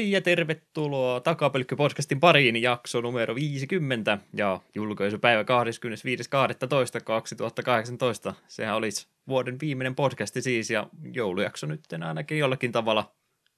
[0.00, 8.34] Hei ja tervetuloa Takapölkky-podcastin pariin jakso numero 50 ja julkaisupäivä 25.12.2018.
[8.48, 13.12] Sehän olisi vuoden viimeinen podcasti siis ja joulujakso nyt ainakin jollakin tavalla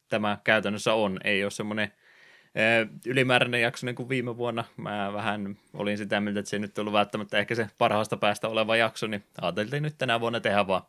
[0.08, 1.20] tämä käytännössä on.
[1.24, 1.92] Ei ole semmoinen
[3.06, 4.64] ylimääräinen jakso niin kuin viime vuonna.
[4.76, 8.48] Mä vähän olin sitä mieltä, että se ei nyt ollut välttämättä ehkä se parhaasta päästä
[8.48, 10.82] oleva jakso, niin ajateltiin nyt tänä vuonna tehdä vaan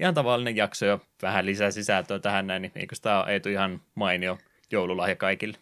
[0.00, 4.38] ihan tavallinen jakso ja vähän lisää sisältöä tähän näin, niin eikö tämä Eetu ihan mainio
[4.72, 5.58] joululahja kaikille?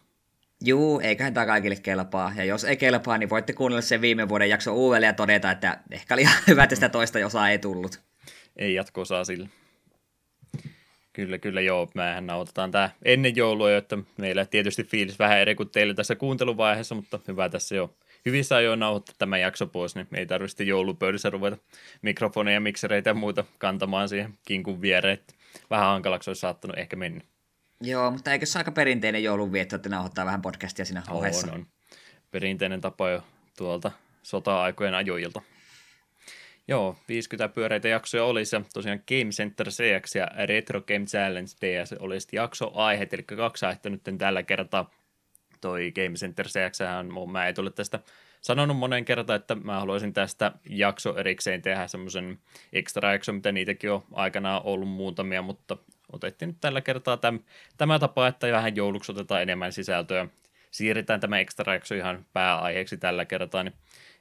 [0.63, 2.33] Juu, eiköhän tämä kaikille kelpaa.
[2.35, 5.79] Ja jos ei kelpaa, niin voitte kuunnella sen viime vuoden jakso uudelleen ja todeta, että
[5.91, 8.01] ehkä oli ihan hyvä, että sitä toista osaa ei tullut.
[8.57, 9.49] Ei jatko-osaa sille.
[11.13, 11.89] Kyllä, kyllä joo.
[11.93, 16.95] Mehän nautetaan tämä ennen joulua, että meillä tietysti fiilis vähän eri kuin teille tässä kuunteluvaiheessa,
[16.95, 17.95] mutta hyvä tässä jo
[18.25, 21.57] hyvissä ajoin nauhoittaa tämä jakso pois, niin ei tarvitse joulupöydissä ruveta
[22.01, 25.19] mikrofoneja, miksereitä ja muuta kantamaan siihen kinkun viereen.
[25.69, 27.21] Vähän hankalaksi olisi saattanut ehkä mennä.
[27.81, 31.47] Joo, mutta eikö se aika perinteinen joulunvietto, että nauhoittaa vähän podcastia siinä on, ohessa?
[31.47, 31.65] On, on.
[32.31, 33.23] Perinteinen tapa jo
[33.57, 33.91] tuolta
[34.23, 35.41] sota-aikojen ajoilta.
[36.67, 41.93] Joo, 50 pyöreitä jaksoja olisi ja tosiaan Game Center CX ja Retro Game Challenge DS
[41.99, 44.91] olisi jakso-aihe, eli kaksi aihetta nyt tällä kertaa.
[45.61, 46.79] Toi Game Center CX,
[47.31, 47.99] mä ei tule tästä
[48.41, 52.39] sanonut monen kertaan, että mä haluaisin tästä jakso erikseen tehdä semmoisen
[52.73, 55.77] extra jakso, mitä niitäkin on aikanaan ollut muutamia, mutta
[56.11, 57.39] otettiin nyt tällä kertaa täm,
[57.77, 60.27] tämä tapa, että vähän jouluksi otetaan enemmän sisältöä.
[60.71, 63.73] Siirretään tämä extra jakso ihan pääaiheeksi tällä kertaa, niin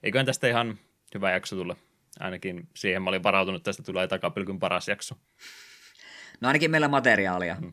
[0.03, 0.79] eiköhän tästä ihan
[1.15, 1.77] hyvä jakso tulla.
[2.21, 5.15] Ainakin siihen mä olin varautunut, että tästä tulee takapylkyn paras jakso.
[6.41, 7.55] No ainakin meillä materiaalia.
[7.55, 7.73] Hmm.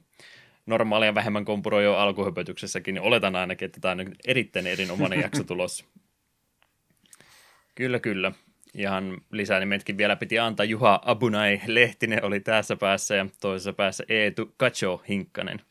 [0.66, 5.86] Normaalia vähemmän kompuroi jo alkuhöpötyksessäkin, niin oletan ainakin, että tämä on erittäin erinomainen jakso tulossa.
[7.76, 8.32] Kyllä, kyllä.
[8.76, 10.64] Ihan lisänimetkin vielä piti antaa.
[10.64, 15.62] Juha Abunai Lehtinen oli tässä päässä ja toisessa päässä Eetu Kacho Hinkkanen.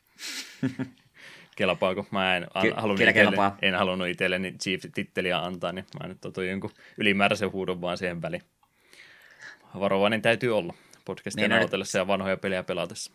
[1.56, 2.06] Kelpaako?
[2.10, 6.50] Mä en, an, Ky- halunnut itselle, en halunnut itselleni Chief-titteliä antaa, niin mä nyt otin
[6.50, 8.42] jonkun ylimääräisen huudon vaan siihen väliin.
[9.80, 13.12] Varovainen täytyy olla podcastia nautellessa ja vanhoja pelejä pelatessa.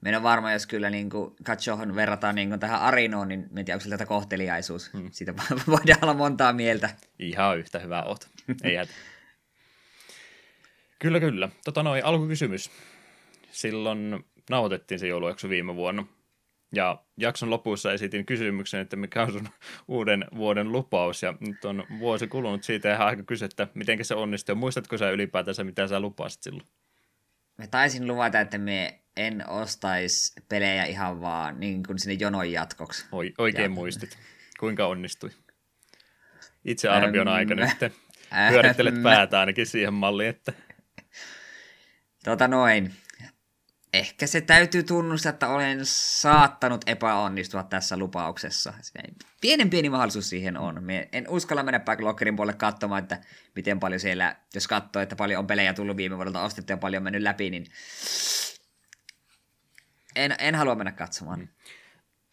[0.00, 1.10] Minä on varma, jos kyllä niin
[1.44, 4.92] Kachohon verrataan niin tähän Arinoon, niin en tiedä, onko tätä kohteliaisuus.
[4.92, 5.08] Hmm.
[5.12, 5.34] Siitä
[5.66, 6.90] voidaan olla montaa mieltä.
[7.18, 8.28] Ihan yhtä hyvää oot.
[8.64, 8.76] Ei.
[10.98, 11.48] Kyllä, kyllä.
[11.64, 12.70] Tota noin, alkukysymys.
[13.50, 16.06] Silloin nauhoitettiin se joulujakso viime vuonna.
[16.74, 19.48] Ja jakson lopussa esitin kysymyksen, että mikä on sun
[19.88, 21.22] uuden vuoden lupaus.
[21.22, 24.54] Ja nyt on vuosi kulunut siitä ja aika kysyä, että miten se onnistui.
[24.54, 26.66] Muistatko sä ylipäätänsä, mitä sä lupasit silloin?
[27.58, 33.06] Mä taisin luvata, että me en ostaisi pelejä ihan vaan niin kuin sinne jonon jatkoksi.
[33.12, 33.68] Oi, oikein ja...
[33.70, 34.18] muistit.
[34.60, 35.30] Kuinka onnistui?
[36.64, 37.92] Itse arvion aika nyt.
[38.50, 40.52] Pyörittelet päätä ainakin siihen malliin, että
[42.24, 42.94] Tota noin.
[43.92, 48.74] Ehkä se täytyy tunnustaa, että olen saattanut epäonnistua tässä lupauksessa.
[49.40, 50.84] Pienen pieni mahdollisuus siihen on.
[50.84, 53.20] Me en uskalla mennä backloggerin puolelle katsomaan, että
[53.54, 57.00] miten paljon siellä, jos katsoo, että paljon on pelejä tullut viime vuodelta ostettu ja paljon
[57.00, 57.66] on mennyt läpi, niin
[60.16, 61.48] en, en halua mennä katsomaan.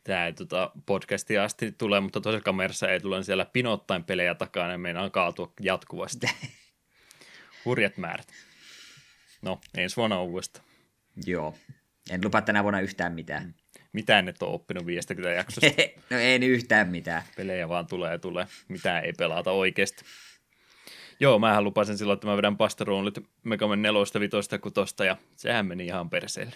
[0.03, 4.71] Tämä ei tota, podcastia asti tule, mutta toisessa kamerassa ei tule siellä pinottain pelejä takana
[4.71, 6.27] ja meinaa kaatua jatkuvasti.
[7.65, 8.27] Hurjat määrät.
[9.45, 10.65] No, ensi vuonna uudestaan.
[11.25, 11.55] Joo.
[12.09, 13.43] En lupa tänä vuonna yhtään mitään.
[13.43, 13.53] Mm.
[13.93, 15.67] Mitään et ole oppinut 50 jaksosta.
[16.09, 17.23] no ei yhtään mitään.
[17.37, 18.47] Pelejä vaan tulee ja tulee.
[18.67, 20.05] Mitään ei pelata oikeasti.
[21.19, 25.85] Joo, mähän lupasin silloin, että mä vedän Pastaroonlit Megaman 4, 5, 6 ja sehän meni
[25.85, 26.55] ihan perseelle.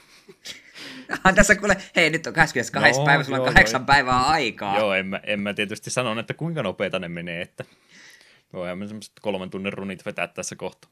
[1.35, 4.77] tässä kuule, hei nyt on 22 no, päivä, sulla on kahdeksan päivää aikaa.
[4.77, 7.65] Joo, en mä, en mä tietysti sano, että kuinka nopeita ne menee, että
[8.53, 10.87] voihan me semmoiset kolmen tunnin runit vetää tässä kohta.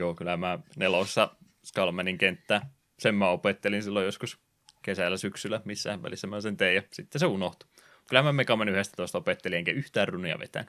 [0.00, 2.70] Joo, kyllä mä nelossa Skalmenin kenttää.
[2.98, 4.38] Sen mä opettelin silloin joskus
[4.82, 7.68] kesällä, syksyllä, missään välissä mä sen tein ja sitten se unohtui.
[8.08, 10.66] Kyllä mä Megaman 11 opettelin enkä yhtään runia vetään.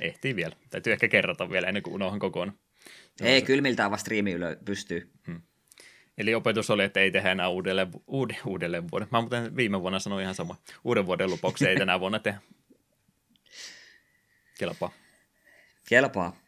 [0.00, 0.56] Ehtii vielä.
[0.70, 2.58] Täytyy ehkä kerrata vielä ennen kuin unohan kokonaan.
[3.20, 5.10] Ei, kyllä miltä vaan striimi ylö pystyy.
[5.26, 5.42] Hmm.
[6.18, 9.08] Eli opetus oli, että ei tehdä enää uudelleen, uuden, uudelleen vuoden.
[9.10, 10.56] Mä muuten viime vuonna sanoin ihan sama.
[10.84, 12.40] Uuden vuoden lupauksia ei tänä vuonna tehdä.
[14.58, 14.92] Kelpaa.
[15.88, 16.47] Kelpaa.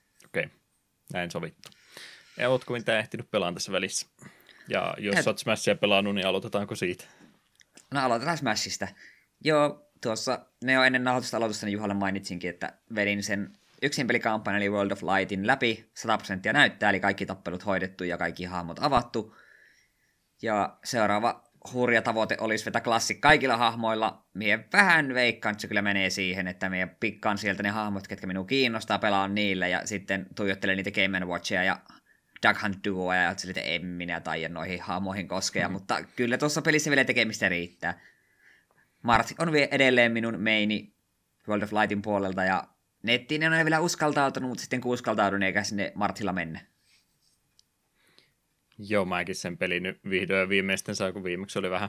[1.13, 1.69] Näin sovittu.
[2.37, 4.07] Ja ootko mitään ehtinyt pelaan tässä välissä?
[4.69, 5.27] Ja jos Et...
[5.27, 7.05] oot Smashia pelannut, niin aloitetaanko siitä?
[7.91, 8.89] No aloitetaan Smashista.
[9.45, 13.53] Joo, tuossa ne jo ennen nauhoitusta aloitusta niin Juhalle mainitsinkin, että vedin sen
[13.83, 18.19] yksin pelikampanja eli World of Lightin läpi 100 prosenttia näyttää, eli kaikki tappelut hoidettu ja
[18.19, 19.37] kaikki hahmot avattu.
[20.43, 24.25] Ja seuraava hurja tavoite olisi vetä klassi kaikilla hahmoilla.
[24.35, 28.27] Mie vähän veikkaan, että se kyllä menee siihen, että mie pikkaan sieltä ne hahmot, ketkä
[28.27, 31.81] minua kiinnostaa, pelaan niillä ja sitten tuijottelen niitä Game Watchia ja
[32.49, 35.73] Duck Hunt Duoa ja että en minä taida noihin hahmoihin koskea, mm-hmm.
[35.73, 38.01] mutta kyllä tuossa pelissä vielä tekemistä riittää.
[39.03, 40.95] Mart on vielä edelleen minun meini
[41.49, 42.65] World of Lightin puolelta, ja
[43.03, 46.61] nettiin en ole vielä uskaltautunut, mutta sitten kun uskaltaudun, eikä sinne Martilla mennä.
[48.89, 51.89] Joo, mäkin sen pelin nyt vihdoin ja viimeisten saa, kun viimeksi oli vähän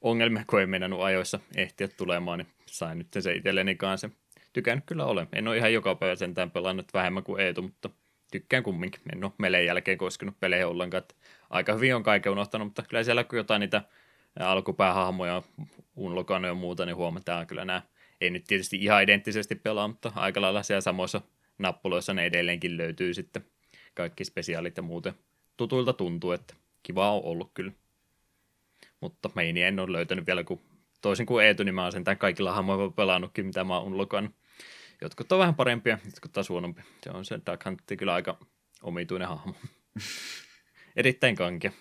[0.00, 4.10] ongelmia, kun ei meinannut ajoissa ehtiä tulemaan, niin sain nyt se itselleni kanssa.
[4.52, 5.28] Tykännyt kyllä olen.
[5.32, 7.90] En ole ihan joka päivä sentään pelannut vähemmän kuin Eetu, mutta
[8.32, 9.00] tykkään kumminkin.
[9.12, 11.02] En ole meleen jälkeen koskenut pelejä ollenkaan.
[11.02, 11.14] Että
[11.50, 13.82] aika hyvin on kaiken unohtanut, mutta kyllä siellä kun jotain niitä
[14.40, 15.42] alkupäähahmoja,
[15.96, 17.82] unlokannut ja muuta, niin huomataan kyllä nämä.
[18.20, 21.20] Ei nyt tietysti ihan identtisesti pelaa, mutta aika lailla siellä samoissa
[21.58, 23.44] nappuloissa ne edelleenkin löytyy sitten
[23.94, 25.14] kaikki spesiaalit ja muuten.
[25.60, 27.72] Tutuilta tuntuu, että kiva on ollut kyllä.
[29.00, 30.60] Mutta meini en ole löytänyt vielä, kun
[31.00, 34.32] toisin kuin Eetu, niin mä oon sentään kaikilla hahmoilla pelannutkin, mitä mä oon unlokannut.
[35.00, 36.82] Jotkut on vähän parempia, jotkut taas huonompi.
[37.02, 38.38] Se on se Duck Hunt kyllä aika
[38.82, 39.54] omituinen hahmo.
[40.96, 41.72] Erittäin kankia.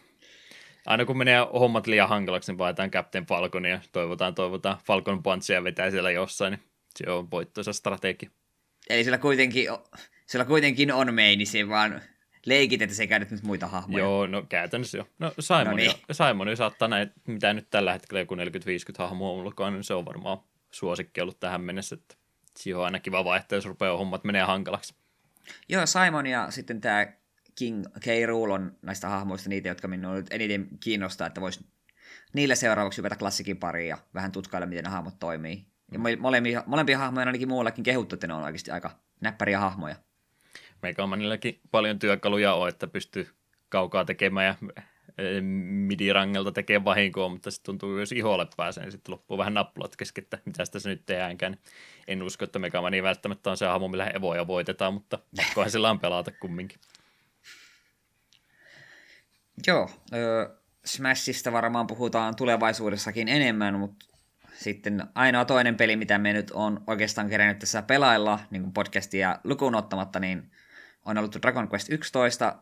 [0.86, 5.64] Aina kun menee hommat liian hankalaksi, niin vaihdetaan Captain Falconia ja toivotaan, toivotaan Falcon Punchia
[5.64, 6.64] vetää siellä jossain, niin
[6.96, 8.30] se on voittoisa strategia.
[8.90, 9.68] Eli sillä kuitenkin,
[10.26, 12.02] sillä kuitenkin on meini, se vaan
[12.50, 14.04] leikit, että se käytät nyt muita hahmoja.
[14.04, 15.08] Joo, no käytännössä jo.
[15.20, 15.92] No Simon, no niin.
[16.12, 18.40] Simon saattaa näin, mitä nyt tällä hetkellä joku 40-50
[18.98, 20.38] hahmoa ulkoa, niin se on varmaan
[20.72, 22.16] suosikki ollut tähän mennessä, että
[22.58, 24.94] siihen on aina kiva vaihtaa, jos rupeaa hommat menee hankalaksi.
[25.70, 27.08] Joo, Simon ja sitten tämä
[27.56, 28.06] King K.
[28.26, 31.66] Rool on näistä hahmoista niitä, jotka minua nyt eniten kiinnostaa, että voisi
[32.34, 35.66] niille seuraavaksi hypätä klassikin pariin ja vähän tutkailla, miten ne hahmot toimii.
[35.92, 38.92] Ja molempia, molempia hahmoja ainakin muullakin kehuttu, että ne on oikeasti aika
[39.22, 39.96] näppäriä hahmoja.
[40.82, 43.28] Meikämanillakin paljon työkaluja on, että pystyy
[43.70, 44.56] kaukaa tekemään ja
[45.18, 49.96] eh, midirangelta tekee vahinkoa, mutta sitten tuntuu, jos iholle pääsee, niin sitten loppuu vähän nappulat
[49.96, 51.58] kesken, että mitä sitä se nyt tehdäänkään.
[52.08, 56.00] En usko, että Megamani välttämättä on se hahmo, millä evoja voitetaan, mutta pakkohan sillä on
[56.00, 56.80] pelata kumminkin.
[59.68, 60.50] Joo, ö,
[60.86, 64.06] Smashista varmaan puhutaan tulevaisuudessakin enemmän, mutta
[64.54, 69.40] sitten ainoa toinen peli, mitä me nyt on oikeastaan kerännyt tässä pelailla, niin kuin podcastia
[69.44, 70.52] lukuun ottamatta, niin
[71.06, 72.56] on ollut Dragon Quest 11.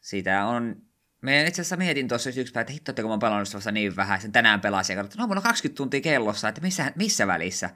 [0.00, 0.76] Siitä on...
[1.20, 3.72] Me itse asiassa mietin tuossa yksi päivä, että hitto, että kun mä oon pelannut vasta
[3.72, 6.92] niin vähän, sen tänään pelasin ja katsoin, no mulla on 20 tuntia kellossa, että missä,
[6.96, 7.70] missä välissä?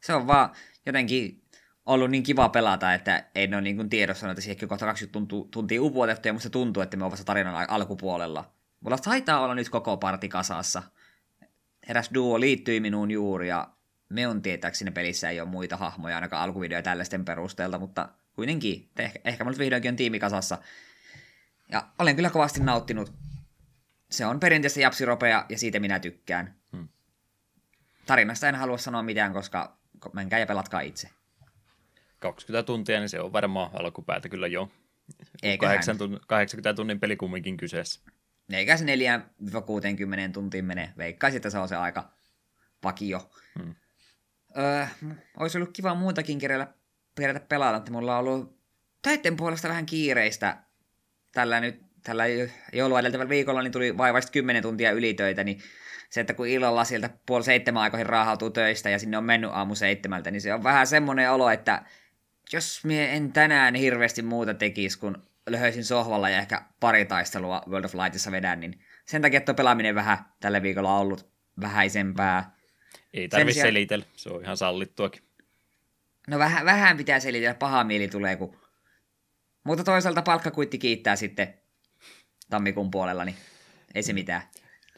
[0.00, 0.50] Se on vaan
[0.86, 1.42] jotenkin
[1.86, 6.28] ollut niin kiva pelata, että ei ole niin tiedossa, että siihen kohta 20 tuntia upuotettu,
[6.28, 8.50] ja musta tuntuu, että me on vasta tarinan alkupuolella.
[8.80, 10.82] Mulla taitaa olla nyt koko parti kasassa.
[11.88, 13.68] Eräs duo liittyi minuun juuri, ja
[14.08, 19.18] me on tietääkseni pelissä ei ole muita hahmoja, ainakaan alkuvideoja tällaisten perusteelta, mutta kuitenkin, ehkä,
[19.24, 20.58] ehkä mulla vihdoinkin on tiimi kasassa.
[21.72, 23.12] Ja olen kyllä kovasti nauttinut.
[24.10, 26.54] Se on perinteisesti japsiropea, ja siitä minä tykkään.
[26.72, 26.88] Hmm.
[28.06, 29.78] Tarinasta en halua sanoa mitään, koska
[30.12, 31.10] menkää ja pelatkaa itse.
[32.18, 34.70] 20 tuntia, niin se on varmaan alkupäätä kyllä jo.
[35.60, 38.00] 8 tunn, 80 tunnin peli kumminkin kyseessä.
[38.52, 38.88] Eikä se 4-60
[40.32, 40.92] tuntiin mene.
[40.98, 42.12] Veikkaisin, että se on se aika
[42.84, 43.30] vakio.
[43.58, 43.74] Hmm.
[44.58, 44.86] Öö,
[45.36, 46.74] olisi ollut kiva muutakin kerätä,
[47.20, 48.58] kerätä pelata, että mulla on ollut
[49.02, 50.56] töiden puolesta vähän kiireistä.
[51.32, 52.24] Tällä nyt tällä
[52.72, 55.60] joulua edeltävällä viikolla niin tuli vaivaista 10 tuntia ylitöitä, niin
[56.10, 59.74] se, että kun illalla sieltä puoli seitsemän aikoihin raahautuu töistä ja sinne on mennyt aamu
[59.74, 61.82] seitsemältä, niin se on vähän semmoinen olo, että
[62.52, 67.84] jos mie en tänään hirveästi muuta tekisi, kun löhöisin sohvalla ja ehkä pari taistelua World
[67.84, 71.30] of Lightissa vedän, niin sen takia tuo pelaaminen vähän tällä viikolla on ollut
[71.60, 72.56] vähäisempää.
[73.14, 73.68] Ei tarvitse sijaan...
[73.68, 75.25] selitellä, se on ihan sallittuakin.
[76.26, 78.56] No vähän, vähän pitää selitellä, paha mieli tulee, kun...
[79.64, 81.54] Mutta toisaalta palkkakuitti kiittää sitten
[82.50, 83.36] tammikuun puolella, niin
[83.94, 84.42] ei se mitään.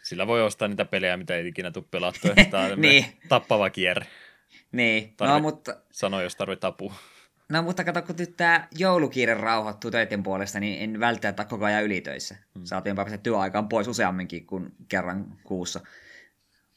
[0.02, 2.34] Sillä voi ostaa niitä pelejä, mitä ei ikinä tule pelattua.
[2.50, 3.04] Tämä on niin.
[3.28, 4.06] tappava kierre.
[4.72, 5.32] Niin, Tarvi...
[5.32, 5.76] no mutta...
[5.92, 6.94] Sano, jos tarvitsee apua.
[7.48, 11.84] No mutta kato, kun nyt tämä joulukiire rauhoittuu töiden puolesta, niin en välttämättä koko ajan
[11.84, 12.36] ylitöissä.
[12.54, 12.64] Hmm.
[12.64, 15.80] Saatiin päästä työaikaan pois useamminkin kuin kerran kuussa.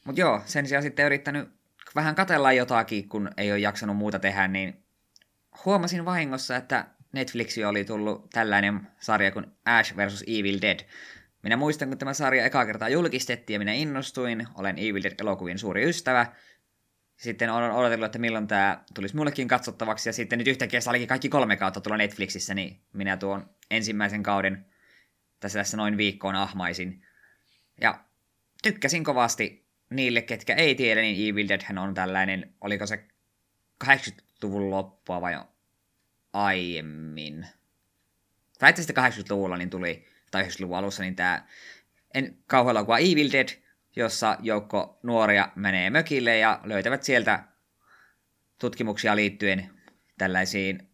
[0.04, 1.48] Mutta joo, sen sijaan sitten yrittänyt
[1.94, 4.84] vähän katella jotakin, kun ei ole jaksanut muuta tehdä, niin
[5.64, 10.24] huomasin vahingossa, että Netflixi oli tullut tällainen sarja kuin Ash vs.
[10.26, 10.80] Evil Dead.
[11.42, 15.88] Minä muistan, kun tämä sarja eka kertaa julkistettiin ja minä innostuin, olen Evil Dead-elokuvien suuri
[15.88, 16.26] ystävä,
[17.16, 21.08] sitten olen odotellut, että milloin tämä tulisi mullekin katsottavaksi, ja sitten nyt yhtäkkiä se olikin
[21.08, 24.66] kaikki kolme kautta tulla Netflixissä, niin minä tuon ensimmäisen kauden
[25.40, 27.04] tässä, tässä noin viikkoon ahmaisin.
[27.80, 28.04] Ja
[28.62, 29.61] tykkäsin kovasti
[29.96, 33.04] niille, ketkä ei tiedä, niin Evil Dead on tällainen, oliko se
[33.84, 35.40] 80-luvun loppua vai
[36.32, 37.46] aiemmin.
[38.58, 41.46] Tai itse 80-luvulla niin tuli, tai 90-luvun alussa, niin tämä
[42.14, 43.48] en kauhealla kuin Evil Dead,
[43.96, 47.44] jossa joukko nuoria menee mökille ja löytävät sieltä
[48.58, 49.70] tutkimuksia liittyen
[50.18, 50.88] tällaisiin,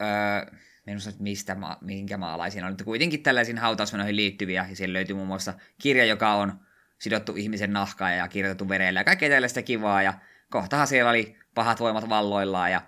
[0.00, 0.56] öö,
[0.86, 5.16] en osaa, mistä ma- mihinkä maalaisiin on, mutta kuitenkin tällaisiin hautausmenoihin liittyviä, ja siellä löytyy
[5.16, 6.65] muun muassa kirja, joka on
[6.98, 10.02] sidottu ihmisen nahkaa ja kirjoitettu verellä ja kaikkea tällaista kivaa.
[10.02, 10.14] Ja
[10.50, 12.80] kohtahan siellä oli pahat voimat valloillaan ja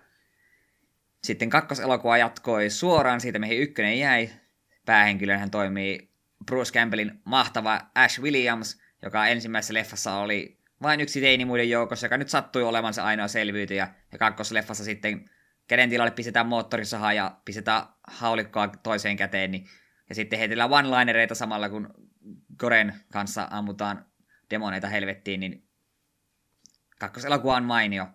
[1.25, 4.31] sitten kakkoselokuva jatkoi suoraan siitä, mihin ykkönen jäi.
[4.87, 6.11] Päähenkilön hän toimii
[6.47, 12.17] Bruce Campbellin mahtava Ash Williams, joka ensimmäisessä leffassa oli vain yksi teini muiden joukossa, joka
[12.17, 13.89] nyt sattui olemaan se ainoa selviytyjä.
[14.13, 15.31] Ja kakkosleffassa sitten
[15.69, 19.67] käden tilalle pistetään moottorisaha ja pistetään haulikkoa toiseen käteen, niin,
[20.09, 21.95] ja sitten heitellään one-linereita samalla, kun
[22.59, 24.07] Goren kanssa ammutaan
[24.51, 25.69] demoneita helvettiin, niin
[26.99, 28.07] kakkoselokuva on mainio.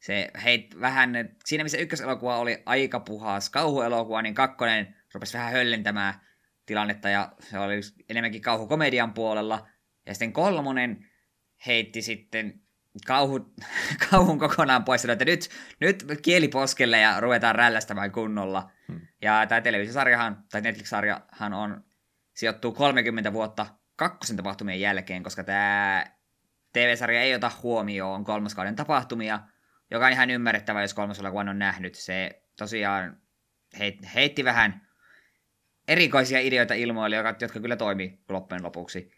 [0.00, 1.10] Se heit vähän,
[1.44, 6.14] siinä missä ykköselokuva oli aika puhas kauhuelokuva, niin kakkonen rupesi vähän höllentämään
[6.66, 9.68] tilannetta, ja se oli enemmänkin kauhukomedian puolella.
[10.06, 11.06] Ja sitten kolmonen
[11.66, 12.60] heitti sitten
[13.06, 13.54] kauhu,
[14.10, 15.48] kauhun kokonaan pois, että nyt,
[15.80, 18.70] nyt kieli poskelle ja ruvetaan rällästämään kunnolla.
[18.88, 19.00] Hmm.
[19.22, 21.84] Ja tämä televisiosarjahan, tai Netflix-sarjahan on,
[22.36, 26.06] sijoittuu 30 vuotta kakkosen tapahtumien jälkeen, koska tämä
[26.72, 29.40] TV-sarja ei ota huomioon kolmoskauden tapahtumia,
[29.90, 31.94] joka on ihan ymmärrettävä, jos kolmosella on nähnyt.
[31.94, 33.22] Se tosiaan
[34.14, 34.88] heitti vähän
[35.88, 39.12] erikoisia ideoita ilmoille, jotka kyllä toimii loppujen lopuksi.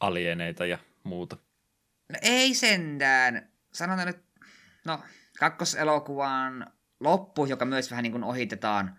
[0.00, 1.36] Alieneita ja muuta.
[2.08, 3.52] No ei sentään.
[3.72, 4.24] Sanotaan nyt,
[4.84, 5.02] no
[5.38, 8.98] kakkoselokuvan loppu, joka myös vähän niin kuin ohitetaan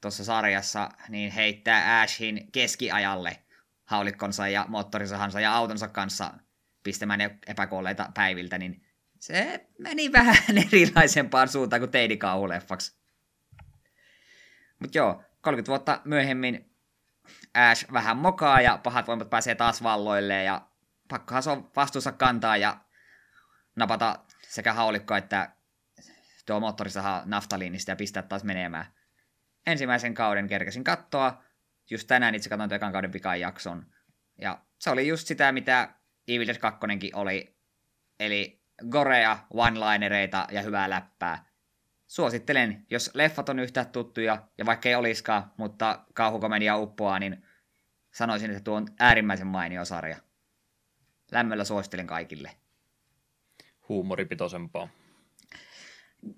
[0.00, 3.41] tuossa sarjassa, niin heittää Ashin keskiajalle
[3.92, 6.34] haulikkonsa ja moottorisahansa ja autonsa kanssa
[6.82, 8.86] pistämään epäkuolleita päiviltä, niin
[9.18, 12.96] se meni vähän erilaisempaan suuntaan kuin teidikauhuleffaksi.
[14.78, 16.72] Mutta joo, 30 vuotta myöhemmin
[17.54, 20.66] Ash vähän mokaa ja pahat voimat pääsee taas valloille ja
[21.08, 22.80] pakkohan se on vastuussa kantaa ja
[23.76, 25.52] napata sekä haulikko että
[26.46, 28.86] tuo moottorisaha naftaliinista ja pistää taas menemään.
[29.66, 31.42] Ensimmäisen kauden kerkesin kattoa.
[31.92, 33.86] Just tänään itse katsoin ekan kauden pikan jakson.
[34.40, 35.94] Ja se oli just sitä, mitä
[36.28, 37.56] Evil Dead 2 oli.
[38.20, 41.44] Eli gorea, one-linereita ja hyvää läppää.
[42.06, 47.46] Suosittelen, jos leffat on yhtä tuttuja, ja vaikka ei olisikaan, mutta kauhukomedia uppoaa, niin
[48.14, 50.16] sanoisin, että tuo on äärimmäisen mainio sarja
[51.32, 52.50] lämmöllä suosittelen kaikille.
[53.88, 54.88] Huumoripitoisempaa.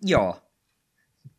[0.02, 0.50] Joo.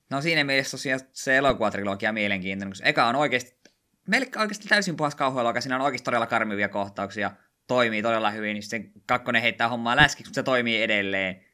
[0.10, 3.65] No siinä mielessä tosiaan se elokuvatrilogia mielenkiintoinen, koska eka on oikeasti,
[4.08, 7.32] melkein oikeasti täysin puhas kauhuelokuva, siinä on oikeasti todella karmivia kohtauksia,
[7.68, 11.46] toimii todella hyvin, niin sitten kakkonen heittää hommaa läskiksi, mutta se toimii edelleen.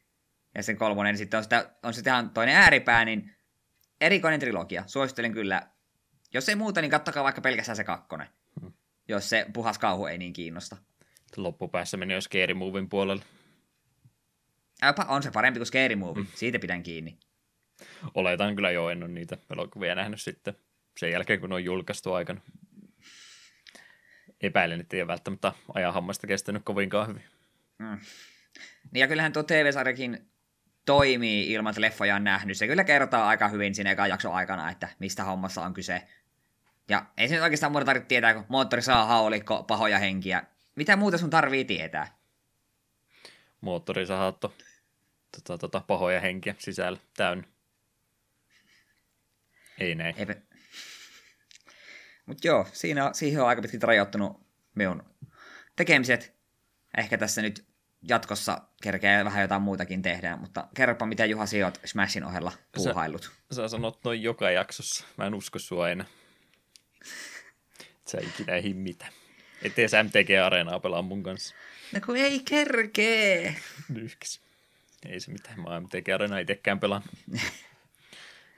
[0.55, 3.36] Ja sen kolmonen sitten on, sitä, on sitten ihan toinen ääripää, niin
[4.01, 4.84] erikoinen trilogia.
[4.88, 5.67] Suosittelen kyllä.
[6.34, 8.27] Jos ei muuta, niin kattokaa vaikka pelkästään se kakkonen.
[8.62, 8.74] Hmm.
[9.08, 10.77] Jos se puhas kauhu ei niin kiinnosta
[11.38, 13.24] loppupäässä meni jo Scary Movin puolelle.
[14.84, 16.29] Äpä, on se parempi kuin Scary Movie, mm.
[16.36, 17.17] siitä pidän kiinni.
[18.13, 20.55] Oletan kyllä jo, en ole niitä elokuvia nähnyt sitten
[20.98, 22.42] sen jälkeen, kun ne on julkaistu aikana.
[24.42, 27.24] Epäilen, että ei ole välttämättä ajan hammasta kestänyt kovinkaan hyvin.
[27.78, 28.00] Mm.
[28.92, 30.32] Niin ja kyllähän tuo TV-sarjakin
[30.86, 32.58] toimii ilman, että leffoja on nähnyt.
[32.58, 36.02] Se kyllä kertoo aika hyvin siinä ekan jakson aikana, että mistä hommassa on kyse.
[36.90, 40.44] Ja ei se nyt oikeastaan muuta tarvitse tietää, kun moottori saa haulikko, pahoja henkiä.
[40.76, 42.18] Mitä muuta sun tarvii tietää?
[43.62, 44.56] Moottorisahatto.
[45.32, 47.44] Tota, tota, pahoja henkiä sisällä täynnä.
[49.80, 50.16] Ei näin.
[50.18, 50.36] Eipä.
[52.32, 54.42] Mut joo, siinä, siihen on aika pitkälti rajoittunut
[54.76, 55.04] minun
[55.76, 56.36] tekemiset.
[56.98, 57.66] Ehkä tässä nyt
[58.02, 63.22] jatkossa kerkeä vähän jotain muutakin tehdä, mutta kerropa mitä Juha sinä Smashin ohella puuhaillut.
[63.22, 65.06] Sä, sä sanot noin joka jaksossa.
[65.18, 66.06] Mä en usko sua enää.
[68.08, 69.12] Sä ikinä ei mitään.
[69.62, 71.56] Ettei se MTG-areenaa pelaa mun kanssa.
[71.94, 73.56] No kun ei kerkee.
[73.90, 74.42] Nyhkis.
[75.06, 77.04] Ei se mitään, mä MTG-areenaa itsekään pelaan.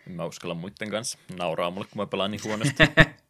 [0.08, 1.18] en mä uskalla muiden kanssa.
[1.38, 2.84] Nauraa mulle, kun mä pelaan niin huonosti.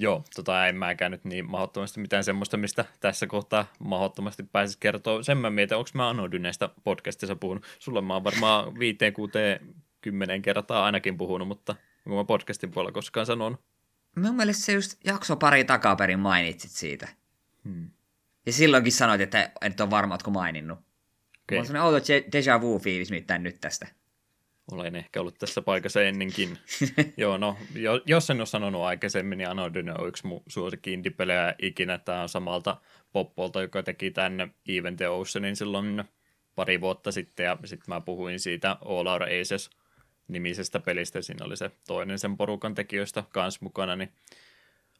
[0.00, 5.22] Joo, tota en mäkään nyt niin mahdottomasti mitään semmoista, mistä tässä kohtaa mahdottomasti pääsisi kertoa.
[5.22, 7.64] Sen mä mietin, onko mä Anodyneista podcastissa puhunut.
[7.78, 11.74] Sulla mä oon varmaan viiteen, kuuteen, kymmenen kertaa ainakin puhunut, mutta
[12.06, 13.60] onko mä podcastin puolella koskaan sanonut?
[14.16, 17.08] Mun mielestä se just jakso pari takaperin mainitsit siitä.
[17.64, 17.90] Hmm.
[18.46, 20.78] Ja silloinkin sanoit, että et ole varma, oletko maininnut.
[21.42, 21.58] Okay.
[21.58, 23.86] On sellainen outo deja vu fiilis nyt tästä.
[24.72, 26.58] Olen ehkä ollut tässä paikassa ennenkin.
[27.16, 27.56] Joo, no,
[28.06, 31.98] jos en ole sanonut aikaisemmin, niin Anodyne on yksi mun suosikki indie-pelejä ikinä.
[31.98, 32.76] Tämä on samalta
[33.12, 36.04] Poppolta, joka teki tänne Even the Oceanin silloin
[36.54, 39.70] pari vuotta sitten, ja sitten mä puhuin siitä All Our Aces
[40.28, 41.22] nimisestä pelistä.
[41.22, 44.12] Siinä oli se toinen sen porukan tekijöistä kans mukana, niin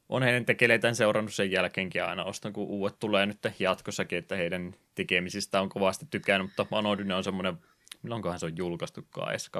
[0.08, 4.74] on heidän tekeleitään seurannut sen jälkeenkin aina ostan, kun uudet tulee nyt jatkossakin, että heidän
[4.94, 7.56] tekemisistä on kovasti tykännyt, mutta Anodyne on semmoinen,
[8.02, 9.50] milloinkohan se on julkaistukaan edes,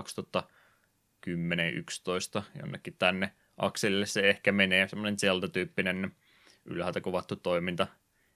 [2.39, 6.17] 2010-2011 jonnekin tänne akselille se ehkä menee, semmoinen Zelda-tyyppinen
[6.65, 7.87] ylhäältä kuvattu toiminta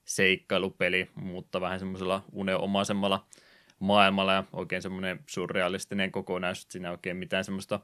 [0.05, 3.27] seikkailupeli, mutta vähän semmoisella uneomaisemmalla
[3.79, 7.81] maailmalla ja oikein semmoinen surrealistinen kokonaisuus, siinä oikein mitään semmoista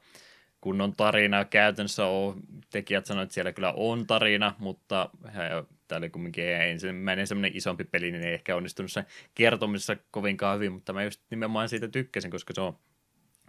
[0.60, 2.40] kunnon tarinaa käytännössä on.
[2.70, 5.10] Tekijät sanoivat, että siellä kyllä on tarina, mutta
[5.88, 10.72] tämä oli kumminkin ensimmäinen semmoinen isompi peli, niin ei ehkä onnistunut sen kertomisessa kovinkaan hyvin,
[10.72, 12.78] mutta mä just nimenomaan siitä tykkäsin, koska se on,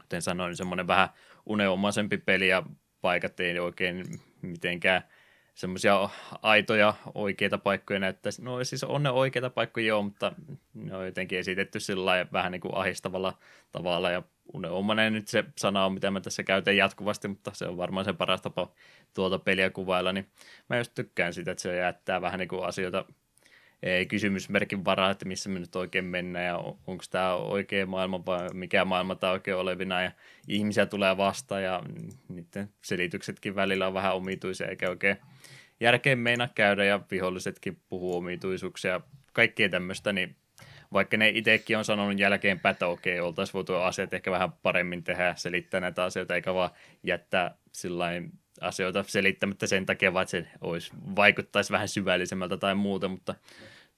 [0.02, 1.10] kuten sanoin, semmoinen vähän
[1.46, 2.64] uneomaisempi peli ja
[3.02, 4.06] paikat ei oikein
[4.42, 5.04] mitenkään
[5.56, 6.10] semmoisia
[6.42, 8.44] aitoja oikeita paikkoja näyttäisi.
[8.44, 10.32] No siis on ne oikeita paikkoja joo, mutta
[10.74, 13.38] ne on jotenkin esitetty sillä vähän niin kuin ahistavalla
[13.72, 17.78] tavalla ja unelmainen nyt se sana on, mitä mä tässä käytän jatkuvasti, mutta se on
[17.78, 18.72] varmaan se paras tapa
[19.14, 20.28] tuota peliä kuvailla, niin
[20.70, 23.06] mä just tykkään sitä, että se jättää vähän niin kuin asioita
[23.84, 28.50] ei kysymysmerkin varaa, että missä me nyt oikein mennään ja onko tämä oikea maailma vai
[28.54, 30.12] mikä maailma tämä oikein olevina ja
[30.48, 31.84] ihmisiä tulee vastaan ja
[32.30, 35.18] niiden selityksetkin välillä on vähän omituisia eikä oikein
[35.80, 39.02] järkeen meina käydä ja vihollisetkin puhuu omituisuuksia
[39.34, 40.36] kaikkea tämmöistä, niin
[40.94, 45.34] vaikka ne itsekin on sanonut jälkeenpäin, että okei, oltaisiin voitu asiat ehkä vähän paremmin tehdä,
[45.38, 46.70] selittää näitä asioita, eikä vaan
[47.04, 48.32] jättää sillain
[48.62, 53.36] asioita selittämättä sen takia, vaan että se olisi, vaikuttaisi vähän syvällisemmältä tai muuta, mutta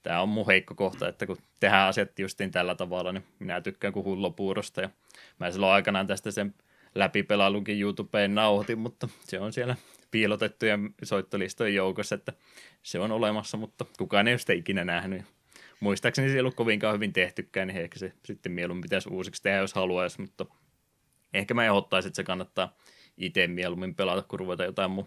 [0.02, 3.92] tämä on mun heikko kohta, että kun tehdään asiat justiin tällä tavalla, niin minä tykkään
[3.92, 4.90] kuin hullopuurosta ja
[5.38, 6.54] mä silloin aikanaan tästä sen
[6.94, 9.76] läpipelailunkin YouTubeen nauhoitin, mutta se on siellä
[10.10, 12.32] piilotettujen soittolistojen joukossa, että
[12.82, 15.22] se on olemassa, mutta kukaan ei ole sitä ikinä nähnyt
[15.82, 19.58] muistaakseni se ei ollut kovinkaan hyvin tehtykään, niin ehkä se sitten mieluummin pitäisi uusiksi tehdä,
[19.58, 20.46] jos haluaisi, mutta
[21.34, 22.76] ehkä mä ehdottaisin, että se kannattaa
[23.16, 25.06] itse mieluummin pelata, kun ruveta jotain mun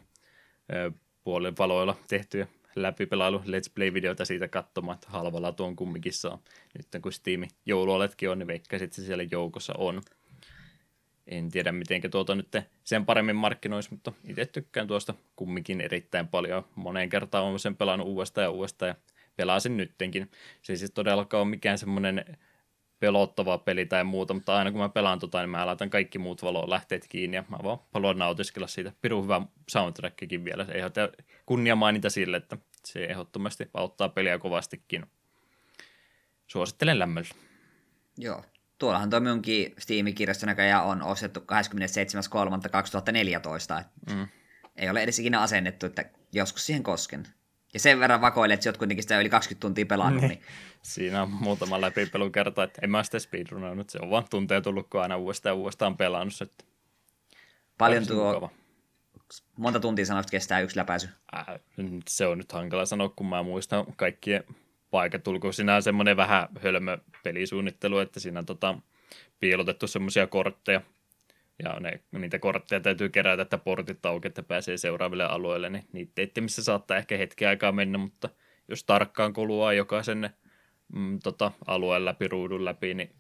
[1.24, 6.40] puolen valoilla tehtyjä läpipelailu Let's Play-videoita siitä katsomaan, että halvalla tuon kumminkin saa.
[6.78, 10.02] Nyt kun Steam jouluoletkin on, niin veikka sitten se siellä joukossa on.
[11.28, 12.48] En tiedä, miten tuota nyt
[12.84, 16.66] sen paremmin markkinoisi, mutta itse tykkään tuosta kumminkin erittäin paljon.
[16.76, 18.96] Moneen kertaan olen sen pelannut uudestaan ja uudestaan ja
[19.36, 20.32] pelasin nyttenkin.
[20.62, 22.38] Se ei siis todellakaan ole mikään semmoinen
[23.00, 26.44] pelottava peli tai muuta, mutta aina kun mä pelaan tota, niin mä laitan kaikki muut
[26.44, 28.92] valolähteet kiinni ja mä vaan haluan nautiskella siitä.
[29.02, 30.66] Pirun hyvä soundtrackikin vielä.
[30.66, 30.72] Se
[31.46, 35.06] kunnia mainita sille, että se ehdottomasti auttaa peliä kovastikin.
[36.48, 37.30] Suosittelen lämmöllä.
[38.18, 38.44] Joo.
[38.78, 41.46] Tuollahan toi minunkin Steam-kirjasto näköjään on ostettu 27.3.2014.
[44.16, 44.28] Mm.
[44.76, 47.28] Ei ole edes ikinä asennettu, että joskus siihen kosken.
[47.76, 50.22] Ja sen verran vakoilet, että sä oot kuitenkin sitä yli 20 tuntia pelannut.
[50.22, 50.42] Niin.
[50.82, 54.90] Siinä on muutama läpipelu kerta, että en mä sitä speedrunannut, se on vaan tunteja tullut,
[54.90, 56.42] kun aina uudestaan ja uudestaan pelannut.
[56.42, 56.64] Että
[57.78, 58.50] Paljon tuo, mukava.
[59.58, 61.10] monta tuntia sanoit kestää yksi läpäisy?
[61.38, 61.46] Äh,
[62.08, 64.44] se on nyt hankala sanoa, kun mä muistan kaikkien
[64.92, 65.54] paikat tulkoon.
[65.54, 68.78] Siinä on semmoinen vähän hölmö pelisuunnittelu, että siinä on tota,
[69.40, 70.82] piilotettu semmoisia kortteja,
[71.64, 76.42] ja ne, niitä kortteja täytyy kerätä, että portit auki, että pääsee seuraaville alueille, niin niitä
[76.42, 78.30] missä saattaa ehkä hetki aikaa mennä, mutta
[78.68, 80.30] jos tarkkaan kuluaa jokaisen
[80.94, 83.16] mm, tota, alueen läpi, ruudun läpi, niin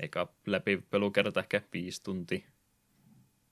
[0.00, 2.40] eikä läpi pelukerta ehkä viisi tuntia.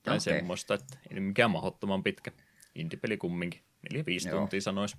[0.03, 0.19] Tai okay.
[0.19, 2.31] semmoista, että ei mikään mahdottoman pitkä.
[2.75, 3.61] Indipeli kumminkin.
[3.81, 4.39] Neljä viisi Joo.
[4.39, 4.97] tuntia sanois.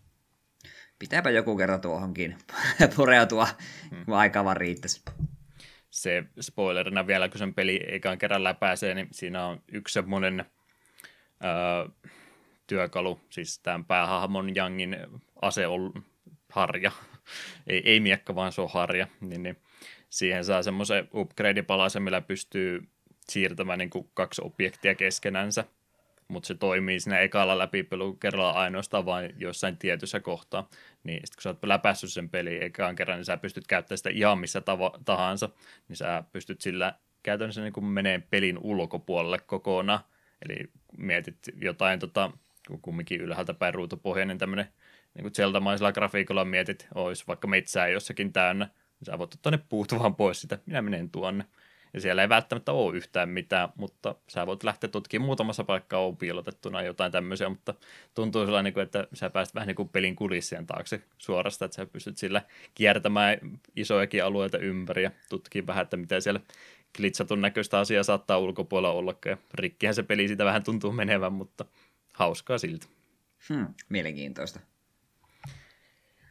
[0.99, 2.39] Pitääpä joku kerta tuohonkin
[2.97, 3.49] pureutua,
[3.91, 4.05] hmm.
[4.05, 5.03] kun aikaa vaan riittäisi
[5.97, 10.45] se spoilerina vielä, kun sen peli eikä kerran läpäisee, niin siinä on yksi semmoinen
[11.45, 11.89] öö,
[12.67, 14.97] työkalu, siis tämän päähahmon Jangin
[15.43, 16.05] ase on
[16.53, 16.93] harja,
[17.67, 19.57] ei, ei miekka, vaan se on harja, niin, niin
[20.11, 22.89] siihen saa semmoisen upgrade-palasen, millä pystyy
[23.29, 25.65] siirtämään niin kuin kaksi objektia keskenänsä,
[26.29, 30.69] mutta se toimii siinä ekalla läpipelu kerralla ainoastaan vain jossain tietyssä kohtaa.
[31.05, 34.11] Niin sitten kun sä oot läpässyt sen peli ekaan kerran, niin sä pystyt käyttämään sitä
[34.11, 34.63] ihan missä
[35.05, 35.49] tahansa,
[35.89, 40.01] niin sä pystyt sillä käytännössä niin kuin menee pelin ulkopuolelle kokonaan.
[40.49, 42.31] Eli mietit jotain, tota,
[42.67, 44.67] kun kumminkin ylhäältä päin ruutupohjainen tämmöinen
[45.15, 45.61] niin zelda
[45.95, 50.41] grafiikolla mietit, olisi vaikka metsää jossakin täynnä, niin sä voit ottaa ne puut vaan pois
[50.41, 51.45] sitä, minä menen tuonne.
[51.97, 56.17] Ja siellä ei välttämättä ole yhtään mitään, mutta sä voit lähteä tutkimaan muutamassa paikkaa on
[56.17, 57.75] piilotettuna jotain tämmöisiä, mutta
[58.15, 61.87] tuntuu sellainen, niin että sä pääset vähän niin kuin pelin kulissien taakse suorasta, että sä
[61.87, 62.43] pystyt sillä
[62.75, 63.39] kiertämään
[63.77, 66.41] isojakin alueita ympäri ja tutkimaan vähän, että mitä siellä
[66.97, 71.65] klitsatun näköistä asiaa saattaa ulkopuolella olla, ja rikkihän se peli siitä vähän tuntuu menevän, mutta
[72.13, 72.87] hauskaa siltä.
[73.49, 74.61] Hmm, mielenkiintoista.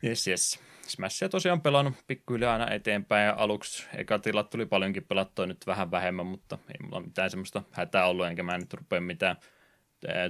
[0.04, 0.60] Yes, yes.
[0.88, 5.92] Smashia tosiaan pelannut pikkuhiljaa aina eteenpäin ja aluksi eka tilat tuli paljonkin pelattua nyt vähän
[5.92, 9.36] vähemmän, mutta ei mulla mitään semmoista hätää ollut, enkä mä nyt rupea mitään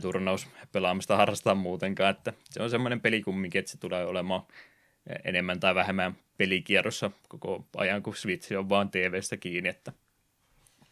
[0.01, 4.41] turnauspelaamista harrastaa muutenkaan, että se on semmoinen peli kumminkin, että se tulee olemaan
[5.23, 9.93] enemmän tai vähemmän pelikierrossa koko ajan, kun Switch on vaan TV-stä kiinni, että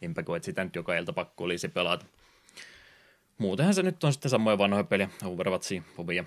[0.02, 2.06] enpä koe, että sitä nyt joka ilta pakko olisi pelata.
[3.38, 6.24] Muutenhan se nyt on sitten samoja vanhoja peliä, Overwatchia, Fobia,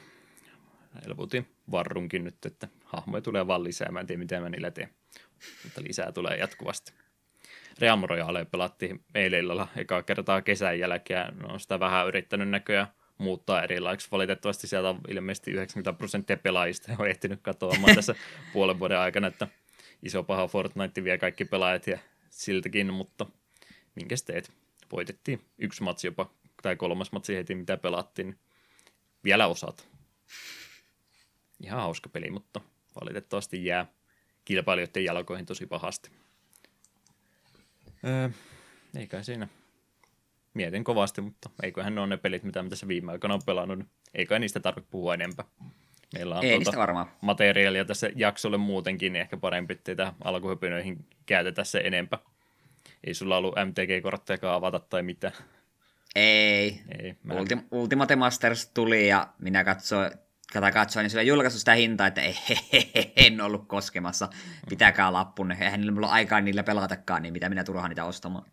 [1.05, 3.91] helpotin varrunkin nyt, että hahmoja tulee vaan lisää.
[3.91, 4.89] Mä en tiedä, mitä mä niillä teen,
[5.63, 6.93] mutta lisää tulee jatkuvasti.
[7.79, 11.37] Realm Royale pelattiin eilen illalla ekaa kertaa kesän jälkeen.
[11.37, 14.07] No, on sitä vähän yrittänyt näköjään muuttaa erilaiseksi.
[14.11, 18.15] Valitettavasti sieltä on ilmeisesti 90 prosenttia pelaajista on ehtinyt katoamaan tässä
[18.53, 19.47] puolen vuoden aikana, että
[20.03, 23.25] iso paha Fortnite vie kaikki pelaajat ja siltäkin, mutta
[23.95, 24.51] minkäs teet?
[24.91, 26.29] Voitettiin yksi matsi jopa,
[26.61, 28.39] tai kolmas matsi heti, mitä pelattiin.
[29.23, 29.87] Vielä osat.
[31.63, 32.61] Ihan hauska peli, mutta
[33.01, 33.85] valitettavasti jää
[34.45, 36.11] kilpailijoiden jalkoihin tosi pahasti.
[38.05, 38.29] Öö,
[38.97, 39.47] eikä siinä.
[40.53, 43.79] Mietin kovasti, mutta eiköhän ne ole ne pelit, mitä mä tässä viime aikoina on pelannut.
[44.13, 45.45] Eikä niistä tarvitse puhua enempää.
[46.13, 47.11] Meillä on Ei tuota varmaan.
[47.21, 52.19] materiaalia tässä jaksolle muutenkin, niin ehkä parempi, että teitä alkuhypynöihin käytetä se enempää.
[53.03, 55.31] Ei sulla ollut MTG-korttejakaan avata tai mitä.
[56.15, 56.81] Ei.
[56.99, 57.33] Ei, mä...
[57.33, 60.11] Ultim- Ultimate Masters tuli ja minä katsoin,
[60.53, 63.67] kata katsoin, niin se oli julkaistu sitä hintaa, että ei, he, he, he, en ollut
[63.67, 64.29] koskemassa.
[64.69, 65.57] Pitäkää lappunne.
[65.61, 68.45] Eihän niillä mulla aikaa niillä pelatakaan, niin mitä minä turhaan niitä ostamaan.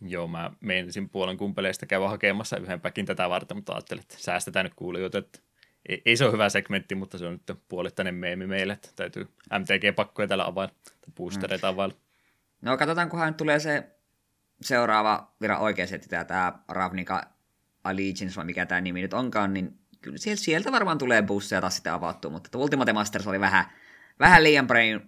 [0.00, 4.64] Joo, mä menisin puolen kumpeleista käydä hakemassa yhden päkin tätä varten, mutta ajattelin, että säästetään
[4.64, 5.38] nyt kuulijoita, että
[5.88, 9.28] ei, ei se ole hyvä segmentti, mutta se on nyt puolittainen meemi meille, että täytyy
[9.58, 11.94] MTG-pakkoja täällä availla, tai boostereita availla.
[12.62, 13.84] No katsotaan, kunhan nyt tulee se
[14.60, 17.22] seuraava viran oikea setti, tämä Ravnica
[17.84, 21.92] Allegiance, vai mikä tämä nimi nyt onkaan, niin kyllä sieltä varmaan tulee busseja taas sitten
[21.92, 23.64] avattua, mutta Ultimate Masters oli vähän,
[24.20, 24.66] vähän liian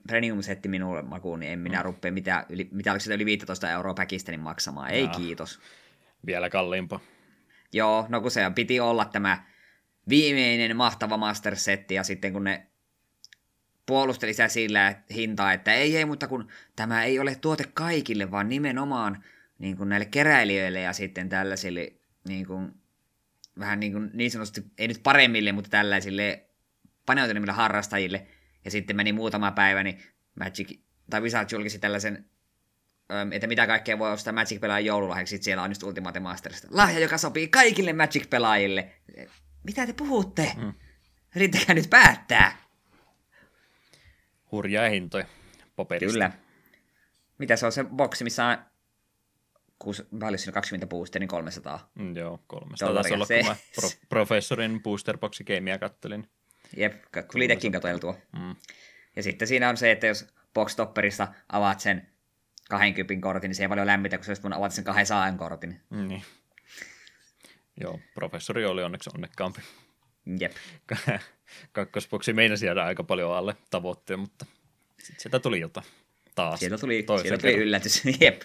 [0.09, 1.85] premium-setti minulle makuun, niin en minä mm.
[1.85, 4.91] rupea mitä, yli, mitä oliko sitä yli 15 euroa päkistä niin maksamaan.
[4.91, 5.15] Ei Jaa.
[5.15, 5.61] kiitos.
[6.27, 7.01] Vielä kalliimpaa.
[7.73, 9.45] Joo, no kun se piti olla tämä
[10.09, 12.67] viimeinen mahtava Master-setti, ja sitten kun ne
[13.87, 18.49] puolusteli sitä sillä hintaa, että ei, ei, mutta kun tämä ei ole tuote kaikille, vaan
[18.49, 19.25] nimenomaan
[19.59, 21.93] niin kuin näille keräilijöille ja sitten tällaisille
[22.29, 22.73] niin kuin,
[23.59, 26.47] vähän niin, kuin, niin sanotusti, ei nyt paremmille, mutta tällaisille
[27.07, 28.27] paneutuneemmille harrastajille.
[28.64, 30.03] Ja sitten meni muutama päivä, niin
[30.35, 30.79] Magic,
[31.11, 32.31] tai Wizards julkisi tällaisen,
[33.33, 36.69] että mitä kaikkea voi ostaa Magic-pelaajan joululahjaksi, sitten siellä on just Ultimate Masterista.
[36.71, 38.90] Lahja, joka sopii kaikille Magic-pelaajille.
[39.64, 40.53] Mitä te puhutte?
[40.57, 40.73] Mm.
[41.35, 42.57] Riittäkää nyt päättää.
[44.53, 45.27] Hurjaa hintoja
[45.77, 46.12] paperista.
[46.12, 46.33] Kyllä.
[47.38, 48.59] Mitä se on se boksi, missä on
[49.79, 51.91] kuusi, paljon siinä 20 boosteria, niin 300.
[51.95, 56.29] Mm, joo, 300 taisi olla, kun mä pro, professorin boosterboxi gameia kattelin.
[56.77, 58.17] Jep, tuli itsekin katoiltua.
[58.39, 58.57] Mm.
[59.17, 62.09] Ja sitten siinä on se, että jos boxtopperissa avaat sen
[62.69, 65.81] 20 kortin, niin se ei paljon lämmitä, kun se olisi voinut avata sen 200 kortin.
[65.91, 66.23] Mm, niin.
[67.81, 69.61] Joo, professori oli onneksi onnekkaampi.
[70.41, 70.53] Jep.
[71.73, 74.47] Kakkosboksi meinasi jäädä aika paljon alle tavoitteen, mutta
[74.99, 75.87] sitten sieltä tuli jotain
[76.35, 76.61] taas.
[76.61, 78.43] Sieltä tuli, sieltä tuli yllätys, jep.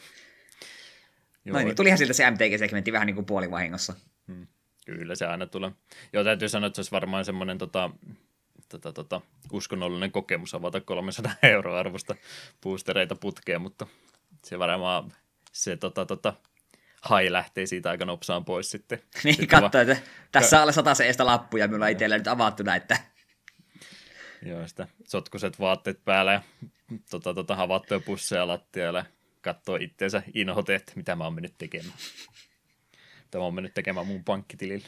[1.45, 1.54] Joo.
[1.54, 3.93] Noin, niin tulihan siltä se MTG-segmentti vähän niin kuin puolivahingossa.
[4.27, 4.47] Hmm.
[4.86, 5.71] Kyllä se aina tulee.
[6.13, 7.89] Joo, täytyy sanoa, että se olisi varmaan semmoinen tota,
[8.69, 12.15] tota, tota, uskonnollinen kokemus avata 300 euroa arvosta
[12.63, 13.88] boostereita putkeen, mutta
[14.45, 15.13] se varmaan
[15.51, 16.34] se tota, tota,
[17.01, 18.99] hai lähtee siitä aika nopsaan pois sitten.
[19.23, 19.97] niin, sitten katso, että
[20.32, 22.97] tässä on alle sata seestä lappuja, minulla on itsellä nyt avattu näitä.
[24.45, 26.41] Joo, sitä sotkuset vaatteet päällä ja
[27.10, 29.06] tota, tota, avattuja pusseja lattialle
[29.41, 31.97] katsoo itseensä inhote, että mitä mä oon mennyt tekemään.
[33.32, 34.88] Tämä on mennyt tekemään mun pankkitilille.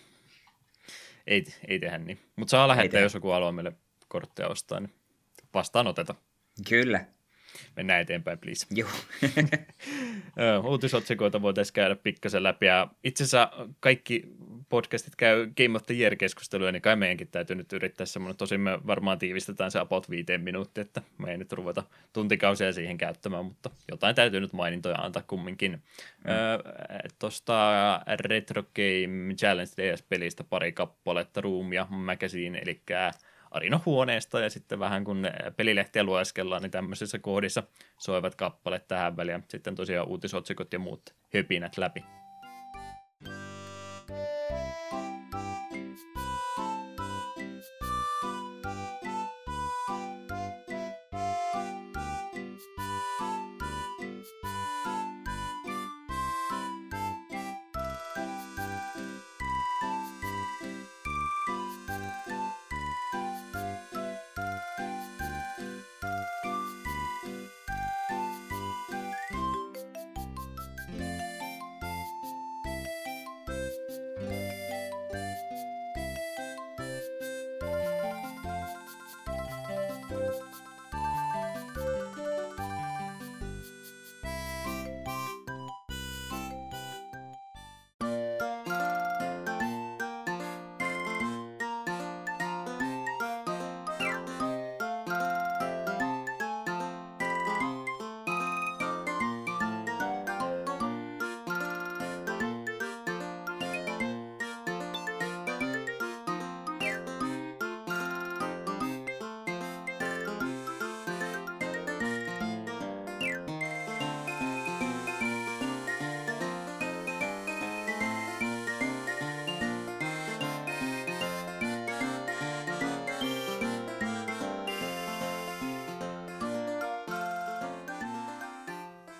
[1.28, 2.20] Ei, ei tehdä niin.
[2.36, 3.74] Mutta saa lähettää, jos joku haluaa meille
[4.08, 4.94] kortteja ostaa, niin
[5.54, 6.16] vastaanoteta.
[6.70, 7.06] Kyllä.
[7.76, 8.68] Mennään eteenpäin, please.
[8.72, 8.90] Joo.
[10.70, 12.66] Uutisotsikoita voitaisiin käydä pikkasen läpi.
[12.66, 14.24] Ja itse asiassa kaikki
[14.70, 18.38] podcastit käy Game of the Year-keskustelua, niin kai meidänkin täytyy nyt yrittää semmoinen.
[18.38, 22.98] Tosin me varmaan tiivistetään se about viiteen minuuttia, että me ei nyt ruveta tuntikausia siihen
[22.98, 25.72] käyttämään, mutta jotain täytyy nyt mainintoja antaa kumminkin.
[25.72, 26.32] Mm.
[26.32, 26.58] Öö,
[27.20, 32.82] Tuosta Retro Game Challenge DS-pelistä pari kappaletta, Room ja Magazine, eli
[33.54, 37.64] Arino huoneesta ja sitten vähän kun pelilehtiä lueskellaan, niin tämmöisissä kohdissa
[37.98, 39.44] soivat kappaleet tähän väliin.
[39.48, 42.04] Sitten tosiaan uutisotsikot ja muut höpinät läpi.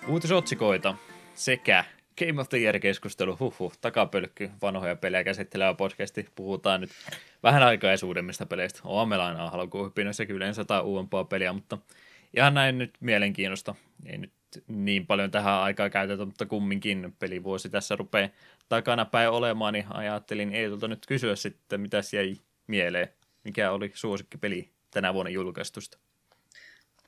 [0.08, 0.94] Uutisotsikoita
[1.34, 1.84] sekä
[2.18, 6.28] Game of the Year-keskustelu, huhhuh, takapölkky, vanhoja pelejä käsittelevä podcasti.
[6.34, 6.90] Puhutaan nyt
[7.42, 8.80] vähän aikaisuudemmista peleistä.
[8.84, 11.78] Oon meillä aina alkuhypinöissäkin yleensä jotain uudempaa peliä, mutta
[12.36, 13.74] ihan näin nyt mielenkiinnosta.
[14.06, 14.32] Ei nyt
[14.68, 18.28] niin paljon tähän aikaa käytetä, mutta kumminkin pelivuosi tässä rupeaa
[18.68, 22.36] takana päin olemaan, niin ajattelin Eetulta nyt kysyä sitten, mitä jäi
[22.66, 23.08] mieleen.
[23.44, 25.98] Mikä oli suosikkipeli tänä vuonna julkaistusta?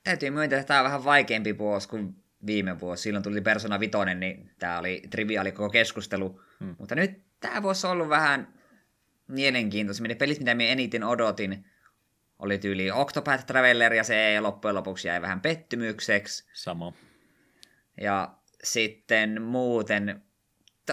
[0.04, 3.02] Täytyy myöntää, että tämä on vähän vaikeampi vuosi kuin viime vuosi.
[3.02, 6.40] Silloin tuli Persona 5, niin tämä oli triviaali koko keskustelu.
[6.60, 6.76] Hmm.
[6.78, 8.54] Mutta nyt tämä vuosi on ollut vähän
[9.28, 10.08] mielenkiintoisemmin.
[10.08, 11.66] Ne pelit, mitä minä eniten odotin,
[12.38, 16.48] oli tyyli Octopath Traveler, ja se loppujen lopuksi jäi vähän pettymykseksi.
[16.52, 16.92] Sama.
[18.00, 20.22] Ja sitten muuten,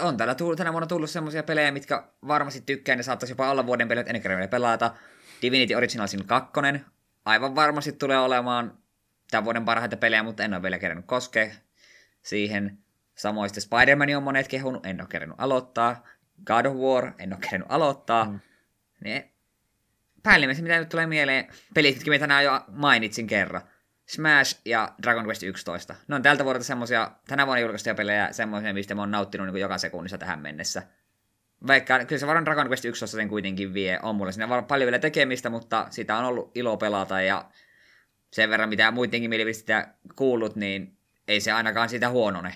[0.00, 3.66] on täällä tullut, tänä vuonna tullut semmoisia pelejä, mitkä varmasti tykkään, ja saattaisi jopa olla
[3.66, 4.94] vuoden pelit ennen kerran pelata.
[5.42, 6.52] Divinity Original Sin 2,
[7.24, 8.78] aivan varmasti tulee olemaan
[9.30, 11.50] tämän vuoden parhaita pelejä, mutta en ole vielä kerännyt koskea
[12.22, 12.78] siihen.
[13.14, 16.06] Samoin sitten Spider-Man on monet kehunut, en ole kerännyt aloittaa.
[16.44, 18.24] God of War, en ole kerännyt aloittaa.
[18.24, 18.40] Mm.
[19.00, 19.34] Ne
[20.24, 23.62] päällimmäiset, mitä nyt tulee mieleen, pelit, jotka tänään jo mainitsin kerran.
[24.06, 25.94] Smash ja Dragon Quest 11.
[26.08, 29.60] Ne on tältä vuodelta semmosia, tänä vuonna julkaistuja pelejä, semmoisia, mistä mä oon nauttinut niin
[29.60, 30.82] joka sekunnissa tähän mennessä.
[31.66, 34.98] Vaikka kyllä se varmaan Dragon Quest 11 sen kuitenkin vie, on mulle siinä paljon vielä
[34.98, 37.44] tekemistä, mutta sitä on ollut ilo pelata ja
[38.34, 40.96] sen verran mitä muidenkin mielipistä kuullut, niin
[41.28, 42.54] ei se ainakaan siitä huonone.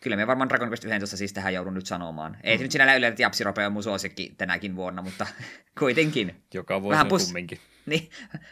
[0.00, 2.36] Kyllä me varmaan Dragon Quest 11 siis tähän joudun nyt sanomaan.
[2.42, 2.58] Ei mm.
[2.58, 5.26] se nyt sinällä yle, että Japsirope on mun suosikki tänäkin vuonna, mutta
[5.80, 6.44] kuitenkin.
[6.54, 7.58] Joka vuosi vähän pus- kumminkin.
[7.86, 8.10] Niin,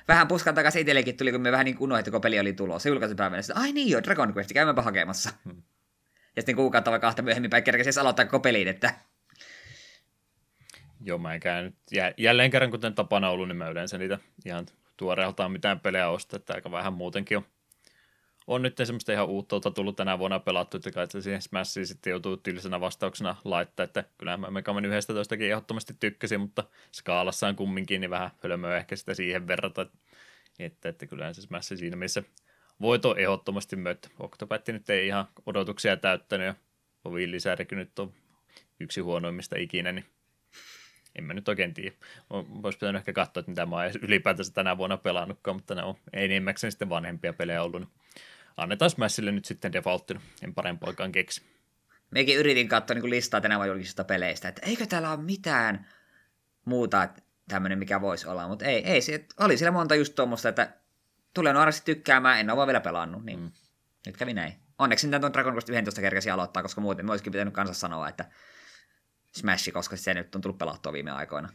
[0.08, 2.88] vähän puskan takaisin itsellekin tuli, kun me vähän niin unohdin, kun peli oli tulossa.
[2.88, 5.30] Julkaisupäivänä sitten, ai niin joo, Dragon Quest, käymäpä hakemassa.
[5.44, 5.62] Hmm.
[6.36, 8.94] Ja sitten kuukautta vai kahta myöhemmin päin kerkesin aloittaa koko pelin, että...
[11.00, 11.74] Joo, mä en käynyt.
[12.16, 16.54] Jälleen kerran, kuten tapana ollut, niin mä yleensä niitä ihan tuoreeltaan mitään pelejä ostaa, että
[16.54, 17.44] aika vähän muutenkin on.
[18.46, 22.36] On nyt semmoista ihan uutta tullut tänä vuonna pelattu, että kai siihen Smashiin sitten joutuu
[22.36, 28.10] tylsänä vastauksena laittaa, että kyllä mä Mega Man 11 ehdottomasti tykkäsin, mutta skaalassaan kumminkin niin
[28.10, 29.86] vähän hölmöä ehkä sitä siihen verrata,
[30.58, 32.22] että, että kyllä se Smash siinä missä
[32.80, 34.08] voito ehdottomasti myötä.
[34.20, 36.54] Octopath nyt ei ihan odotuksia täyttänyt ja
[37.04, 38.12] Ovin lisärikin nyt on
[38.80, 40.04] yksi huonoimmista ikinä, niin
[41.14, 41.96] en mä nyt oikein tiedä.
[42.30, 45.94] Olisi pitänyt ehkä katsoa, että mitä mä oon ylipäätänsä tänä vuonna pelannutkaan, mutta ne on
[46.12, 47.80] enimmäkseen sitten vanhempia pelejä ollut.
[47.80, 47.90] Niin
[48.56, 51.42] annetaan Smashille nyt sitten defaulttina, en parempaakaan keksi.
[52.10, 55.86] Mekin yritin katsoa niin listaa tänä vuonna julkisista peleistä, että eikö täällä ole mitään
[56.64, 57.08] muuta
[57.48, 60.72] tämmöinen, mikä voisi olla, mutta ei, ei se, oli siellä monta just tuommoista, että
[61.34, 63.50] tulee nuorasti tykkäämään, en ole vaan vielä pelannut, niin mm.
[64.06, 64.54] nyt kävi näin.
[64.78, 68.08] Onneksi nyt on Dragon Quest 11 kerkesi aloittaa, koska muuten me olisikin pitänyt kanssa sanoa,
[68.08, 68.24] että
[69.36, 71.48] Smash, koska se nyt on tullut pelattua viime aikoina.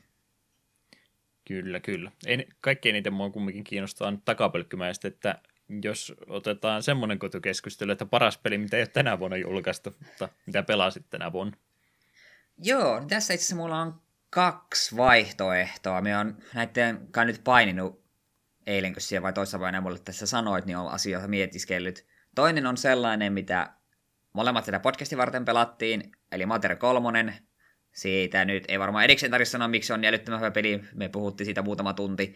[1.48, 2.12] Kyllä, kyllä.
[2.26, 5.42] Ei, kaikkein eniten mua kumminkin kiinnostaa nyt takapölkkymäistä, että
[5.84, 10.64] jos otetaan semmoinen kotikeskustelu, että paras peli, mitä ei ole tänä vuonna julkaistu, mutta mitä
[10.64, 11.58] pelasit tänä vuonna?
[12.58, 16.02] Joo, niin tässä itse asiassa mulla on kaksi vaihtoehtoa.
[16.02, 18.04] Me on näiden kai nyt paininut
[18.68, 22.06] eilen, kun siellä vai toissa vuonna mulle tässä sanoit, niin on asioita mietiskellyt.
[22.36, 23.74] Toinen on sellainen, mitä
[24.34, 27.40] molemmat sitä podcastin varten pelattiin, eli Mater 3,
[27.92, 30.84] siitä nyt ei varmaan erikseen tarvitse sanoa, miksi on älyttömän hyvä peli.
[30.94, 32.36] Me puhuttiin siitä muutama tunti.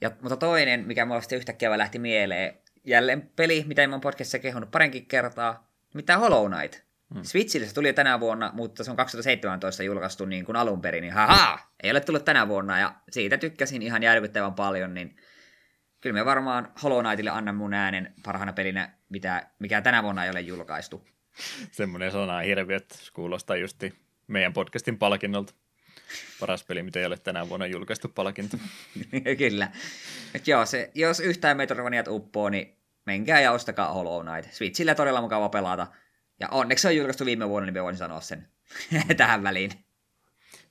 [0.00, 4.38] Ja, mutta toinen, mikä mulla sitten yhtäkkiä lähti mieleen, jälleen peli, mitä en ole podcastissa
[4.38, 6.82] kehunut parinkin kertaa, mitä Hollow Knight.
[7.14, 7.22] Hmm.
[7.24, 11.12] Switchille se tuli tänä vuonna, mutta se on 2017 julkaistu niin kuin alun perin, niin
[11.12, 15.16] haha, ei ole tullut tänä vuonna, ja siitä tykkäsin ihan järkyttävän paljon, niin
[16.00, 20.30] kyllä me varmaan Hollow Knightille annan mun äänen parhaana pelinä, mitä, mikä tänä vuonna ei
[20.30, 21.06] ole julkaistu.
[21.70, 25.54] Semmoinen sana hirviö, että kuulostaa justi meidän podcastin palkinnolta.
[26.40, 28.56] Paras peli, mitä ei ole tänä vuonna julkaistu palkinto.
[29.38, 29.68] Kyllä.
[30.34, 34.52] Et joo, se, jos yhtään Metroidvaniat uppoo, niin menkää ja ostakaa Hollow Knight.
[34.52, 35.86] Switchillä todella mukava pelata.
[36.40, 38.48] Ja onneksi se on julkaistu viime vuonna, niin me voin sanoa sen
[39.16, 39.70] tähän väliin.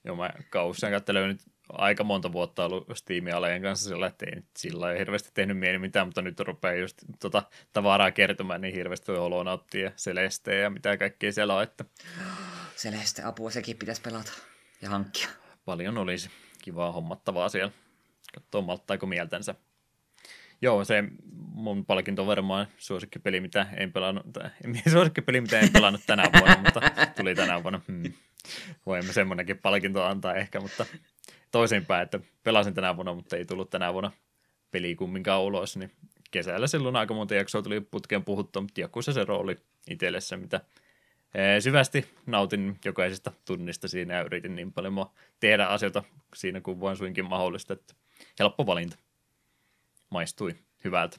[0.04, 4.41] Joo, mä kaussaan katselen nyt aika monta vuotta ollut Steamin alejen kanssa sillä, että ei
[4.58, 7.43] sillä ei hirveästi tehnyt mieli mitään, mutta nyt rupeaa just tota,
[7.74, 11.86] tavaraa kertymään niin hirveästi Hollow ja Celeste ja mitä kaikkea siellä on, että
[12.79, 14.31] Celeste apua, sekin pitäisi pelata
[14.81, 15.29] ja hankkia.
[15.65, 16.29] Paljon olisi
[16.61, 17.71] kivaa hommattavaa siellä.
[18.33, 19.55] Katsoa malttaako mieltänsä.
[20.61, 21.03] Joo, se
[21.35, 24.49] mun palkinto on varmaan suosikkipeli, mitä en pelannut, tai,
[24.91, 26.81] suosikkipeli, mitä en pelannut tänä vuonna, mutta
[27.17, 27.81] tuli tänä vuonna.
[27.87, 28.13] Hmm.
[28.85, 30.85] Voimme semmoinenkin palkinto antaa ehkä, mutta
[31.51, 34.11] toisinpäin, että pelasin tänä vuonna, mutta ei tullut tänä vuonna
[34.71, 35.91] peli kumminkaan ulos, niin
[36.31, 39.55] kesällä silloin aika monta jaksoa tuli putkeen puhuttua, mutta joku se se rooli
[39.89, 40.61] itselle se, mitä
[41.59, 45.05] syvästi nautin jokaisesta tunnista siinä ja yritin niin paljon
[45.39, 46.03] tehdä asioita
[46.35, 47.93] siinä kuin voin suinkin mahdollista, että
[48.39, 48.97] helppo valinta.
[50.09, 51.17] Maistui hyvältä.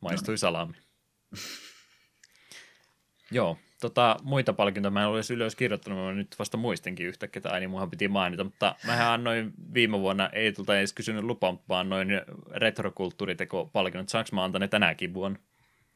[0.00, 0.36] Maistui no.
[0.36, 0.74] salami.
[3.30, 7.60] Joo, tota, muita palkintoja mä en olisi ylös kirjoittanut, mä nyt vasta muistinkin yhtäkkiä, tai
[7.60, 11.88] niin muhan piti mainita, mutta mä annoin viime vuonna, ei tulta edes kysynyt lupaa, vaan
[11.88, 12.08] noin
[12.50, 15.38] retrokulttuuriteko-palkinnot, saanko mä antaa ne tänäkin vuonna?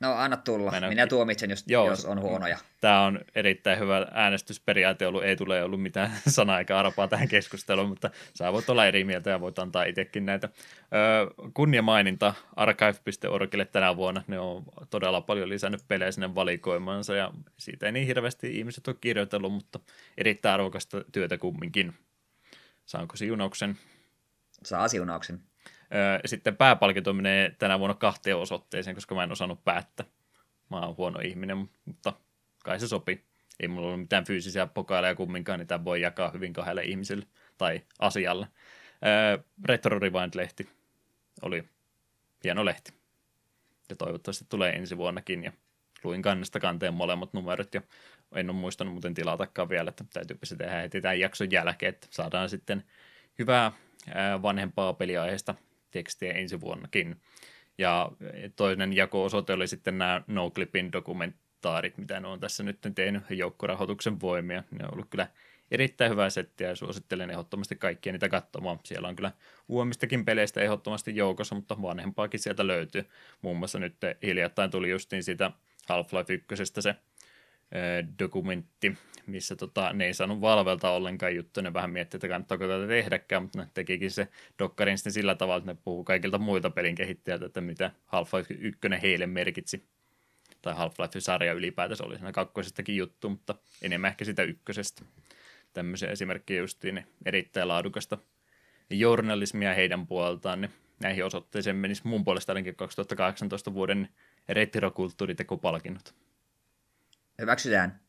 [0.00, 0.70] No anna tulla.
[0.70, 2.58] Minä, Minä tuomitsen, jos, Joo, jos on huonoja.
[2.80, 5.24] Tämä on erittäin hyvä äänestysperiaate ollut.
[5.24, 9.30] Ei tule ollut mitään sanaa eikä arpaa tähän keskusteluun, mutta sä voit olla eri mieltä
[9.30, 10.48] ja voit antaa itsekin näitä.
[10.94, 14.22] Öö, kunniamaininta archive.orgille tänä vuonna.
[14.26, 18.96] Ne on todella paljon lisännyt pelejä sinne valikoimansa ja siitä ei niin hirveästi ihmiset ole
[19.00, 19.80] kirjoitellut, mutta
[20.18, 21.94] erittäin arvokasta työtä kumminkin.
[22.86, 23.78] Saanko siunauksen?
[24.64, 25.40] Saa siunauksen.
[26.24, 30.06] Sitten pääpalkinto menee tänä vuonna kahteen osoitteeseen, koska mä en osannut päättää.
[30.70, 32.12] Mä oon huono ihminen, mutta
[32.64, 33.24] kai se sopii.
[33.60, 37.26] Ei mulla ollut mitään fyysisiä pokaaleja kumminkaan, niin tämä voi jakaa hyvin kahdelle ihmiselle
[37.58, 38.46] tai asialle.
[39.64, 40.68] Retro Rewind-lehti
[41.42, 41.64] oli
[42.44, 42.92] hieno lehti.
[43.88, 45.44] Ja toivottavasti tulee ensi vuonnakin.
[45.44, 45.52] Ja
[46.04, 47.82] luin kannesta kanteen molemmat numerot ja
[48.34, 52.06] en ole muistanut muuten tilatakaan vielä, että täytyypä se tehdä heti tämän jakson jälkeen, että
[52.10, 52.84] saadaan sitten
[53.38, 53.72] hyvää
[54.42, 55.54] vanhempaa peliaiheesta
[55.96, 57.16] tekstiä ensi vuonnakin.
[57.78, 58.12] Ja
[58.56, 64.64] toinen jako-osoite oli sitten nämä NoClipin dokumentaarit, mitä ne on tässä nyt tehnyt joukkorahoituksen voimia.
[64.70, 65.26] Ne on ollut kyllä
[65.70, 68.78] erittäin hyvää settiä ja suosittelen ehdottomasti kaikkia niitä katsomaan.
[68.84, 69.32] Siellä on kyllä
[69.68, 73.04] uomistakin peleistä ehdottomasti joukossa, mutta vanhempaakin sieltä löytyy.
[73.42, 75.50] Muun muassa nyt hiljattain tuli justiin siitä
[75.88, 76.94] Half-Life 1 se
[78.18, 82.86] dokumentti, missä tota, ne ei saanut Valvelta ollenkaan juttu, ne vähän miettii, että kannattaako tätä
[82.86, 86.94] tehdäkään, mutta ne tekikin se dokkarin sitten sillä tavalla, että ne puhuu kaikilta muilta pelin
[86.94, 89.84] kehittäjiltä, että mitä Half-Life 1 heille merkitsi.
[90.62, 95.02] Tai Half-Life-sarja ylipäätänsä oli siinä kakkosestakin juttu, mutta enemmän ehkä sitä ykkösestä.
[95.72, 98.18] Tämmöisiä esimerkkejä justiin niin erittäin laadukasta
[98.90, 100.70] journalismia heidän puoleltaan, niin
[101.02, 104.08] näihin osoitteisiin menisi mun puolesta ainakin 2018 vuoden
[104.48, 106.14] retrokulttuuritekopalkinnot.
[107.38, 108.05] Hyväksytään.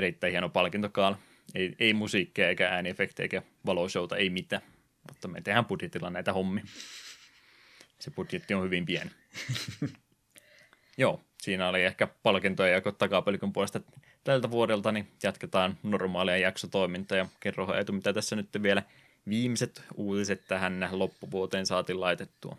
[0.00, 1.18] Erittäin hieno palkintokaala.
[1.54, 4.62] Ei, ei musiikkia eikä ääniefektejä eikä valoshowta, ei mitään.
[5.08, 6.64] Mutta me tehdään budjetilla näitä hommia.
[7.98, 9.10] Se budjetti on hyvin pieni.
[10.98, 13.80] Joo, siinä oli ehkä palkintoja jako takapelikon puolesta
[14.24, 18.82] tältä vuodelta, niin jatketaan normaalia jaksotoimintaa ja kerro Eetu, mitä tässä nyt vielä
[19.28, 22.56] viimeiset uutiset tähän loppuvuoteen saatiin laitettua.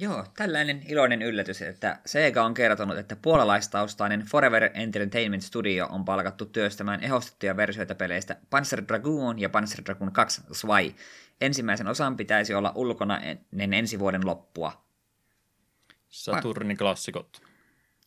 [0.00, 6.46] Joo, tällainen iloinen yllätys, että Sega on kertonut, että puolalaistaustainen Forever Entertainment Studio on palkattu
[6.46, 10.94] työstämään ehostettuja versioita peleistä Panzer Dragoon ja Panzer Dragoon 2 Swai.
[11.40, 14.84] Ensimmäisen osan pitäisi olla ulkona ennen ensi vuoden loppua.
[16.08, 17.42] Saturnin klassikot.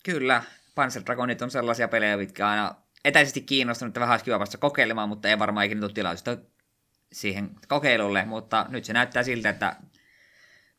[0.04, 0.44] Kyllä,
[0.76, 2.76] Panzer Dragonit on sellaisia pelejä, mitkä aina
[3.06, 6.38] etäisesti kiinnostunut, että vähän olisi kiva vasta kokeilemaan, mutta ei varmaan ikinä tule tilausta
[7.12, 9.76] siihen kokeilulle, mutta nyt se näyttää siltä, että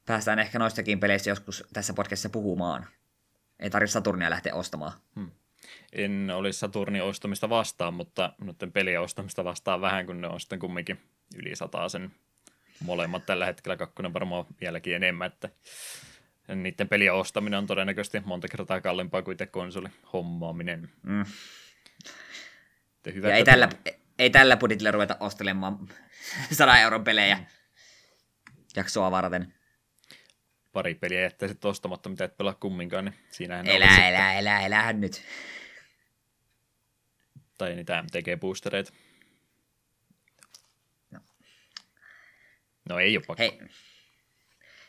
[0.06, 2.86] päästään ehkä noistakin peleistä joskus tässä podcastissa puhumaan.
[3.58, 4.92] Ei tarvitse Saturnia lähteä ostamaan.
[5.16, 5.30] Hmm.
[5.92, 10.58] En olisi Saturnin ostamista vastaan, mutta noiden pelien ostamista vastaan vähän, kun ne on sitten
[10.58, 11.00] kumminkin
[11.36, 11.52] yli
[11.88, 12.10] sen
[12.80, 15.48] molemmat tällä hetkellä, kakkonen varmaan vieläkin enemmän, että
[16.54, 20.90] niiden pelien ostaminen on todennäköisesti monta kertaa kalliimpaa kuin konsoli hommaaminen.
[21.02, 21.24] Mm.
[23.14, 23.68] Hyvä ja ei tällä,
[24.18, 25.88] ei tällä budjetilla ruveta ostelemaan
[26.50, 27.46] 100 euron pelejä mm.
[28.76, 29.54] jaksoa varten
[30.72, 35.00] pari peliä jättäisit ostamatta, mitä et pelaa kumminkaan, niin siinähän elä, elä, elä, elä, elähän
[35.00, 35.22] nyt.
[37.58, 38.92] Tai niitä MTG-boostereita.
[41.10, 41.20] No.
[42.88, 43.42] no ei ole pakko.
[43.42, 43.60] Hei.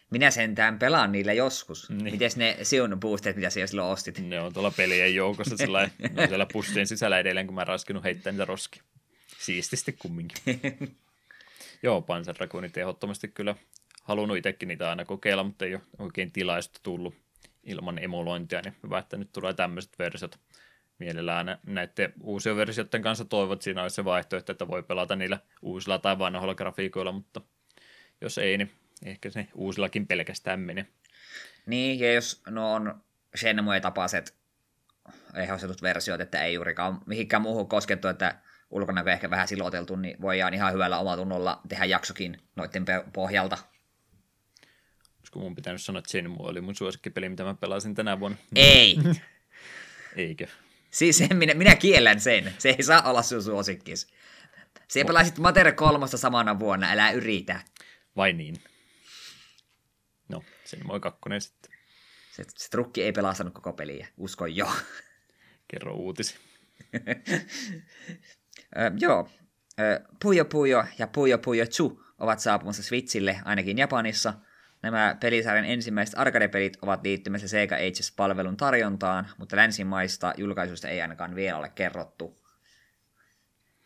[0.09, 1.89] Minä sentään pelaan niillä joskus.
[1.89, 2.03] Niin.
[2.03, 4.19] Mites ne siun boosterit, mitä siellä silloin ostit?
[4.19, 8.03] Ne on tuolla pelien joukossa sillä ne on siellä pussien sisällä edelleen, kun mä raskinut
[8.03, 8.81] heittää niitä roski.
[9.39, 10.37] Siististi kumminkin.
[11.83, 13.55] Joo, Panzer Dragoonit ehdottomasti kyllä
[14.03, 17.15] halunnut itsekin niitä aina kokeilla, mutta ei ole oikein tilaista tullut
[17.63, 20.39] ilman emulointia, niin hyvä, että nyt tulee tämmöiset versiot.
[20.99, 25.99] Mielellään näiden uusien versioiden kanssa toivot, siinä olisi se vaihtoehto, että voi pelata niillä uusilla
[25.99, 27.41] tai vanhoilla grafiikoilla, mutta
[28.21, 28.71] jos ei, niin
[29.05, 30.85] ehkä se uusillakin pelkästään menee.
[31.65, 33.03] Niin, ja jos no on
[33.37, 34.35] Shenmue tapaiset
[35.35, 38.35] ehdotetut versiot, että ei juurikaan mihinkään muuhun koskettu, että
[38.69, 43.57] ulkona ehkä vähän siloteltu, niin voidaan ihan hyvällä omatunnolla tehdä jaksokin noiden pohjalta
[45.33, 48.37] kun mun pitänyt sanoa, että Shenmue oli mun suosikkipeli, mitä mä pelasin tänä vuonna.
[48.55, 48.97] Ei!
[50.15, 50.47] Eikö?
[50.91, 52.53] Siis minä, minä kiellän sen.
[52.57, 54.07] Se ei saa olla sun suosikkis.
[54.87, 55.07] Se oh.
[55.07, 57.61] pelasit Mater kolmosta samana vuonna, älä yritä.
[58.15, 58.63] Vai niin?
[60.29, 61.71] No, sen moi kakkonen sitten.
[62.31, 64.71] Se, se trukki ei pelastanut koko peliä, usko jo.
[65.71, 66.35] Kerro uutisi.
[68.77, 69.29] ö, joo,
[70.21, 74.33] Puyo Puyo ja Puyo Puyo Chu ovat saapumassa Switchille, ainakin Japanissa–
[74.83, 81.57] Nämä pelisarjan ensimmäiset arcade-pelit ovat liittymässä Sega Ages-palvelun tarjontaan, mutta länsimaista julkaisuista ei ainakaan vielä
[81.57, 82.43] ole kerrottu.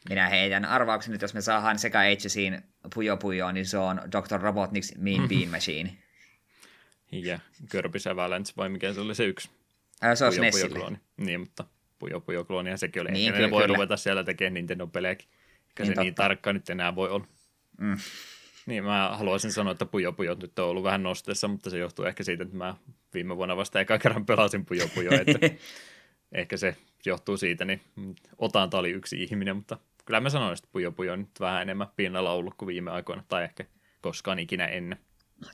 [0.10, 2.62] Minä heitän arvauksen, että jos me saadaan Sega Agesiin
[2.94, 4.40] Puyo Puyo, niin se on Dr.
[4.42, 5.98] Robotnik's Mean Bean Machine.
[7.12, 9.50] Ja Kirby's Avalanche, vai mikä se oli se yksi?
[10.02, 10.98] Ää, se on Puyo Puyo klooni.
[11.18, 11.66] Niin, mutta
[12.00, 13.12] Puyo Puyo klooni, ja sekin oli.
[13.12, 13.76] Niin, Niin, kyllä, ne voi kyllä.
[13.76, 15.28] ruveta siellä tekemään Nintendo-pelejäkin.
[15.68, 16.24] Eikä Niin, se niin totta.
[16.24, 17.26] tarkka nyt enää voi olla.
[17.78, 17.98] Mm.
[18.68, 22.06] Niin, mä haluaisin sanoa, että Puyo Puyo nyt on ollut vähän nosteessa, mutta se johtuu
[22.06, 22.76] ehkä siitä, että mä
[23.14, 25.40] viime vuonna vasta eka kerran pelasin Puyo Puyo, että
[26.40, 27.82] ehkä se johtuu siitä, niin
[28.38, 31.88] Otanta oli yksi ihminen, mutta kyllä mä sanoin, että Puyo Puyo on nyt vähän enemmän
[31.96, 33.66] pinnalla ollut kuin viime aikoina, tai ehkä
[34.02, 35.00] koskaan ikinä ennen.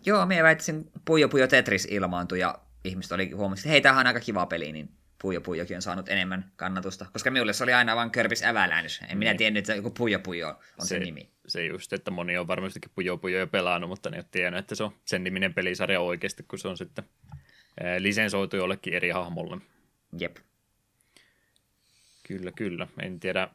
[0.05, 4.07] Joo, minä väittäisin Puyo Puyo Tetris ilmaantui ja ihmiset oli huomasivat, että hei, tämähän on
[4.07, 4.89] aika kiva peli, niin
[5.23, 7.05] Puyo Puyokin on saanut enemmän kannatusta.
[7.13, 9.05] Koska minulle se oli aina vain Kirby's Avalanche.
[9.09, 9.37] En minä Niin.
[9.37, 10.49] tiennyt, että joku Puyo Puyo
[10.79, 11.29] on se, nimi.
[11.47, 14.59] Se just, että moni on varmastikin Puyo Puyo jo pelannut, mutta ne ei ole tiennyt,
[14.59, 17.05] että se on sen niminen pelisarja oikeasti, kun se on sitten
[17.83, 19.57] ää, lisensoitu jollekin eri hahmolle.
[20.19, 20.37] Jep.
[22.27, 22.87] Kyllä, kyllä.
[23.01, 23.49] En tiedä,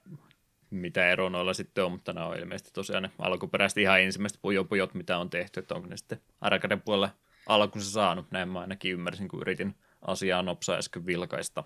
[0.70, 4.94] mitä ero noilla sitten on, mutta nämä on ilmeisesti tosiaan ne alkuperäisesti ihan ensimmäiset pujopujot,
[4.94, 7.10] mitä on tehty, että onko ne sitten arcade puolella
[7.46, 8.30] alkunsa saanut.
[8.30, 11.64] Näin mä ainakin ymmärsin, kun yritin asiaa nopsaa äsken vilkaista.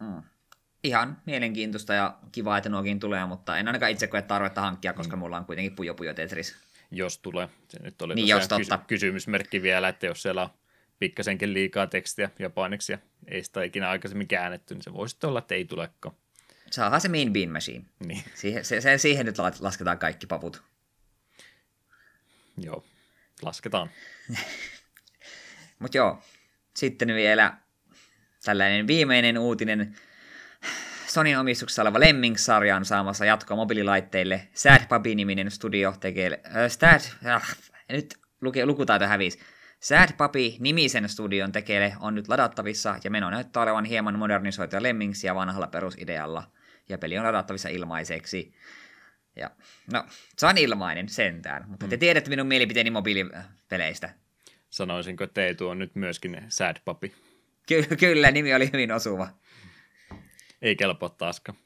[0.00, 0.22] Mm.
[0.84, 5.16] Ihan mielenkiintoista ja kiva, että nuokin tulee, mutta en ainakaan itse koe tarvetta hankkia, koska
[5.16, 6.56] mulla on kuitenkin Puyo Puyo Tetris.
[6.90, 7.48] Jos tulee.
[7.68, 8.78] Se nyt oli Niin, jos totta.
[8.78, 10.48] kysy- kysymysmerkki vielä, että jos siellä on
[10.98, 12.98] pikkasenkin liikaa tekstiä japaniksi ja
[13.28, 16.14] ei sitä ikinä aikaisemmin käännetty, niin se voisi olla, että ei tulekaan.
[16.70, 17.84] Saadaan se Mean Bean Machine.
[18.06, 20.62] Niin, Siihen, se, se, siihen nyt la- lasketaan kaikki paput.
[22.56, 22.84] joo.
[23.42, 23.90] Lasketaan.
[25.78, 26.22] Mutta joo,
[26.76, 27.56] sitten vielä
[28.44, 29.96] tällainen viimeinen uutinen.
[31.06, 34.48] Sonin omistuksessa oleva Lemmings-sarja on saamassa jatkoa mobiililaitteille.
[34.54, 36.40] Sad Puppy-niminen studio tekee...
[36.46, 37.00] Äh, Sad...
[37.26, 37.56] Äh,
[37.88, 39.40] nyt luke, lukutaito hävisi.
[39.80, 45.66] Sad Puppy-nimisen studion tekele on nyt ladattavissa ja meno näyttää olevan hieman modernisoitua Lemmingsia vanhalla
[45.66, 46.50] perusidealla.
[46.88, 48.54] Ja peli on ladattavissa ilmaiseksi.
[49.36, 49.50] Ja,
[49.92, 50.04] no,
[50.38, 54.10] se on ilmainen sentään, mutta te tiedätte minun mielipiteeni mobiilipeleistä.
[54.70, 57.14] Sanoisinko, että Eetu on nyt myöskin sad papi.
[57.66, 59.28] Ky- kyllä, nimi oli hyvin osuva.
[60.62, 61.58] Ei kelpaa taaskaan.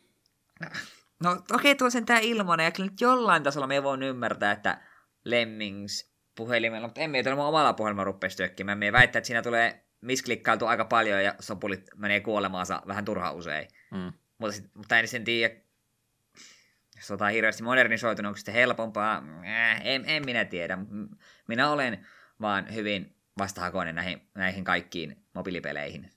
[1.22, 4.53] No okei, okay, tuo sen tää ilmanen, ja kyllä nyt jollain tasolla me voin ymmärtää,
[4.53, 4.80] että
[5.24, 8.78] Lemmings puhelimella, mutta emme mun omalla puhelimella rupea työkkimään.
[8.78, 13.68] Me väittää, että siinä tulee misklikkailtu aika paljon ja sopulit menee kuolemaansa vähän turha usein.
[13.90, 14.12] Mm.
[14.38, 15.55] Mutta, sit, mutta en sen tiedä,
[16.96, 19.22] jos on hirveästi modernisoitunut, onko sitten helpompaa?
[19.44, 20.78] Äh, en, en minä tiedä.
[21.49, 22.07] Minä olen
[22.40, 26.11] vaan hyvin vastahakoinen näihin, näihin kaikkiin mobiilipeleihin.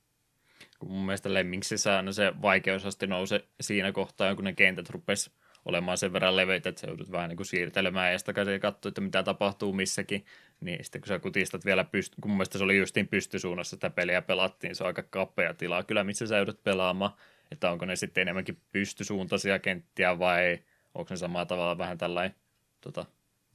[0.79, 5.31] Kun mun mielestä Lemminksissä aina se vaikeusaste nousee siinä kohtaa, kun ne kentät rupes
[5.65, 8.19] olemaan sen verran leveitä, että sä joudut vähän niin kuin siirtelemään ja
[8.51, 10.25] ja katsoa, että mitä tapahtuu missäkin.
[10.61, 13.89] Niin sitten kun sä kutistat vielä, pyst- kun mun mielestä se oli justiin pystysuunnassa sitä
[13.89, 17.11] peliä pelattiin, se on aika kapea tila kyllä, missä sä joudut pelaamaan.
[17.51, 20.59] Että onko ne sitten enemmänkin pystysuuntaisia kenttiä vai
[20.93, 22.35] onko ne samalla tavalla vähän tällainen
[22.81, 23.05] tota,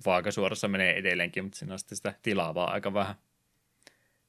[0.06, 3.14] vaakasuorassa menee edelleenkin, mutta siinä on sitten sitä tilaa vaan aika vähän.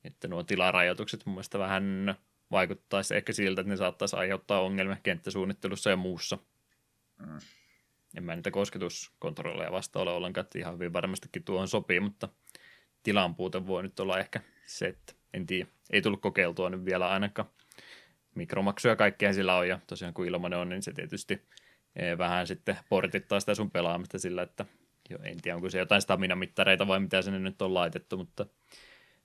[0.07, 2.15] Että nuo tilarajoitukset mun mielestä vähän
[2.51, 6.37] vaikuttaisi ehkä siltä, että ne saattaisi aiheuttaa ongelmia kenttäsuunnittelussa ja muussa.
[7.19, 7.39] Mm.
[8.17, 12.29] En mä niitä kosketuskontrolleja vasta ole ollenkaan, että ihan hyvin varmastikin tuohon sopii, mutta
[13.03, 15.69] tilan puute voi nyt olla ehkä se, että en tiedä.
[15.89, 17.49] Ei tullut kokeiltua nyt vielä ainakaan.
[18.35, 21.41] Mikromaksuja kaikkea sillä on ja tosiaan kun ilmanen on, niin se tietysti
[21.95, 24.65] eh, vähän sitten portittaa sitä sun pelaamista sillä, että
[25.09, 28.45] jo, en tiedä onko se jotain stamina-mittareita vai mitä sinne nyt on laitettu, mutta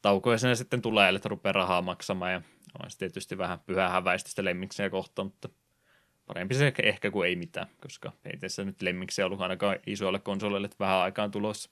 [0.02, 2.42] taukoja sinne sitten tulee, että rupeaa rahaa maksamaan ja
[2.82, 5.48] on se tietysti vähän pyhää häväistystä lemmikseen kohtaan, mutta
[6.26, 10.68] parempi se ehkä- kuin ei mitään, koska ei tässä nyt lemmiksiä ollut ainakaan isoille konsoleille
[10.80, 11.70] vähän aikaan tulossa.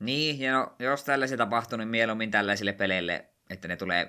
[0.00, 4.04] Niin, ja no, jos tällaisia tapahtuu, niin mieluummin tällaisille peleille, että ne tulee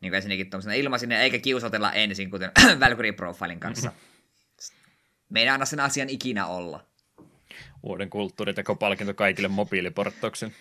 [0.00, 2.50] niin kuin ensinnäkin tuollaisena ilmaisina, eikä kiusotella ensin, kuten
[2.80, 3.92] Valkyrie Profilin kanssa.
[5.30, 6.84] Me ei anna sen asian ikinä olla.
[7.82, 10.54] Vuoden kulttuuritekopalkinto kaikille mobiiliporttauksen.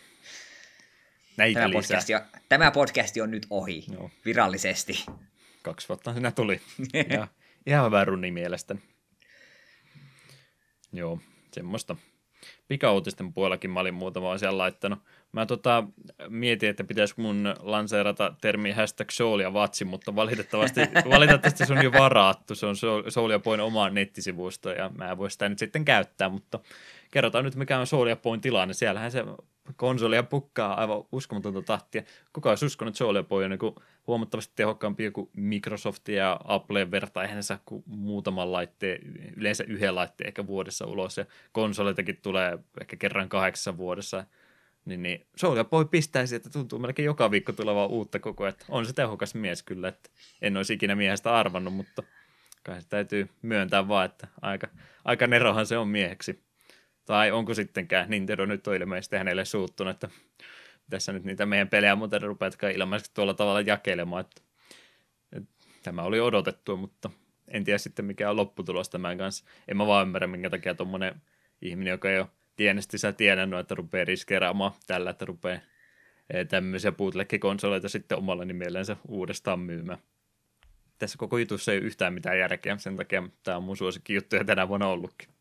[1.39, 4.09] Näitä Tämä podcasti, on, tämä podcasti on nyt ohi, Joo.
[4.25, 5.05] virallisesti.
[5.61, 6.61] Kaksi vuotta siinä tuli.
[7.15, 7.27] ja,
[7.65, 8.79] ihan hyvä runni mielestäni.
[10.93, 11.19] Joo,
[11.51, 11.95] semmoista.
[12.67, 14.99] Pikauutisten puolellakin mä olin muutama asian laittanut.
[15.31, 15.83] Mä tota,
[16.29, 20.81] mietin, että pitäisikö mun lanseerata termi hashtag Soul ja Vatsi, mutta valitettavasti,
[21.15, 22.55] valitettavasti se on jo varattu.
[22.55, 22.75] Se on
[23.09, 26.59] Soul- ja Poin oma nettisivusto ja mä en voi sitä nyt sitten käyttää, mutta
[27.11, 28.73] kerrotaan nyt mikä on Soul ja Poin tilanne.
[28.73, 29.25] Siellähän se
[29.75, 32.03] konsolia pukkaa aivan uskomatonta tahtia.
[32.33, 33.75] Kuka olisi uskonut, että Soul ja Boy on niin
[34.07, 39.01] huomattavasti tehokkaampi kuin Microsoft ja Apple vertaa eihän saa kuin muutaman laitteen,
[39.37, 44.25] yleensä yhden laitteen ehkä vuodessa ulos ja konsoleitakin tulee ehkä kerran kahdeksassa vuodessa.
[44.85, 48.55] Niin, niin Soulja Boy pistäisi, että tuntuu melkein joka viikko tulevaa uutta koko ajan.
[48.69, 50.09] On se tehokas mies kyllä, että
[50.41, 52.03] en olisi ikinä miehestä arvannut, mutta
[52.63, 54.67] kai se täytyy myöntää vaan, että aika,
[55.05, 56.48] aika nerohan se on mieheksi.
[57.09, 60.09] Tai onko sittenkään, Nintendo nyt on ilmeisesti hänelle suuttunut, että
[60.89, 64.41] tässä nyt niitä meidän pelejä muuten rupeatkaan ilmeisesti tuolla tavalla jakelemaan, että,
[65.31, 67.09] että tämä oli odotettu, mutta
[67.47, 69.45] en tiedä sitten mikä on lopputulos tämän kanssa.
[69.67, 71.21] En mä vaan ymmärrä, minkä takia tuommoinen
[71.61, 75.59] ihminen, joka ei ole tienestissä tienannut, että rupeaa riskeeraamaan tällä, että rupeaa
[76.33, 79.99] eh, tämmöisiä bootleg-konsoleita sitten omalla nimellensä uudestaan myymään.
[80.97, 84.45] Tässä koko jutussa ei ole yhtään mitään järkeä, sen takia tämä on mun suosikki juttuja
[84.45, 85.38] tänä vuonna ollutkin.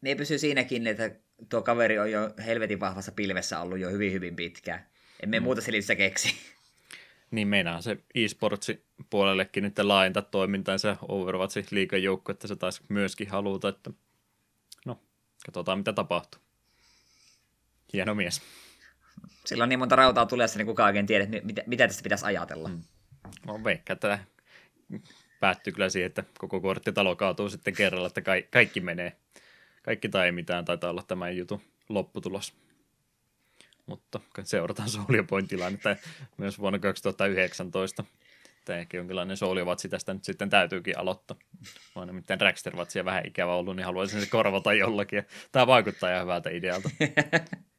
[0.00, 1.10] Ne pysyy siinäkin, että
[1.48, 4.86] tuo kaveri on jo helvetin vahvassa pilvessä ollut jo hyvin hyvin pitkään.
[5.22, 5.44] Emme mm.
[5.44, 6.34] muuta selitystä keksi.
[7.30, 13.30] Niin meinaa se e-sportsi puolellekin nyt laajentaa toimintansa Overwatchin liikan joukko, että se taisi myöskin
[13.30, 13.90] haluta, että
[14.86, 15.00] no,
[15.46, 16.40] katsotaan mitä tapahtuu.
[17.92, 18.42] Hieno mies.
[19.44, 22.68] Sillä on niin monta rautaa tulessa, niin kukaan oikein tiedä, mitä, mitä tästä pitäisi ajatella.
[22.68, 22.82] Mm.
[23.46, 24.18] No veikka, että
[25.40, 29.16] päättyy kyllä siihen, että koko korttitalo kaatuu sitten kerralla, että ka- kaikki menee.
[29.82, 32.54] Kaikki tai ei mitään taitaa olla tämän jutun lopputulos
[33.90, 35.96] mutta seurataan Soul Point tilannetta
[36.36, 38.04] myös vuonna 2019.
[38.64, 41.36] Tämä ehkä jonkinlainen Soul Watch tästä nyt sitten täytyykin aloittaa.
[41.96, 45.24] Vaan nimittäin Dragster Watchia vähän ikävä ollut, niin haluaisin se korvata jollakin.
[45.52, 46.90] Tämä vaikuttaa ihan hyvältä idealta.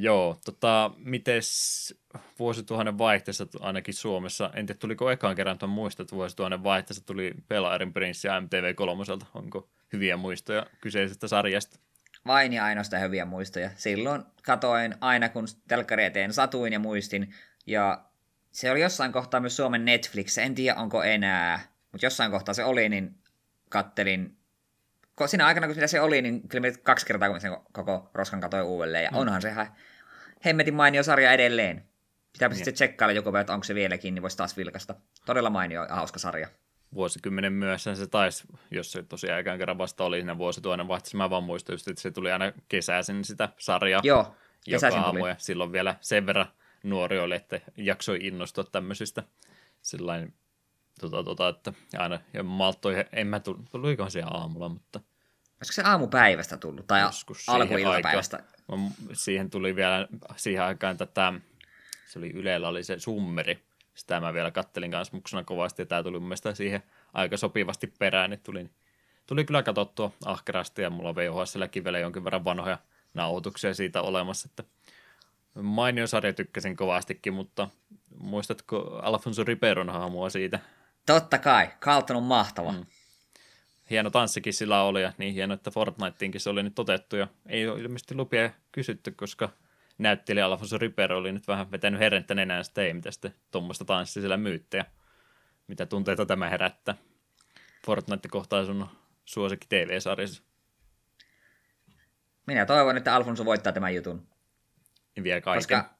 [0.00, 1.94] Joo, tota, mites
[2.38, 7.34] vuosituhannen vaihteessa ainakin Suomessa, en tiedä tuliko ekaan kerran tuon muista, että vuosituhannen vaihteessa tuli
[7.48, 11.78] Pelaarin Prince ja MTV3, onko hyviä muistoja kyseisestä sarjasta?
[12.26, 13.70] vain ja ainoastaan hyviä muistoja.
[13.76, 17.34] Silloin katoin aina, kun telkkari eteen satuin ja muistin.
[17.66, 18.04] Ja
[18.52, 21.60] se oli jossain kohtaa myös Suomen Netflix, en tiedä onko enää.
[21.92, 23.14] Mutta jossain kohtaa se oli, niin
[23.70, 24.36] kattelin.
[25.26, 29.04] Siinä aikana, kun se oli, niin kyllä kaksi kertaa, kun sen koko roskan katoin uudelleen.
[29.04, 29.16] Ja mm.
[29.16, 29.66] onhan se ihan
[30.44, 31.84] hemmetin mainio sarja edelleen.
[32.32, 34.94] Pitääpä sitten tsekkailla joku että onko se vieläkin, niin voisi taas vilkasta.
[35.26, 36.48] Todella mainio ja hauska sarja
[36.94, 41.30] vuosikymmenen myössä se taisi, jos se tosiaan aikään kerran vasta oli siinä vuosituhannen vaihteessa, mä
[41.30, 44.00] vaan muistan just, että se tuli aina kesäisin sitä sarjaa.
[44.04, 44.34] Joo,
[44.66, 45.28] joka aamu, tuli.
[45.28, 46.46] ja silloin vielä sen verran
[46.82, 49.22] nuori oli, että jaksoi innostua tämmöisistä
[51.00, 55.00] tota, tota, että aina ja malttoi, en mä tullut, tulikohan siellä aamulla, mutta
[55.60, 57.02] Olisiko se aamupäivästä tullut, tai
[57.46, 58.42] alkuiltapäivästä?
[59.12, 61.32] Siihen tuli vielä siihen aikaan tätä,
[62.06, 66.02] se oli Ylellä oli se summeri, sitä mä vielä kattelin kanssa muksuna kovasti, ja tämä
[66.02, 66.82] tuli mun mielestä siihen
[67.12, 68.70] aika sopivasti perään, niin tuli,
[69.26, 72.78] tuli kyllä katsottua ahkerasti, ja mulla on VHSlläkin vielä jonkin verran vanhoja
[73.14, 74.64] nauhoituksia siitä olemassa, että
[75.62, 77.68] mainio sarja tykkäsin kovastikin, mutta
[78.18, 80.58] muistatko Alfonso Riberon hahmoa siitä?
[81.06, 82.72] Totta kai, Carlton on mahtava.
[82.72, 82.86] Mm.
[83.90, 87.68] Hieno tanssikin sillä oli, ja niin hieno, että Fortniteinkin se oli nyt otettu, ja ei
[87.68, 89.48] ole ilmeisesti lupia kysytty, koska
[89.98, 94.20] näyttelijä Alfonso Ripero oli nyt vähän vetänyt herrettä nenään sitä, ei mitä sitten tuommoista tanssia
[94.20, 94.84] siellä myyttejä.
[95.66, 96.94] Mitä tunteita tämä herättää?
[97.86, 98.88] Fortnite kohtaa sun
[99.24, 100.42] suosikki TV-sarjassa.
[102.46, 104.28] Minä toivon, että Alfonso voittaa tämän jutun.
[105.16, 105.58] Ja vie kaiken.
[105.58, 105.94] Koska,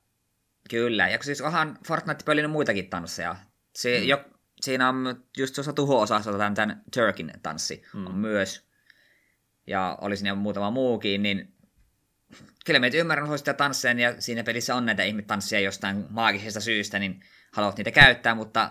[0.70, 3.36] kyllä, ja siis onhan Fortnite on muitakin tansseja.
[3.76, 4.07] Se, mm.
[4.07, 4.24] jo,
[4.62, 8.06] siinä on just tuossa tuho-osassa tämän, tämän Turkin tanssi mm.
[8.06, 8.70] on myös.
[9.66, 11.54] Ja oli siinä muutama muukin, niin
[12.66, 17.20] kyllä meitä ymmärrän sitä tansseja, ja siinä pelissä on näitä ihmetansseja jostain maagisesta syystä, niin
[17.52, 18.70] haluat niitä käyttää, mutta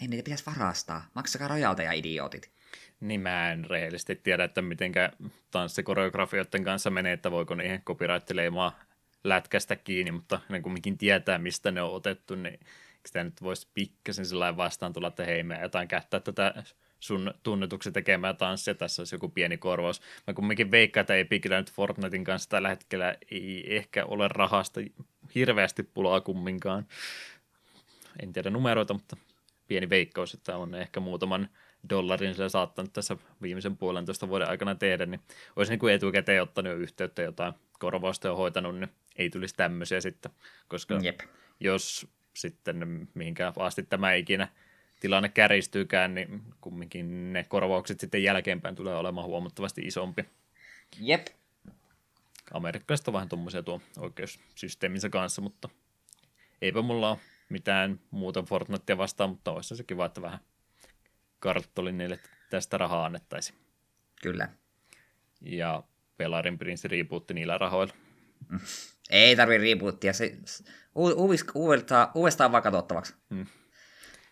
[0.00, 1.10] ei niitä pitäisi varastaa.
[1.14, 2.50] Maksakaa rojalta ja idiootit.
[3.00, 5.12] Niin mä en rehellisesti tiedä, että mitenkä
[5.50, 8.78] tanssikoreografioiden kanssa menee, että voiko niihin copyright-leimaa
[9.24, 12.60] lätkästä kiinni, mutta ne kumminkin tietää, mistä ne on otettu, niin
[13.06, 16.64] sitä nyt voisi pikkasen sellainen vastaan tulla, että hei, me jotain käyttää tätä
[17.00, 20.00] sun tunnetuksi tekemään tanssia, tässä olisi joku pieni korvaus.
[20.26, 24.80] Mä kumminkin veikkaan, että Epicillä nyt Fortnitein kanssa tällä hetkellä ei ehkä ole rahasta
[25.34, 26.86] hirveästi pulaa kumminkaan.
[28.22, 29.16] En tiedä numeroita, mutta
[29.68, 31.48] pieni veikkaus, että on ehkä muutaman
[31.90, 35.20] dollarin sillä saattanut tässä viimeisen puolentoista vuoden aikana tehdä, niin
[35.56, 40.00] olisi niin kuin etukäteen ottanut jo yhteyttä jotain korvausta jo hoitanut, niin ei tulisi tämmöisiä
[40.00, 40.32] sitten,
[40.68, 41.20] koska Jep.
[41.60, 44.48] jos sitten mihinkään asti tämä ikinä
[45.00, 50.24] tilanne kärjistyykään, niin kumminkin ne korvaukset sitten jälkeenpäin tulee olemaan huomattavasti isompi.
[51.00, 51.26] Jep.
[52.52, 55.68] Amerikkalaiset on vähän tuommoisia tuo oikeussysteeminsä kanssa, mutta
[56.62, 57.18] eipä mulla ole
[57.48, 60.38] mitään muuta Fortnitea vastaan, mutta olisi se kiva, että vähän
[61.40, 62.18] karttoli niille
[62.50, 63.58] tästä rahaa annettaisiin.
[64.22, 64.48] Kyllä.
[65.40, 65.82] Ja
[66.16, 67.94] Pelarin Prince rebootti niillä rahoilla.
[69.10, 70.36] Ei tarvi rebootia, se
[70.96, 73.14] u- uudestaan, uudestaan vaan katsottavaksi.
[73.30, 73.46] Hmm.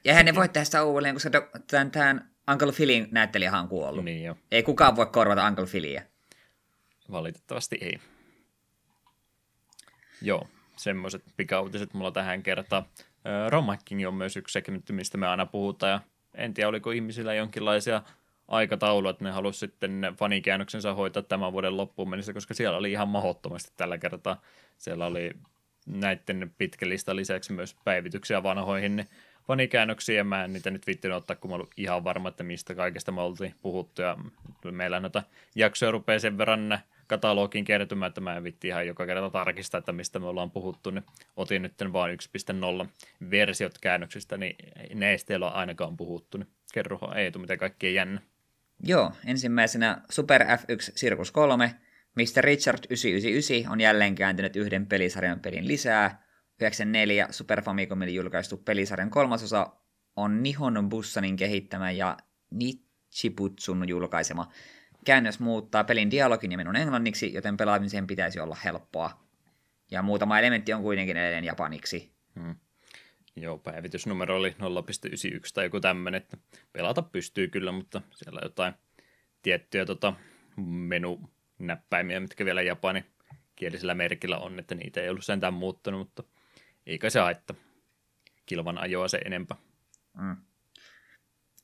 [0.05, 1.31] Ja hän ei voi tehdä sitä uudelleen, koska
[1.67, 4.05] tämän, tämän Uncle Philin näyttelijähän on kuollut.
[4.05, 4.37] Niin jo.
[4.51, 6.03] Ei kukaan voi korvata Uncle Philia.
[7.11, 7.99] Valitettavasti ei.
[10.23, 12.85] Joo, semmoiset pikautiset mulla tähän kertaan.
[13.49, 16.01] Romhacking on myös yksi segmentti, mistä me aina puhutaan, ja
[16.35, 18.03] en tiedä, oliko ihmisillä jonkinlaisia
[18.53, 23.09] aikataulua, että ne halusi sitten fanikäännöksensä hoitaa tämän vuoden loppuun mennessä, koska siellä oli ihan
[23.09, 24.43] mahdottomasti tällä kertaa.
[24.79, 25.31] Siellä oli
[25.87, 29.09] näiden pitkälistä lisäksi myös päivityksiä vanhoihin niin
[30.17, 33.13] ja mä en niitä nyt viittinyt ottaa, kun mä olin ihan varma, että mistä kaikesta
[33.13, 34.17] me oltiin puhuttu, ja
[34.71, 35.23] meillä noita
[35.55, 39.93] jaksoja rupeaa sen verran katalogin kertymään, että mä en vitti ihan joka kerta tarkistaa, että
[39.93, 41.05] mistä me ollaan puhuttu, niin
[41.37, 42.19] otin nyt vain
[42.83, 42.89] 1.0
[43.31, 44.57] versiot käännöksistä, niin
[44.95, 48.21] ne ei ole ainakaan puhuttu, niin kerro Eetu, mitä kaikkea jännä.
[48.83, 51.75] Joo, ensimmäisenä Super F1 Circus 3,
[52.17, 56.23] mistä Richard 999 on jälleen kääntynyt yhden pelisarjan pelin lisää.
[56.61, 59.67] 94 Super Famicomille julkaistu pelisarjan kolmasosa
[60.17, 62.17] on Nihon Bussanin kehittämä ja
[62.51, 64.49] Nichibutsun julkaisema.
[65.05, 69.27] Käännös muuttaa pelin dialogin ja minun englanniksi, joten pelaamisen pitäisi olla helppoa.
[69.91, 72.13] Ja muutama elementti on kuitenkin edelleen japaniksi.
[72.41, 72.55] Hmm.
[73.37, 74.55] Joo, päivitysnumero oli 0.91
[75.55, 76.37] tai joku tämmöinen, että
[76.73, 78.75] pelata pystyy kyllä, mutta siellä on jotain
[79.43, 80.13] tiettyjä tota,
[80.57, 83.05] menunäppäimiä, mitkä vielä japani
[83.57, 86.23] kielisellä merkillä on, että niitä ei ollut sentään muuttunut, mutta
[86.87, 87.57] eikä se haittaa
[88.47, 89.57] kilvan ajoa se enempää.
[90.19, 90.37] Mm.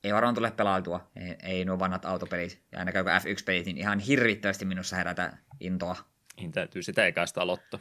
[0.03, 4.65] Ei varmaan tule pelautua, ei, ei nuo vanhat autopelit, ja ainakaan F1-pelit, niin ihan hirvittävästi
[4.65, 5.95] minussa herätä intoa.
[6.37, 7.79] Niin täytyy sitä ekäistä aloittaa.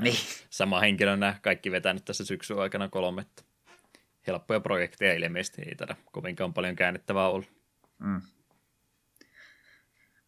[0.00, 0.16] Niin.
[0.50, 3.26] Sama henkilö nämä kaikki vetänyt tässä syksyn aikana kolme.
[4.26, 7.48] Helppoja projekteja ilmeisesti ei tätä kovinkaan paljon käännettävää ollut.
[7.98, 8.20] Mm.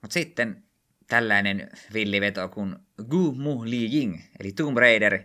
[0.03, 0.63] Mutta sitten
[1.07, 2.77] tällainen villiveto kuin
[3.09, 5.19] Gu Mu Li Ying, eli Tomb Raider.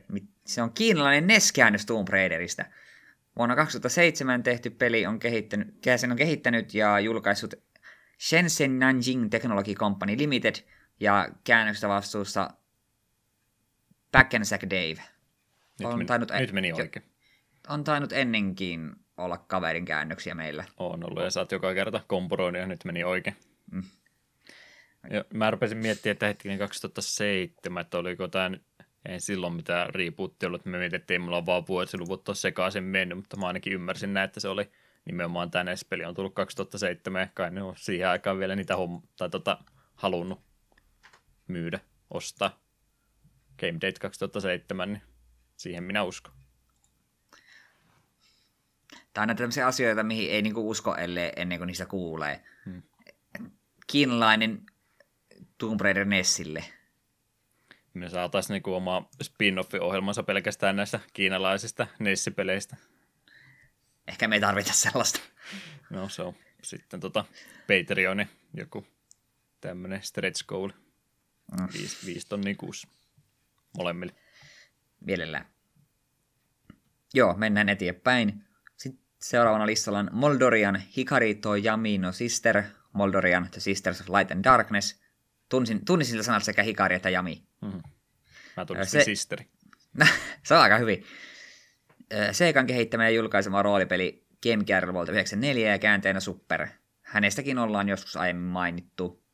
[0.45, 2.65] Se on kiinalainen NES-käännös Tomb Raiderista.
[3.35, 5.67] Vuonna 2007 tehty peli on kehittänyt,
[5.97, 7.53] sen on kehittänyt ja julkaissut
[8.19, 10.55] Shenzhen Nanjing Technology Company Limited
[10.99, 12.49] ja käännöstä vastuussa
[14.43, 15.03] Sack Dave.
[15.79, 17.05] Nyt, on meni, tainnut, nyt meni oikein.
[17.69, 20.63] On tainnut ennenkin olla kaverin käännöksiä meillä.
[20.77, 23.35] On ollut ja saat joka kerta kompuroinut ja nyt meni oikein.
[23.71, 23.83] Mm.
[25.09, 28.63] Ja mä rupesin miettimään, että hetkinen 2007, että oliko tämä nyt,
[29.05, 32.83] ei silloin mitään riipuutti ollut, että me mietittiin, että mulla on vaan vuosiluvut tuossa sekaisin
[32.83, 34.71] mennyt, mutta mä ainakin ymmärsin näin, että se oli
[35.05, 39.07] nimenomaan tämä NES-peli on tullut 2007, ja kai ne on siihen aikaan vielä niitä homm-
[39.17, 39.57] tai tota,
[39.95, 40.41] halunnut
[41.47, 42.64] myydä, ostaa.
[43.59, 45.01] Game Date 2007, niin
[45.57, 46.33] siihen minä uskon.
[49.13, 52.43] Tämä on näitä tämmöisiä asioita, mihin ei niinku usko ellei, ennen kuin niistä kuulee.
[52.65, 52.81] Hmm.
[53.87, 54.65] Kiinalainen
[55.57, 56.65] Tomb Raider Nessille.
[57.93, 62.75] Me saataisiin niinku oma spin-off-ohjelmansa pelkästään näistä kiinalaisista Nessipeleistä.
[64.07, 65.19] Ehkä me ei tarvita sellaista.
[65.89, 67.25] No se on sitten tota
[67.67, 68.87] Patreonin joku
[69.61, 70.69] tämmöinen stretch goal.
[71.59, 71.67] Mm.
[71.73, 72.87] Viisi, viisi tonnia kuusi
[73.77, 74.13] molemmille.
[75.01, 75.45] Mielellään.
[77.13, 78.43] Joo, mennään eteenpäin.
[78.77, 82.63] Sitten seuraavana listalla on Moldorian Hikarito Yamino Sister,
[82.93, 85.01] Moldorian The Sisters of Light and Darkness.
[85.49, 87.43] Tunsin, tunnisin sillä sanalta sekä Hikari että Jami.
[87.61, 87.81] Mm-hmm.
[88.57, 89.45] Mä tunnistin se, Sisteri.
[90.43, 91.03] se on aika hyvin.
[92.31, 96.67] Seikan kehittämä ja julkaisema roolipeli Game Gear vuodelta 94 ja käänteenä Super.
[97.01, 99.24] Hänestäkin ollaan joskus aiemmin mainittu.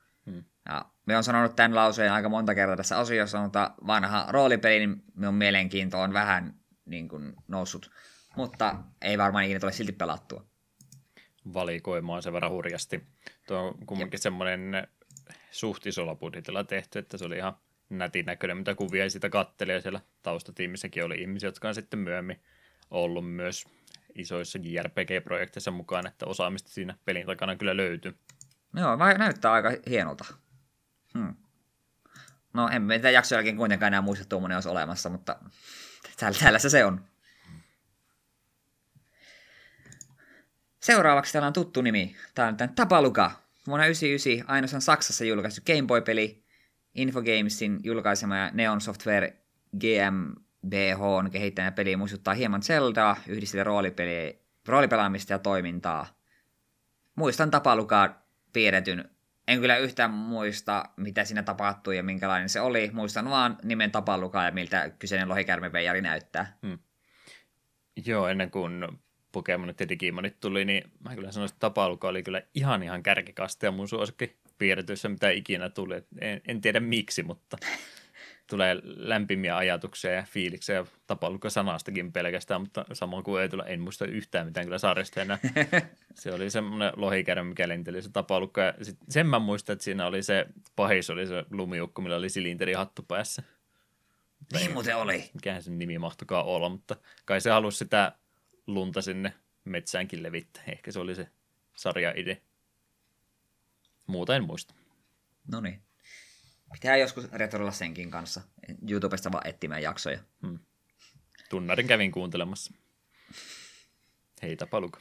[0.66, 5.03] Ja me on sanonut tämän lauseen aika monta kertaa tässä osiossa, mutta vanha roolipeli, niin
[5.16, 6.53] minun mielenkiinto on vähän
[6.86, 7.91] niin kuin, noussut.
[8.36, 10.45] Mutta ei varmaan ikinä tule silti pelattua.
[11.53, 13.03] Valikoimaan sen verran hurjasti.
[13.47, 14.22] Tuo on kumminkin Jep.
[14.22, 14.88] semmoinen
[15.51, 17.57] suht isolla budjetilla tehty, että se oli ihan
[17.89, 22.41] nätin näköinen, mitä kuvia sitä katteli, ja siellä taustatiimissäkin oli ihmisiä, jotka on sitten myöhemmin
[22.91, 23.66] ollut myös
[24.16, 28.16] isoissa JRPG-projekteissa mukaan, että osaamista siinä pelin takana kyllä löytyy.
[28.76, 30.26] Joo, näyttää aika hienolta.
[31.14, 31.36] Hmm.
[32.53, 35.36] No en tätä jakson jälkeen kuitenkaan enää muista, että tuommoinen olisi olemassa, mutta
[36.20, 37.05] täällä se, on.
[40.80, 42.16] Seuraavaksi täällä on tuttu nimi.
[42.36, 43.32] Tämä on tämän Tapaluka.
[43.68, 46.43] Vuonna 1999 ainoastaan Saksassa julkaistu Game Boy-peli.
[46.95, 49.38] Infogamesin julkaisema ja Neon Software
[49.80, 53.64] GmbH on kehittänyt peli muistuttaa hieman Zeldaa, yhdistellä
[54.68, 56.22] roolipelaamista ja toimintaa.
[57.16, 59.09] Muistan Tapalukaa piirretyn
[59.52, 62.89] en kyllä yhtään muista, mitä siinä tapahtui ja minkälainen se oli.
[62.93, 66.58] Muistan vaan nimen tapalukaa ja miltä kyseinen lohikärmeveijari näyttää.
[66.68, 66.80] Hmm.
[68.06, 68.88] Joo, ennen kuin
[69.32, 73.66] Pokemonit ja Digimonit tuli, niin mä kyllä sanoisin, että tapaluka oli kyllä ihan ihan kärkikasta
[73.66, 75.95] ja mun suosikki piirretyissä, mitä ikinä tuli.
[76.22, 77.58] En, en tiedä miksi, mutta
[78.52, 83.82] tulee lämpimiä ajatuksia ja fiiliksiä ja tapaluka sanastakin pelkästään, mutta samoin kuin ei tule, en
[83.82, 85.22] muista yhtään mitään kyllä sarjasta
[86.22, 88.10] se oli semmoinen lohikärme, mikä lenteli se.
[88.80, 90.45] Ja sit sen mä muistan, että siinä oli se
[90.76, 93.43] pahis, oli se lumiukko, millä oli silinteri hattu päässä.
[94.54, 95.30] Niin muuten oli.
[95.34, 96.95] Mikähän sen nimi mahtokaa olla, mutta
[97.26, 98.12] kai se halusi sitä
[98.68, 99.34] lunta sinne
[99.66, 100.64] metsäänkin levittää.
[100.68, 101.28] Ehkä se oli se
[101.76, 102.41] sarja-ide.
[104.08, 104.74] Muuta en muista.
[105.52, 105.82] No niin.
[106.72, 108.41] Pitää joskus retroilla senkin kanssa.
[108.89, 110.19] YouTubesta vaan etsimään jaksoja.
[110.41, 110.59] Hmm.
[111.49, 112.74] Tunnarin kävin kuuntelemassa.
[114.41, 114.99] Heitä paluka.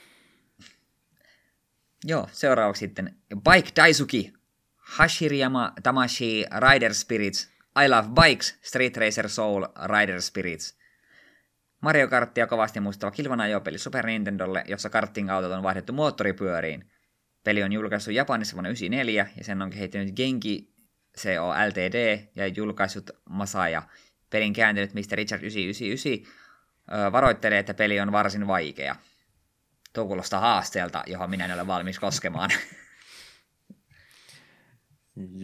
[2.05, 4.33] Joo, seuraavaksi sitten Bike Daisuki,
[4.77, 7.51] Hashiriyama Tamashi Rider Spirits,
[7.85, 10.79] I Love Bikes, Street Racer Soul Rider Spirits.
[11.81, 16.91] Mario Karttia kovasti muistava kilvan ajopeli Super Nintendolle, jossa karting-autot on vaihdettu moottoripyöriin.
[17.45, 20.73] Peli on julkaistu Japanissa vuonna 1994 ja sen on kehittänyt Genki
[21.19, 23.83] CO Ltd ja julkaissut Masaya.
[24.31, 25.01] Pelin kääntynyt Mr.
[25.13, 26.41] Richard 999
[27.13, 28.97] varoittelee, että peli on varsin vaikea.
[29.93, 32.51] Tuo kuulostaa haasteelta, johon minä en ole valmis koskemaan.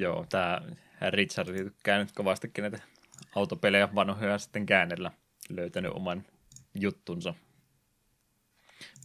[0.02, 0.60] Joo, tämä
[1.10, 2.78] Richard tykkää nyt kovastikin näitä
[3.34, 5.10] autopelejä vanhoja sitten käännellä.
[5.48, 6.24] Löytänyt oman
[6.74, 7.34] juttunsa.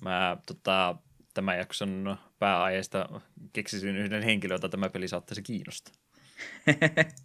[0.01, 0.95] Mä tota,
[1.33, 3.21] tämän jakson pääaiheesta
[3.53, 6.00] keksisin yhden henkilön, jota tämä peli saattaisi kiinnostaa.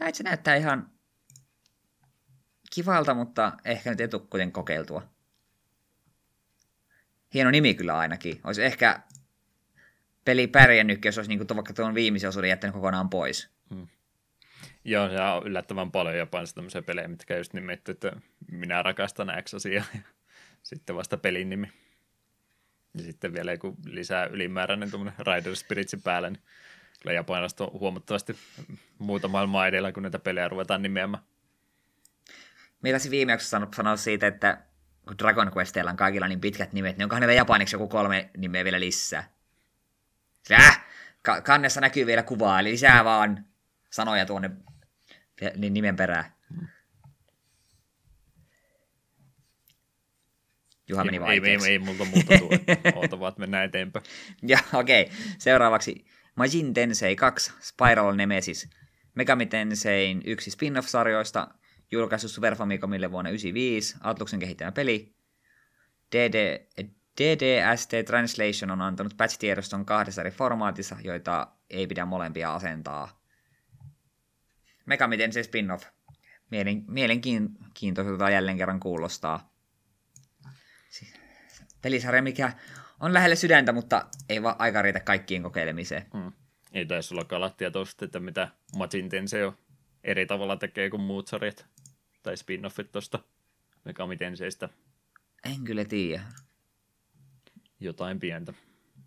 [0.00, 0.90] Näin se näyttää ihan
[2.74, 4.08] kivalta, mutta ehkä nyt ei
[4.52, 5.08] kokeiltua.
[7.34, 8.40] Hieno nimi kyllä ainakin.
[8.44, 9.00] Olisi ehkä
[10.24, 13.50] peli pärjännyt, jos olisi niin vaikka tuon viimeisen osuuden jättänyt kokonaan pois.
[13.74, 13.88] Hmm.
[14.84, 18.12] Joo, se on yllättävän paljon Japanissa tämmöisiä pelejä, mitkä just nimetty, että
[18.50, 19.84] minä rakastan X-asiaa.
[20.62, 21.72] sitten vasta pelin nimi.
[22.94, 26.42] Ja sitten vielä joku lisää ylimääräinen tuommoinen Rider Spiritsin päälle, niin
[27.00, 28.36] kyllä Japanista on huomattavasti
[28.98, 31.22] muuta maailmaa edellä, kun näitä pelejä ruvetaan nimeämään.
[32.82, 34.58] Mitä se viime jaksossa sanoa siitä, että
[35.06, 38.64] kun Dragon Questeilla on kaikilla niin pitkät nimet, niin onkohan niitä japaniksi joku kolme nimeä
[38.64, 39.30] vielä lisää?
[40.52, 40.84] Äh,
[41.22, 43.44] ka- kannessa näkyy vielä kuvaa, eli lisää vaan
[43.90, 44.50] sanoja tuonne
[45.56, 46.24] niin nimen perään.
[50.88, 52.60] Juha meni ei, ei, ei, ei, multa muuta tule.
[52.96, 54.04] Oota vaan, että mennään eteenpäin.
[54.42, 55.16] ja okei, okay.
[55.38, 56.04] seuraavaksi
[56.38, 58.70] Majin Tensei 2 Spiral Nemesis.
[59.14, 61.48] Megami Tensein yksi spin-off-sarjoista,
[61.90, 65.14] julkaistu Super Famicomille vuonna 1995, Atluksen kehittämä peli.
[66.12, 66.66] DD,
[67.20, 73.20] DDST Translation on antanut patch-tiedoston kahdessa eri formaatissa, joita ei pidä molempia asentaa.
[74.86, 75.84] Megami Tensei spin-off.
[76.50, 77.20] Mielen,
[78.32, 79.54] jälleen kerran kuulostaa.
[81.82, 82.52] Pelisarja, mikä
[83.00, 86.06] on lähellä sydäntä, mutta ei vaan aika riitä kaikkien kokeilemiseen.
[86.12, 86.32] Hmm.
[86.72, 89.58] Ei taisi olla kalattia tuosta, että mitä Majin Tensei on
[90.04, 91.66] eri tavalla tekee kuin muut sarjat
[92.22, 93.18] tai spin-offit tuosta
[93.84, 94.68] Megami Tenseistä.
[95.44, 96.22] En kyllä tiedä.
[97.80, 98.52] Jotain pientä.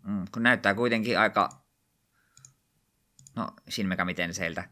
[0.06, 1.48] Mm, kun näyttää kuitenkin aika,
[3.36, 4.68] no Shin Megami Tenseiltä.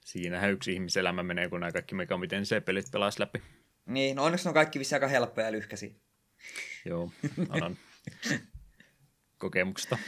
[0.00, 3.42] Siinähän yksi ihmiselämä menee, kun nämä kaikki Megami Tensei-pelit pelaisi läpi.
[3.86, 6.04] Niin, no onneksi on kaikki vissi aika helppoja ja lyhkäsi.
[6.84, 7.12] Joo,
[7.48, 7.78] annan
[9.38, 9.98] kokemuksesta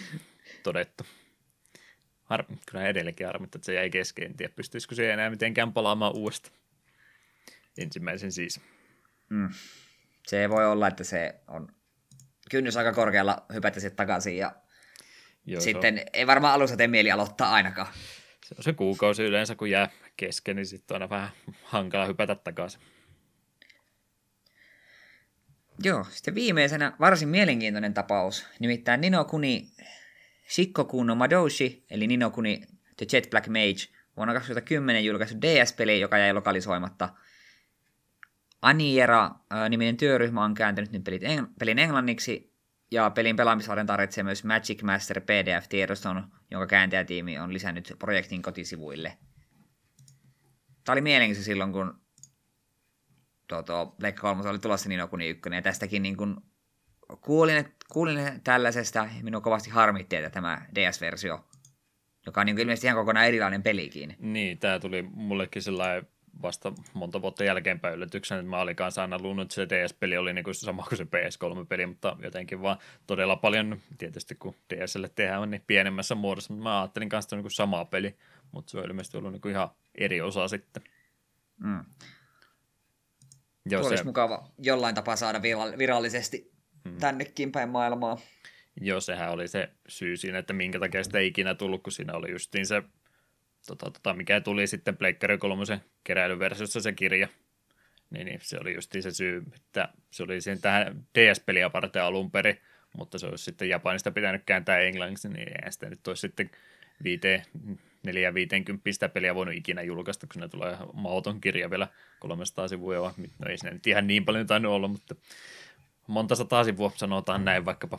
[0.62, 1.06] todettu.
[2.22, 4.24] Har- kyllä edelleenkin harmittaa, että se jäi kesken.
[4.24, 6.56] En tiedä, pystyisikö se enää mitenkään palaamaan uudestaan.
[7.78, 8.60] Ensimmäisen siis.
[9.30, 9.48] Mm.
[10.26, 11.68] Se voi olla, että se on
[12.50, 14.52] kynnys aika korkealla hypätä sitten takaisin ja
[15.46, 17.88] Joo, sitten ei varmaan alussa tee mieli aloittaa ainakaan.
[18.44, 21.30] Se on se kuukausi yleensä, kun jää kesken, niin sitten on aina vähän
[21.62, 22.80] hankala hypätä takaisin.
[25.84, 29.72] Joo, sitten viimeisenä varsin mielenkiintoinen tapaus, nimittäin Ninokuni
[30.50, 32.62] Shikkokuno Madoshi, eli Ninokuni
[32.96, 37.08] The Jet Black Mage, vuonna 2010 julkaistu DS-peli, joka jäi lokalisoimatta.
[38.62, 42.56] Aniera-niminen työryhmä on kääntänyt nyt pelit eng- pelin englanniksi,
[42.90, 49.18] ja pelin pelaamisvarten tarvitsee myös Magic Master PDF-tiedoston, jonka kääntäjätiimi on lisännyt projektin kotisivuille.
[50.84, 52.00] Tämä oli mielenkiintoista silloin, kun
[53.48, 56.36] tuo, tuo Black 3 oli tulossa niin Kuni 1, ja tästäkin niin kuin
[57.20, 61.44] kuulin, kuulin tällaisesta, minua kovasti harmitti, että tämä DS-versio,
[62.26, 64.16] joka on niin ilmeisesti ihan kokonaan erilainen pelikin.
[64.18, 66.06] Niin, tämä tuli mullekin sellainen
[66.42, 70.32] vasta monta vuotta jälkeenpäin yllätyksen, että mä olin kanssa aina luullut, että se DS-peli oli
[70.32, 75.50] niin kuin sama kuin se PS3-peli, mutta jotenkin vaan todella paljon, tietysti kun DSlle tehdään,
[75.50, 78.16] niin pienemmässä muodossa, mutta mä ajattelin kanssa, että niin sama peli,
[78.52, 80.82] mutta se on ilmeisesti ollut niin kuin ihan eri osa sitten.
[81.60, 81.84] Mm.
[83.70, 83.88] Joo, se...
[83.88, 85.42] olisi mukava jollain tapaa saada
[85.78, 86.52] virallisesti
[86.88, 86.98] hmm.
[86.98, 88.18] tännekin päin maailmaa.
[88.80, 92.12] Joo, sehän oli se syy siinä, että minkä takia sitä ei ikinä tullut, kun siinä
[92.12, 92.82] oli justiin se,
[93.66, 95.64] tota, tota, mikä tuli sitten Pleikkari 3
[96.04, 97.28] keräilyversiossa se kirja.
[98.10, 102.30] Niin, niin, se oli justiin se syy, että se oli siinä tähän DS-peliä varten alun
[102.30, 102.60] perin,
[102.96, 106.50] mutta se olisi sitten Japanista pitänyt kääntää englanniksi, niin ei sitä nyt olisi sitten
[107.04, 107.42] viiteen
[108.06, 111.88] 450 peliä voinut ikinä julkaista, kun ne tulee mauton kirja vielä
[112.18, 113.14] 300 sivua.
[113.38, 115.14] No ei siinä nyt ihan niin paljon tainnut olla, mutta
[116.06, 117.98] monta sataa sivua sanotaan näin vaikkapa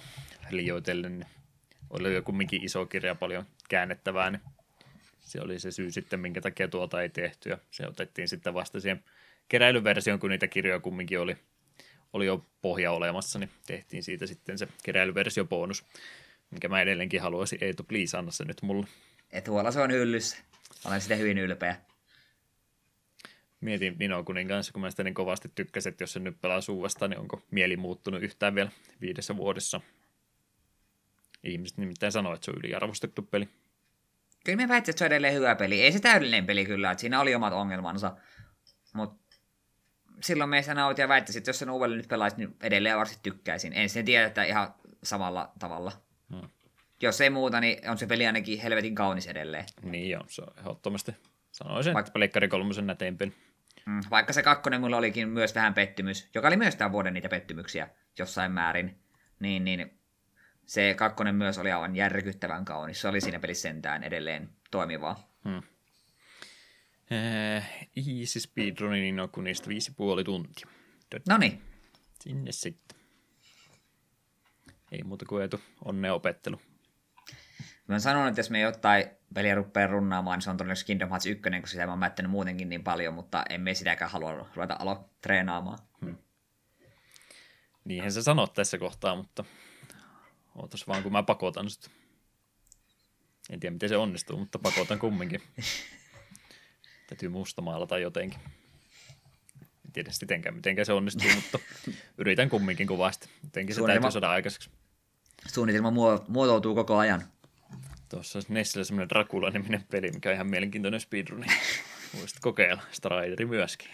[0.50, 1.20] liioitellen.
[1.20, 1.30] Niin
[1.90, 4.42] oli jo kumminkin iso kirja paljon käännettävää, niin
[5.20, 7.50] se oli se syy sitten, minkä takia tuota ei tehty.
[7.50, 9.04] Ja se otettiin sitten vasta siihen
[9.50, 11.38] keräilyversioon, kun niitä kirjoja kumminkin oli,
[12.14, 15.86] oli jo pohja olemassa, niin tehtiin siitä sitten se keräilyversio bonus,
[16.52, 17.60] minkä mä edelleenkin haluaisin.
[17.62, 18.88] Eetu, please, anna se nyt mulle.
[19.32, 20.38] Etuolla se on hyllyssä.
[20.86, 21.76] Olen sitä hyvin ylpeä.
[23.62, 27.08] Mietin Nino kanssa, kun mä sitä niin kovasti tykkäsin, että jos se nyt pelaa suuvasta,
[27.08, 28.72] niin onko mieli muuttunut yhtään vielä
[29.02, 29.82] viidessä vuodessa.
[31.44, 33.50] Ihmiset nimittäin sanoo, että se on yliarvostettu peli.
[34.46, 35.82] Kyllä me väitän, että se on edelleen hyvä peli.
[35.82, 38.18] Ei se täydellinen peli kyllä, että siinä oli omat ongelmansa.
[38.94, 39.38] Mutta
[40.22, 43.74] silloin me nautin ja väittäisin, että jos sen uudelleen nyt pelaisi, niin edelleen varsin tykkäisin.
[43.74, 44.74] En sen tiedä, että ihan
[45.04, 45.92] samalla tavalla.
[46.30, 46.50] Hmm.
[47.02, 49.66] Jos ei muuta, niin on se peli ainakin helvetin kaunis edelleen.
[49.82, 51.12] Niin joo, se on ehdottomasti.
[51.52, 53.34] Sanoisin, Vaik- että Pelikkari kolmosen nätein peli.
[53.86, 57.30] Mm, vaikka se kakkonen mulla olikin myös vähän pettymys, joka oli myös tämän vuoden niitä
[57.30, 57.90] pettymyksiä
[58.20, 59.00] jossain määrin,
[59.40, 60.00] niin, niin
[60.66, 63.02] se kakkonen myös oli aivan järkyttävän kaunis.
[63.02, 65.30] Se oli siinä pelissä sentään edelleen toimivaa.
[65.44, 65.62] Hmm.
[67.58, 69.30] Äh, easy speedrunin niin on
[69.68, 70.68] viisi puoli tuntia.
[71.30, 71.62] No niin.
[72.22, 73.00] Sinne sitten.
[74.92, 75.62] Ei muuta kuin etu.
[75.86, 76.62] Onnea opettelu.
[77.88, 81.26] Mä sanon, että jos me jotain peliä rupeaa runnaamaan, niin se on todennäköisesti Kingdom Hearts
[81.26, 85.10] 1, koska sitä mä oon mättänyt muutenkin niin paljon, mutta emme sitäkään halua ruveta alo
[85.22, 85.80] treenaamaan.
[86.06, 86.18] Hmm.
[87.84, 89.46] Niinhän sä sanot tässä kohtaa, mutta
[90.56, 91.90] ootas vaan kun mä pakotan sitä.
[93.50, 95.42] En tiedä miten se onnistuu, mutta pakotan kumminkin.
[97.10, 98.40] Täytyy mustamaalata jotenkin.
[99.86, 101.60] En tiedä sitenkään, miten se onnistuu, mutta
[102.18, 103.30] yritän kumminkin kovasti.
[103.44, 104.70] Jotenkin se täytyy saada aikaiseksi.
[105.48, 105.92] Suunnitelma
[106.28, 107.24] muotoutuu koko ajan.
[108.10, 111.48] Tuossa Nessillä semmoinen Dracula-niminen peli, mikä on ihan mielenkiintoinen speedruni.
[112.20, 112.82] Voisit kokeilla.
[112.92, 113.90] Strideri myöskin.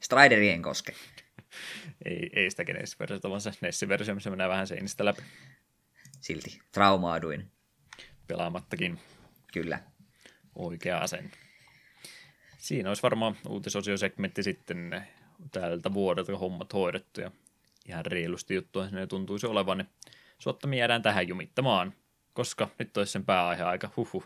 [0.00, 0.94] Strideri en koske.
[2.04, 5.22] ei, ei sitä Genesis-versiota, vaan se Nessi-versio, missä menee vähän seinistä läpi.
[6.20, 6.60] Silti.
[6.72, 7.50] Traumaaduin.
[8.26, 9.00] Pelaamattakin.
[9.52, 9.80] Kyllä.
[10.54, 11.30] Oikea asenne.
[12.58, 15.06] Siinä olisi varmaan uutisosiosegmentti sitten
[15.52, 17.30] tältä vuodelta hommat hoidettu ja
[17.88, 19.88] ihan reilusti juttua ne tuntuisi olevan, niin
[20.38, 21.94] suotta jäädään tähän jumittamaan
[22.32, 24.24] koska nyt olisi sen pääaihe aika huhu.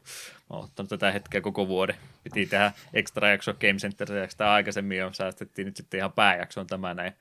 [0.51, 1.97] Mä oon ottanut tätä hetkeä koko vuoden.
[2.25, 6.95] Piti tehdä extra jakso Game Center, sitä aikaisemmin jo säästettiin nyt sitten ihan pääjaksoon tämä
[6.95, 7.13] näin.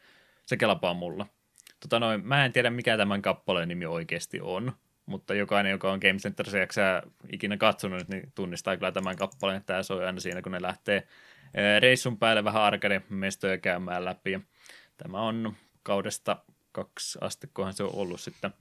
[0.46, 1.28] Se kelpaa mulla.
[1.80, 4.74] Tota noin, mä en tiedä mikä tämän kappaleen nimi oikeasti on,
[5.06, 6.46] mutta jokainen, joka on Game Center
[7.32, 9.64] ikinä katsonut, niin tunnistaa kyllä tämän kappaleen.
[9.64, 10.98] Tämä soi aina siinä, kun ne lähtee
[11.54, 14.40] eh, reissun päälle vähän arcade-mestoja käymään läpi.
[14.98, 16.38] Tämä on kaudesta
[16.72, 18.54] kaksi astekohan se on ollut sitten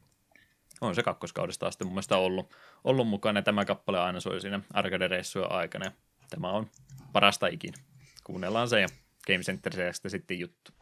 [0.85, 2.55] on se kakkoskaudesta asti mun mielestä ollut,
[2.85, 3.43] ollut mukana.
[3.43, 5.93] Tämä kappale aina soi siinä arcade-reissujen aikana.
[6.31, 6.71] Tämä on
[7.13, 7.77] parasta ikinä.
[8.25, 8.89] Kuunnellaan se ja
[9.27, 9.73] Game Center
[10.09, 10.73] sitten juttu.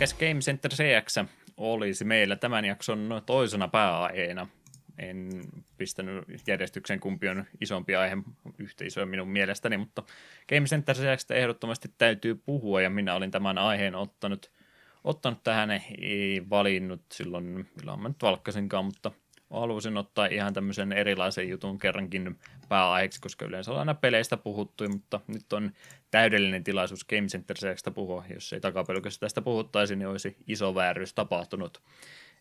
[0.00, 1.16] Eli Game Center CX
[1.56, 4.48] olisi meillä tämän jakson toisena pääaiheena.
[4.98, 5.28] En
[5.78, 8.16] pistänyt järjestyksen kumpi on isompi aihe,
[8.58, 10.02] yhtä iso minun mielestäni, mutta
[10.48, 14.50] Game Center CX ehdottomasti täytyy puhua ja minä olin tämän aiheen ottanut,
[15.04, 15.70] ottanut tähän,
[16.00, 17.44] ei valinnut silloin,
[17.76, 19.12] milloin mä nyt valkkasinkaan, mutta–
[19.50, 22.38] halusin ottaa ihan tämmöisen erilaisen jutun kerrankin
[22.68, 25.70] pääaiheeksi, koska yleensä on aina peleistä puhuttu, mutta nyt on
[26.10, 27.56] täydellinen tilaisuus Game Center
[27.94, 28.24] puhua.
[28.34, 31.82] Jos ei takapelkässä tästä puhuttaisi, niin olisi iso vääryys tapahtunut.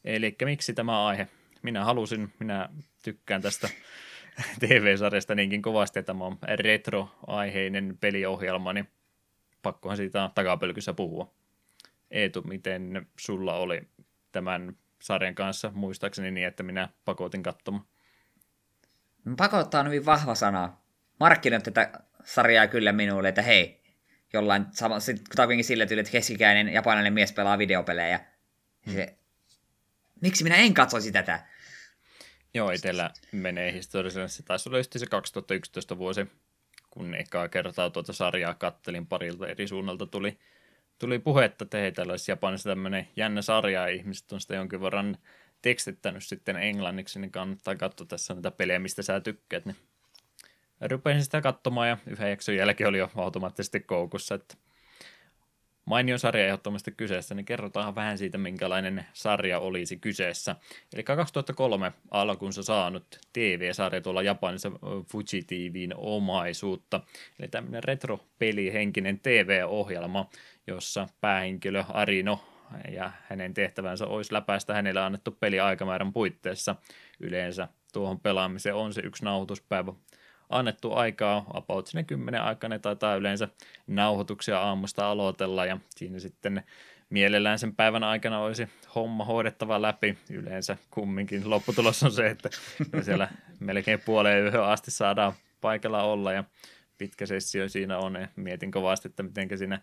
[0.03, 1.27] Eli miksi tämä aihe?
[1.65, 2.69] minä halusin, minä
[3.03, 3.69] tykkään tästä
[4.59, 8.89] TV-sarjasta niinkin kovasti, että tämä on retro-aiheinen peliohjelma, niin
[9.61, 11.33] pakkohan siitä takapölkyssä puhua.
[12.11, 13.81] Eetu, miten sulla oli
[14.31, 17.85] tämän sarjan kanssa, muistaakseni niin, että minä pakotin katsomaan?
[19.37, 20.77] Pakottaa on hyvin vahva sana.
[21.19, 21.91] Markkinoit tätä
[22.23, 23.83] sarjaa kyllä minulle, että hei,
[24.33, 28.19] jollain sama, sitten kuitenkin sillä tyyli, että keskikäinen japanilainen mies pelaa videopelejä.
[28.85, 28.93] Hmm.
[28.93, 29.17] Se,
[30.21, 31.45] miksi minä en katsoisi tätä?
[32.53, 34.37] Joo, itsellä menee historiallisesti.
[34.37, 36.27] Se taisi olla se 2011 vuosi,
[36.89, 40.39] kun ekaa kertaa tuota sarjaa kattelin parilta eri suunnalta tuli,
[40.99, 44.81] tuli puhetta, että hei, täällä olisi Japanissa tämmöinen jännä sarja, ja ihmiset on sitä jonkin
[44.81, 45.17] verran
[45.61, 49.65] tekstittänyt sitten englanniksi, niin kannattaa katsoa tässä näitä pelejä, mistä sä tykkäät.
[49.65, 49.77] Niin
[50.91, 54.55] rupesin sitä katsomaan, ja yhden jakson jälkeen oli jo automaattisesti koukussa, että
[55.85, 60.55] mainion sarja ehdottomasti kyseessä, niin kerrotaan vähän siitä, minkälainen sarja olisi kyseessä.
[60.93, 64.71] Eli 2003 alkunsa saanut TV-sarja tuolla Japanissa
[65.11, 67.01] Fuji TVin omaisuutta.
[67.39, 70.29] Eli tämmöinen retro-pelihenkinen TV-ohjelma,
[70.67, 72.39] jossa päähenkilö Arino
[72.91, 76.75] ja hänen tehtävänsä olisi läpäistä hänelle annettu peli aikamäärän puitteissa.
[77.19, 79.93] Yleensä tuohon pelaamiseen on se yksi nauhoituspäivä
[80.49, 83.47] annettu aikaa, about sinne kymmenen aikana taitaa yleensä
[83.87, 86.63] nauhoituksia aamusta aloitella ja siinä sitten
[87.09, 90.17] mielellään sen päivän aikana olisi homma hoidettava läpi.
[90.29, 92.49] Yleensä kumminkin lopputulos on se, että
[93.01, 93.29] siellä
[93.59, 96.43] melkein puoleen yhden asti saadaan paikalla olla ja
[96.97, 99.79] pitkä sessio siinä on ja mietin kovasti, että miten siinä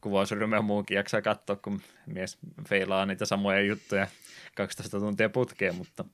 [0.00, 2.38] kuvausryhmä ja muukin jaksaa katsoa, kun mies
[2.68, 4.06] feilaa niitä samoja juttuja
[4.54, 6.04] 12 tuntia putkeen, mutta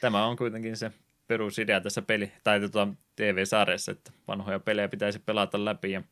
[0.00, 0.92] tämä on kuitenkin se
[1.26, 6.02] perusidea tässä peli, tai tuota TV-sarjassa, että vanhoja pelejä pitäisi pelata läpi ja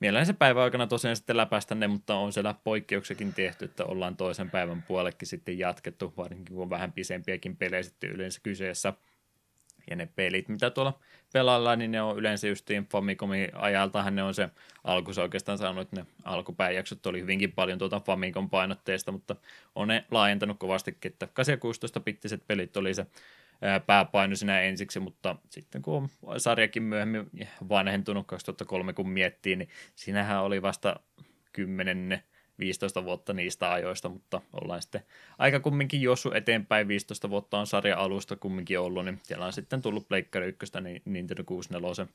[0.00, 4.16] mielellään se päivän aikana tosiaan sitten läpäistä ne, mutta on siellä poikkeuksekin tehty, että ollaan
[4.16, 8.92] toisen päivän puolellekin sitten jatkettu, varsinkin kun on vähän pisempiäkin pelejä sitten yleensä kyseessä.
[9.90, 11.00] Ja ne pelit, mitä tuolla
[11.32, 14.48] pelaillaan, niin ne on yleensä justiin Famicomin ajaltahan ne on se
[14.84, 19.36] alkussa oikeastaan sanonut, että ne alkupäijaksot oli hyvinkin paljon tuota Famicom painotteista, mutta
[19.74, 23.06] on ne laajentanut kovastikin, että 816 pittiset pelit oli se
[23.86, 27.30] pääpaino sinä ensiksi, mutta sitten kun on sarjakin myöhemmin
[27.68, 31.00] vanhentunut 2003 kun miettii, niin siinähän oli vasta
[31.52, 32.22] 10
[32.58, 35.02] 15 vuotta niistä ajoista, mutta ollaan sitten
[35.38, 39.82] aika kumminkin jossu eteenpäin, 15 vuotta on sarja alusta kumminkin ollut, niin siellä on sitten
[39.82, 42.06] tullut Pleikkari 1, niin Nintendo 64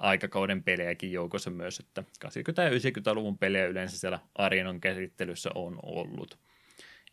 [0.00, 2.26] aikakauden pelejäkin joukossa myös, että 80-
[2.62, 6.38] ja 90-luvun pelejä yleensä siellä Arinon käsittelyssä on ollut.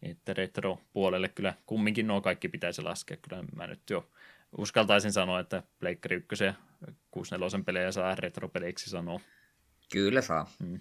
[0.02, 3.18] Että retro-puolelle kyllä kumminkin nuo kaikki pitäisi laskea.
[3.18, 4.10] Kyllä mä nyt jo
[4.58, 6.54] uskaltaisin sanoa, että Pleikkari 1 ja
[7.12, 9.20] 64 pelejä saa retropeleiksi sanoa.
[9.92, 10.52] Kyllä saa.
[10.64, 10.80] Hmm.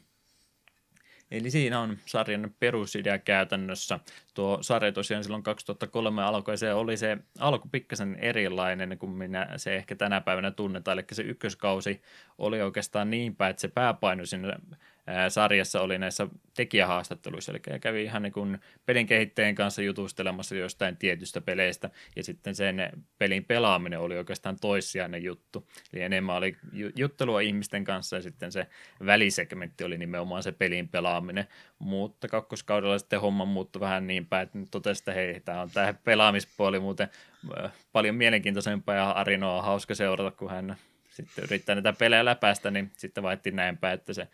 [1.31, 4.01] Eli siinä on sarjan perusidea käytännössä.
[4.35, 9.77] Tuo sarja tosiaan silloin 2003 alkoi, se oli se alku pikkasen erilainen kuin minä se
[9.77, 10.99] ehkä tänä päivänä tunnetaan.
[10.99, 12.03] Eli se ykköskausi
[12.39, 14.55] oli oikeastaan niin päin, että se pääpaino sinne
[15.29, 21.41] sarjassa oli näissä tekijähaastatteluissa, eli kävi ihan niin kuin pelin kehittäjien kanssa jutustelemassa jostain tietystä
[21.41, 26.57] peleistä, ja sitten sen pelin pelaaminen oli oikeastaan toissijainen juttu, eli enemmän oli
[26.97, 28.67] juttelua ihmisten kanssa, ja sitten se
[29.07, 31.49] välisegmentti oli nimenomaan se pelin pelaaminen,
[31.79, 35.95] mutta kakkoskaudella sitten homma muuttui vähän niin päin, että totesi, että hei, tämä on tämä
[36.05, 37.09] pelaamispuoli muuten
[37.93, 40.77] paljon mielenkiintoisempaa, ja Arinoa on hauska seurata, kun hän
[41.11, 44.29] sitten yrittää näitä pelejä läpäistä, niin sitten vaihti näin päin, että se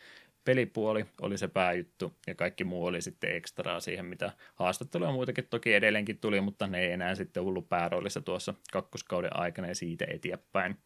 [0.44, 5.74] pelipuoli oli se pääjuttu ja kaikki muu oli sitten ekstraa siihen, mitä haastatteluja muitakin toki
[5.74, 10.76] edelleenkin tuli, mutta ne ei enää sitten ollut pääroolissa tuossa kakkoskauden aikana ja siitä eteenpäin.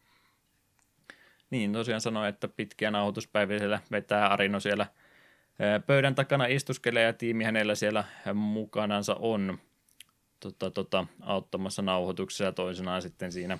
[1.49, 4.87] Niin, tosiaan sanoin, että pitkiä nauhoituspäiviä siellä vetää Arino siellä
[5.85, 8.03] pöydän takana istuskelee ja tiimi hänellä siellä
[8.33, 9.59] mukanansa on
[10.39, 13.57] tota, tota, auttamassa nauhoituksessa ja toisenaan sitten siinä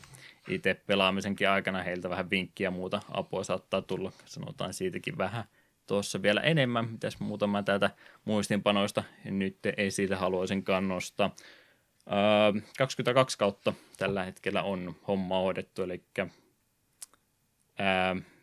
[0.48, 5.44] itse pelaamisenkin aikana heiltä vähän vinkkiä ja muuta apua saattaa tulla, sanotaan siitäkin vähän–
[5.90, 6.90] tuossa vielä enemmän.
[6.90, 7.90] Mitäs muutama täältä
[8.26, 11.36] muistinpanoista nyt ei siitä haluaisin kannustaa.
[12.08, 16.26] Öö, 22 kautta tällä hetkellä on homma hoidettu, eli öö,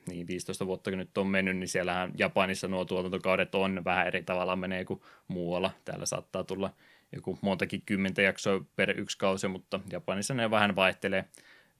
[0.08, 4.22] niin 15 vuotta kun nyt on mennyt, niin siellähän Japanissa nuo tuotantokaudet on vähän eri
[4.22, 5.70] tavalla menee kuin muualla.
[5.84, 6.70] Täällä saattaa tulla
[7.12, 11.24] joku montakin kymmentä jaksoa per yksi kausi, mutta Japanissa ne vähän vaihtelee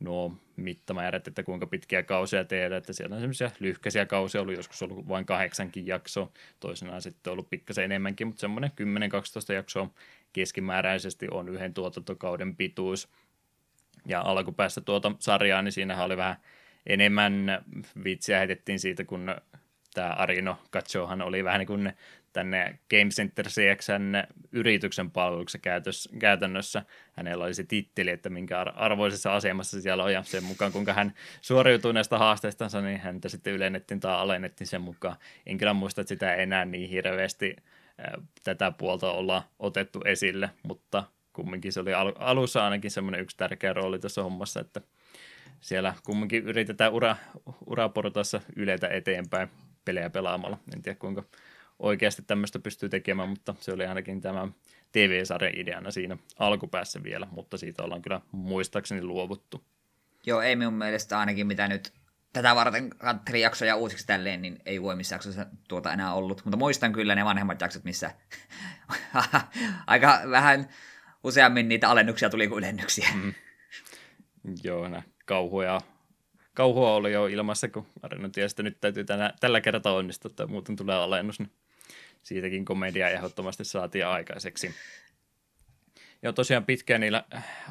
[0.01, 4.83] nuo mittamäärät, että kuinka pitkiä kausia tehdään, että siellä on semmoisia lyhkäisiä kausia ollut, joskus
[4.83, 6.31] ollut vain kahdeksankin jaksoa,
[6.61, 8.71] toisenaan sitten ollut pikkasen enemmänkin, mutta semmoinen
[9.51, 9.91] 10-12 jaksoa
[10.33, 13.09] keskimääräisesti on yhden tuotantokauden pituus.
[14.07, 16.37] Ja alkupäässä tuota sarjaa, niin siinähän oli vähän
[16.87, 17.65] enemmän
[18.05, 19.35] vitsiä heitettiin siitä, kun
[19.95, 21.93] tämä Arino Katsohan oli vähän niin kuin
[22.37, 24.13] tänne Game Center CXn
[24.53, 25.59] yrityksen palveluksi
[26.19, 26.83] käytännössä.
[27.13, 31.15] Hänellä oli se titteli, että minkä arvoisessa asemassa siellä on, ja sen mukaan kuinka hän
[31.41, 35.17] suoriutui näistä haasteistansa, niin häntä sitten ylennettiin tai alennettiin sen mukaan.
[35.47, 37.57] En kyllä muista, että sitä enää niin hirveästi
[38.45, 43.99] tätä puolta olla otettu esille, mutta kumminkin se oli alussa ainakin semmoinen yksi tärkeä rooli
[43.99, 44.81] tässä hommassa, että
[45.61, 47.17] siellä kumminkin yritetään ura,
[47.67, 49.49] uraportassa yletä eteenpäin
[49.85, 50.59] pelejä pelaamalla.
[50.75, 51.25] En tiedä kuinka
[51.79, 54.49] oikeasti tämmöistä pystyy tekemään, mutta se oli ainakin tämä
[54.93, 59.65] TV-sarjan ideana siinä alkupäässä vielä, mutta siitä ollaan kyllä muistaakseni luovuttu.
[60.27, 61.93] Joo, ei minun mielestä ainakin mitä nyt
[62.33, 66.45] tätä varten katteli jaksoja uusiksi tälleen, niin ei voi missä jaksossa tuota enää ollut.
[66.45, 68.11] Mutta muistan kyllä ne vanhemmat jaksot, missä
[69.87, 70.69] aika vähän
[71.25, 73.09] useammin niitä alennuksia tuli kuin ylennyksiä.
[73.15, 73.35] Mm.
[74.65, 75.81] Joo, nä kauhuja,
[76.55, 80.47] kauhua oli jo ilmassa, kun Arena tiesi, että nyt täytyy tänä, tällä kertaa onnistua, tai
[80.47, 81.51] muuten tulee alennus, niin
[82.27, 84.75] siitäkin komedia ehdottomasti saatiin aikaiseksi.
[86.23, 87.25] Ja tosiaan pitkään niillä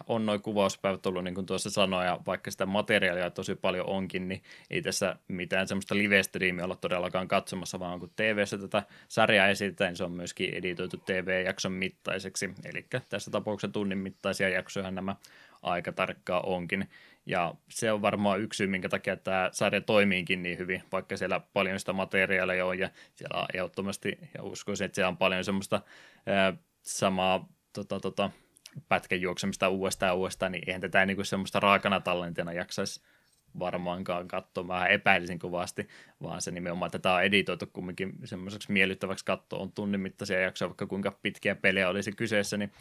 [0.07, 4.27] on noin kuvauspäivät ollut, niin kuin tuossa sanoin, ja vaikka sitä materiaalia tosi paljon onkin,
[4.27, 9.89] niin ei tässä mitään semmoista live-striimiä olla todellakaan katsomassa, vaan kun tv tätä sarjaa esitetään,
[9.89, 15.15] niin se on myöskin editoitu TV-jakson mittaiseksi, eli tässä tapauksessa tunnin mittaisia jaksoja nämä
[15.61, 16.89] aika tarkkaa onkin.
[17.25, 21.39] Ja se on varmaan yksi syy, minkä takia tämä sarja toimiikin niin hyvin, vaikka siellä
[21.53, 25.81] paljon sitä materiaalia on ja siellä ehdottomasti, ja uskoisin, että siellä on paljon semmoista
[26.25, 28.31] ää, samaa tota, tota,
[28.89, 33.01] pätkän juoksemista uudestaan ja uudestaan, niin eihän tätä niin kuin semmoista raakana tallentina jaksaisi
[33.59, 34.67] varmaankaan katsoa.
[34.67, 35.87] Vähän epäilisin kovasti,
[36.21, 40.85] vaan se nimenomaan tätä on editoitu kumminkin semmoiseksi miellyttäväksi katsoa, on tunnin mittaisia jaksoja, vaikka
[40.85, 42.71] kuinka pitkiä pelejä olisi kyseessä, niin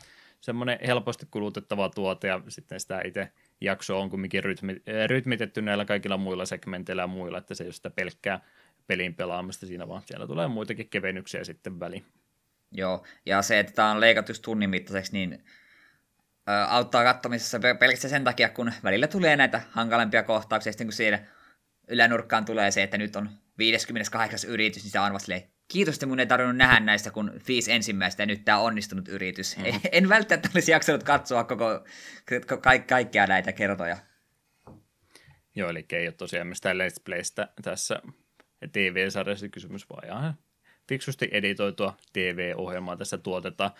[0.40, 6.16] semmoinen helposti kulutettava tuote ja sitten sitä itse jaksoa on kumminkin rytmi, rytmitetty näillä kaikilla
[6.16, 8.40] muilla segmenteillä ja muilla, että se ei ole sitä pelkkää
[8.86, 12.04] pelin pelaamista siinä, vaan siellä tulee muitakin kevennyksiä sitten väliin.
[12.72, 15.44] Joo, ja se, että tämä on leikattu tunnin mittaiseksi, niin
[16.48, 21.18] ö, auttaa katsomisessa pelkästään sen takia, kun välillä tulee näitä hankalempia kohtauksia, sitten kun siellä
[21.88, 24.50] ylänurkkaan tulee se, että nyt on 58.
[24.50, 25.32] yritys, niin se on vasta
[25.68, 29.56] kiitos, että mun ei tarvinnut nähdä näistä kun viisi ensimmäistä ja nyt tämä onnistunut yritys.
[29.56, 29.64] Mm.
[29.92, 31.84] En välttämättä olisi jaksanut katsoa koko,
[32.46, 33.96] ka- ka- kaikkea näitä kertoja.
[35.54, 38.02] Joo, eli ei ole tosiaan mistään Let's Playstä tässä
[38.72, 40.34] TV-sarjassa kysymys, vaan ihan
[40.88, 43.70] fiksusti editoitua TV-ohjelmaa tässä tuotetaan.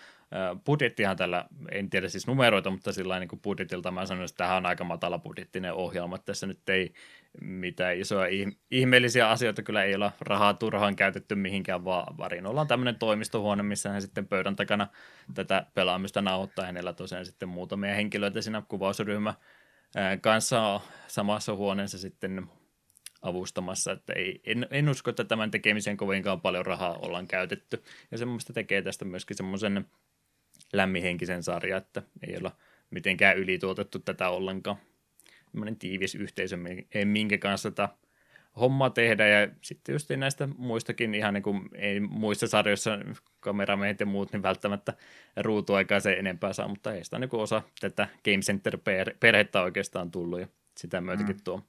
[0.65, 4.65] Budjettihan tällä, en tiedä siis numeroita, mutta sillä niin budjetilta mä sanoisin, että tähän on
[4.65, 6.17] aika matala budjettinen ohjelma.
[6.17, 6.93] Tässä nyt ei
[7.41, 12.95] mitään isoja ihmeellisiä asioita kyllä ei ole rahaa turhaan käytetty mihinkään, vaan Varinolla on tämmöinen
[12.95, 14.87] toimistohuone, missä hän sitten pöydän takana
[15.33, 16.65] tätä pelaamista nauhoittaa.
[16.65, 19.33] Hänellä tosiaan sitten muutamia henkilöitä siinä kuvausryhmä
[20.21, 22.47] kanssa samassa huoneessa sitten
[23.21, 27.83] avustamassa, että ei, en, en usko, että tämän tekemiseen kovinkaan paljon rahaa ollaan käytetty.
[28.11, 29.85] Ja semmoista tekee tästä myöskin semmoisen
[30.73, 32.51] lämmihenkisen sarja, että ei olla
[32.89, 34.77] mitenkään ylituotettu tätä ollenkaan.
[35.79, 36.57] Tiivis yhteisö,
[37.05, 37.89] minkä kanssa tätä
[38.59, 42.99] hommaa tehdä ja sitten just näistä muistakin ihan niin kuin ei muissa sarjoissa
[43.39, 44.93] kameramiehet ja muut niin välttämättä
[45.37, 50.47] ruutuaikaa se enempää saa, mutta heistä on niin osa tätä Game Center-perhettä oikeastaan tullut ja
[50.77, 51.43] sitä myötäkin mm.
[51.43, 51.61] tuo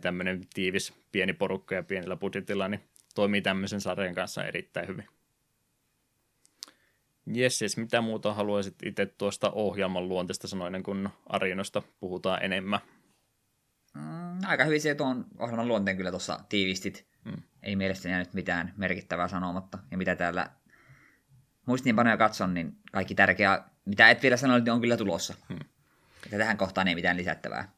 [0.00, 2.80] tämmöinen tiivis pieni porukka ja pienellä budjetilla, niin
[3.14, 5.04] toimii tämmöisen sarjan kanssa erittäin hyvin.
[7.26, 12.80] Jes, yes, mitä muuta haluaisit itse tuosta ohjelman luonteesta sanoa ennen kuin Arinosta puhutaan enemmän?
[13.94, 17.06] Mm, aika hyvin se tuon ohjelman luonteen kyllä tuossa tiivistit.
[17.24, 17.42] Mm.
[17.62, 19.78] Ei mielestäni jäänyt mitään merkittävää sanomatta.
[19.90, 20.50] Ja mitä täällä
[21.66, 25.34] muistiinpanoja katson, niin kaikki tärkeää, mitä et vielä sanoa, niin on kyllä tulossa.
[25.48, 25.58] Mm.
[26.24, 27.68] Että tähän kohtaan ei mitään lisättävää.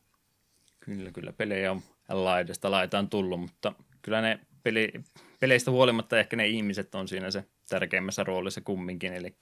[0.81, 3.73] Kyllä, kyllä pelejä on laidasta laitaan tullut, mutta
[4.03, 4.93] kyllä ne peli,
[5.41, 9.37] peleistä huolimatta ehkä ne ihmiset on siinä se tärkeimmässä roolissa kumminkin, eli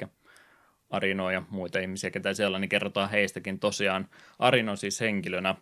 [0.91, 4.09] Arino ja muita ihmisiä, ketä siellä, niin kerrotaan heistäkin tosiaan.
[4.39, 5.55] Arino siis henkilönä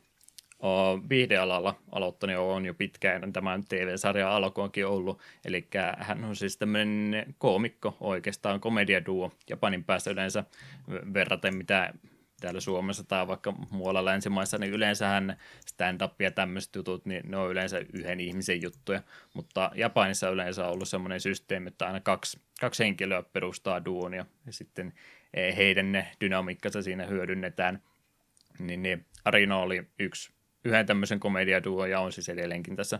[1.09, 5.68] viihdealalla aloittanut on jo pitkään tämän TV-sarjan alkuakin ollut, eli
[5.98, 9.32] hän on siis tämmöinen koomikko oikeastaan, komediaduo.
[9.51, 10.44] Japanin päästä yleensä
[11.14, 11.93] verraten mitä
[12.40, 15.36] täällä Suomessa tai vaikka muualla länsimaissa, niin yleensähän
[15.66, 19.02] stand-up ja tämmöiset jutut, niin ne on yleensä yhden ihmisen juttuja,
[19.34, 24.26] mutta Japanissa yleensä on ollut semmoinen systeemi, että aina kaksi, kaksi henkilöä perustaa duon ja
[24.51, 24.93] sitten
[25.34, 27.82] eh, heidän ne dynamiikkansa siinä hyödynnetään,
[28.59, 30.32] niin, niin Arino oli yksi
[30.64, 32.98] yhden tämmöisen komediaduo ja on siis edelleenkin tässä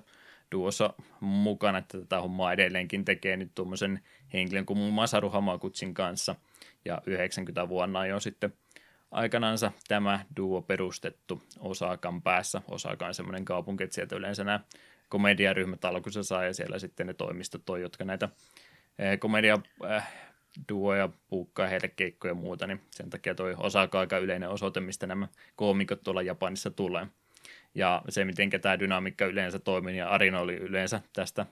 [0.53, 4.01] duossa mukana, että tätä hommaa edelleenkin tekee nyt tuommoisen
[4.33, 6.35] henkilön kuin Masaru Hamakutsin kanssa
[6.85, 8.53] ja 90 vuonna jo sitten
[9.11, 12.63] aikanansa tämä duo perustettu Osakan päässä.
[12.69, 14.61] Osaka on semmoinen kaupunki, että sieltä yleensä nämä
[15.09, 18.29] komediaryhmät alkuissa saa ja siellä sitten ne toimistot on, jotka näitä
[19.19, 20.13] komedia äh,
[20.69, 25.07] duoja puukkaa heille keikkoja ja muuta, niin sen takia toi Osaka aika yleinen osoite, mistä
[25.07, 27.07] nämä koomikot tuolla Japanissa tulee.
[27.75, 31.47] Ja se, miten tämä dynamiikka yleensä toimii, ja Arino oli yleensä tästä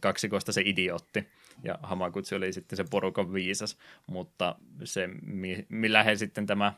[0.00, 1.28] kaksikosta se idiootti,
[1.64, 5.08] ja Hamakutsi oli sitten se porukan viisas, mutta se,
[5.68, 6.72] millä he sitten tämä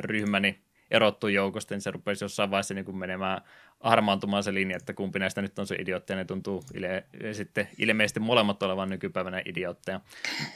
[0.00, 0.58] ryhmäni
[0.90, 3.40] erottui joukosta, niin se rupesi jossain vaiheessa niin kuin menemään
[3.80, 7.68] harmaantumaan se linja, että kumpi näistä nyt on se idiotti, ja ne tuntuu ile- sitten
[7.78, 10.00] ilmeisesti molemmat olevan nykypäivänä idiootteja.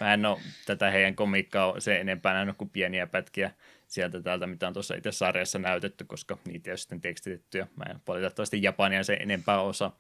[0.01, 3.51] Mä en ole tätä heidän komiikkaa se enempää nähnyt kuin pieniä pätkiä
[3.93, 7.67] sieltä täältä, mitä on tuossa itse sarjassa näytetty, koska niitä ei ole sitten tekstitetty, ja
[7.77, 9.91] mä en valitettavasti Japania se enempää osa.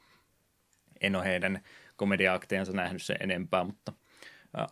[1.00, 1.60] En ole heidän
[1.96, 3.92] komedia-aktejansa nähnyt se enempää, mutta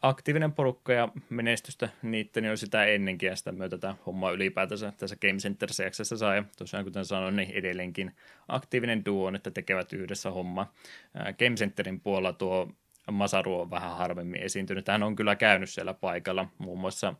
[0.02, 5.16] aktiivinen porukka ja menestystä niiden on sitä ennenkin ja sitä myötä tämä homma ylipäätänsä tässä
[5.16, 6.44] Game Center CXssä sai.
[6.58, 8.16] Tosiaan kuten sanoin, niin edelleenkin
[8.48, 10.72] aktiivinen duo, että tekevät yhdessä homma.
[11.14, 12.72] Game Centerin puolella tuo
[13.10, 14.88] Masaru on vähän harvemmin esiintynyt.
[14.88, 17.14] Hän on kyllä käynyt siellä paikalla, muun muassa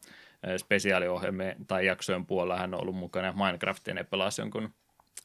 [0.57, 4.75] spesiaaliohjelmien tai jaksojen puolella hän on ollut mukana Minecraftin ja pelasi jonkun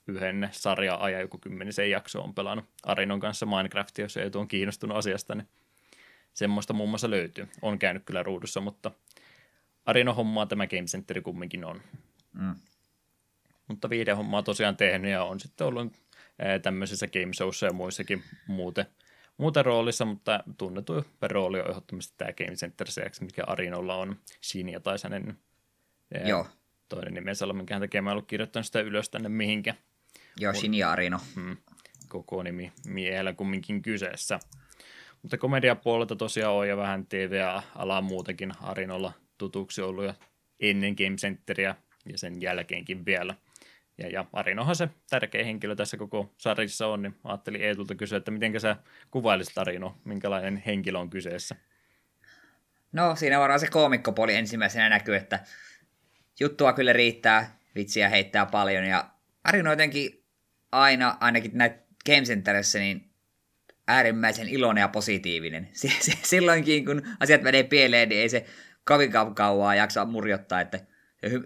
[0.08, 5.36] yhden sarja-ajan, joku kymmenisen jakso on pelannut Arinon kanssa Minecraftia, jos ei tuon kiinnostunut asiasta,
[5.36, 5.48] niin
[6.34, 7.48] semmoista muun muassa löytyy.
[7.62, 8.92] On käynyt kyllä ruudussa, mutta
[9.86, 11.82] Arino-hommaa tämä Game Center kumminkin on.
[12.34, 12.56] Mm.
[13.68, 15.94] Mutta hommaa tosiaan tehnyt ja on sitten ollut
[16.62, 18.86] tämmöisissä game showissa ja muissakin muuten,
[19.38, 24.16] muuten roolissa, mutta tunnetu rooli on ehdottomasti tämä Game Center CX, mikä Arinolla on.
[24.44, 25.38] Shinia tai hänen
[26.26, 26.48] Joo.
[26.90, 29.76] toinen nimensä, minkä hän tekee, mä ollut kirjoittanut sitä ylös tänne mihinkä.
[30.40, 31.20] Joo, Shinia Arino.
[31.36, 31.58] Hmm,
[32.08, 34.40] koko nimi miehellä kumminkin kyseessä.
[35.22, 40.14] Mutta komediapuolelta tosiaan on ja vähän TV-alaa muutenkin Arinolla tutuksi ollut jo
[40.60, 41.76] ennen Game Centeriä
[42.12, 43.36] ja sen jälkeenkin vielä.
[43.98, 48.32] Ja, ja Arinohan se tärkeä henkilö tässä koko sarjassa on, niin ajattelin Eetulta kysyä, että
[48.32, 48.76] miten sä
[49.12, 51.56] kuvailisit Arino, minkälainen henkilö on kyseessä?
[52.92, 55.40] No siinä varmaan se koomikkopoli ensimmäisenä näkyy, että
[56.40, 59.10] juttua kyllä riittää, vitsiä heittää paljon ja
[59.44, 60.24] Arino jotenkin
[60.72, 63.10] aina, ainakin näitä Game Centerissä, niin
[63.88, 65.70] äärimmäisen iloinen ja positiivinen.
[66.24, 68.46] Silloinkin, kun asiat menee pieleen, niin ei se
[68.86, 70.80] kovin kauan jaksa murjottaa, että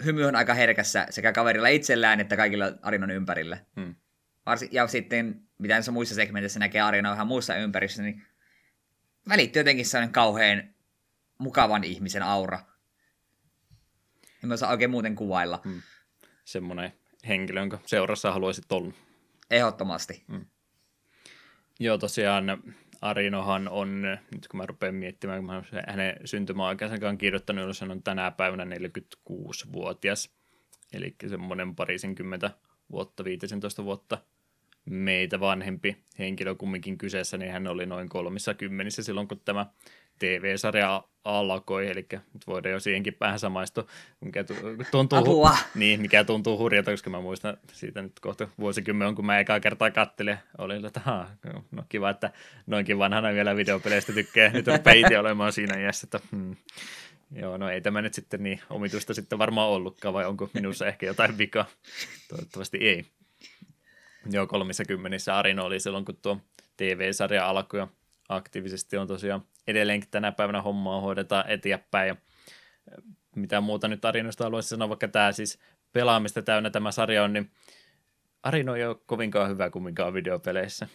[0.05, 3.57] hymy on aika herkässä sekä kaverilla itsellään että kaikilla Arinon ympärillä.
[3.75, 3.95] Hmm.
[4.45, 8.25] Varsi, ja sitten, mitä näissä muissa segmenteissä näkee Arina vähän muissa ympäristössä, niin
[9.29, 10.63] välittyy jotenkin sellainen kauhean
[11.37, 12.59] mukavan ihmisen aura.
[14.43, 15.61] En mä saa oikein muuten kuvailla.
[15.63, 15.81] Hmm.
[16.45, 16.93] Semmoinen
[17.27, 18.93] henkilö, jonka seurassa haluaisit olla.
[19.51, 20.23] Ehdottomasti.
[20.31, 20.45] Hmm.
[21.79, 22.63] Joo, tosiaan
[23.01, 24.01] Arinohan on,
[24.31, 28.65] nyt kun mä rupean miettimään, kun mä hänen syntymäaikansa kirjoittanut, jos hän on tänä päivänä
[28.75, 30.29] 46-vuotias,
[30.93, 32.51] eli semmoinen parisenkymmentä
[32.91, 34.17] vuotta, 15 vuotta
[34.85, 39.65] meitä vanhempi henkilö kumminkin kyseessä, niin hän oli noin kolmissa kymmenissä silloin, kun tämä
[40.19, 43.85] TV-sarja alkoi, eli nyt voidaan jo siihenkin päähän samaistua,
[44.21, 44.43] mikä
[44.91, 45.57] tuntuu, Apua.
[45.75, 49.91] Niin, mikä tuntuu hurjalta, koska mä muistan siitä nyt kohta vuosikymmen, kun mä ekaa kertaa
[49.91, 51.29] kattelin, oli, että haa,
[51.71, 52.31] no kiva, että
[52.67, 56.55] noinkin vanhana vielä videopeleistä tykkää, nyt on peiti olemaan siinä iässä, että hmm.
[57.31, 61.05] Joo, no ei tämä nyt sitten niin omituista sitten varmaan ollutkaan, vai onko minussa ehkä
[61.05, 61.65] jotain vikaa?
[62.29, 63.05] Toivottavasti ei.
[64.31, 66.37] Joo, kolmissa kymmenissä Arino oli silloin, kun tuo
[66.77, 67.87] TV-sarja alkoi ja
[68.29, 72.15] aktiivisesti on tosiaan edelleenkin tänä päivänä hommaa hoidetaan eteenpäin ja
[73.35, 75.59] mitä muuta nyt Arinosta haluaisin sanoa, vaikka tämä siis
[75.93, 77.51] pelaamista täynnä tämä sarja on, niin
[78.43, 80.87] Arino ei ole kovinkaan hyvä kumminkaan videopeleissä.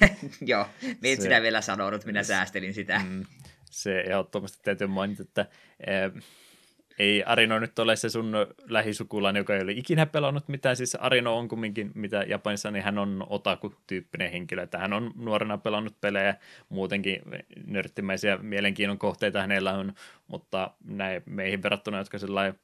[0.46, 3.00] Joo, me se, sitä vielä sanonut, minä säästelin sitä.
[3.04, 3.24] Mm,
[3.70, 5.46] se ehdottomasti täytyy mainita, että
[6.98, 8.32] ei Arino nyt ole se sun
[8.68, 10.76] lähisukulainen, joka ei ole ikinä pelannut mitään.
[10.76, 15.58] Siis Arino on kumminkin, mitä Japanissa, niin hän on otaku-tyyppinen henkilö, että hän on nuorena
[15.58, 16.34] pelannut pelejä,
[16.68, 17.22] muutenkin
[17.66, 19.92] nörttimäisiä mielenkiinnon kohteita hänellä on,
[20.28, 22.54] mutta näin meihin verrattuna, jotka sellainen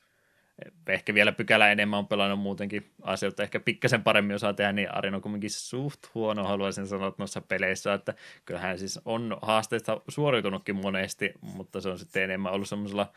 [0.86, 5.16] ehkä vielä pykälä enemmän on pelannut muutenkin asioita, ehkä pikkasen paremmin osaa tehdä, niin Arino
[5.16, 8.14] on kuitenkin suht huono, haluaisin sanoa noissa peleissä, että
[8.44, 13.12] kyllähän siis on haasteista suoriutunutkin monesti, mutta se on sitten enemmän ollut semmoisella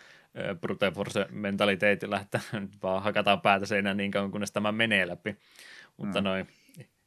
[0.61, 5.37] brute force mentaliteetillä, että nyt vaan hakataan päätä seinään niin kauan, kunnes tämä menee läpi,
[5.97, 6.25] mutta mm.
[6.25, 6.47] noin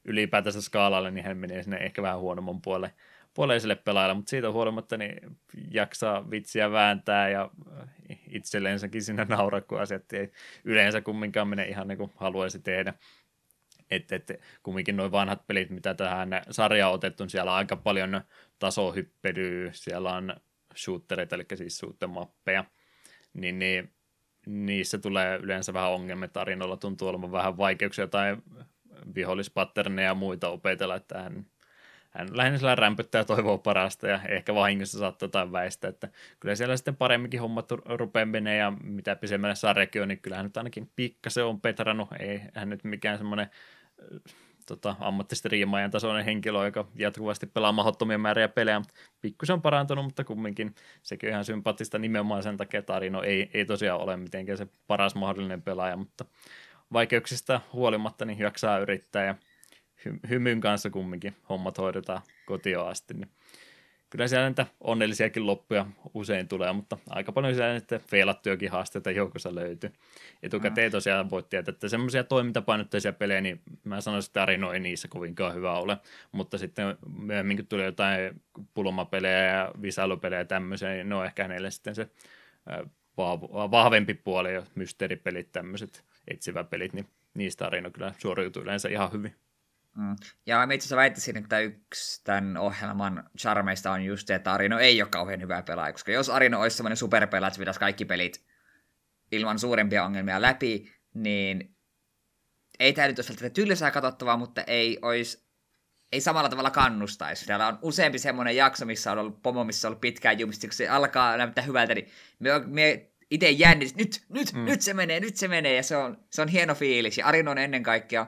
[0.04, 2.94] ylipäätänsä skaalalle, niin hän menee sinne ehkä vähän huonomman puolelle
[3.38, 5.38] puoleiselle pelaajalle, mutta siitä huolimatta niin
[5.70, 7.50] jaksaa vitsiä vääntää ja
[8.30, 10.32] itselleensäkin sinne nauraa, kun asiat ei
[10.64, 12.94] yleensä kumminkaan mene ihan niin kuin haluaisi tehdä.
[13.90, 18.20] Että et, kumminkin noin vanhat pelit, mitä tähän sarjaan otettu, niin siellä on aika paljon
[18.58, 20.36] tasohyppelyä, siellä on
[20.76, 22.64] shootereita, eli siis mappeja,
[23.40, 23.92] niin, niin
[24.46, 28.36] niissä tulee yleensä vähän ongelmia, tarinoilla tuntuu olevan vähän vaikeuksia tai
[29.14, 31.46] vihollispatterneja ja muita opetella, että hän
[32.10, 36.08] hän lähinnä sillä rämpyttää ja toivoo parasta ja ehkä vahingossa saattaa jotain väistä, että
[36.40, 40.56] kyllä siellä sitten paremminkin hommat rupeaa menee ja mitä pisemmälle sarjakin on, niin kyllähän nyt
[40.56, 43.50] ainakin pikkasen on petrannut, ei hän nyt mikään semmoinen
[44.68, 48.82] tota, ammattistriimaajan tasoinen henkilö, joka jatkuvasti pelaa mahdottomia määriä pelejä.
[49.20, 53.50] Pikkusen on parantunut, mutta kumminkin sekin on ihan sympaattista nimenomaan sen takia, että Arino ei,
[53.54, 56.24] ei tosiaan ole mitenkään se paras mahdollinen pelaaja, mutta
[56.92, 59.34] vaikeuksista huolimatta niin jaksaa yrittää ja
[60.06, 63.14] hy- hymyn kanssa kumminkin hommat hoidetaan kotioon asti.
[63.14, 63.30] Niin
[64.10, 69.54] kyllä siellä niitä onnellisiakin loppuja usein tulee, mutta aika paljon siellä niitä feilattujakin haasteita joukossa
[69.54, 69.92] löytyy.
[70.42, 70.92] Etukäteen mm.
[70.92, 75.54] tosiaan voit tietää, että semmoisia toimintapainotteisia pelejä, niin mä sanoisin, että Arino ei niissä kovinkaan
[75.54, 75.98] hyvä ole,
[76.32, 78.42] mutta sitten myöhemmin kun tulee jotain
[78.74, 82.08] pulmapelejä ja visailupelejä ja tämmöisiä, niin ne on ehkä hänelle sitten se
[83.70, 89.34] vahvempi puoli ja mysteeripelit, tämmöiset etsiväpelit, niin niistä Arino kyllä suoriutuu yleensä ihan hyvin.
[89.96, 90.16] Mm.
[90.46, 94.78] Ja mä itse asiassa väittäisin, että yksi tämän ohjelman charmeista on just se, että Arino
[94.78, 98.44] ei ole kauhean hyvä pelaaja, koska jos Arino olisi sellainen superpelaaja, että se kaikki pelit
[99.32, 101.76] ilman suurempia ongelmia läpi, niin
[102.78, 105.48] ei tämä nyt olisi tylsää katsottavaa, mutta ei olisi
[106.12, 107.46] ei samalla tavalla kannustaisi.
[107.46, 110.74] Täällä on useampi semmoinen jakso, missä on ollut pomo, missä on ollut pitkään jumista, kun
[110.74, 112.08] se alkaa näyttää hyvältä, niin
[112.38, 114.64] me, me itse jännitin, nyt, nyt, mm.
[114.64, 117.18] nyt se menee, nyt se menee, ja se on, se on hieno fiilis.
[117.18, 118.26] Ja Arino on ennen kaikkea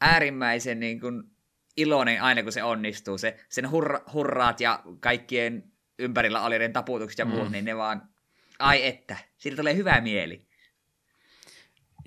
[0.00, 1.22] äärimmäisen niin kuin,
[1.76, 3.18] iloinen aina, kun se onnistuu.
[3.18, 5.64] Se, sen hurra, hurraat ja kaikkien
[5.98, 7.52] ympärillä olevien taputukset ja muut, mm.
[7.52, 8.02] niin ne vaan,
[8.58, 10.46] ai että, siitä tulee hyvä mieli.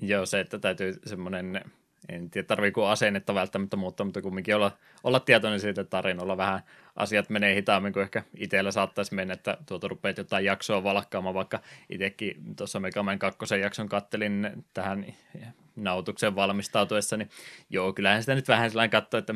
[0.02, 1.64] Joo, se, että täytyy semmoinen
[2.08, 6.60] en tiedä tarviiko asennetta välttämättä muuttaa, mutta kumminkin olla, olla tietoinen siitä, että tarinoilla vähän
[6.96, 11.60] asiat menee hitaammin kuin ehkä itsellä saattaisi mennä, että tuota rupeat jotain jaksoa valkkaamaan, vaikka
[11.90, 15.06] itsekin tuossa Megaman kakkosen jakson kattelin tähän
[15.76, 17.30] nautuksen valmistautuessa, niin
[17.70, 19.34] joo, kyllähän sitä nyt vähän sellainen katsoo, että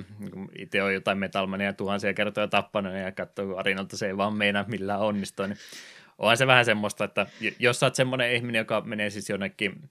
[0.58, 4.64] itse on jotain metalmania tuhansia kertoja tappanut ja katsoo, kun Arinalta se ei vaan meinaa
[4.68, 5.58] millään onnistua, niin
[6.18, 7.26] onhan se vähän semmoista, että
[7.58, 9.90] jos sä oot semmoinen ihminen, joka menee siis jonnekin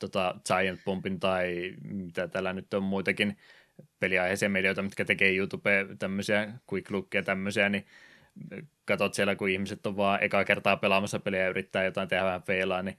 [0.00, 3.36] tota, Giant Bombin tai mitä täällä nyt on muitakin
[4.00, 7.86] peliaiheisia medioita, mitkä tekee YouTube tämmöisiä quick lookia tämmöisiä, niin
[8.84, 12.42] katsot siellä, kun ihmiset on vaan eka kertaa pelaamassa peliä ja yrittää jotain tehdä vähän
[12.42, 12.98] feilaa, niin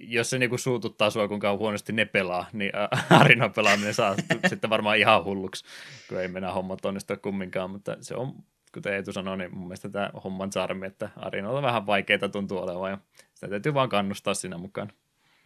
[0.00, 2.72] jos se niinku suututtaa sua, kuinka huonosti ne pelaa, niin
[3.20, 4.16] Arina pelaaminen saa
[4.48, 5.64] sitten varmaan ihan hulluksi,
[6.08, 8.34] kun ei mennä hommat onnistua kumminkaan, mutta se on,
[8.74, 12.90] kuten Eetu sanoi, niin mun mielestä tämä homman charmi, että Arinalla vähän vaikeita tuntuu olevan
[12.90, 12.98] ja
[13.34, 14.92] sitä täytyy vaan kannustaa siinä mukaan.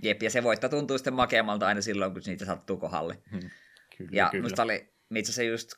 [0.03, 3.19] Jep, ja se voitto tuntuu sitten makeammalta aina silloin, kun niitä sattuu kohdalle.
[3.31, 3.51] Hmm.
[3.97, 4.43] Kyllä, ja kyllä.
[4.43, 5.73] musta oli, itse asiassa just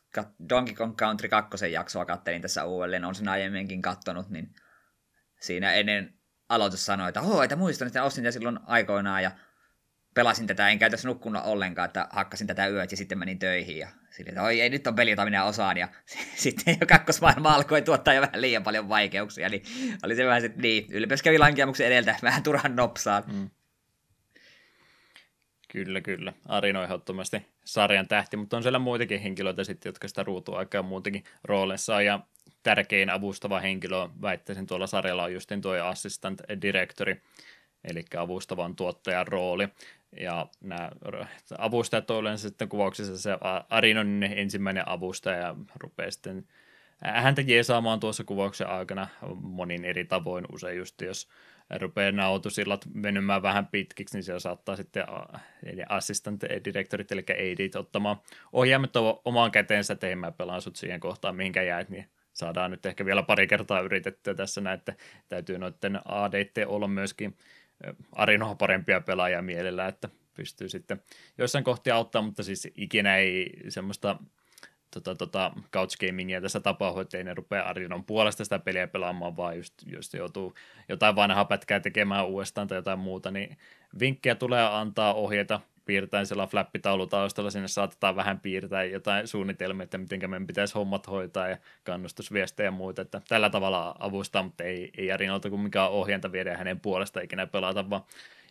[0.49, 4.55] Donkey Kong Country 2 jaksoa kattelin tässä uudelleen, on sen aiemminkin kattonut, niin
[5.41, 6.18] siinä ennen
[6.49, 9.31] aloitus sanoi, että oh, että muistan, että ostin tätä silloin aikoinaan ja
[10.15, 13.89] pelasin tätä, en käytäisi nukkunut ollenkaan, että hakkasin tätä yöt ja sitten menin töihin ja
[14.11, 15.89] sille, että oi ei, nyt on peli, jota minä osaan ja
[16.37, 19.63] sitten jo kakkosmaailma alkoi tuottaa jo vähän liian paljon vaikeuksia, niin
[20.03, 23.23] oli se vähän sitten niin, ylpeys kävi lankeamuksen edeltä vähän turhan nopsaan.
[23.33, 23.51] Mm.
[25.73, 26.33] Kyllä, kyllä.
[26.45, 30.25] Arino ehdottomasti sarjan tähti, mutta on siellä muitakin henkilöitä sitten, jotka sitä
[30.57, 32.21] aikaa muutenkin roolissa ja
[32.69, 37.23] tärkein avustava henkilö, väittäisin tuolla sarjalla on justin tuo assistant directori,
[37.85, 39.69] eli avustavan tuottajan rooli.
[40.21, 40.91] Ja nämä
[41.59, 43.31] avustajat on yleensä sitten kuvauksessa se
[43.71, 46.47] Arinon ensimmäinen avustaja ja rupeaa sitten
[47.05, 49.09] häntä jeesaamaan tuossa kuvauksen aikana
[49.41, 51.29] monin eri tavoin usein just, jos
[51.81, 55.05] rupeaa nautusillat venymään vähän pitkiksi, niin siellä saattaa sitten
[55.63, 58.17] eli assistant directorit, eli ADit ottamaan
[58.53, 58.93] ohjaimet
[59.25, 62.09] omaan käteensä, että ei mä pelaan sut siihen kohtaan, mihinkä jäät, niin
[62.39, 64.95] saadaan nyt ehkä vielä pari kertaa yritettyä tässä näin, että
[65.29, 67.37] täytyy noiden ADT olla myöskin
[68.13, 71.03] Arinoa parempia pelaajia mielellä, että pystyy sitten
[71.39, 74.17] joissain kohtia auttaa, mutta siis ikinä ei semmoista
[74.91, 79.37] tota, tota, couch gamingia tässä tapahtuu, että ei ne rupea Arinon puolesta sitä peliä pelaamaan,
[79.37, 80.55] vaan just, just joutuu
[80.89, 83.59] jotain vanhaa pätkää tekemään uudestaan tai jotain muuta, niin
[84.01, 90.31] vinkkejä tulee antaa ohjeita piirtäen siellä flappitaulutaustalla, sinne saatetaan vähän piirtää jotain suunnitelmia, että miten
[90.31, 95.13] meidän pitäisi hommat hoitaa ja kannustusviestejä ja muuta, että tällä tavalla avustaa, mutta ei, ei
[95.13, 98.03] Arinolta kumminkaan ohjenta viedä hänen puolesta ikinä pelata, vaan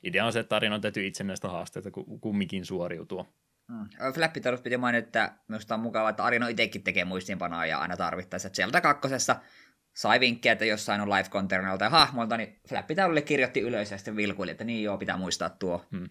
[0.03, 1.91] idea on se, että Arinon täytyy itse näistä haasteista
[2.22, 3.26] kumminkin suoriutua.
[3.68, 4.14] Mm.
[4.14, 8.49] Flappitaulus piti mainita, että minusta on mukavaa, että Arino itsekin tekee muistiinpanoa ja aina tarvittaessa.
[8.53, 9.35] Sieltä kakkosessa
[9.95, 14.15] sai vinkkejä, että jossain on live containerilta ja hahmolta, niin flappitaululle kirjoitti ylös ja sitten
[14.15, 15.85] vilkuili, että niin joo, pitää muistaa tuo.
[15.91, 16.09] Hmm.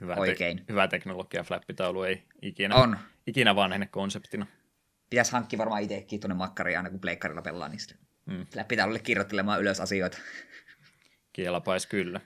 [0.00, 0.56] Hyvä, Oikein.
[0.56, 2.98] Te- hyvä teknologia, flappitaulu ei ikinä, on.
[3.26, 4.46] ikinä vanhene konseptina.
[5.10, 7.80] Pitäisi hankkia varmaan itsekin tuonne makkariin aina kun pleikkarilla pelaa, niin
[8.30, 8.46] hmm.
[8.52, 10.18] flappitaululle kirjoittelemaan ylös asioita.
[11.32, 12.20] Kielapais kyllä.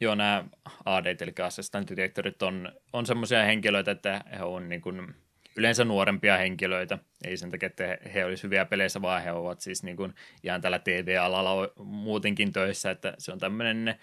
[0.00, 0.44] Joo, nämä
[0.84, 5.14] AD, eli assistant directorit, on, on semmoisia henkilöitä, että he on niin kuin
[5.56, 6.98] yleensä nuorempia henkilöitä.
[7.24, 10.14] Ei sen takia, että he, he olisivat hyviä peleissä, vaan he ovat siis niin kuin
[10.42, 13.98] ihan tällä TV-alalla muutenkin töissä, että se on tämmöinen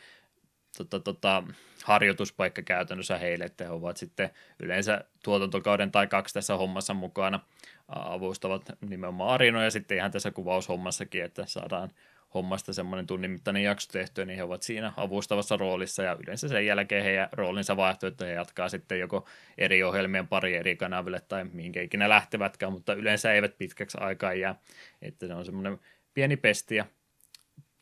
[0.77, 1.43] tota, tota,
[1.83, 4.29] harjoituspaikka käytännössä heille, että he ovat sitten
[4.59, 7.39] yleensä tuotantokauden tai kaksi tässä hommassa mukana.
[7.87, 11.91] Avustavat nimenomaan Arino ja sitten ihan tässä kuvaushommassakin, että saadaan
[12.33, 16.65] hommasta semmoinen tunnin mittainen jakso tehtyä, niin he ovat siinä avustavassa roolissa ja yleensä sen
[16.65, 19.27] jälkeen heidän roolinsa vaihtuu, että he jatkaa sitten joko
[19.57, 24.55] eri ohjelmien pari eri kanaville tai minkä ikinä lähtevätkään, mutta yleensä eivät pitkäksi aikaa jää,
[25.01, 25.79] että se on semmoinen
[26.13, 26.85] pieni pesti ja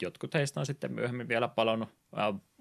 [0.01, 1.89] jotkut heistä on sitten myöhemmin vielä palannut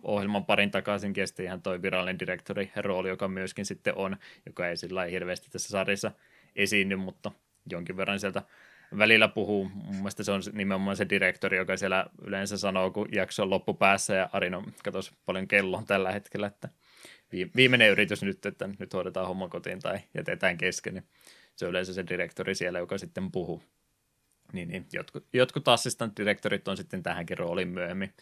[0.02, 4.16] ohjelman parin takaisin sitten ihan toi virallinen direktori rooli, joka myöskin sitten on,
[4.46, 6.12] joka ei sillä hirveästi tässä sarjassa
[6.56, 7.30] esiinny, mutta
[7.70, 8.42] jonkin verran sieltä
[8.98, 9.68] välillä puhuu.
[9.74, 14.14] Mun mielestä se on nimenomaan se direktori, joka siellä yleensä sanoo, kun jakso on loppupäässä
[14.14, 16.68] ja Arino katos paljon kelloa tällä hetkellä, että
[17.56, 21.04] viimeinen yritys nyt, että nyt hoidetaan homma kotiin tai jätetään kesken, niin
[21.56, 23.62] se on yleensä se direktori siellä, joka sitten puhuu.
[24.52, 28.12] Niin, niin jotkut, jotkut assistant direktorit on sitten tähänkin rooliin myöhemmin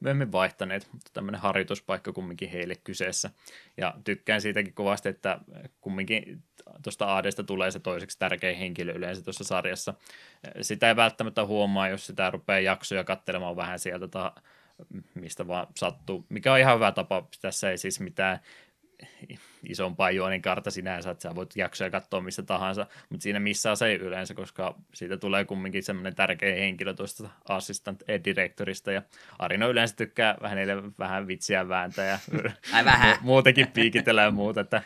[0.00, 3.30] myöhemmin vaihtaneet, mutta tämmöinen harjoituspaikka kumminkin heille kyseessä.
[3.76, 5.38] Ja tykkään siitäkin kovasti, että
[5.80, 6.42] kumminkin
[6.82, 9.94] tuosta Aadesta tulee se toiseksi tärkein henkilö yleensä tuossa sarjassa.
[10.60, 14.32] Sitä ei välttämättä huomaa, jos sitä rupeaa jaksoja katselemaan vähän sieltä, ta,
[15.14, 17.28] mistä vaan sattuu, mikä on ihan hyvä tapa.
[17.40, 18.38] Tässä ei siis mitään
[19.68, 23.86] isompaa juonin kartta sinänsä, että sä voit jaksoja katsoa missä tahansa, mutta siinä missä se
[23.86, 29.02] ei yleensä, koska siitä tulee kumminkin semmoinen tärkeä henkilö tuosta assistant directorista, ja
[29.38, 30.58] Arino yleensä tykkää vähän
[30.98, 32.18] vähän vitsiä vääntää ja
[32.84, 33.16] vähän.
[33.20, 34.82] muutenkin piikitellä ja muuta, että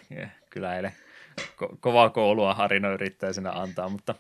[0.50, 0.92] kyllä heille
[1.40, 4.14] ko- kovaa koulua Arino yrittää sinä antaa, mutta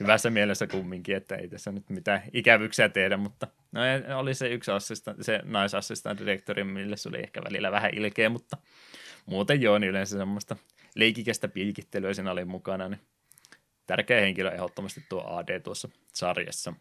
[0.00, 3.80] hyvässä mielessä kumminkin, että ei tässä nyt mitään ikävyyksiä tehdä, mutta no,
[4.16, 8.56] oli se yksi assistant, se naisassistant directori, mille se oli ehkä välillä vähän ilkeä, mutta
[9.26, 10.56] muuten joo, niin yleensä semmoista
[10.94, 13.00] leikikästä pilkittelyä siinä oli mukana, niin
[13.86, 16.72] tärkeä henkilö ehdottomasti tuo AD tuossa sarjassa.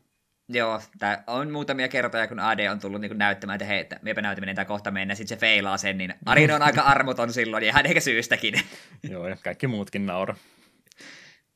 [0.49, 4.21] Joo, tää on muutamia kertoja, kun AD on tullut niin näyttämään, että hei, että miepä
[4.21, 7.73] näytäminen tämä kohta mennä, sitten se feilaa sen, niin Arin on aika armoton silloin, ja
[7.73, 8.53] hän eikä syystäkin.
[9.11, 10.35] Joo, ja kaikki muutkin naura.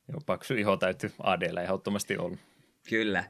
[0.08, 2.36] Joo, paksu iho täytyy ADllä ehdottomasti olla.
[2.88, 3.24] Kyllä.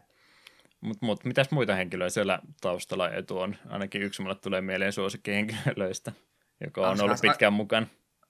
[0.81, 3.57] Mutta mut, mitäs muita henkilöitä siellä taustalla etu on?
[3.69, 6.13] Ainakin yksi mulle tulee mieleen suosikkihenkilöistä
[6.65, 7.87] joka on ollut pitkään mukana.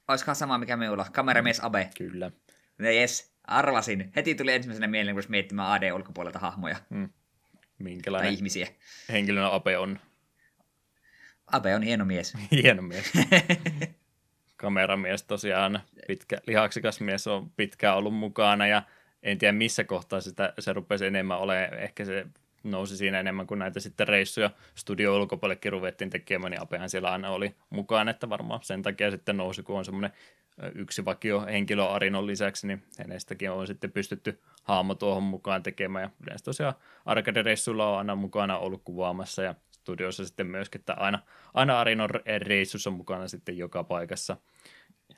[0.09, 1.91] Olisikohan sama mikä minulla, kameramies Abe.
[1.99, 2.31] Kyllä.
[2.79, 4.13] No jes, arvasin.
[4.17, 6.77] Heti tuli ensimmäisenä mieleen, kun miettimään AD ulkopuolelta hahmoja.
[6.95, 7.09] Hmm.
[7.79, 8.69] Minkälainen tai ihmisiä.
[9.13, 9.99] henkilönä Abe on?
[11.53, 12.35] Abe on hieno mies.
[12.63, 13.13] hieno mies.
[14.57, 18.83] Kameramies tosiaan, pitkä, lihaksikas mies on pitkään ollut mukana ja
[19.23, 22.27] en tiedä missä kohtaa sitä, se rupesi enemmän olemaan, ehkä se
[22.63, 27.31] nousi siinä enemmän kuin näitä sitten reissuja studio ulkopuolellekin ruvettiin tekemään, niin Apehan siellä aina
[27.31, 30.13] oli mukaan, että varmaan sen takia sitten nousi, kun on semmoinen
[30.75, 36.11] yksi vakio henkilö Arinon lisäksi, niin hänestäkin on sitten pystytty haamo tuohon mukaan tekemään, ja
[36.23, 36.75] yleensä tosiaan
[37.07, 41.19] arcade-reissulla on aina mukana ollut kuvaamassa, ja studiossa sitten myöskin, että aina,
[41.55, 44.37] aina Arinon reissussa on mukana sitten joka paikassa.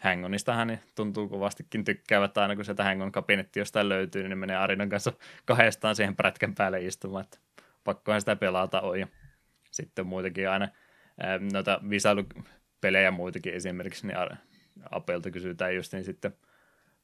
[0.02, 4.88] Hangonistahan tuntuu kovastikin tykkäävät aina, kun sieltä Hangon kabinetti jostain löytyy, niin ne menee Arinan
[4.88, 5.12] kanssa
[5.44, 7.38] kahdestaan siihen prätkän päälle istumaan, että
[7.84, 9.00] pakkohan sitä pelata on.
[9.00, 9.06] Ja
[9.70, 10.68] sitten muitakin aina
[11.52, 14.16] noita visailupelejä muitakin esimerkiksi, niin
[14.90, 16.34] Apelta kysytään just niin sitten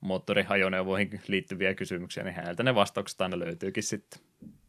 [0.01, 4.21] moottorihajoneuvoihin liittyviä kysymyksiä, niin häneltä ne vastaukset aina löytyykin sitten.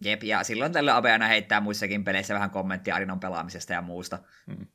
[0.01, 4.19] Jep, ja silloin tällä Abe aina heittää muissakin peleissä vähän kommenttia Arinon pelaamisesta ja muusta.
[4.47, 4.67] Hmm.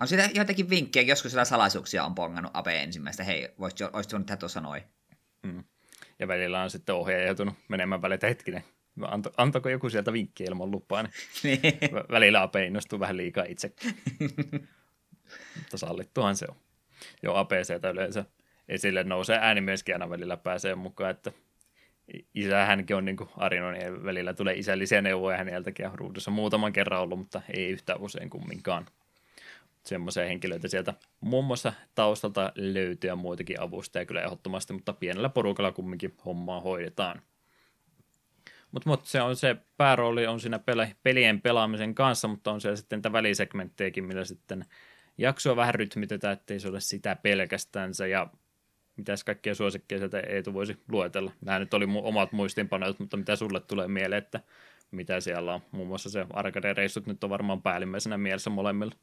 [0.00, 4.26] On sitä joitakin vinkkejä, joskus sitä salaisuuksia on pongannut Abe ensimmäistä, hei, voisit, olisit voinut
[4.26, 4.82] tehdä tuossa noin.
[5.42, 5.64] Mm.
[6.18, 8.64] Ja välillä on sitten ohjaaja joutunut menemään välillä, hetkinen,
[9.02, 11.12] Anto, antako joku sieltä vinkkiä ilman lupaa, niin,
[11.62, 11.78] niin.
[12.10, 13.72] välillä Abe innostuu vähän liikaa itse.
[15.56, 16.56] Mutta sallittuhan se on.
[17.22, 18.24] Joo, APCtä yleensä
[18.68, 21.32] esille nousee ääni myöskin aina välillä pääsee mukaan, että
[22.34, 26.72] isä hänkin on niin kuin Arinon ja välillä tulee isällisiä neuvoja häneltäkin ja ruudussa muutaman
[26.72, 28.86] kerran ollut, mutta ei yhtään usein kumminkaan
[29.88, 35.72] semmoisia henkilöitä sieltä muun muassa taustalta löytyy ja muitakin avustajia kyllä ehdottomasti, mutta pienellä porukalla
[35.72, 37.22] kumminkin hommaa hoidetaan.
[38.72, 40.60] Mutta mut se on se päärooli on siinä
[41.02, 44.64] pelien pelaamisen kanssa, mutta on siellä sitten tämä välisegmenttejäkin, millä sitten
[45.18, 48.30] jaksoa vähän rytmitetään, ettei se ole sitä pelkästänsä ja
[48.96, 51.32] mitäs kaikkia suosikkeja sieltä Eetu voisi luetella.
[51.40, 54.40] Nämä nyt oli mu- omat muistinpanot, mutta mitä sulle tulee mieleen, että
[54.90, 55.60] mitä siellä on?
[55.70, 58.94] Muun muassa se arcade-reissut nyt on varmaan päällimmäisenä mielessä molemmilla.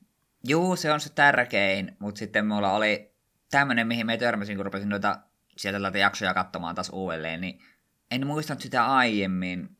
[0.47, 3.11] Juu, se on se tärkein, mutta sitten mulla oli
[3.51, 5.19] tämmöinen, mihin me törmäsin, kun rupesin noita
[5.57, 7.59] sieltä tätä jaksoja katsomaan taas uudelleen, niin
[8.11, 9.77] en muistanut sitä aiemmin,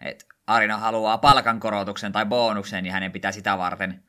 [0.00, 4.02] että Arina haluaa palkankorotuksen tai bonuksen, niin hänen pitää sitä varten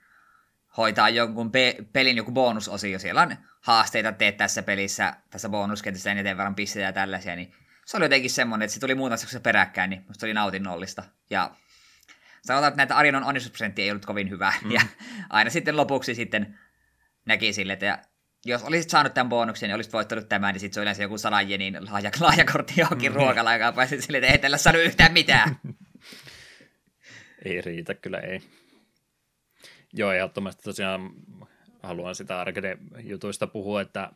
[0.77, 2.99] hoitaa jonkun pe- pelin joku bonusosio.
[2.99, 7.53] Siellä on haasteita teet tässä pelissä, tässä bonusketissä ja eteen verran pisteitä ja tällaisia, niin
[7.85, 11.03] se oli jotenkin semmoinen, että se tuli muutamassa peräkkäin, niin musta oli nautinnollista.
[11.29, 11.51] Ja
[12.45, 14.53] sanotaan, että näitä Arinon onnistusprosentti ei ollut kovin hyvä.
[14.63, 14.71] Mm.
[14.71, 14.81] Ja
[15.29, 16.59] aina sitten lopuksi sitten
[17.25, 17.99] näki sille, että
[18.45, 21.17] jos olisit saanut tämän bonuksen, niin olisit voittanut tämän, niin sitten se on yleensä joku
[21.17, 23.15] sadan jenin lahja, lahjakortti johonkin mm.
[23.15, 25.55] ruokalaan, joka pääsit sille, että ei tällä saanut yhtään mitään.
[27.45, 28.41] ei riitä, kyllä ei.
[29.93, 31.11] Joo, ehdottomasti tosiaan
[31.83, 34.11] haluan sitä arcade-jutuista puhua, että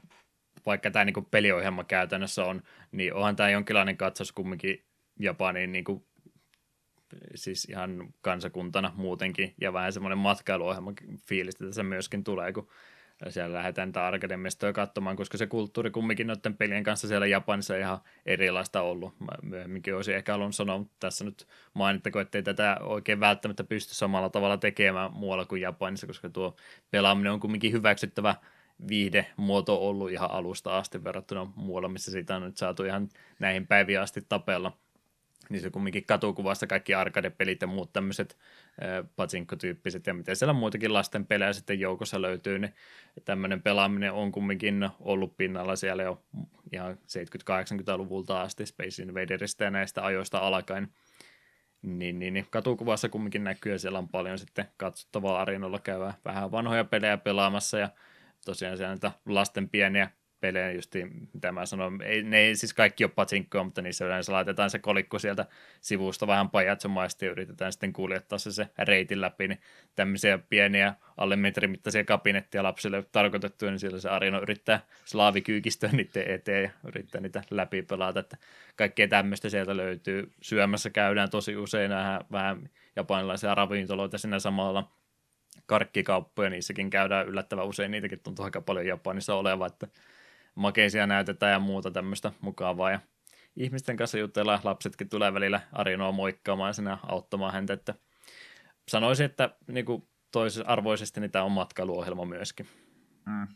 [0.65, 4.85] vaikka tämä niin peliohjelma käytännössä on, niin onhan tämä jonkinlainen katsaus kumminkin
[5.19, 6.06] Japaniin niin kuin,
[7.36, 10.94] siis ihan kansakuntana muutenkin, ja vähän semmoinen matkailuohjelma
[11.28, 12.68] fiilistä tässä myöskin tulee, kun
[13.30, 14.38] siellä lähdetään tätä arcade
[14.74, 19.20] katsomaan, koska se kulttuuri kumminkin noiden pelien kanssa siellä Japanissa ihan erilaista ollut.
[19.20, 23.94] Mä myöhemminkin olisin ehkä halunnut sanoa, mutta tässä nyt mainittako, ettei tätä oikein välttämättä pysty
[23.94, 26.56] samalla tavalla tekemään muualla kuin Japanissa, koska tuo
[26.92, 28.36] pelaaminen on kumminkin hyväksyttävä
[28.88, 33.10] viihdemuoto ollut ihan alusta asti verrattuna muualla, missä siitä on nyt saatu ihan
[33.40, 34.78] näihin päiviin asti tapella
[35.50, 38.38] niin se kumminkin katukuvasta kaikki arcade-pelit ja muut tämmöiset
[39.16, 42.74] patsinko-tyyppiset ja miten siellä muitakin lasten pelejä sitten joukossa löytyy, niin
[43.26, 46.24] tämmöinen pelaaminen on kumminkin ollut pinnalla siellä jo
[46.72, 50.88] ihan 70-80-luvulta asti Space Invaderista ja näistä ajoista alkaen.
[51.82, 56.52] Niin, niin, niin katukuvassa kumminkin näkyy ja siellä on paljon sitten katsottavaa arinolla käyvää vähän
[56.52, 57.90] vanhoja pelejä pelaamassa ja
[58.46, 60.10] tosiaan siellä näitä lasten pieniä
[60.40, 60.95] pelejä, just
[61.34, 64.80] mitä mä sanoin, ei, ne ei siis kaikki ole patsinkkoa, mutta niissä yleensä laitetaan se
[64.80, 65.45] kolikko sieltä
[65.82, 69.62] sivusta vähän pajatsomaisesti ja yritetään sitten kuljettaa se, se reitin läpi, niin
[69.95, 76.32] tämmöisiä pieniä alle metrin mittaisia kabinettia lapsille tarkoitettuja, niin siellä se Arino yrittää slaavikyykistöä niiden
[76.32, 78.38] eteen ja yrittää niitä läpi pelata, että
[78.76, 80.32] kaikkea tämmöistä sieltä löytyy.
[80.41, 84.91] Syömässä käydään tosi usein vähän, vähän japanilaisia ravintoloita siinä samalla,
[85.66, 89.88] karkkikauppoja, niissäkin käydään yllättävän usein, niitäkin tuntuu aika paljon Japanissa olevan, että
[90.56, 92.91] makeisia näytetään ja muuta tämmöistä mukavaa.
[92.91, 92.99] Ja
[93.56, 97.95] ihmisten kanssa jutellaan, lapsetkin tulee välillä Arinoa moikkaamaan sinä auttamaan häntä, että
[98.88, 102.68] sanoisin, että niin kuin toisarvoisesti niin tämä on matkailuohjelma myöskin.
[103.26, 103.48] Mm.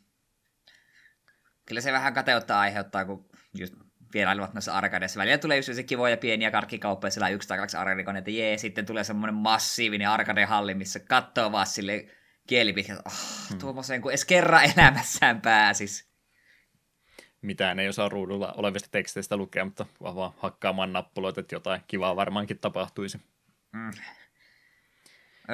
[1.66, 3.74] Kyllä se vähän kateutta aiheuttaa, kun just
[4.14, 5.20] vierailevat noissa arkadeissa.
[5.20, 9.04] Välillä tulee just se kivoja pieniä karkkikauppoja, siellä yksi tai kaksi arkadekoneita, jee, sitten tulee
[9.04, 12.06] semmoinen massiivinen arkadehalli, missä katsoo vaan sille
[12.48, 13.14] kielipitkät, oh,
[13.50, 13.60] hmm.
[13.60, 16.09] tuommoiseen kun edes kerran elämässään pääsis
[17.42, 22.60] mitään ei osaa ruudulla olevista teksteistä lukea, mutta vaan hakkaamaan nappuloita, että jotain kivaa varmaankin
[22.60, 23.22] tapahtuisi.
[23.74, 23.92] Mm.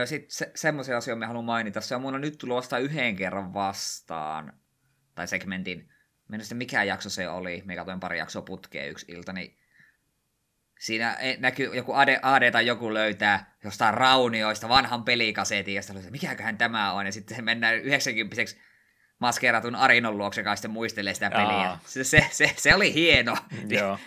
[0.06, 1.82] Sitten se, semmoisia asioita me haluan mainita.
[1.82, 4.54] Se on mun on nyt tullut vasta yhden kerran vastaan,
[5.16, 5.90] tai segmentin.
[6.28, 7.62] Mennä mikä jakso se oli.
[7.66, 9.58] Me katsoin pari jaksoa putkeen yksi ilta, niin
[10.80, 16.58] siinä näkyy joku AD, AD tai joku löytää jostain raunioista vanhan pelikasetin, ja sitten mikäköhän
[16.58, 18.36] tämä on, ja sitten mennään 90
[19.20, 21.78] maskeeratun Arinon luokse, joka sitten muistelee sitä peliä.
[21.86, 23.38] Se, se, se, se, oli hieno.
[23.68, 23.98] Joo.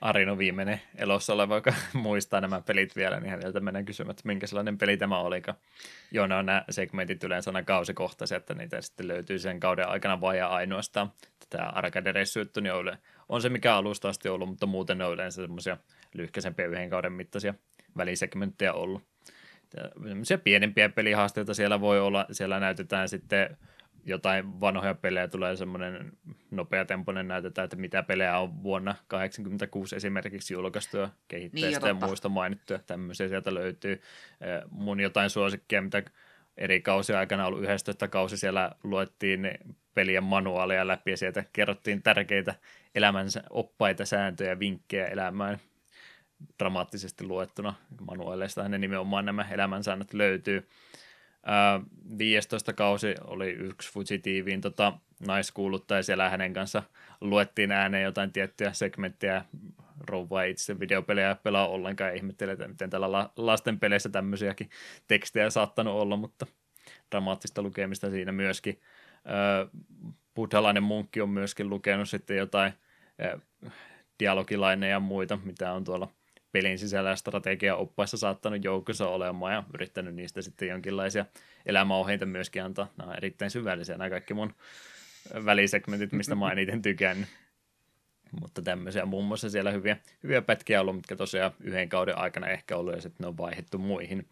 [0.00, 4.46] Arino viimeinen elossa oleva, joka muistaa nämä pelit vielä, niin häneltä menee kysymään, että minkä
[4.46, 5.42] sellainen peli tämä oli.
[6.10, 10.20] Joo, ne on nämä segmentit yleensä aina kausikohtaisia, että niitä sitten löytyy sen kauden aikana
[10.20, 11.12] vain ja ainoastaan.
[11.50, 12.12] Tämä arcade
[12.60, 12.96] niin on,
[13.28, 15.76] on se, mikä alusta asti ollut, mutta muuten ne on yleensä semmoisia
[16.14, 17.54] lyhkäisempiä yhden kauden mittaisia
[17.96, 19.02] välisegmenttejä ollut
[20.08, 23.56] semmoisia pienempiä pelihaasteita siellä voi olla, siellä näytetään sitten
[24.04, 26.12] jotain vanhoja pelejä, tulee semmoinen
[26.50, 32.78] nopeatempoinen näytetään, että mitä pelejä on vuonna 1986 esimerkiksi julkaistuja kehittäjistä niin, ja muista mainittuja,
[32.86, 34.00] tämmöisiä sieltä löytyy.
[34.70, 36.02] Mun jotain suosikkia, mitä
[36.56, 39.50] eri kausia aikana ollut 11 kausi, siellä luettiin
[39.94, 42.54] pelien manuaaleja läpi ja sieltä kerrottiin tärkeitä
[42.94, 45.58] elämänsä oppaita, sääntöjä, vinkkejä elämään
[46.58, 47.74] dramaattisesti luettuna
[48.10, 50.68] manuaaleista ne nimenomaan nämä elämänsäännöt löytyy.
[51.46, 51.80] Ää,
[52.18, 54.92] 15 kausi oli yksi Fujitiiviin tota,
[55.26, 56.82] naiskuuluttaja siellä hänen kanssa
[57.20, 59.44] luettiin ääneen jotain tiettyjä segmenttejä.
[60.00, 64.70] Rouva ei itse videopelejä pelaa ollenkaan ja ihmettelee, että miten tällä la- lasten peleissä tämmöisiäkin
[65.08, 66.46] tekstejä saattanut olla, mutta
[67.10, 68.80] dramaattista lukemista siinä myöskin.
[69.24, 69.66] Ää,
[70.34, 72.72] buddhalainen munkki on myöskin lukenut sitten jotain
[73.18, 73.38] ää,
[74.20, 76.08] dialogilaineja ja muita, mitä on tuolla
[76.56, 81.26] pelin sisällä ja strategiaoppaissa saattanut joukossa olemaan ja yrittänyt niistä sitten jonkinlaisia
[81.66, 82.92] elämäohjeita myöskin antaa.
[82.96, 84.54] Nämä on erittäin syvällisiä nämä kaikki mun
[85.44, 87.28] välisegmentit, mistä mä eniten tykännyt.
[88.40, 92.76] Mutta tämmöisiä muun muassa siellä hyviä, hyviä pätkiä ollut, mitkä tosiaan yhden kauden aikana ehkä
[92.76, 94.28] ollut ja sitten ne on vaihdettu muihin.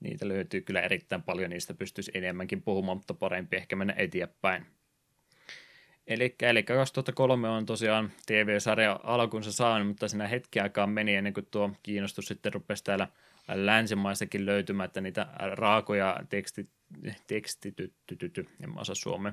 [0.00, 4.66] Niitä löytyy kyllä erittäin paljon, niistä pystyisi enemmänkin puhumaan, mutta parempi ehkä mennä eteenpäin.
[6.10, 11.46] Eli, eli 2003 on tosiaan TV-sarja alkunsa saanut, mutta siinä hetki aikaa meni ennen kuin
[11.50, 13.08] tuo kiinnostus sitten rupesi täällä
[13.48, 16.68] länsimaistakin löytymättä niitä raakoja teksti,
[17.26, 19.32] tekstitytty, en mä osaa suomen.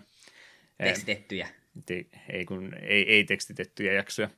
[0.78, 1.48] Tekstitettyjä.
[1.86, 4.30] Te, ei, kun, ei, ei tekstitettyjä jaksoja.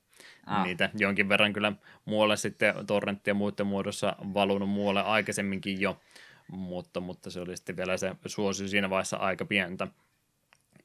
[0.45, 0.65] Ah.
[0.65, 1.73] Niitä jonkin verran kyllä
[2.05, 6.01] muualle sitten torrenttia muiden muodossa valunut muualle aikaisemminkin jo,
[6.47, 9.87] mutta, mutta se oli sitten vielä se suosio siinä vaiheessa aika pientä.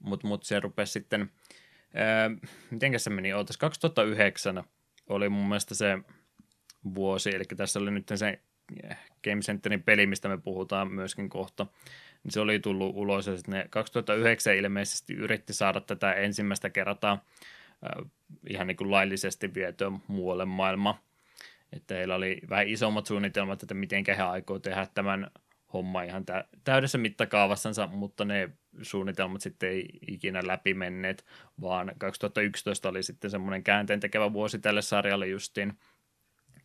[0.04, 1.30] Mutta mut se rupesi sitten,
[1.94, 2.30] ää,
[2.70, 4.64] mitenkä se meni, Ootas 2009
[5.08, 5.98] oli mun mielestä se
[6.94, 8.40] vuosi, eli tässä oli nyt se
[9.24, 11.66] Game Centerin peli, mistä me puhutaan myöskin kohta,
[12.24, 18.10] niin se oli tullut ulos, ja ne 2009 ilmeisesti yritti saada tätä ensimmäistä kertaa äh,
[18.50, 20.94] ihan niin kuin laillisesti vietyä muualle maailmaan.
[21.72, 25.30] Että heillä oli vähän isommat suunnitelmat, että miten he aikoo tehdä tämän
[25.72, 26.24] homma ihan
[26.64, 28.50] täydessä mittakaavassansa, mutta ne
[28.82, 31.24] suunnitelmat sitten ei ikinä läpi menneet,
[31.60, 35.72] vaan 2011 oli sitten semmoinen käänteen tekevä vuosi tälle sarjalle justiin.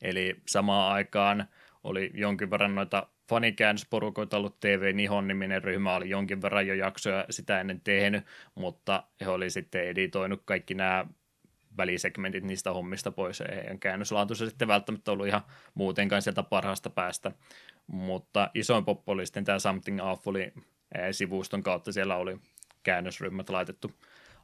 [0.02, 1.48] Eli samaan aikaan
[1.84, 7.26] oli jonkin verran noita fanikäännösporukoita ollut TV Nihon niminen ryhmä, oli jonkin verran jo jaksoja
[7.30, 8.26] sitä ennen tehnyt,
[8.56, 11.06] mutta he oli sitten editoinut kaikki nämä
[11.78, 13.40] välisegmentit niistä hommista pois.
[13.40, 15.42] Heidän käännöslaatu se sitten välttämättä ollut ihan
[15.74, 17.32] muutenkaan sieltä parhaasta päästä.
[17.88, 20.52] Mutta isoin poppo oli sitten tämä Something Awfully
[21.12, 22.38] sivuston kautta siellä oli
[22.84, 23.92] käännösryhmät laitettu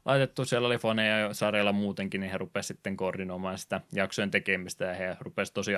[0.06, 4.94] laitettu, siellä oli faneja sarjalla muutenkin, niin he rupesivat sitten koordinoimaan sitä jaksojen tekemistä ja
[4.94, 5.72] he rupesivat tosi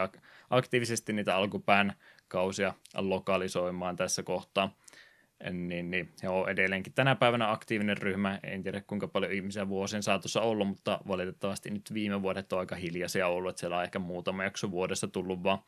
[0.51, 1.95] aktiivisesti niitä alkupään
[2.29, 4.75] kausia lokalisoimaan tässä kohtaa.
[5.53, 8.39] Niin, niin he on edelleenkin tänä päivänä aktiivinen ryhmä.
[8.43, 12.77] En tiedä kuinka paljon ihmisiä vuosien saatossa ollut, mutta valitettavasti nyt viime vuodet on aika
[12.77, 15.59] hiljaisia ollut, että siellä on ehkä muutama jakso vuodessa tullut vaan,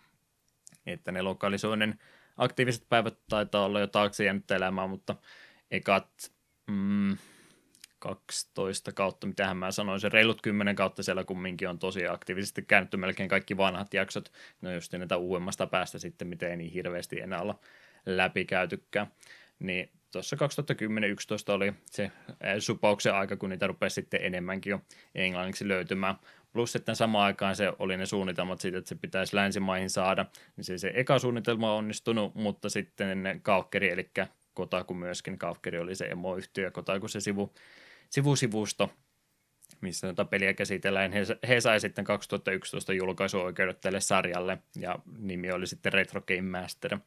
[0.86, 1.98] että ne lokalisoinnin
[2.40, 5.16] aktiiviset päivät taitaa olla jo taakse jäänyt elämää, mutta
[5.70, 6.32] ekat
[6.70, 7.16] mm,
[7.98, 12.96] 12 kautta, mitähän mä sanoin, se reilut 10 kautta siellä kumminkin on tosi aktiivisesti käännetty
[12.96, 17.40] melkein kaikki vanhat jaksot, no just näitä uudemmasta päästä sitten, miten ei niin hirveästi enää
[17.40, 17.58] olla
[18.06, 19.06] läpikäytykään.
[19.58, 22.10] Niin tuossa 2010-2011 oli se
[22.58, 24.80] supauksen aika, kun niitä rupesi sitten enemmänkin jo
[25.14, 26.14] englanniksi löytymään.
[26.52, 30.64] Plus sitten samaan aikaan se oli ne suunnitelmat siitä, että se pitäisi länsimaihin saada, niin
[30.64, 34.10] se, se eka suunnitelma on onnistunut, mutta sitten Kaukkeri, eli
[34.54, 37.54] Kotaku myöskin, Kaukkeri oli se emoyhtiö Kotaku se sivu,
[38.10, 38.90] sivusivusto,
[39.80, 41.12] missä tätä peliä käsitellään.
[41.12, 46.98] He, he sai sitten 2011 julkaisuoikeudet tälle sarjalle, ja nimi oli sitten Retro Game Master.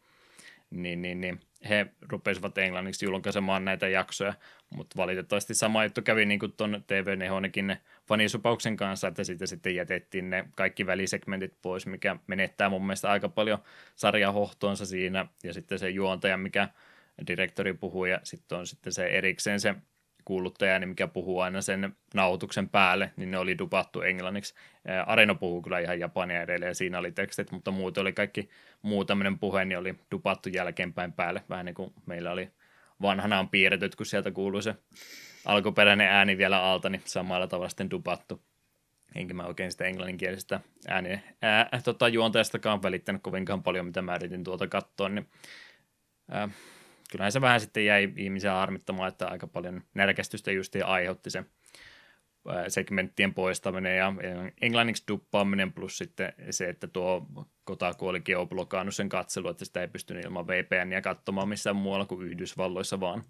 [0.69, 1.39] Niin, niin, niin.
[1.69, 4.33] He rupesivat englanniksi julkaisemaan näitä jaksoja,
[4.69, 7.77] mutta valitettavasti sama juttu kävi niin kuin tuon TV Nehonekin
[8.07, 13.30] fanisupauksen kanssa, että siitä sitten jätettiin ne kaikki välisegmentit pois, mikä menettää mun mielestä aika
[13.30, 13.59] paljon
[13.95, 16.69] sarjahohtoonsa siinä, ja sitten se juontaja, mikä
[17.27, 19.75] direktori puhuu, ja sitten on sitten se erikseen se
[20.25, 24.53] kuuluttaja, mikä puhuu aina sen nauhoituksen päälle, niin ne oli dupattu englanniksi.
[25.05, 28.49] Areno puhuu kyllä ihan japania edelleen ja siinä oli tekstit, mutta muuten oli kaikki
[28.81, 32.51] muu tämmöinen puhe, niin oli dupattu jälkeenpäin päälle, vähän niin kuin meillä oli
[33.01, 34.75] vanhanaan piirretyt, kun sieltä kuului se
[35.45, 38.41] alkuperäinen ääni vielä alta, niin samalla tavalla sitten dupattu.
[39.15, 44.43] Enkä mä oikein sitä englanninkielisestä ääni, ää, tota, juontajastakaan välittänyt kovinkaan paljon, mitä mä yritin
[44.43, 45.29] tuolta katsoa, niin
[46.31, 46.49] ää,
[47.11, 51.43] kyllähän se vähän sitten jäi ihmisiä harmittamaan, että aika paljon nälkästystä just aiheutti se
[52.67, 54.13] segmenttien poistaminen ja
[54.61, 57.27] englanniksi duppaaminen plus sitten se, että tuo
[57.63, 62.27] Kotaku oli geoblokannut sen katselu, että sitä ei pystynyt ilman VPNiä katsomaan missään muualla kuin
[62.27, 63.23] Yhdysvalloissa vaan.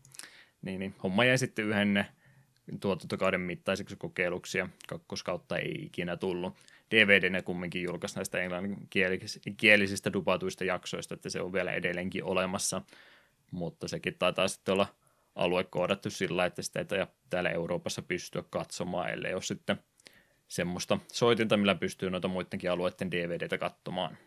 [0.64, 2.06] Niin, niin homma jäi sitten yhden
[2.80, 6.54] tuotantokauden mittaiseksi kokeiluksi ja kakkoskautta ei ikinä tullut.
[6.92, 12.82] DVD ne kumminkin julkaisi näistä englanninkielisistä dupatuista jaksoista, että se on vielä edelleenkin olemassa
[13.54, 14.88] mutta sekin taitaa sitten olla
[15.36, 19.78] alue koodattu sillä, että sitä ei täällä Euroopassa pystyä katsomaan, ellei ole sitten
[20.48, 24.18] semmoista soitinta, millä pystyy noita muidenkin alueiden DVDtä katsomaan.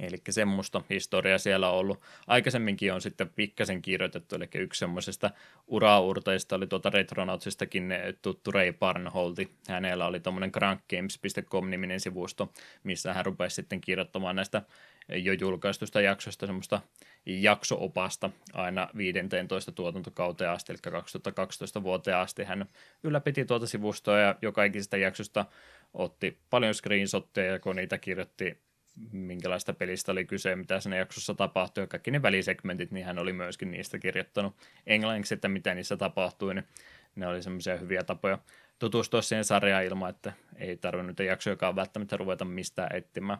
[0.00, 2.00] Eli semmoista historiaa siellä on ollut.
[2.26, 5.30] Aikaisemminkin on sitten pikkasen kirjoitettu, eli yksi semmoisesta
[5.66, 9.50] uraurteista oli tuota Retronautsistakin tuttu Ray Barnholti.
[9.68, 12.52] Hänellä oli tuommoinen crankgames.com-niminen sivusto,
[12.84, 14.62] missä hän rupesi sitten kirjoittamaan näistä
[15.08, 16.80] jo julkaistusta jaksosta semmoista
[17.26, 22.44] jaksoopasta aina 15 tuotantokauteen asti, eli 2012 vuoteen asti.
[22.44, 22.66] Hän
[23.02, 25.44] ylläpiti tuota sivustoa ja joka ikistä jaksosta
[25.94, 28.67] otti paljon screenshotteja, ja kun niitä kirjoitti
[29.12, 33.32] minkälaista pelistä oli kyse, mitä siinä jaksossa tapahtui, ja kaikki ne välisegmentit, niin hän oli
[33.32, 34.56] myöskin niistä kirjoittanut
[34.86, 36.64] englanniksi, että mitä niissä tapahtui, niin
[37.16, 38.38] ne oli semmoisia hyviä tapoja
[38.78, 43.38] tutustua siihen sarjaan ilman, että ei tarvinnut jaksojakaan välttämättä ruveta mistään etsimään.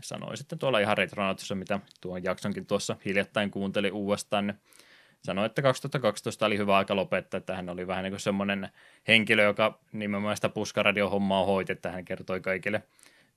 [0.00, 4.58] Sanoi sitten tuolla ihan retronautissa, mitä tuon jaksonkin tuossa hiljattain kuunteli uudestaan, niin
[5.22, 8.68] sanoi, että 2012 oli hyvä aika lopettaa, että hän oli vähän niin kuin semmoinen
[9.08, 12.82] henkilö, joka nimenomaan sitä puskaradiohommaa hoiti, että hän kertoi kaikille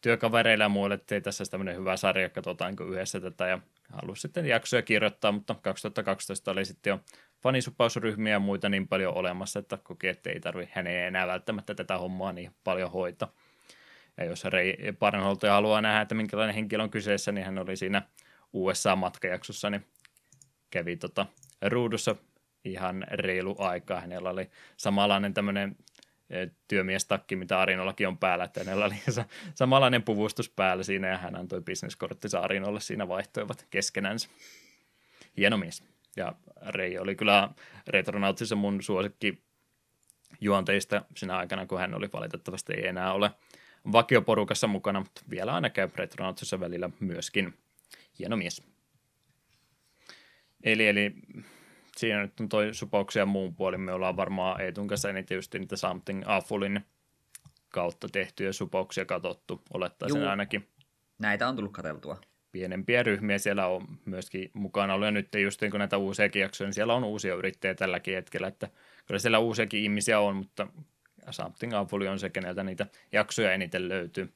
[0.02, 3.60] työkavereille ja muille, että ei tässä tämmöinen hyvä sarja, katsotaanko yhdessä tätä ja
[3.90, 7.00] halusi sitten jaksoja kirjoittaa, mutta 2012 oli sitten jo
[7.44, 11.98] fanisupausryhmiä ja muita niin paljon olemassa, että koki, että ei tarvi hänen enää välttämättä tätä
[11.98, 13.32] hommaa niin paljon hoitaa.
[14.18, 18.02] Ja jos Ray Barnholtia haluaa nähdä, että minkälainen henkilö on kyseessä, niin hän oli siinä
[18.54, 19.86] USA-matkajaksossa, niin
[20.70, 21.26] kävi tota
[21.62, 22.16] ruudussa
[22.66, 24.02] ihan reilu aikaa.
[24.02, 25.76] Hänellä oli samanlainen tämmöinen
[26.68, 28.96] työmiestakki, mitä Arinollakin on päällä, että hänellä oli
[29.54, 34.30] samanlainen puvustus päällä siinä, ja hän antoi bisneskorttinsa Arinolle siinä vaihtoivat keskenänsä.
[35.38, 35.84] Hieno mies.
[36.16, 36.36] Ja
[36.68, 37.50] Rei oli kyllä
[37.88, 39.44] Retronautsissa mun suosikki
[40.42, 43.32] juonteista sinä aikana, kun hän oli valitettavasti ei enää ole
[43.92, 47.54] vakioporukassa mukana, mutta vielä aina käy Retronautsissa välillä myöskin.
[48.20, 48.64] Hieno mies.
[50.64, 51.16] Eli, eli
[51.98, 53.82] siinä nyt on toi supauksia muun puolin.
[53.82, 56.86] Me ollaan varmaan Eetun kanssa eniten just niitä Something Awfulin
[57.70, 60.30] kautta tehtyjä supauksia katsottu, olettaisin Juu.
[60.30, 60.68] ainakin.
[61.20, 62.22] Näitä on tullut katseltua.
[62.52, 66.68] Pienempiä ryhmiä siellä on myöskin mukana ollut, ja nyt just niin kun näitä uusia jaksoja,
[66.68, 68.70] niin siellä on uusia yrittäjiä tälläkin hetkellä, että
[69.06, 70.68] kyllä siellä uusiakin ihmisiä on, mutta
[71.30, 74.34] Something Awful on se, keneltä niitä jaksoja eniten löytyy.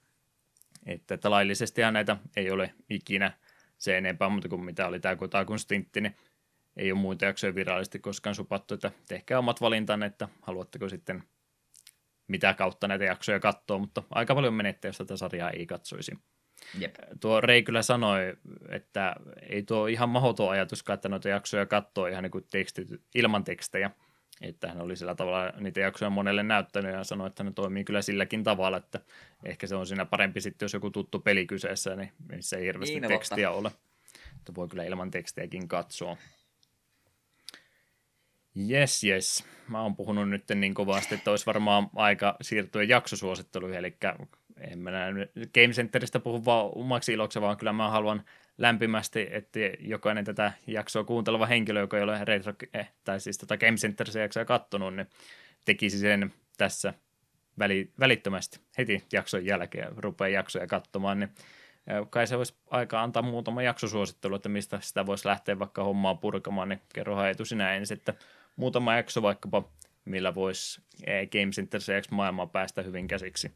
[0.85, 3.31] Että, että laillisestihan näitä ei ole ikinä
[3.77, 6.15] se enempää, mutta kuin mitä oli tämä Kotakun stintti, niin
[6.77, 11.23] ei ole muita jaksoja virallisesti koskaan supattu, että tehkää omat valintanne, että haluatteko sitten
[12.27, 16.11] mitä kautta näitä jaksoja katsoa, mutta aika paljon menette, jos tätä sarjaa ei katsoisi.
[16.79, 16.95] Jep.
[17.19, 18.37] Tuo Rei kyllä sanoi,
[18.69, 19.15] että
[19.49, 23.91] ei tuo ihan mahdoton ajatus, että noita jaksoja katsoo ihan niin kuin tekstit, ilman tekstejä.
[24.41, 28.01] Että hän oli sillä tavalla niitä jaksoja monelle näyttänyt ja sanoi, että ne toimii kyllä
[28.01, 28.99] silläkin tavalla, että
[29.43, 32.99] ehkä se on siinä parempi sitten, jos joku tuttu peli kyseessä, niin missä ei hirveästi
[32.99, 33.71] niin, tekstiä ole.
[34.37, 36.17] Että voi kyllä ilman tekstejäkin katsoa.
[38.69, 39.45] Yes, yes.
[39.67, 43.97] Mä oon puhunut nyt niin kovasti, että olisi varmaan aika siirtyä jaksosuositteluihin, eli
[44.57, 44.91] en mä
[45.53, 48.23] Game Centeristä puhu vaan omaksi iloksi, vaan kyllä mä haluan
[48.57, 53.57] lämpimästi, että jokainen tätä jaksoa kuunteleva henkilö, joka ei ole retro, eh, tai siis tota
[53.57, 55.07] Game Centerissa jaksoa kattonut, niin
[55.65, 56.93] tekisi sen tässä
[57.59, 61.29] väli, välittömästi heti jakson jälkeen, rupeaa jaksoja katsomaan, niin
[62.09, 66.69] kai se olisi aika antaa muutama jaksosuosittelu, että mistä sitä voisi lähteä vaikka hommaa purkamaan,
[66.69, 68.13] niin kerrohan etu sinä ensin, että
[68.55, 69.71] muutama jakso vaikkapa,
[70.05, 73.51] millä voisi eh, Game Center CX maailmaa päästä hyvin käsiksi.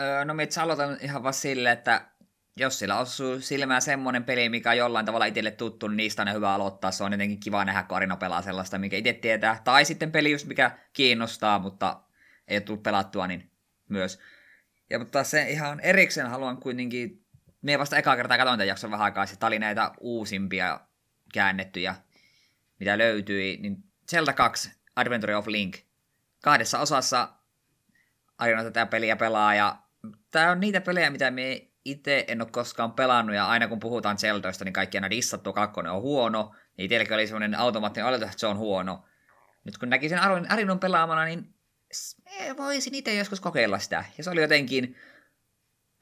[0.00, 2.10] Öö, no itse aloitan ihan vaan sille, että
[2.56, 6.32] jos sillä osuu silmään semmoinen peli, mikä on jollain tavalla itselle tuttu, niin niistä on
[6.32, 6.90] hyvä aloittaa.
[6.90, 9.60] Se on jotenkin kiva nähdä, kun Arina pelaa sellaista, mikä itse tietää.
[9.64, 12.00] Tai sitten peli just mikä kiinnostaa, mutta
[12.48, 13.50] ei ole tullut pelattua, niin
[13.88, 14.18] myös.
[14.90, 17.24] Ja mutta se ihan erikseen haluan kuitenkin...
[17.62, 20.80] Mie vasta ekaa kertaa katsoin tämän jakson vähän aikaa, sitten oli näitä uusimpia
[21.34, 21.94] käännettyjä,
[22.78, 25.76] mitä löytyi, niin Zelda 2, Adventure of Link.
[26.42, 27.28] Kahdessa osassa
[28.38, 29.78] Arina tätä peliä pelaa, ja
[30.30, 34.18] tämä on niitä pelejä, mitä me itse en ole koskaan pelannut, ja aina kun puhutaan
[34.18, 38.40] Zeldoista, niin kaikki aina dissattu kakkonen on huono, niin itselläkin oli semmoinen automaattinen oletus, että
[38.40, 39.04] se on huono.
[39.64, 40.18] Nyt kun näki sen
[40.48, 41.54] Arinon pelaamana, niin
[42.56, 44.04] voisin itse joskus kokeilla sitä.
[44.18, 44.96] Ja se oli jotenkin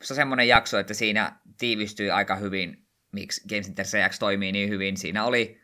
[0.02, 4.96] se semmoinen jakso, että siinä tiivistyi aika hyvin, miksi Games Center CX toimii niin hyvin.
[4.96, 5.60] Siinä oli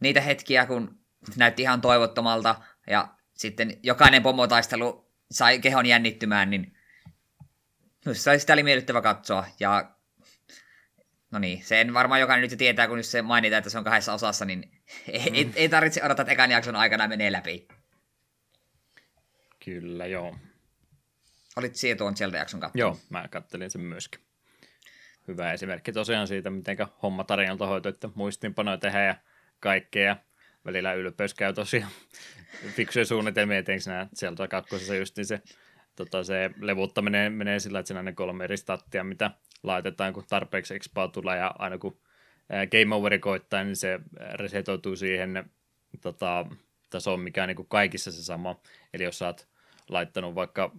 [0.00, 1.03] niitä hetkiä, kun
[1.36, 2.54] näytti ihan toivottomalta,
[2.90, 6.74] ja sitten jokainen pomotaistelu sai kehon jännittymään, niin
[8.04, 9.94] Minusta sitä oli miellyttävä katsoa, ja
[11.30, 14.12] no niin, sen varmaan jokainen nyt tietää, kun nyt se mainitaan, että se on kahdessa
[14.12, 14.62] osassa, niin
[15.08, 15.34] ei, mm.
[15.34, 17.68] ei, ei tarvitse odottaa, että ekan jakson aikana menee läpi.
[19.64, 20.36] Kyllä, joo.
[21.56, 22.80] Olit siihen tuon sieltä jakson katsoa?
[22.80, 24.20] Joo, mä kattelin sen myöskin.
[25.28, 29.14] Hyvä esimerkki tosiaan siitä, miten homma tarinalta hoituu, että muistinpanoja tehdä ja
[29.60, 30.16] kaikkea.
[30.64, 31.92] Välillä ylpeys käy tosiaan
[32.76, 35.42] fiksuja suunnitelmia, etenkin nämä sieltä kakkosessa just niin se
[35.96, 39.30] tota, se levuttaminen menee sillä, että siinä on ne kolme eri stattia, mitä
[39.62, 42.00] laitetaan, kun tarpeeksi expaa tulee, ja aina kun
[42.48, 44.00] game overi koittaa, niin se
[44.34, 45.50] resetoituu siihen
[46.00, 46.46] tota,
[46.90, 48.60] tasoon, mikä on niin kaikissa se sama.
[48.94, 49.48] Eli jos sä oot
[49.88, 50.72] laittanut vaikka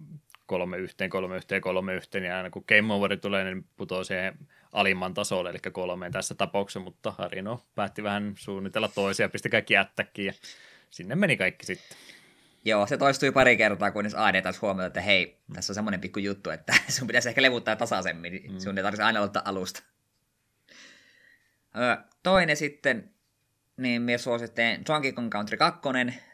[0.46, 4.38] kolme yhteen, kolme yhteen, kolme yhteen, niin aina kun game overi tulee, niin putoo siihen
[4.72, 10.26] alimman tasolle, eli kolmeen tässä tapauksessa, mutta Harino päätti vähän suunnitella toisia, pisti kaikki jättäkkiin,
[10.26, 10.32] ja
[10.90, 11.96] sinne meni kaikki sitten.
[12.64, 16.18] Joo, se toistui pari kertaa, kunnes AD taas huomioon, että hei, tässä on semmoinen pikku
[16.18, 18.58] juttu, että sun pitäisi ehkä levuttaa tasaisemmin, niin mm.
[18.58, 19.82] sun ei tarvitse aina aloittaa alusta.
[22.22, 23.10] Toinen sitten,
[23.76, 25.80] niin minä suosittelen Donkey Kong Country 2.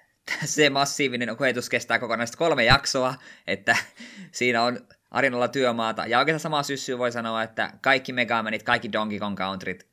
[0.44, 3.14] Se massiivinen koetus kestää kokonaisesti kolme jaksoa,
[3.46, 3.76] että
[4.32, 6.06] siinä on Arinalla työmaata.
[6.06, 9.86] Ja oikeastaan sama syssy voi sanoa, että kaikki Megamanit, kaikki Donkey Kong Countryt,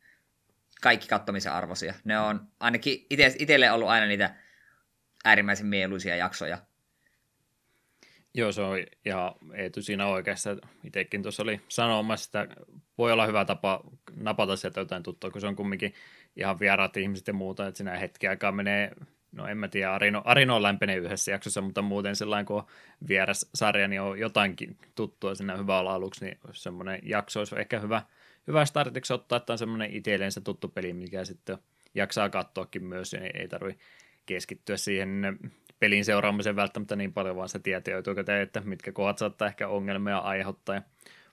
[0.81, 1.93] kaikki kattomisen arvoisia.
[2.03, 4.35] Ne on ainakin itselle ollut aina niitä
[5.25, 6.57] äärimmäisen mieluisia jaksoja.
[8.33, 10.57] Joo, se on ja Eetu siinä oikeassa.
[10.83, 12.55] Itsekin tuossa oli sanomassa, että
[12.97, 13.83] voi olla hyvä tapa
[14.15, 15.93] napata sieltä jotain tuttua, kun se on kumminkin
[16.35, 18.91] ihan vieraat ihmiset ja muuta, että siinä hetki aikaa menee,
[19.31, 22.63] no en mä tiedä, Arino, Arino on lämpenee yhdessä jaksossa, mutta muuten sellainen, kun
[23.07, 27.79] vieras sarja, niin on jotainkin tuttua sinne hyvä olla aluksi, niin semmoinen jakso olisi ehkä
[27.79, 28.01] hyvä,
[28.47, 31.57] hyvä startiksi ottaa, että on semmoinen itselleen tuttu peli, mikä sitten
[31.95, 33.83] jaksaa katsoakin myös, niin ei tarvitse
[34.25, 35.39] keskittyä siihen
[35.79, 40.17] pelin seuraamiseen välttämättä niin paljon, vaan se tietää etukäteen, että mitkä kohdat saattaa ehkä ongelmia
[40.17, 40.75] aiheuttaa.
[40.75, 40.81] Ja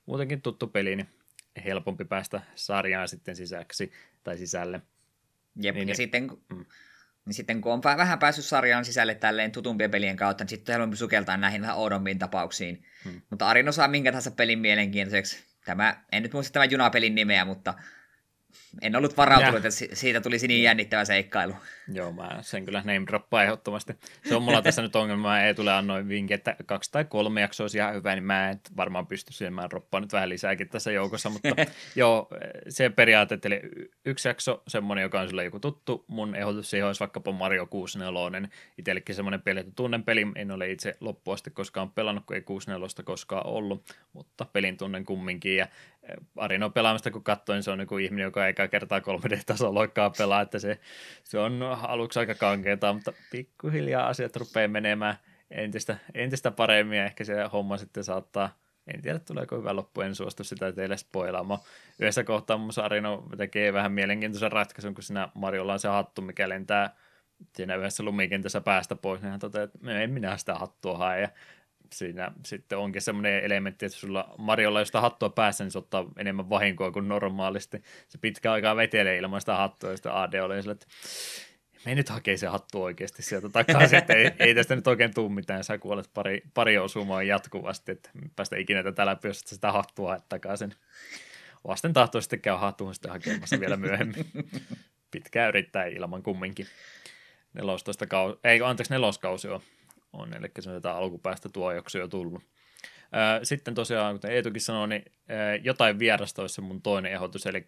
[0.06, 1.08] muutenkin tuttu peli, niin
[1.64, 3.92] helpompi päästä sarjaan sitten sisäksi
[4.24, 4.80] tai sisälle.
[5.62, 6.64] Jep, niin, ja niin, sitten, mm.
[7.26, 10.80] Niin sitten kun on vähän päässyt sarjaan sisälle tälleen tutumpien pelien kautta, niin sitten on
[10.80, 12.84] helpompi sukeltaa näihin vähän oudompiin tapauksiin.
[13.04, 13.20] Hmm.
[13.30, 15.44] Mutta Arin osaa minkä tahansa pelin mielenkiintoiseksi.
[15.64, 17.74] Tämä, en nyt muista tämän junapelin nimeä, mutta
[18.82, 19.68] en ollut varautunut, ja.
[19.68, 21.54] että siitä tulisi niin jännittävä seikkailu.
[21.92, 23.92] Joo, mä sen kyllä name droppaa ehdottomasti.
[24.24, 27.64] Se on mulla tässä nyt ongelma, ei tule annoin vinkin, että kaksi tai kolme jaksoa
[27.64, 30.92] olisi ihan hyvä, niin mä en varmaan pysty siihen, mä droppaan nyt vähän lisääkin tässä
[30.92, 31.48] joukossa, mutta
[31.96, 32.28] joo,
[32.68, 33.60] se periaate, eli
[34.04, 38.48] yksi jakso, semmoinen, joka on sulle joku tuttu, mun ehdotus siihen olisi vaikkapa Mario 64,
[38.78, 43.04] itsellekin semmoinen peli, että tunnen peli, en ole itse loppuasti koskaan pelannut, kun ei 64
[43.04, 45.66] koskaan ollut, mutta pelin tunnen kumminkin, ja
[46.36, 50.58] Arino pelaamista kun katsoin, se on niin kuin ihminen, joka eikä kertaa 3D-tasoloikkaa pelaa, että
[50.58, 50.78] se,
[51.24, 55.16] se on aluksi aika kankeeta, mutta pikkuhiljaa asiat rupeaa menemään
[55.50, 58.56] entistä, entistä paremmin ja ehkä se homma sitten saattaa,
[58.94, 61.60] en tiedä tuleeko hyvä loppu, en suostu sitä teille spoilaamaan.
[61.98, 66.48] Yhdessä kohtaa mun Arino tekee vähän mielenkiintoisen ratkaisun, kun siinä Mariolla on se hattu, mikä
[66.48, 66.96] lentää
[67.54, 71.28] siinä yhdessä lumikentässä päästä pois, niin hän toteaa, että en minä sitä hattua hae, ja
[71.92, 76.50] siinä sitten onkin semmoinen elementti, että sulla Mariolla josta hattua päässä, niin se ottaa enemmän
[76.50, 77.82] vahinkoa kuin normaalisti.
[78.08, 80.86] Se pitkä aikaa vetelee ilman sitä hattua, ja sitten AD oli sille, että
[81.86, 85.32] me nyt hakee se hattu oikeasti sieltä takaisin, että ei, ei tästä nyt oikein tule
[85.32, 90.08] mitään, sä kuolet pari, pari osumaa jatkuvasti, että päästä ikinä tätä läpi, jos sitä hattua
[90.08, 90.74] haet takaisin.
[91.66, 94.26] Vasten tahtoa sitten käy hattuun sitten hakemassa vielä myöhemmin.
[95.10, 96.66] Pitkään yrittää ilman kumminkin.
[97.54, 99.60] 14 kausi, ei anteeksi neloskausi on
[100.16, 102.42] on, eli se on tätä alkupäästä tuo jakso jo tullut.
[103.42, 105.04] Sitten tosiaan, kuten Eetukin sanoi, niin
[105.62, 107.66] jotain vierasta olisi se mun toinen ehdotus, eli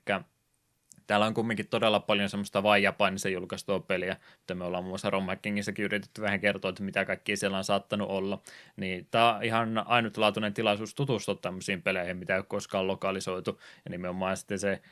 [1.06, 5.10] täällä on kumminkin todella paljon semmoista vain Japanissa julkaistua peliä, että me ollaan muun muassa
[5.10, 8.42] Rommackingissakin yritetty vähän kertoa, että mitä kaikki siellä on saattanut olla,
[8.76, 13.90] niin tämä on ihan ainutlaatuinen tilaisuus tutustua tämmöisiin peleihin, mitä ei ole koskaan lokalisoitu, ja
[13.90, 14.82] nimenomaan sitten se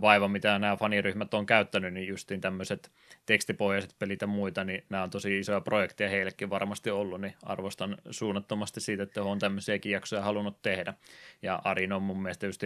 [0.00, 2.92] vaiva, mitä nämä faniryhmät on käyttänyt, niin justiin tämmöiset
[3.26, 7.96] tekstipohjaiset pelit ja muita, niin nämä on tosi isoja projekteja heillekin varmasti ollut, niin arvostan
[8.10, 10.94] suunnattomasti siitä, että on tämmöisiäkin jaksoja halunnut tehdä.
[11.42, 12.62] Ja Arin on mun mielestä just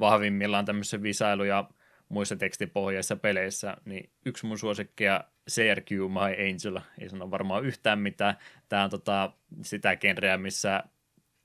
[0.00, 1.68] vahvimmillaan tämmöisissä visailu- ja
[2.08, 8.36] muissa tekstipohjaisissa peleissä, niin yksi mun suosikkia CRQ My Angel, ei sano varmaan yhtään mitään.
[8.68, 10.82] Tämä on tota, sitä genreä, missä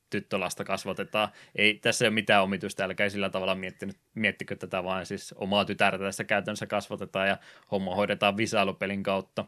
[0.10, 1.30] tyttölasta kasvatetaan.
[1.56, 5.66] Ei tässä ei ole mitään omituista, älkää sillä tavalla miettinyt, miettikö tätä, vaan siis omaa
[5.66, 7.38] tytärtä tässä käytännössä kasvatetaan ja
[7.72, 9.46] homma hoidetaan visailupelin kautta.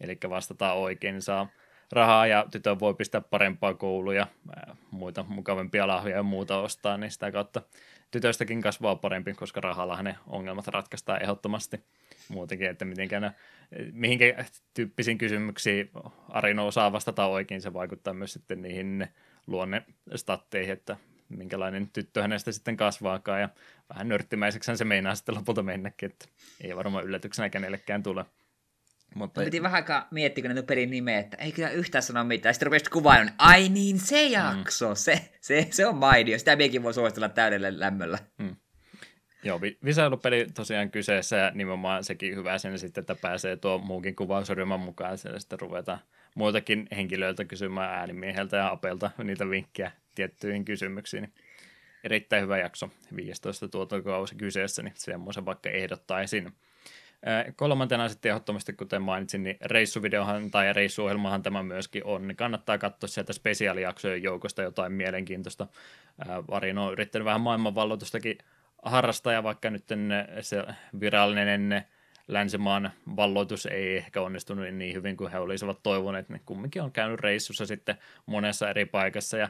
[0.00, 1.48] Eli vastataan oikein, saa
[1.92, 4.26] rahaa ja tytö voi pistää parempaa kouluja,
[4.90, 7.62] muita mukavampia lahjoja ja muuta ostaa, niin sitä kautta
[8.10, 11.84] tytöstäkin kasvaa parempi, koska rahalla ne ongelmat ratkaistaan ehdottomasti
[12.28, 13.34] muutenkin, että mitenkään
[13.92, 15.90] mihinkä tyyppisiin kysymyksiin
[16.28, 19.08] Arino osaa vastata oikein, se vaikuttaa myös sitten niihin
[19.46, 20.96] luonnestatteihin, että
[21.28, 23.48] minkälainen tyttö hänestä sitten kasvaakaan ja
[23.88, 26.26] vähän nörttimäiseksi se meinaa sitten lopulta mennäkin, että
[26.60, 28.24] ei varmaan yllätyksenä kenellekään tule.
[29.14, 29.40] Mutta...
[29.44, 32.54] Piti vähän aikaa miettiä, kun ne pelin nimeä, että ei kyllä yhtään sanoa mitään.
[32.54, 34.94] Sitten rupesit kuvaamaan, ai niin se jakso, mm.
[34.94, 36.38] se, se, se on mainio.
[36.38, 38.18] Sitä miekin voi suositella täydellä lämmöllä.
[38.38, 38.56] Mm.
[39.42, 44.80] Joo, visailupeli tosiaan kyseessä ja nimenomaan sekin hyvä sen sitten, että pääsee tuo muukin kuvausryhmän
[44.80, 46.00] mukaan ja sitten ruvetaan
[46.36, 51.34] muiltakin henkilöiltä kysymään äänimieheltä ja apelta niitä vinkkejä tiettyihin kysymyksiin.
[52.04, 56.52] Erittäin hyvä jakso, 15 tuotokausi kyseessä, niin semmoisen vaikka ehdottaisin.
[57.56, 63.08] Kolmantena sitten ehdottomasti, kuten mainitsin, niin reissuvideohan tai reissuohjelmahan tämä myöskin on, niin kannattaa katsoa
[63.08, 65.66] sieltä spesiaalijaksojen joukosta jotain mielenkiintoista.
[66.50, 68.38] Varin on yrittänyt vähän maailmanvalloitustakin
[68.82, 69.84] harrastaa, ja vaikka nyt
[70.40, 70.64] se
[71.00, 71.86] virallinen
[72.28, 77.20] länsimaan valloitus ei ehkä onnistunut niin hyvin kuin he olisivat toivoneet, niin kumminkin on käynyt
[77.20, 79.48] reissussa sitten monessa eri paikassa ja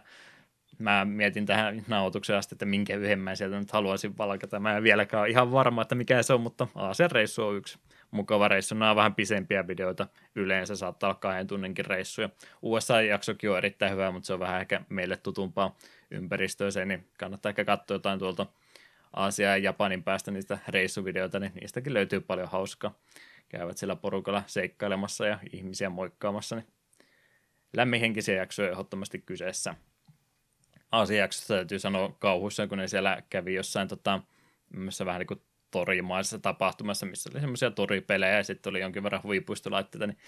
[0.79, 4.61] mä mietin tähän nautukseen asti, että minkä yhden mä sieltä nyt haluaisin valkata.
[4.61, 7.79] Mä en vieläkään ole ihan varma, että mikä se on, mutta Aasian reissu on yksi
[8.11, 8.75] mukava reissu.
[8.75, 12.29] Nämä on vähän pisempiä videoita yleensä, saattaa olla kahden tunninkin reissuja.
[12.63, 15.77] USA-jaksokin on erittäin hyvä, mutta se on vähän ehkä meille tutumpaa
[16.11, 18.47] ympäristöä niin kannattaa ehkä katsoa jotain tuolta
[19.13, 22.99] Aasia ja Japanin päästä niistä reissuvideoita, niin niistäkin löytyy paljon hauskaa.
[23.49, 26.67] Käyvät siellä porukalla seikkailemassa ja ihmisiä moikkaamassa, niin
[27.73, 29.75] lämminhenkisiä jaksoja ehdottomasti kyseessä.
[30.93, 34.21] Aasiajaksossa täytyy sanoa kauhuissa, kun ne siellä kävi jossain tota,
[35.05, 40.07] vähän niin kuin torimaisessa tapahtumassa, missä oli semmoisia toripelejä ja sitten oli jonkin verran huipuistolaitteita,
[40.07, 40.19] niin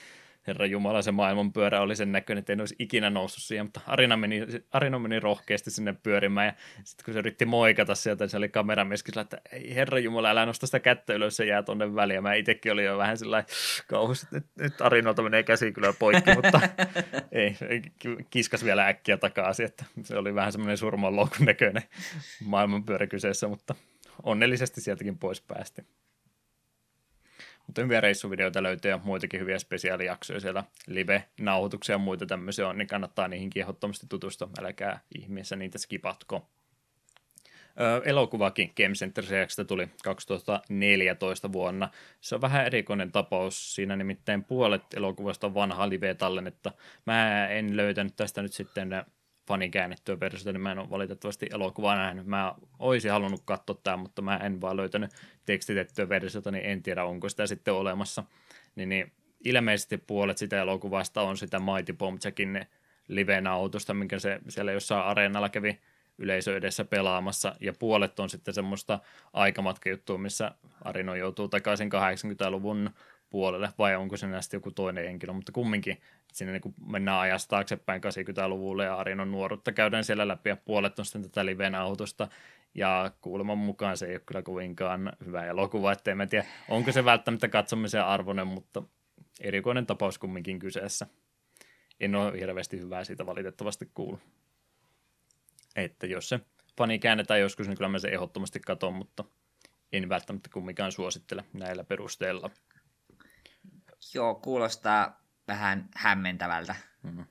[0.48, 4.16] Herra Jumala, se maailmanpyörä oli sen näköinen, että en olisi ikinä noussut siihen, mutta Arina
[4.16, 6.52] meni, Arina meni rohkeasti sinne pyörimään ja
[6.84, 10.30] sitten kun se yritti moikata sieltä, niin se oli kameramieskin sillä, että ei Herra Jumala,
[10.30, 12.22] älä nosta sitä kättä ylös, se jää tonne väliin.
[12.22, 13.44] Mä itsekin olin jo vähän sillä
[13.88, 16.60] kauhus, että nyt, nyt Arinolta menee käsi kyllä poikki, mutta
[17.32, 17.56] ei,
[18.30, 21.82] kiskas vielä äkkiä takaisin, että se oli vähän semmoinen surman näköinen
[22.44, 23.74] maailmanpyörä kyseessä, mutta
[24.22, 25.82] onnellisesti sieltäkin pois päästi.
[27.68, 32.88] Mutta hyviä reissuvideoita löytyy ja muitakin hyviä spesiaalijaksoja siellä, live-nauhoituksia ja muita tämmöisiä on, niin
[32.88, 36.46] kannattaa niihin ehdottomasti tutustua, älkää ihmeessä niitä skipatko.
[37.80, 39.24] Öö, elokuvakin Game Center
[39.66, 41.90] tuli 2014 vuonna.
[42.20, 43.74] Se on vähän erikoinen tapaus.
[43.74, 46.72] Siinä nimittäin puolet elokuvasta on vanha live-tallennetta.
[47.06, 49.04] Mä en löytänyt tästä nyt sitten
[49.48, 52.26] fanin käännettyä versiota, niin mä en ole valitettavasti elokuvaa nähnyt.
[52.26, 55.10] Mä olisin halunnut katsoa tämän, mutta mä en vaan löytänyt
[55.44, 58.24] tekstitettyä versiota, niin en tiedä, onko sitä sitten olemassa.
[58.76, 59.12] Niin, niin
[59.44, 62.66] ilmeisesti puolet sitä elokuvasta on sitä Mighty Bombjackin
[63.08, 65.78] live-nautusta, minkä se siellä jossain areenalla kävi
[66.18, 68.98] yleisö edessä pelaamassa, ja puolet on sitten semmoista
[69.32, 70.52] aikamatkajuttua, missä
[70.82, 72.90] Arino joutuu takaisin 80-luvun
[73.30, 76.00] puolelle, vai onko se näistä joku toinen henkilö, mutta kumminkin
[76.32, 81.04] sinne niin mennään ajasta taaksepäin 80-luvulle ja Arinon nuoruutta käydään siellä läpi ja puolet on
[81.04, 82.28] sitten tätä liven autosta
[82.74, 87.04] ja kuuleman mukaan se ei ole kyllä kovinkaan hyvä elokuva, ettei mä tiedä, onko se
[87.04, 88.82] välttämättä katsomisen arvoinen, mutta
[89.40, 91.06] erikoinen tapaus kumminkin kyseessä.
[92.00, 94.20] En ole hirveästi hyvää siitä valitettavasti kuullut.
[95.76, 96.40] Että jos se
[96.78, 99.24] fani käännetään joskus, niin kyllä mä se ehdottomasti katon, mutta
[99.92, 102.50] en välttämättä kumminkaan suosittele näillä perusteilla.
[104.14, 106.74] Joo, kuulostaa vähän hämmentävältä.
[107.02, 107.24] Mm.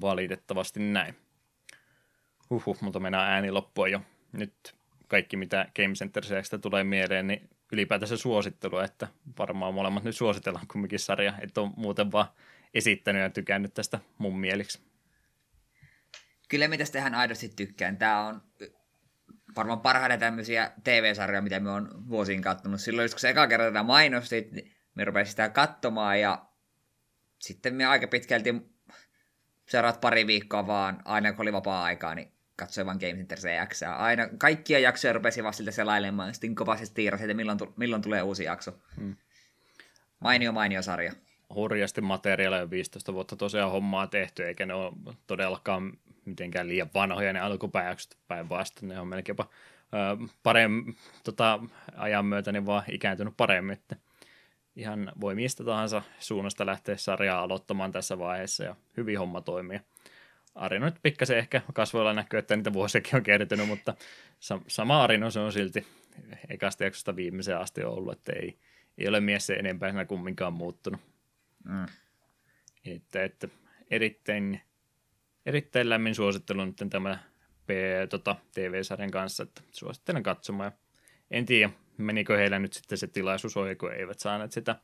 [0.00, 1.16] Valitettavasti näin.
[2.50, 4.00] Huhhuh, mutta mennään ääni loppua jo.
[4.32, 4.74] Nyt
[5.08, 6.24] kaikki, mitä Game Center
[6.60, 12.12] tulee mieleen, niin ylipäätänsä suosittelu, että varmaan molemmat nyt suositellaan kumminkin sarja, että on muuten
[12.12, 12.26] vaan
[12.74, 14.80] esittänyt ja tykännyt tästä mun mieliksi.
[16.48, 17.96] Kyllä mitä tähän aidosti tykkään.
[17.96, 18.42] Tämä on
[19.56, 22.80] varmaan parhaita tämmöisiä TV-sarjoja, mitä me on vuosiin katsonut.
[22.80, 26.46] Silloin, kun se eka kerta tätä mainostit, niin me rupesin sitä katsomaan ja
[27.38, 28.54] sitten me aika pitkälti
[29.68, 33.82] seuraat pari viikkoa vaan, aina kun oli vapaa-aikaa, niin katsoin vaan Game Center CX.
[33.82, 38.44] Aina kaikkia jaksoja rupesin vasta siltä selailemaan, sitten kovasti tiirasin, että milloin, milloin tulee uusi
[38.44, 38.72] jakso.
[38.96, 39.16] Hmm.
[40.20, 41.12] Mainio, mainio sarja.
[41.54, 44.92] Hurjasti materiaalia 15 vuotta tosiaan hommaa tehty, eikä ne ole
[45.26, 45.92] todellakaan
[46.24, 48.88] mitenkään liian vanhoja ne alkupääjaksot päinvastoin.
[48.88, 49.44] Ne on melkeinpä
[50.42, 51.60] paremmin tota,
[51.96, 53.72] ajan myötä niin vaan ikääntynyt paremmin.
[53.72, 53.96] Että
[54.76, 59.80] ihan voi mistä tahansa suunnasta lähteä sarjaa aloittamaan tässä vaiheessa ja hyvin homma toimii.
[60.54, 63.94] Arino nyt pikkasen ehkä kasvoilla näkyy, että niitä vuosiakin on kertynyt, mutta
[64.66, 65.86] sama Arino se on silti
[66.48, 68.58] ekasta jaksosta viimeiseen asti ollut, että ei,
[68.98, 71.00] ei ole mies se enempää kumminkaan muuttunut.
[71.64, 71.86] Mm.
[72.84, 73.48] Että, että
[73.90, 74.60] erittäin,
[75.46, 77.18] erittäin lämmin suosittelu nyt tämä
[77.66, 77.70] P,
[78.10, 80.72] tota, TV-sarjan kanssa, että suosittelen katsomaan.
[81.32, 84.76] En tiedä, menikö heillä nyt sitten se tilaisuus ohi, kun eivät saaneet sitä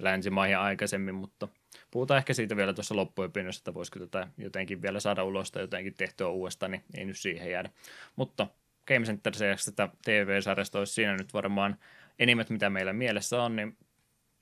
[0.00, 1.48] länsimaihin aikaisemmin, mutta
[1.90, 5.94] puhutaan ehkä siitä vielä tuossa loppuopinnossa, että voisiko tätä jotenkin vielä saada ulos tai jotenkin
[5.94, 7.70] tehtyä uudestaan, niin ei nyt siihen jäädä.
[8.16, 8.46] Mutta
[8.86, 9.32] Game Center
[9.64, 11.78] tätä TV-sarjasta olisi siinä nyt varmaan
[12.18, 13.76] enimmät, mitä meillä mielessä on, niin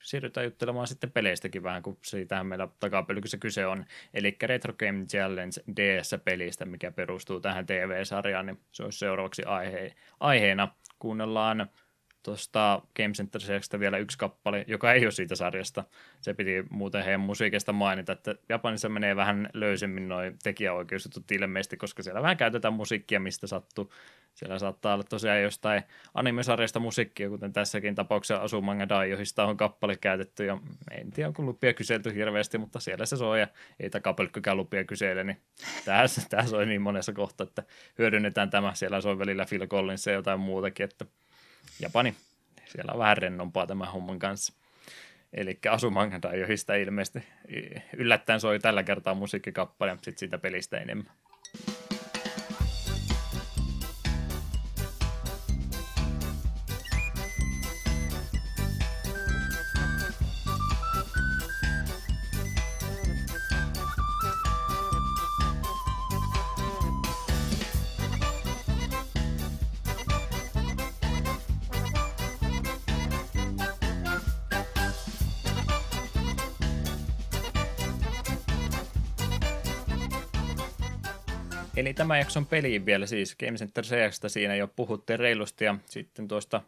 [0.02, 3.84] siirrytään juttelemaan sitten peleistäkin vähän, kun siitähän meillä takapelkyssä kyse on.
[4.14, 10.68] Eli Retro Game Challenge DS-pelistä, mikä perustuu tähän TV-sarjaan, niin se olisi seuraavaksi aihe- aiheena.
[10.98, 11.68] Kuunnellaan
[12.22, 13.40] tuosta Game Center
[13.80, 15.84] vielä yksi kappale, joka ei ole siitä sarjasta.
[16.20, 22.02] Se piti muuten heidän musiikista mainita, että Japanissa menee vähän löysemmin noin tekijäoikeusjutut ilmeisesti, koska
[22.02, 23.92] siellä vähän käytetään musiikkia, mistä sattuu.
[24.34, 25.82] Siellä saattaa olla tosiaan jostain
[26.14, 30.58] animesarjasta musiikkia, kuten tässäkin tapauksessa Asumanga Daiohista on kappale käytetty, ja
[30.90, 33.48] en tiedä, onko lupia kyselty hirveästi, mutta siellä se soi, ja
[33.80, 35.40] ei takapelkkykään lupia kysele, niin
[35.84, 37.62] tämä, tämä soi niin monessa kohtaa, että
[37.98, 38.74] hyödynnetään tämä.
[38.74, 41.04] Siellä soi välillä Phil Collins ja jotain muutakin, että
[41.80, 42.14] Japani.
[42.66, 44.52] Siellä on vähän rennompaa tämän homman kanssa.
[45.32, 47.22] Eli Asumanga Daiohista ilmeisesti
[47.96, 51.12] yllättäen soi tällä kertaa musiikkikappale, sitten siitä pelistä enemmän.
[81.92, 86.28] Eli tämä jakson peliin vielä siis Game Center CXstä siinä jo puhuttiin reilusti ja sitten
[86.28, 86.62] tuosta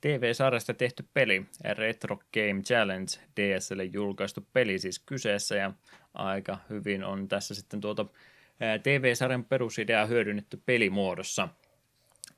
[0.00, 5.72] TV-sarjasta tehty peli, Retro Game Challenge, DSL julkaistu peli siis kyseessä ja
[6.14, 8.06] aika hyvin on tässä sitten tuota
[8.82, 11.48] TV-sarjan perusideaa hyödynnetty pelimuodossa.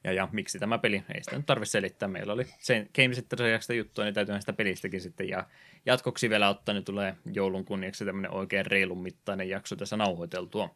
[0.05, 2.09] Ja, ja miksi tämä peli, ei sitä nyt tarvitse selittää.
[2.09, 3.39] Meillä oli sen Game Center
[3.77, 5.29] juttua, niin täytyy sitä pelistäkin sitten.
[5.29, 5.47] Ja
[5.87, 10.75] jatkoksi vielä ottaa, niin tulee joulun kunniaksi tämmöinen oikein reilun mittainen jakso tässä nauhoiteltua.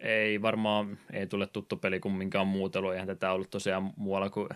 [0.00, 4.48] Ei varmaan, ei tule tuttu peli kumminkaan muutelu, eihän tätä ollut tosiaan muualla kuin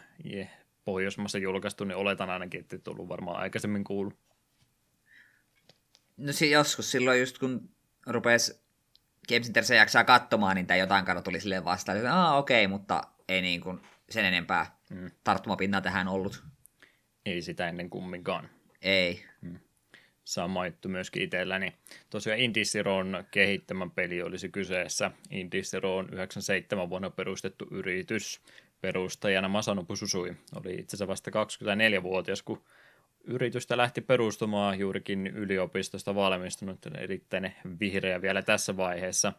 [0.85, 4.19] Pohjoismassa julkaistu, niin oletan ainakin, että tullut varmaan aikaisemmin kuullut.
[6.17, 7.71] No se joskus silloin just kun
[8.07, 8.61] rupesi
[9.29, 13.03] Games Center jaksaa katsomaan, niin tämä jotain kautta tuli silleen vastaan, että okei, okay, mutta
[13.29, 13.81] ei niin kuin
[14.11, 15.11] sen enempää mm.
[15.25, 16.45] tarttumapintaa tähän ollut.
[17.27, 18.49] Ei sitä ennen kumminkaan.
[18.83, 19.25] Ei.
[19.41, 19.59] Mm.
[20.25, 21.73] Sama juttu myöskin itselläni.
[22.11, 25.11] Tosiaan Indisiron kehittämän peli olisi kyseessä.
[25.31, 28.41] Indisiro on 97 vuonna perustettu yritys.
[28.81, 32.63] Perustajana Masanobu Susui oli itse asiassa vasta 24-vuotias, kun
[33.25, 39.33] yritystä lähti perustumaan juurikin yliopistosta valmistunut, erittäin vihreä vielä tässä vaiheessa.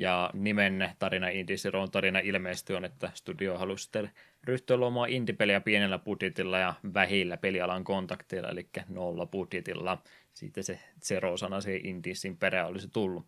[0.00, 4.10] Ja nimen tarina Indisiron tarina ilmeisesti on, että studio halusi sitten
[4.44, 10.02] ryhtyä luomaan indipeliä pienellä budjetilla ja vähillä pelialan kontakteilla, eli nolla budjetilla.
[10.34, 13.26] Siitä se zero-sana se Indisin perä olisi tullut.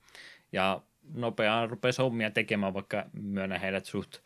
[0.52, 0.82] Ja
[1.14, 4.18] nopeaan rupesi hommia tekemään, vaikka myönnä heidät suht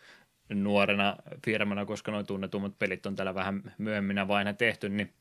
[0.49, 5.13] nuorena firmana, koska noin tunnetummat pelit on täällä vähän myöhemminä vain tehty, niin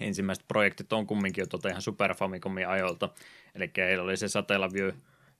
[0.00, 3.08] ensimmäiset projektit on kumminkin jo tota ihan Super Famicomin ajolta.
[3.54, 4.90] Eli heillä oli se Satellaview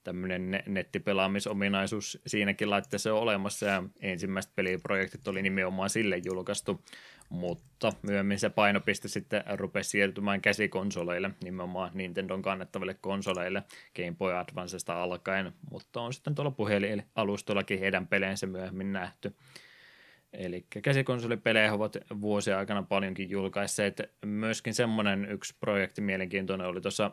[0.05, 6.81] tämmöinen nettipelaamisominaisuus siinäkin laitteessa on olemassa ja ensimmäiset peliprojektit oli nimenomaan sille julkaistu,
[7.29, 13.63] mutta myöhemmin se painopiste sitten rupesi siirtymään käsikonsoleille, nimenomaan Nintendon kannettaville konsoleille
[13.97, 19.35] Game Boy Advancesta alkaen, mutta on sitten tuolla puhelinalustollakin heidän peleensä myöhemmin nähty.
[20.33, 24.01] Eli käsikonsolipelejä ovat vuosien aikana paljonkin julkaisseet.
[24.25, 27.11] Myöskin semmoinen yksi projekti mielenkiintoinen oli tuossa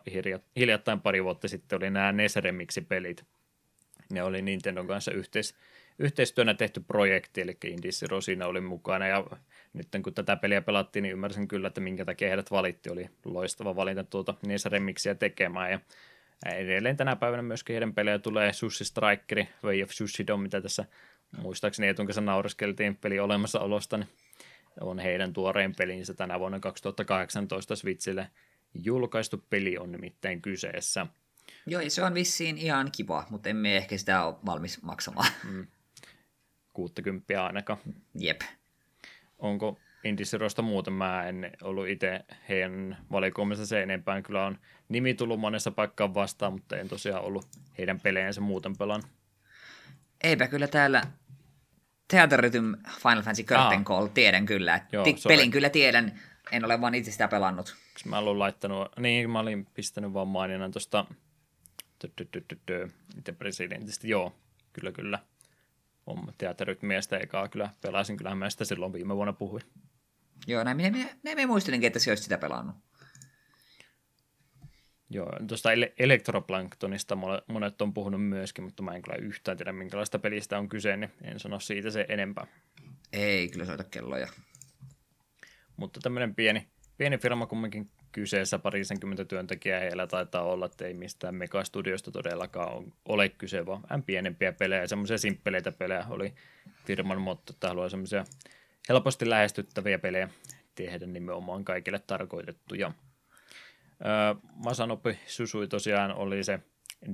[0.56, 3.26] hiljattain pari vuotta sitten, oli nämä NES Remixi-pelit.
[4.12, 5.56] Ne oli Nintendon kanssa yhteis,
[6.00, 9.26] yhteistyönä tehty projekti, eli Indie Rosina oli mukana, ja
[9.74, 13.76] nyt kun tätä peliä pelattiin, niin ymmärsin kyllä, että minkä takia heidät valitti, oli loistava
[13.76, 15.80] valinta tuota NES Remixiä tekemään, ja
[16.46, 20.86] edelleen tänä päivänä myöskin heidän pelejä tulee Sushi Strikeri, Way of Sushido, mitä tässä
[21.38, 24.10] muistaakseni Etun kanssa naureskeltiin peli olemassaolosta, niin
[24.82, 28.30] on heidän tuorein pelinsä tänä vuonna 2018 Switchille
[28.74, 31.08] julkaistu peli on nimittäin kyseessä.
[31.66, 35.32] Joo, se on vissiin ihan kiva, mutta emme ehkä sitä ole valmis maksamaan.
[35.52, 35.68] Mm.
[36.74, 37.80] 60 ainakaan.
[38.20, 38.42] Jep.
[39.40, 40.94] Onko Indisirosta muuten?
[40.94, 44.22] Mä en ollut itse heidän valikoimissa se enempää.
[44.22, 44.58] Kyllä on
[44.90, 47.48] nimi tullut monessa paikkaan vastaan, mutta en tosiaan ollut
[47.78, 49.04] heidän pelejensä muuten pelan.
[50.24, 51.02] Eipä kyllä täällä
[52.08, 54.86] Theaterrytm Final Fantasy Curtain Call tiedän kyllä.
[54.92, 56.20] Joo, pelin kyllä tiedän,
[56.52, 57.76] en ole vaan itse sitä pelannut.
[58.06, 61.06] Mä olin laittanut, niin mä olin pistänyt vaan maininnan tuosta
[63.18, 64.36] itse presidentistä, joo,
[64.74, 65.20] kyllä kyllä.
[66.08, 69.64] On teatterytmiästä ekaa kyllä pelasin, kyllä mä sitä silloin viime vuonna puhuin.
[70.48, 72.76] Joo, näin minä, näin minä muistelinkin, että se olisi sitä pelannut.
[75.10, 75.70] Joo, tuosta
[76.00, 77.18] Elektroplanktonista
[77.48, 81.12] monet on puhunut myöskin, mutta mä en kyllä yhtään tiedä, minkälaista pelistä on kyse, niin
[81.24, 82.48] en sano siitä se enempää.
[83.14, 84.28] Ei kyllä soita kelloja.
[85.78, 86.68] Mutta tämmöinen pieni,
[86.98, 93.30] pieni firma kumminkin kyseessä, parisenkymmentä työntekijää heillä taitaa olla, että ei mistään megastudiosta todellakaan ole
[93.30, 96.34] kyse, vaan vähän pienempiä pelejä, semmoisia simppeleitä pelejä oli
[96.86, 98.24] firman motto, että haluaa semmoisia
[98.90, 100.30] helposti lähestyttäviä pelejä
[100.76, 102.92] tehdä nimenomaan kaikille tarkoitettuja.
[104.54, 106.60] Masanopi Susui tosiaan oli se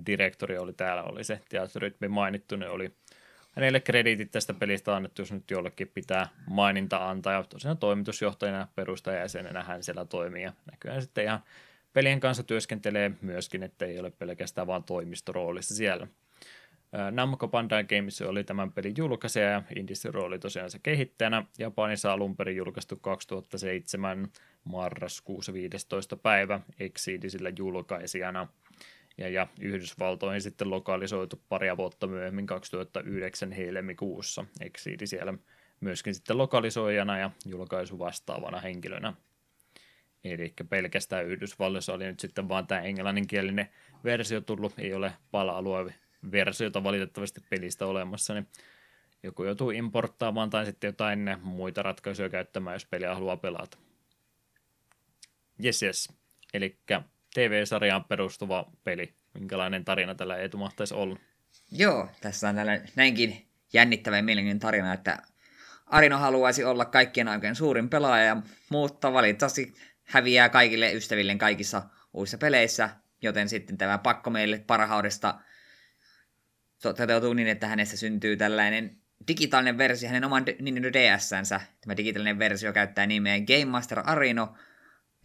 [0.05, 2.95] direktori, oli täällä, oli se teatterytmi mainittu, ne oli
[3.51, 7.33] hänelle krediitit tästä pelistä annettu, jos nyt jollekin pitää maininta antaa.
[7.33, 10.43] Ja tosiaan toimitusjohtajana, perustajajäsenenä hän siellä toimii.
[10.43, 11.43] Ja näkyy sitten ihan
[11.93, 16.07] pelien kanssa työskentelee myöskin, että ei ole pelkästään vaan toimistoroolissa siellä.
[17.11, 21.45] Namco Bandai Games oli tämän pelin julkaisija ja Indie rooli tosiaan se kehittäjänä.
[21.59, 24.27] Japanissa alun perin julkaistu 2007
[24.63, 26.17] marraskuussa 15.
[26.17, 28.47] päivä Exceedisillä julkaisijana.
[29.17, 34.45] Ja, ja Yhdysvaltoihin sitten lokalisoitu paria vuotta myöhemmin 2009 helmikuussa.
[34.61, 35.33] Exceedi siellä
[35.79, 39.13] myöskin sitten lokalisoijana ja julkaisu vastaavana henkilönä.
[40.23, 43.69] Eli pelkästään Yhdysvalloissa oli nyt sitten vaan tämä englanninkielinen
[44.03, 45.93] versio tullut, ei ole pala-alue
[46.31, 48.47] versiota valitettavasti pelistä olemassa, niin
[49.23, 53.77] joku joutuu importtaamaan tai sitten jotain muita ratkaisuja käyttämään, jos peliä haluaa pelata.
[55.65, 56.13] Yes, yes.
[56.53, 56.79] Eli
[57.33, 59.13] TV-sarjaan perustuva peli.
[59.33, 61.19] Minkälainen tarina tällä Eetu mahtaisi olla?
[61.71, 65.17] Joo, tässä on tällainen näinkin jännittävä ja mielenkiintoinen tarina, että
[65.85, 68.37] Arino haluaisi olla kaikkien aikojen suurin pelaaja,
[68.69, 69.73] mutta valitettavasti
[70.03, 71.83] häviää kaikille ystäville kaikissa
[72.13, 72.89] uusissa peleissä,
[73.21, 75.39] joten sitten tämä pakko meille parhaudesta
[76.93, 78.97] toteutuu niin, että hänestä syntyy tällainen
[79.27, 81.61] digitaalinen versio hänen oman Nintendo DS-sänsä.
[81.81, 84.55] Tämä digitaalinen versio käyttää nimeä Game Master Arino,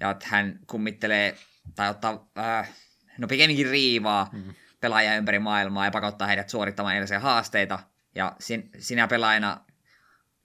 [0.01, 1.37] ja hän kummittelee,
[1.75, 2.71] tai ottaa, äh,
[3.19, 4.55] no pikemminkin riivaa mm-hmm.
[4.81, 7.79] pelaajia ympäri maailmaa ja pakottaa heidät suorittamaan erilaisia haasteita.
[8.15, 9.65] Ja sin, sinä pelaajana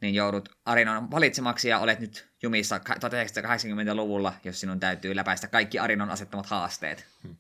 [0.02, 6.10] niin joudut Arinon valitsemaksi ja olet nyt jumissa 1980-luvulla, jos sinun täytyy läpäistä kaikki Arinon
[6.10, 7.06] asettamat haasteet.
[7.24, 7.36] Hmm.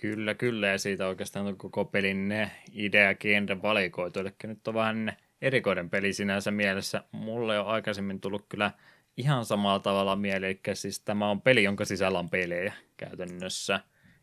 [0.00, 4.74] Kyllä, kyllä, ja siitä oikeastaan on koko pelin ne idea genre valikoitu, eli nyt on
[4.74, 5.12] vähän
[5.42, 7.04] erikoinen peli sinänsä mielessä.
[7.12, 8.70] Mulle on aikaisemmin tullut kyllä
[9.16, 13.80] ihan samalla tavalla mieleen, eli siis tämä on peli, jonka sisällä on pelejä käytännössä.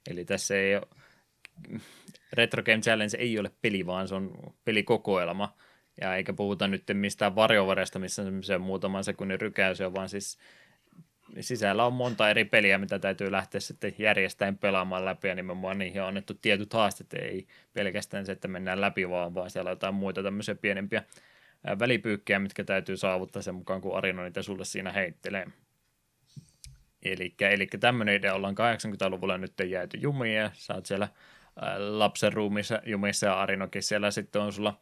[0.09, 0.87] Eli tässä ei ole,
[2.33, 5.53] Retro Game Challenge ei ole peli, vaan se on pelikokoelma.
[6.01, 10.37] Ja eikä puhuta nyt mistään varjovaresta, missä on se muutaman sekunnin rykäys, vaan siis
[11.39, 16.01] sisällä on monta eri peliä, mitä täytyy lähteä sitten järjestäen pelaamaan läpi, ja nimenomaan niihin
[16.01, 19.95] on annettu tietyt haastet, ei pelkästään se, että mennään läpi vaan, vaan siellä on jotain
[19.95, 21.03] muita tämmöisiä pienempiä
[21.79, 25.47] välipyykkejä, mitkä täytyy saavuttaa sen mukaan, kun Arino niitä sulle siinä heittelee.
[27.03, 31.07] Eli tämmöinen idea ollaan 80-luvulla nyt jääty jumiin, ja sä oot siellä
[31.77, 34.79] lapsen ruumissa jumissa, ja Arinokin siellä sitten on sulla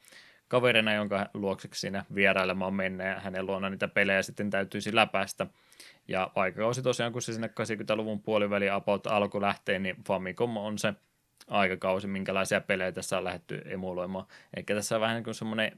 [0.47, 5.47] kaverina, jonka luokseksi siinä vierailemaan mennä ja hänen luona niitä pelejä sitten täytyisi läpäistä.
[6.07, 10.94] Ja aikakausi tosiaan, kun se sinne 80-luvun puoliväli about alku lähtee, niin Famicom on se
[11.48, 14.26] aikakausi, minkälaisia pelejä tässä on lähdetty emuloimaan.
[14.57, 15.72] Eikä tässä on vähän niin kuin semmoinen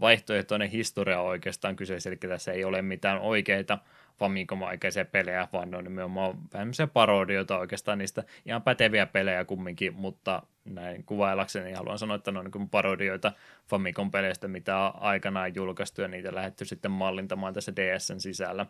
[0.00, 3.78] vaihtoehtoinen historia oikeastaan kyseessä, eli tässä ei ole mitään oikeita
[4.18, 10.42] Famicom-aikaisia pelejä, vaan ne on nimenomaan vähän parodioita oikeastaan niistä ihan päteviä pelejä kumminkin, mutta
[10.64, 13.32] näin kuvaillakseni haluan sanoa, että ne on niin parodioita
[13.66, 18.66] Famicom-peleistä, mitä on aikanaan julkaistu ja niitä lähdetty sitten mallintamaan tässä DSn sisällä.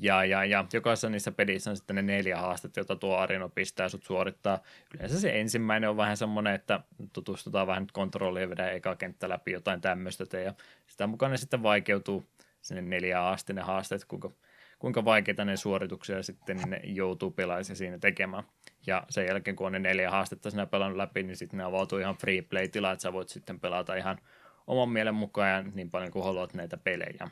[0.00, 3.88] Ja, ja, ja jokaisessa niissä pelissä on sitten ne neljä haastetta, joita tuo Arino pistää
[3.88, 4.58] sut suorittaa.
[4.94, 6.80] Yleensä se ensimmäinen on vähän semmoinen, että
[7.12, 10.38] tutustutaan vähän nyt kontrollia vedään eka kenttä läpi jotain tämmöistä.
[10.38, 10.54] Ja
[10.86, 12.24] sitä mukaan ne sitten vaikeutuu
[12.62, 14.30] sinne neljä asti ne haasteet, kuinka,
[14.78, 18.44] kuinka vaikeita ne suorituksia sitten ne joutuu pelaisi siinä tekemään.
[18.86, 21.98] Ja sen jälkeen, kun on ne neljä haastetta sinä pelannut läpi, niin sitten ne avautuu
[21.98, 24.18] ihan free play-tila, että sä voit sitten pelata ihan
[24.66, 27.28] oman mielen mukaan ja niin paljon kuin haluat näitä pelejä.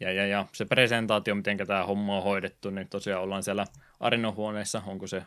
[0.00, 3.66] Ja, ja, ja se presentaatio, miten tämä homma on hoidettu, niin tosiaan ollaan siellä
[4.00, 5.22] Arinon huoneessa, onko se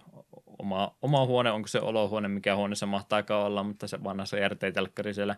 [0.59, 5.35] oma, oma huone, onko se olohuone, mikä huoneessa mahtaa olla, mutta se vanhassa RT-telkkari siellä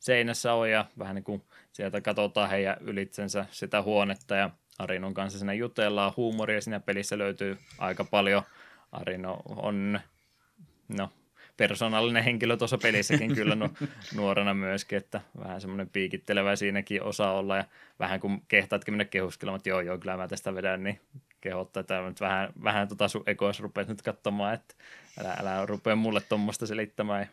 [0.00, 1.42] seinässä on ja vähän niin kuin
[1.72, 6.12] sieltä katsotaan heidän ylitsensä sitä huonetta ja Arinon kanssa siinä jutellaan.
[6.16, 8.42] Huumoria siinä pelissä löytyy aika paljon.
[8.92, 10.00] Arino on,
[10.88, 11.10] no,
[11.56, 13.68] persoonallinen henkilö tuossa pelissäkin kyllä nu,
[14.14, 17.64] nuorena myöskin, että vähän semmoinen piikittelevä siinäkin osa olla ja
[17.98, 21.00] vähän kun kehtaatkin mennä kehuskelemaan, että joo joo, kyllä mä tästä vedän, niin
[21.40, 24.74] kehottaa, että nyt vähän, vähän tota sun ekois rupeat nyt katsomaan, että
[25.20, 27.26] älä, älä rupea mulle tuommoista selittämään ja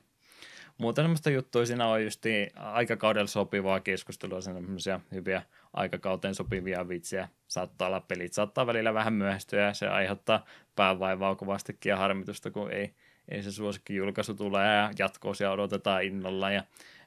[0.77, 2.23] muuta semmoista juttuja siinä on just
[2.55, 5.41] aikakaudella sopivaa keskustelua, semmoisia hyviä
[5.73, 7.29] aikakauteen sopivia vitsiä.
[7.47, 10.45] Saattaa olla pelit, saattaa välillä vähän myöhästyä ja se aiheuttaa
[10.75, 12.93] päävaivaa kovastikin ja harmitusta, kun ei,
[13.31, 16.63] ei se suosikki julkaisu tule ja jatkoosia odotetaan innolla ja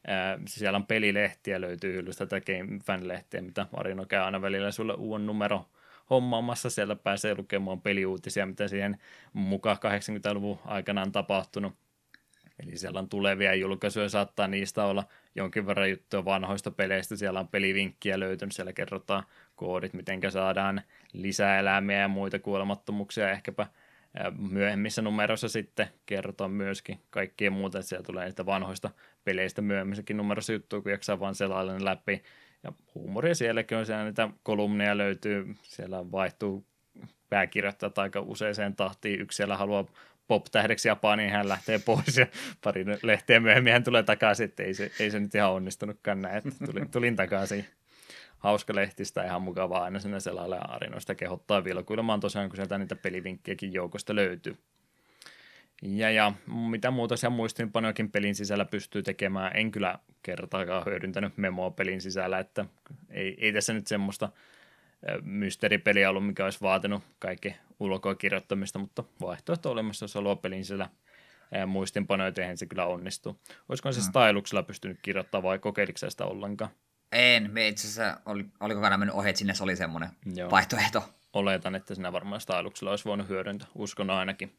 [0.07, 4.95] ää, siellä on pelilehtiä löytyy hyllystä tätä Game Fan-lehtiä, mitä Marino käy aina välillä sulle
[4.95, 5.67] uuden numero
[6.11, 6.71] hommaamassa.
[6.71, 8.99] Sieltä pääsee lukemaan peliuutisia, mitä siihen
[9.33, 11.75] mukaan 80-luvun aikana on tapahtunut.
[12.63, 17.17] Eli siellä on tulevia julkaisuja, saattaa niistä olla jonkin verran juttuja vanhoista peleistä.
[17.17, 19.25] Siellä on pelivinkkiä löytynyt, siellä kerrotaan
[19.57, 20.83] koodit, miten saadaan
[21.13, 23.31] lisäelämiä ja muita kuolemattomuuksia.
[23.31, 23.67] Ehkäpä
[24.39, 28.91] myöhemmissä numeroissa sitten kerrotaan myöskin kaikkien muuta, että siellä tulee niitä vanhoista
[29.25, 32.23] peleistä myöhemmissäkin numeroissa juttuja, kun jaksaa vaan selailla läpi.
[32.63, 36.67] Ja huumoria sielläkin on, siellä niitä kolumneja löytyy, siellä vaihtuu
[37.31, 39.21] pääkirjoittajat aika useaseen tahtiin.
[39.21, 39.87] Yksi siellä haluaa
[40.29, 42.27] pop-tähdeksi Japaniin, hän lähtee pois ja
[42.65, 46.37] pari lehteä myöhemmin hän tulee takaisin, että ei se, ei se nyt ihan onnistunutkaan näin,
[46.37, 47.67] että tulin, tulin takaisin.
[48.45, 53.73] Hauska lehtistä, ihan mukavaa aina sinne selalle arinoista kehottaa vilkuilemaan tosiaan, kun sieltä niitä pelivinkkejäkin
[53.73, 54.57] joukosta löytyy.
[55.83, 61.71] Ja, ja mitä muuta siellä muistinpanojakin pelin sisällä pystyy tekemään, en kyllä kertaakaan hyödyntänyt memoa
[61.71, 62.65] pelin sisällä, että
[63.11, 64.29] ei, ei tässä nyt semmoista
[65.23, 70.89] mysteeripeliä ollut, mikä olisi vaatinut kaikki ulkoa kirjoittamista, mutta vaihtoehto olemassa, jos haluaa pelin siellä
[71.67, 73.41] muistinpanoja tehdä, se kyllä onnistuu.
[73.69, 74.05] Olisiko se mm.
[74.05, 76.71] styluksella pystynyt kirjoittamaan vai kokeiliko sitä ollenkaan?
[77.15, 80.51] En, me itse asiassa oli, oliko kokonaan mennyt ohi, että sinne oli semmoinen Joo.
[80.51, 81.15] vaihtoehto.
[81.33, 84.57] Oletan, että sinä varmaan styluksella olisi voinut hyödyntää, uskon ainakin.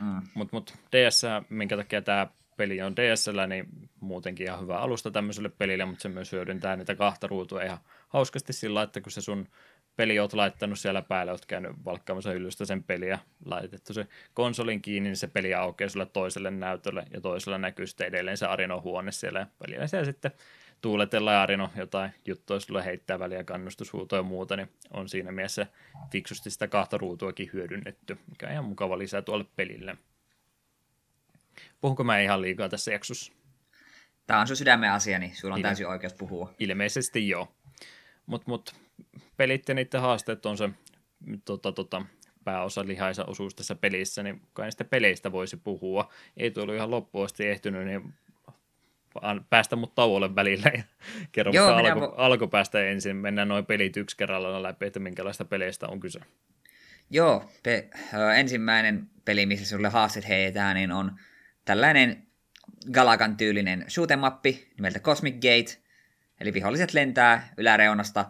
[0.00, 0.22] Mm.
[0.34, 3.66] Mutta mut DS, minkä takia tämä peli on DSL, niin
[4.00, 7.78] muutenkin ihan hyvä alusta tämmöiselle pelille, mutta se myös hyödyntää niitä kahta ruutua ihan
[8.08, 9.48] hauskasti sillä, että kun se sun
[9.96, 15.08] peli oot laittanut siellä päälle, oot käynyt valkkaamassa hyllystä sen peliä, laitettu se konsolin kiinni,
[15.08, 19.12] niin se peli aukeaa sulle toiselle näytölle ja toisella näkyy sitten edelleen se Arino huone
[19.12, 20.32] siellä ja välillä siellä sitten
[20.80, 25.66] tuuletella ja Arino jotain juttua sulle heittää väliä kannustushuutoja ja muuta, niin on siinä mielessä
[26.12, 29.96] fiksusti sitä kahta ruutuakin hyödynnetty, mikä on ihan mukava lisää tuolle pelille.
[31.80, 33.32] Puhunko mä ihan liikaa tässä jaksossa?
[34.26, 36.54] Tämä on sun sydämen asia, niin sulla on Ilme- täysin oikeus puhua.
[36.58, 37.48] Ilmeisesti joo.
[38.26, 38.74] Mutta mut,
[39.36, 40.70] pelit ja niiden haasteet on se
[41.44, 42.02] tota, tota,
[42.44, 46.12] pääosa lihaisa osuus tässä pelissä, niin kai niistä peleistä voisi puhua.
[46.36, 48.14] Ei tullut ihan loppuun asti ehtynyt, niin
[49.50, 50.82] päästä mut tauolle välillä ja
[51.32, 52.14] kerro Joo, alku, vo...
[52.16, 53.16] alkupäästä ensin.
[53.16, 56.20] Mennään noin pelit yksi kerralla läpi, että minkälaista peleistä on kyse.
[57.10, 57.90] Joo, pe-
[58.36, 61.12] ensimmäinen peli, missä sulle haasteet heitetään, niin on
[61.64, 62.26] tällainen
[62.92, 65.78] Galagan tyylinen shoot'em nimeltä Cosmic Gate,
[66.40, 68.24] eli viholliset lentää yläreunasta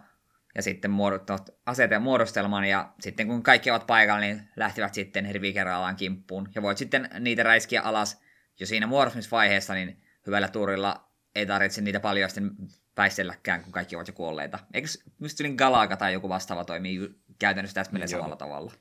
[0.54, 5.52] ja sitten muodottavat aseteen muodostelman, ja sitten kun kaikki ovat paikalla, niin lähtevät sitten rivi
[5.52, 8.20] kerrallaan kimppuun, ja voit sitten niitä räiskiä alas
[8.60, 12.50] jo siinä muodostumisvaiheessa, niin hyvällä tuurilla ei tarvitse niitä paljon sitten
[12.96, 14.58] väistelläkään, kun kaikki ovat jo kuolleita.
[14.74, 14.88] Eikö
[15.18, 18.72] myös Galaga tai joku vastaava toimii käytännössä täsmälleen samalla tavalla?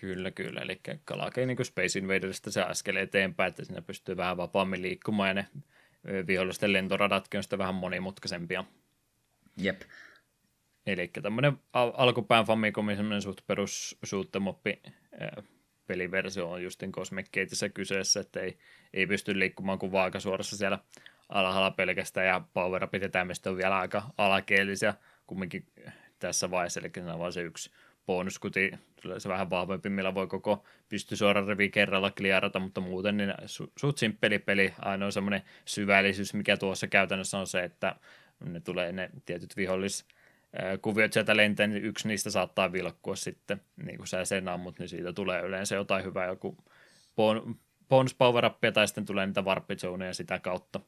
[0.00, 0.60] Kyllä, kyllä.
[0.60, 5.28] Eli kalakei niin kuin Space Invaderista se askel eteenpäin, että siinä pystyy vähän vapaammin liikkumaan
[5.28, 5.46] ja ne
[6.26, 8.64] vihollisten lentoradatkin on sitten vähän monimutkaisempia.
[9.56, 9.82] Jep.
[10.86, 13.98] Eli tämmöinen al- alkupään Famicomin semmoinen suht perus
[15.90, 18.58] peliversio on justin Cosmic Gateissa kyseessä, että ei,
[18.94, 20.78] ei pysty liikkumaan kuin vaakasuorassa siellä
[21.28, 24.94] alhaalla pelkästään ja power upit ja on vielä aika alakeellisia
[25.26, 25.66] kumminkin
[26.18, 27.70] tässä vaiheessa, eli se on vain se yksi
[28.06, 28.72] bonuskuti,
[29.18, 33.98] se vähän vahvempi, millä voi koko pystysuoran rivi kerralla kliarata, mutta muuten niin su- suht
[33.98, 34.74] simppeli peli.
[34.78, 37.96] Ainoa semmoinen syvällisyys, mikä tuossa käytännössä on se, että
[38.44, 40.06] ne tulee ne tietyt vihollis
[40.82, 44.88] kuviot sieltä lentää, niin yksi niistä saattaa vilkkua sitten, niin kuin sä sen ammut, niin
[44.88, 46.56] siitä tulee yleensä jotain hyvää, joku
[47.16, 47.56] bon,
[47.88, 49.64] bonus power tai sitten tulee niitä warp
[50.12, 50.80] sitä kautta.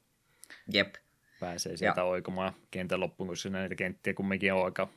[0.73, 0.95] Jep
[1.41, 2.05] pääsee sieltä ja.
[2.05, 4.89] oikomaan kentän loppuun, koska näitä kenttiä kumminkin on aika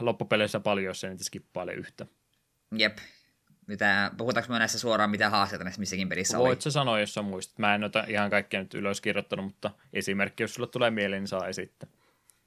[0.00, 2.06] loppupeleissä paljon, jos se niitä skippaile yhtä.
[2.76, 2.98] Jep.
[3.66, 6.62] Mitä, puhutaanko me näissä suoraan, mitä haasteita näissä missäkin pelissä Voit oli?
[6.62, 7.58] sä sanoa, jos sä muistat.
[7.58, 11.28] Mä en ota ihan kaikkea nyt ylös kirjoittanut, mutta esimerkki, jos sulla tulee mieleen, niin
[11.28, 11.88] saa esittää.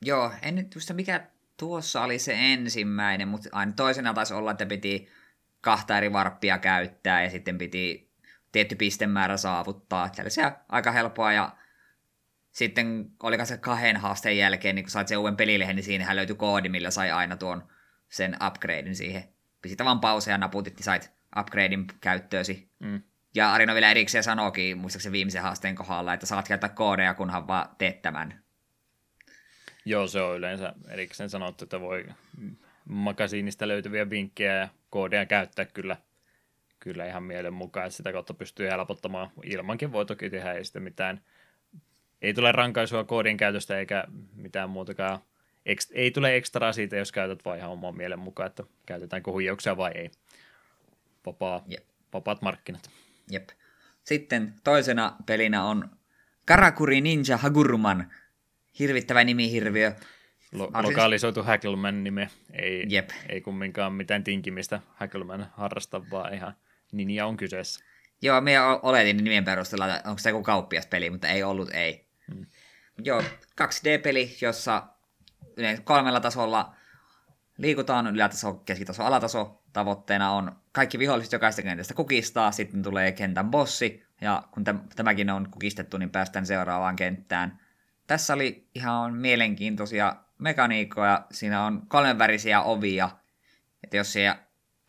[0.02, 1.28] Joo, en nyt muista mikä
[1.58, 5.08] tuossa oli se ensimmäinen, mutta aina toisena taisi olla, että piti
[5.62, 8.12] kahta eri varppia käyttää ja sitten piti
[8.52, 10.10] tietty pistemäärä saavuttaa.
[10.10, 11.58] Tällaisia aika helppoa ja
[12.52, 16.36] sitten oliko se kahden haasteen jälkeen, niin kun sait sen uuden pelilehen, niin siinähän löytyi
[16.36, 17.68] koodi, millä sai aina tuon
[18.10, 19.24] sen upgradein siihen.
[19.62, 22.72] Pisit vaan pause ja naputit, niin sait upgradein käyttöösi.
[22.80, 23.02] Mm.
[23.36, 27.76] Ja Arino vielä erikseen sanoikin, muistaakseni viimeisen haasteen kohdalla, että saat käyttää koodeja, kunhan vaan
[27.78, 28.44] teet tämän.
[29.88, 32.06] Joo, se on yleensä erikseen sanottu, että voi
[32.86, 35.98] makasiinista löytyviä vinkkejä ja koodeja käyttää kyllä,
[36.80, 39.30] kyllä ihan mielen mukaan, että sitä kautta pystyy helpottamaan.
[39.44, 41.22] Ilmankin voi toki tehdä, ei sitten mitään
[42.22, 44.04] ei tule rankaisua koodin käytöstä eikä
[44.36, 45.20] mitään muutakaan.
[45.94, 49.92] ei tule ekstraa siitä, jos käytät vain ihan oman mielen mukaan, että käytetäänkö huijauksia vai
[49.96, 50.12] ei.
[51.26, 51.84] Vapaa, Jep.
[52.14, 52.90] Vapaat markkinat.
[53.32, 53.50] Jep.
[54.04, 55.90] Sitten toisena pelinä on
[56.46, 58.12] Karakuri Ninja Hagurman.
[58.80, 59.20] Hirvittävä
[59.52, 59.92] hirviö.
[60.52, 62.30] Lo- lokalisoitu Hackleman nime.
[62.54, 63.10] Ei, Jep.
[63.30, 66.54] ei kumminkaan mitään tinkimistä Hackleman harrasta, vaan ihan
[66.92, 67.84] ninja on kyseessä.
[68.22, 72.08] Joo, me oletin nimen perusteella, että onko se joku kauppiaspeli, mutta ei ollut, ei.
[72.34, 72.46] Hmm.
[73.04, 73.22] Joo,
[73.62, 74.84] 2D-peli, jossa
[75.58, 76.76] yleensä kolmella tasolla
[77.58, 79.64] liikutaan, ylätaso, keskitaso, alataso.
[79.74, 84.64] Tavoitteena on kaikki viholliset jokaista kentästä kukistaa, sitten tulee kentän bossi, ja kun
[84.96, 87.60] tämäkin on kukistettu, niin päästään seuraavaan kenttään.
[88.08, 93.10] Tässä oli ihan mielenkiintoisia mekaniikkoja, siinä on kolmenvärisiä ovia,
[93.84, 94.36] että jos se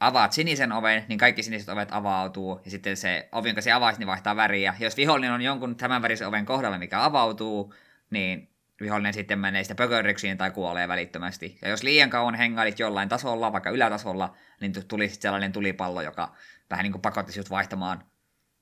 [0.01, 3.99] avaat sinisen oven, niin kaikki siniset ovet avautuu, ja sitten se ovi, jonka se avaisi,
[3.99, 4.75] niin vaihtaa väriä.
[4.79, 7.75] Jos vihollinen on jonkun tämän värisen oven kohdalla, mikä avautuu,
[8.11, 8.51] niin
[8.81, 11.59] vihollinen sitten menee sitä pökörryksiin tai kuolee välittömästi.
[11.63, 16.35] Ja jos liian kauan hengailit jollain tasolla, vaikka ylätasolla, niin tuli sitten sellainen tulipallo, joka
[16.71, 18.05] vähän niin kuin pakotti sinut vaihtamaan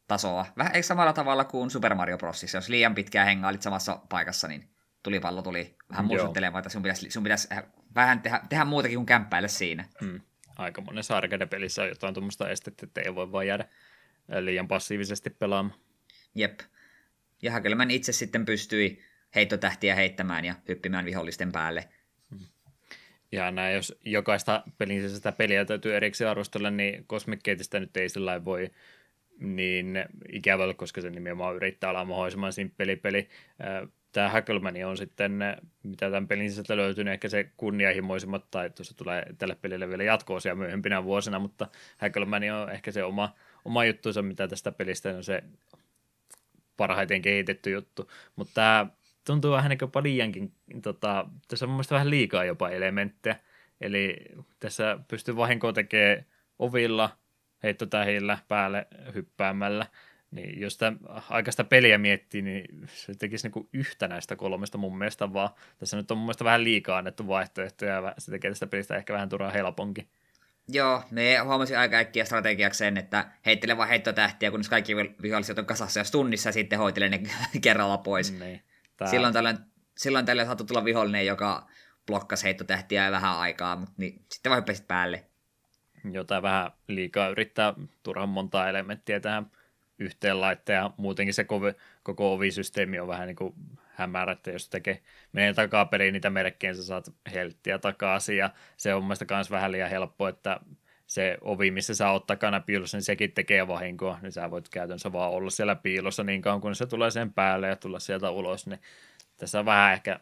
[0.08, 0.46] tasoa.
[0.56, 2.54] Vähän eikö samalla tavalla kuin Super Mario Bros.
[2.54, 4.68] Jos liian pitkään hengailit samassa paikassa, niin
[5.02, 7.48] tulipallo tuli vähän muistuttelemaan, että sun pitäisi, sun pitäisi
[7.94, 9.84] vähän tehdä, tehdä muutakin kuin kämppäillä siinä.
[10.00, 10.20] Hmm
[10.56, 13.68] aika monen arcade-pelissä on jotain tuommoista estettä, että ei voi vaan jäädä
[14.40, 15.78] liian passiivisesti pelaamaan.
[16.34, 16.60] Jep.
[17.42, 19.02] Ja Hakelman itse sitten pystyi
[19.34, 21.88] heittotähtiä heittämään ja hyppimään vihollisten päälle.
[23.32, 25.02] Ja näin, jos jokaista pelin
[25.36, 28.70] peliä täytyy erikseen arvostella, niin Cosmic Gateista nyt ei sillä voi
[29.40, 33.28] niin ikävällä, koska se nimenomaan yrittää olla mahdollisimman simppeli peli.
[34.12, 35.40] Tämä Hackelman on sitten,
[35.82, 40.04] mitä tämän pelin sisältä löytyy, niin ehkä se kunnianhimoisimmat, tai tuossa tulee tälle pelille vielä
[40.04, 43.34] jatkoosia myöhempinä vuosina, mutta Hackelman on ehkä se oma,
[43.64, 45.42] oma juttuunsa, mitä tästä pelistä on se
[46.76, 48.10] parhaiten kehitetty juttu.
[48.36, 48.86] Mutta tämä
[49.26, 50.52] tuntuu vähän niin kuin liiankin,
[50.82, 53.36] tota, tässä on mun vähän liikaa jopa elementtejä.
[53.80, 54.16] Eli
[54.60, 56.24] tässä pystyy vahinkoa tekemään
[56.58, 57.16] ovilla,
[57.62, 59.86] heittotähillä, päälle hyppäämällä.
[60.30, 60.92] Niin jos sitä
[61.30, 65.48] aikaista peliä miettii, niin se tekisi niinku yhtä näistä kolmesta mun mielestä vaan.
[65.78, 69.12] Tässä nyt on mun mielestä vähän liikaa annettu vaihtoehtoja ja se tekee tästä pelistä ehkä
[69.12, 70.08] vähän turhaa helponkin.
[70.68, 75.66] Joo, me huomasin aika äkkiä strategiaksi sen, että heittele vaan heittotähtiä, kunnes kaikki viholliset on
[75.66, 77.20] kasassa jos tunnissa ja sitten hoitele ne
[77.62, 78.38] kerralla pois.
[78.38, 78.60] Niin.
[78.96, 79.08] Tää...
[79.08, 79.58] Silloin tällöin,
[79.96, 81.66] silloin tällöin saattoi tulla vihollinen, joka
[82.06, 85.24] blokkasi heittotähtiä vähän aikaa, mutta niin, sitten vaan hyppäsit päälle.
[86.12, 89.50] Jotain vähän liikaa yrittää turhan montaa elementtiä tähän
[89.98, 91.72] yhteen laittaa ja muutenkin se koko,
[92.02, 93.54] koko ovisysteemi on vähän niin kuin
[93.94, 95.02] hämärä, että jos tekee,
[95.32, 98.36] menee takapeliin niitä merkkejä, sä saat helttiä takaisin.
[98.36, 100.60] Ja se on mielestäni myös vähän liian helppo, että
[101.06, 105.12] se ovi, missä sä oot takana piilossa, niin sekin tekee vahinkoa, niin sä voit käytännössä
[105.12, 108.66] vaan olla siellä piilossa niin kauan, kun se tulee sen päälle ja tulla sieltä ulos,
[108.66, 108.80] niin
[109.36, 110.20] tässä on vähän ehkä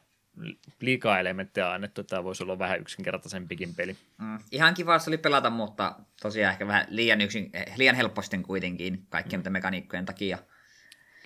[0.81, 3.97] liikaa elementtejä annettu, että tämä voisi olla vähän yksinkertaisempikin peli.
[4.19, 8.39] Mm, ihan kiva se oli pelata, mutta tosiaan ehkä vähän liian, yksin, eh, liian helposti
[8.39, 9.53] kuitenkin kaikkien mm.
[9.53, 10.39] mekaniikkojen takia.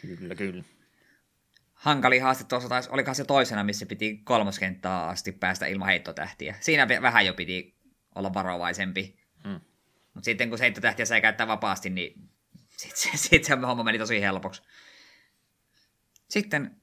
[0.00, 0.64] Kyllä, kyllä.
[1.74, 6.54] Hankali haaste tuossa taisi, olikohan se toisena, missä piti kolmoskenttää asti päästä ilman heittotähtiä.
[6.60, 7.74] Siinä vähän jo piti
[8.14, 9.18] olla varovaisempi.
[9.44, 9.60] Mm.
[10.14, 12.28] Mutta sitten kun se heittotähtiä sai käyttää vapaasti, niin
[12.76, 14.62] sitten sit se homma meni tosi helpoksi.
[16.28, 16.77] Sitten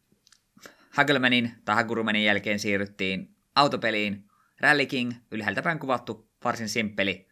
[0.95, 4.25] Hagelmanin tai Hagurumanin jälkeen siirryttiin autopeliin.
[4.59, 7.27] Rally King, ylhäältä päin kuvattu, varsin simppeli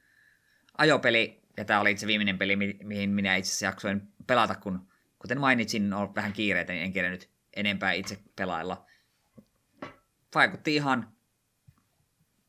[0.78, 4.88] ajopeli, ja tämä oli itse viimeinen peli, mi- mihin minä itse asiassa jaksoin pelata, kun
[5.20, 8.86] kuten mainitsin, on vähän kiireitä, niin en kerännyt enempää itse pelailla.
[10.36, 11.14] Vaikutti ihan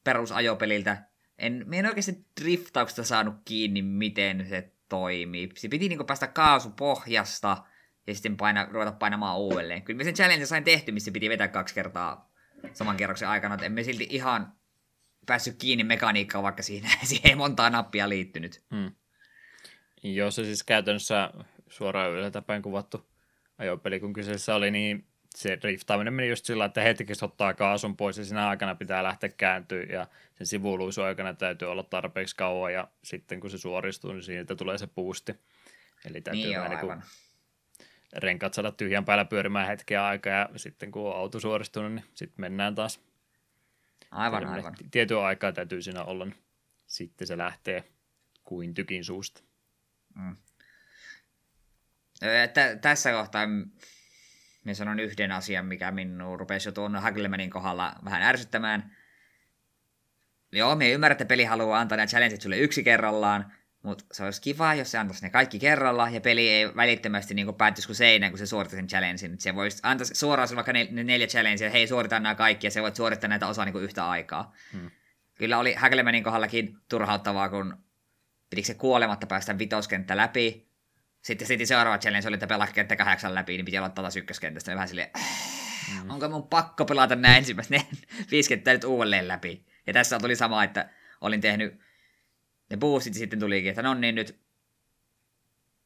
[0.05, 1.03] perusajopeliltä.
[1.39, 5.49] En, en oikeasti driftauksesta saanut kiinni, miten se toimii.
[5.57, 7.65] Se piti niin päästä kaasupohjasta
[8.07, 9.83] ja sitten paina, ruveta painamaan uudelleen.
[9.83, 12.33] Kyllä me sen challenge sain tehty, missä piti vetää kaksi kertaa
[12.73, 14.53] saman kerroksen aikana, että emme silti ihan
[15.27, 18.63] päässyt kiinni mekaniikkaan, vaikka siinä, siihen ei montaa nappia liittynyt.
[18.75, 18.93] Hmm.
[20.03, 21.31] Joo, se siis käytännössä
[21.69, 23.11] suoraan ylhäältä päin kuvattu
[23.59, 28.19] ajopeli, kun kyseessä oli, niin se driftaaminen meni just sillä, että hetki ottaa kaasun pois
[28.19, 32.89] ja siinä aikana pitää lähteä kääntyä ja sen sivuluisu aikana täytyy olla tarpeeksi kauan ja
[33.05, 35.35] sitten kun se suoristuu, niin siitä tulee se boosti.
[36.05, 37.03] Eli täytyy niin vähän niin
[38.17, 42.41] renkaat saada tyhjän päällä pyörimään hetkeä aikaa ja sitten kun on auto suoristunut, niin sitten
[42.41, 43.01] mennään taas.
[44.11, 44.75] Aivan, Tiedämme, aivan.
[44.91, 46.45] Tietyn aikaa täytyy siinä olla, niin
[46.87, 47.85] sitten se lähtee
[48.45, 49.43] kuin tykin suusta.
[50.15, 50.37] Mm.
[52.55, 53.47] Tä, tässä kohtaa
[54.65, 58.97] minä sanon yhden asian, mikä minun rupesi jo tuon Hagelmanin kohdalla vähän ärsyttämään.
[60.53, 63.53] Joo, me ymmärrän, että peli haluaa antaa nämä challengeit sulle yksi kerrallaan,
[63.85, 67.55] mutta se olisi kiva, jos se antaisi ne kaikki kerralla, ja peli ei välittömästi niin
[67.55, 69.41] päättyisi kuin seinään, kun se suorittaa sen challengein.
[69.41, 72.83] Se voisi antaa suoraan vaikka ne, ne neljä challengea, hei suorita nämä kaikki, ja se
[72.83, 74.53] voit suorittaa näitä osaa niin yhtä aikaa.
[74.73, 74.91] Hmm.
[75.35, 77.77] Kyllä oli Hagelmanin kohdallakin turhauttavaa, kun
[78.51, 80.69] pitikö se kuolematta päästä vitoskenttä läpi,
[81.23, 84.71] sitten, sitten seuraava challenge oli, että pelaa kenttä kahdeksan läpi, niin piti aloittaa taas ykköskentästä.
[84.71, 85.11] Ja vähän silleen,
[86.03, 86.11] mm.
[86.11, 87.87] onko mun pakko pelata nämä ensimmäiset ne
[88.31, 89.67] viisi kenttää nyt uudelleen läpi.
[89.87, 90.89] Ja tässä tuli sama, että
[91.21, 91.84] olin tehnyt
[92.75, 94.39] ne boostit, sitten tulikin, että no niin nyt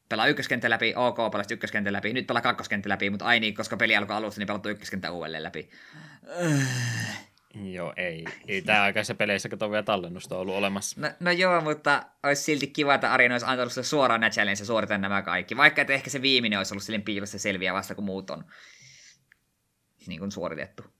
[0.08, 3.76] pelaa ykköskenttä läpi, ok, pelasit ykköskenttä läpi, nyt pelaa kakkoskenttä läpi, mutta ai niin, koska
[3.76, 5.70] peli alkoi alusta, niin pelattu ykköskenttä uudelleen läpi.
[7.54, 8.24] Joo, ei.
[8.48, 11.00] Ei tämä aikaisessa peleissä kato vielä tallennusta ollut olemassa.
[11.00, 14.98] No, no joo, mutta olisi silti kiva, että Arina olisi antanut suoraan nämä challenge suorita
[14.98, 15.56] nämä kaikki.
[15.56, 18.44] Vaikka että ehkä se viimeinen olisi ollut silleen piilossa selviä vasta, kun muut on
[20.06, 20.97] niin kuin suoritettu.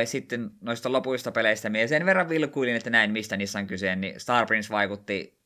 [0.00, 3.96] Ja sitten noista lopuista peleistä minä sen verran vilkuilin, että näin mistä niissä on kyse,
[3.96, 5.44] niin Star Prince vaikutti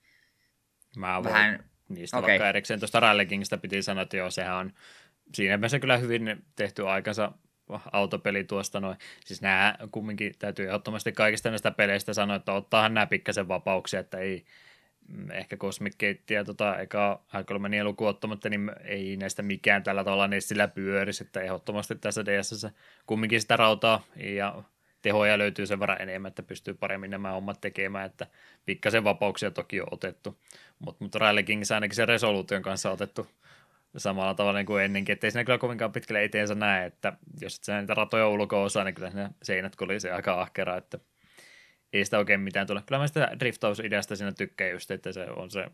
[0.97, 1.65] Mä voin vähän...
[1.89, 2.31] niistä okay.
[2.31, 4.73] vaikka erikseen tuosta Rally Kingistä piti sanoa, että joo, sehän on
[5.35, 7.33] siinä mielessä kyllä hyvin tehty aikansa
[7.93, 8.97] autopeli tuosta noin.
[9.25, 14.19] Siis nämä kumminkin täytyy ehdottomasti kaikista näistä peleistä sanoa, että ottaahan nämä pikkasen vapauksia, että
[14.19, 14.45] ei
[15.33, 20.29] ehkä Cosmic Gate ja tota, eka H3 lukuun ottamatta, niin ei näistä mikään tällä tavalla
[20.39, 22.67] sillä pyörisi, että ehdottomasti tässä DSS
[23.07, 24.63] kumminkin sitä rautaa ja
[25.03, 28.27] tehoja löytyy sen verran enemmän, että pystyy paremmin nämä hommat tekemään, että
[28.67, 30.39] pikkasen vapauksia toki on otettu,
[30.79, 33.27] mutta mut Rally Kings ainakin se resoluution kanssa otettu
[33.97, 37.65] samalla tavalla niin kuin ennenkin, ettei siinä kyllä kovinkaan pitkälle eteensä näe, että jos et
[37.65, 40.99] sä niitä ratoja ulkoa osaa, niin kyllä ne seinät kolisee aika ahkera, että
[41.93, 42.83] ei sitä oikein mitään tule.
[42.87, 45.65] Kyllä mä sitä driftausideasta siinä tykkään just, että se on se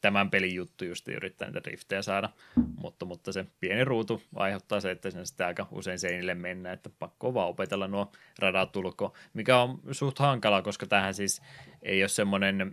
[0.00, 2.28] tämän pelin juttu just yrittää niitä riftejä saada,
[2.76, 6.90] mutta, mutta se pieni ruutu aiheuttaa se, että sen sitten aika usein seinille mennä, että
[6.98, 11.42] pakko vaan opetella nuo radat ulkoa, mikä on suht hankala, koska tähän siis
[11.82, 12.72] ei ole semmoinen,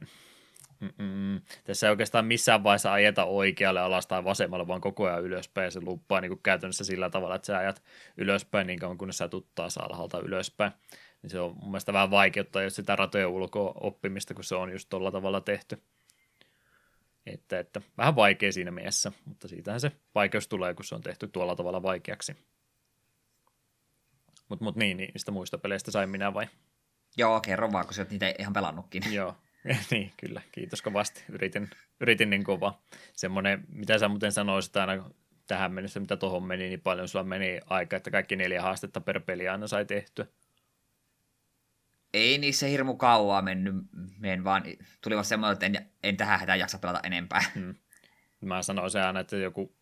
[0.79, 1.41] Mm-mm.
[1.63, 5.71] Tässä ei oikeastaan missään vaiheessa ajeta oikealle alas tai vasemmalle, vaan koko ajan ylöspäin, ja
[5.71, 7.83] se luppaa niin käytännössä sillä tavalla, että sä ajat
[8.17, 10.71] ylöspäin niin kauan, kunnes sä tuttaa alhaalta ylöspäin.
[11.23, 14.71] Niin se on mun mielestä vähän vaikeuttaa jos sitä ratojen ulkoa oppimista, kun se on
[14.71, 15.81] just tuolla tavalla tehty.
[17.25, 21.27] Että, että vähän vaikea siinä mielessä, mutta siitähän se vaikeus tulee, kun se on tehty
[21.27, 22.35] tuolla tavalla vaikeaksi.
[24.49, 26.47] Mutta mut niin, niin, niistä muista peleistä sain minä vai?
[27.17, 29.03] Joo, kerro vaan, kun sä oot niitä ihan pelannutkin.
[29.13, 29.35] Joo,
[29.91, 30.41] niin, kyllä.
[30.51, 31.23] Kiitos kovasti.
[31.29, 31.69] Yritin,
[31.99, 32.79] yritin niin kova.
[33.13, 35.09] Semmoinen, mitä sä muuten sanoisit aina
[35.47, 39.19] tähän mennessä, mitä tuohon meni, niin paljon sulla meni aika, että kaikki neljä haastetta per
[39.19, 40.25] peli aina sai tehtyä.
[42.13, 43.75] Ei niissä hirmu kauaa mennyt,
[44.19, 44.63] men vaan
[45.01, 47.43] tuli vaan semmoinen, että en, en tähän hätään jaksa pelata enempää.
[47.55, 47.75] Hmm.
[48.41, 49.75] Mä sanoisin aina, että joku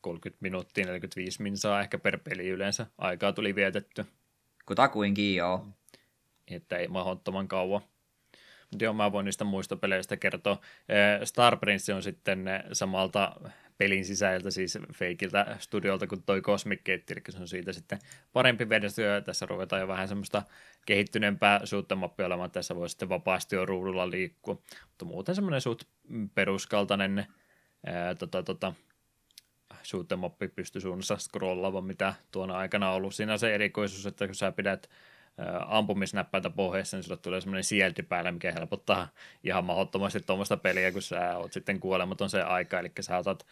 [0.00, 4.06] 30 minuuttia, 45 minsaa ehkä per peli yleensä aikaa tuli vietetty.
[4.66, 5.68] Kutakuinkin, joo.
[6.50, 7.82] Että ei mahdottoman kauan.
[8.70, 10.60] Mutta joo, mä voin niistä muista peleistä kertoa.
[11.24, 17.22] Star Prince on sitten samalta pelin sisältä, siis feikiltä studiolta kuin toi Cosmic Gate, eli
[17.28, 17.98] se on siitä sitten
[18.32, 18.64] parempi
[19.14, 20.42] ja tässä ruvetaan jo vähän semmoista
[20.86, 25.88] kehittyneempää suuttemappia olemaan, tässä voi sitten vapaasti jo ruudulla liikkua, mutta muuten semmoinen suut
[26.34, 27.26] peruskaltainen
[27.86, 28.72] ää, tota, tota,
[29.82, 33.14] suuttemappi pystysuunnassa scrollaava, mitä tuona aikana on ollut.
[33.14, 34.90] Siinä se erikoisuus, että kun sä pidät
[35.66, 39.08] ampumisnäppäitä pohjassa, niin sulle tulee semmoinen sielti päälle, mikä helpottaa
[39.44, 43.46] ihan mahdottomasti tuommoista peliä, kun sä oot sitten kuolematon se aika, eli sä otat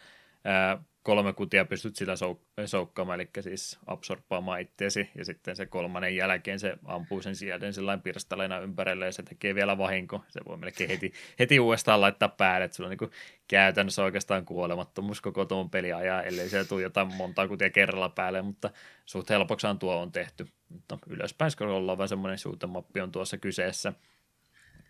[1.03, 6.59] kolme kutia pystyt sillä souk- soukkaamaan, eli siis absorbbaamaan itseesi, ja sitten se kolmannen jälkeen
[6.59, 10.23] se ampuu sen sielden sellainen pirstaleena ympärille, ja se tekee vielä vahinko.
[10.29, 13.11] Se voi melkein heti, heti uudestaan laittaa päälle, että sulla on niin
[13.47, 18.41] käytännössä oikeastaan kuolemattomuus koko tuon peli ajaa, ellei se tule jotain montaa kutia kerralla päälle,
[18.41, 18.69] mutta
[19.05, 20.47] suht helpoksaan tuo on tehty.
[20.69, 23.93] Mutta ylöspäin scrollaa vaan semmoinen suutemappi on tuossa kyseessä.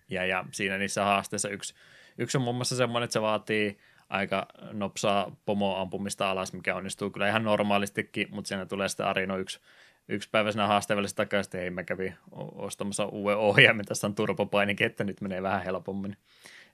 [0.09, 1.73] Ja, ja siinä niissä haasteissa yksi,
[2.17, 3.77] yksi on muun muassa semmoinen, että se vaatii
[4.13, 9.59] aika nopsaa pomo-ampumista alas, mikä onnistuu kyllä ihan normaalistikin, mutta siinä tulee sitten Arino yksi,
[10.07, 12.15] yksi päivä siinä haastevälissä takaisin, että hei mä kävin
[12.55, 16.17] ostamassa uuden ohjaimen, tässä on turbopainikin, että nyt menee vähän helpommin.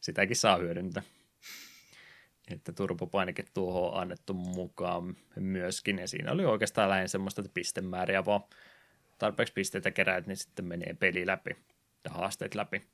[0.02, 1.04] Sitäkin saa hyödyntää.
[2.52, 8.42] Että turbopainike tuohon on annettu mukaan myöskin, ja siinä oli oikeastaan lähinnä semmoista pistemääriä, vaan
[9.18, 11.58] tarpeeksi pisteitä keräät, niin sitten menee peli läpi
[12.04, 12.88] ja haasteet läpi.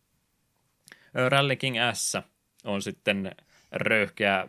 [1.30, 2.18] Rally King S
[2.64, 3.32] on sitten
[3.72, 4.48] röyhkeä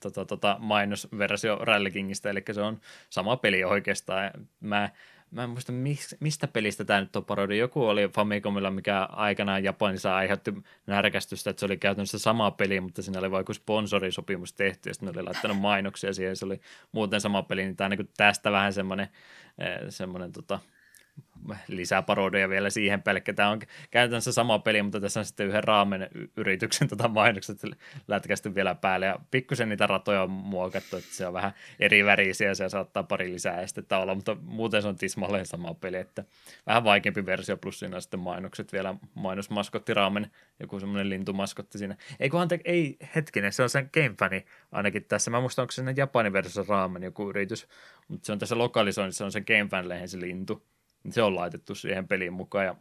[0.00, 2.80] tota, tota, mainosversio Rally Kingistä, eli se on
[3.10, 4.30] sama peli oikeastaan.
[4.60, 4.90] Mä,
[5.30, 5.72] mä en muista,
[6.20, 7.58] mistä pelistä tämä nyt on parodia.
[7.58, 10.54] Joku oli Famicomilla, mikä aikanaan Japanissa aiheutti
[10.86, 15.08] närkästystä, että se oli käytännössä sama peli, mutta siinä oli vaikka sponsorisopimus tehty, ja sitten
[15.08, 16.60] oli laittanut mainoksia siihen, se oli
[16.92, 19.08] muuten sama peli, niin tämä on niin tästä vähän semmoinen,
[19.58, 20.58] eh, semmoinen tota,
[21.68, 23.32] lisää parodia vielä siihen pelkkä.
[23.32, 23.60] Tämä on
[23.90, 27.58] käytännössä sama peli, mutta tässä on sitten yhden raamen yrityksen tota mainokset
[28.08, 32.48] lätkästy vielä päälle ja pikkusen niitä ratoja on muokattu, että se on vähän eri värisiä
[32.48, 36.24] ja se saattaa pari lisää estettä olla, mutta muuten se on tismalleen sama peli, että
[36.66, 40.30] vähän vaikeampi versio plus siinä sitten mainokset vielä mainosmaskotti raamen,
[40.60, 41.96] joku semmoinen lintumaskotti siinä.
[42.20, 45.30] Ei kun ante, ei hetkinen, se on sen Game ainakin tässä.
[45.30, 47.68] Mä muistan, onko se Japanin versio raamen joku yritys,
[48.08, 50.62] mutta se on tässä lokalisoinnissa, se on se Game Fan se lintu
[51.10, 52.74] se on laitettu siihen peliin mukaan ja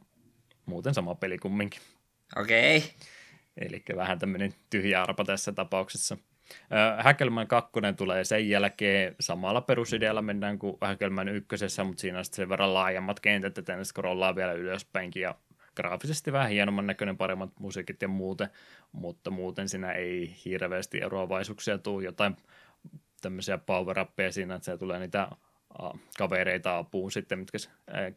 [0.66, 1.82] muuten sama peli kumminkin.
[2.36, 2.78] Okei.
[2.78, 2.90] Okay.
[3.58, 6.18] Eli vähän tämmöinen tyhjä arpa tässä tapauksessa.
[6.98, 12.36] Häkelmän 2 tulee sen jälkeen samalla perusidealla mennään kuin Häkelmän ykkösessä, mutta siinä on sitten
[12.36, 15.36] sen verran laajemmat kentät, että tänne scrollaa vielä ylöspäinkin ja
[15.76, 18.50] graafisesti vähän hienomman näköinen, paremmat musiikit ja muuten,
[18.92, 22.38] mutta muuten siinä ei hirveästi eroavaisuuksia tule, jotain
[23.22, 23.98] tämmöisiä power
[24.30, 25.28] siinä, että se tulee niitä
[26.18, 27.58] kavereita apuun sitten, mitkä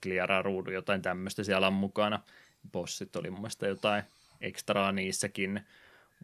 [0.02, 2.20] kliaraa ruudun, jotain tämmöistä siellä on mukana.
[2.72, 4.02] Bossit oli mun mielestä jotain
[4.40, 5.66] ekstraa niissäkin,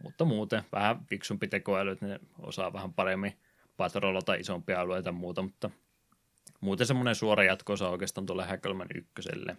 [0.03, 3.37] mutta muuten vähän fiksumpi tekoäly, että ne osaa vähän paremmin
[3.77, 5.69] patrollata isompia alueita ja muuta, mutta
[6.61, 9.57] muuten semmoinen suora jatko-osa oikeastaan tulee Häkelmän ykköselle.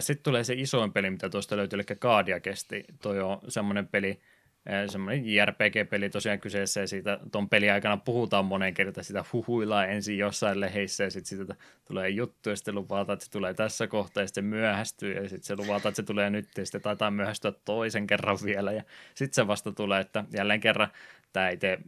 [0.00, 2.84] Sitten tulee se isoin peli, mitä tuosta löytyy, eli Kaadia kesti.
[3.02, 4.20] Toi on semmoinen peli,
[4.86, 10.18] semmoinen JRPG-peli tosiaan kyseessä, ja siitä tuon pelin aikana puhutaan monen kertaan, sitä huhuillaan ensin
[10.18, 11.54] jossain leheissä, ja sitten siitä
[11.84, 15.42] tulee juttu, ja sitten luvataan, että se tulee tässä kohtaa, ja sitten myöhästyy, ja sitten
[15.42, 18.82] se luvataan, että se tulee nyt, ja sitten taitaa myöhästyä toisen kerran vielä, ja
[19.14, 20.88] sitten se vasta tulee, että jälleen kerran
[21.32, 21.78] tämä itse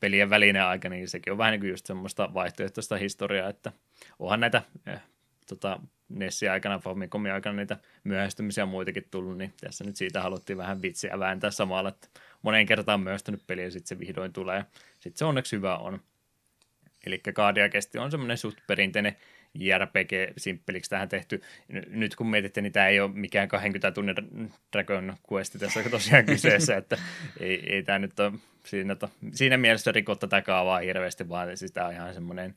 [0.00, 3.72] pelien välinen aika, niin sekin on vähän niin kuin just semmoista vaihtoehtoista historiaa, että
[4.18, 5.00] onhan näitä eh,
[5.46, 10.82] tota, Nessin aikana, Famicomin aikana niitä myöhästymisiä muitakin tullut, niin tässä nyt siitä haluttiin vähän
[10.82, 12.08] vitsiä vääntää samalla, että
[12.42, 14.64] moneen kertaan myöhästynyt peli ja sitten se vihdoin tulee.
[15.00, 16.00] Sitten se onneksi hyvä on.
[17.06, 19.16] Eli Kaadia kesti on semmoinen suht perinteinen
[19.54, 21.42] JRPG-simppeliksi tähän tehty.
[21.88, 24.16] Nyt kun mietitte, niin tämä ei ole mikään 20 tunnin
[24.72, 26.98] Dragon Quest tässä tosiaan kyseessä, että
[27.40, 28.32] ei, ei tämä nyt ole
[28.64, 32.54] siinä, to, siinä mielessä rikko tätä kaavaa hirveästi, vaan siis tämä on ihan semmoinen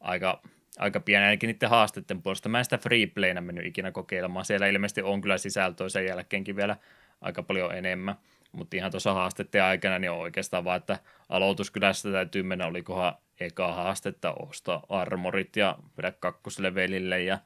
[0.00, 0.42] aika,
[0.78, 2.48] aika pieni ainakin niiden haasteiden puolesta.
[2.48, 4.44] Mä en sitä freeplayna mennyt ikinä kokeilemaan.
[4.44, 6.76] Siellä ilmeisesti on kyllä sisältöä sen jälkeenkin vielä
[7.20, 8.14] aika paljon enemmän.
[8.52, 13.72] Mutta ihan tuossa haasteiden aikana niin on oikeastaan vaan, että aloituskylässä täytyy mennä, olikohan eka
[13.72, 17.38] haastetta ostaa armorit ja vedä kakkoslevelille ja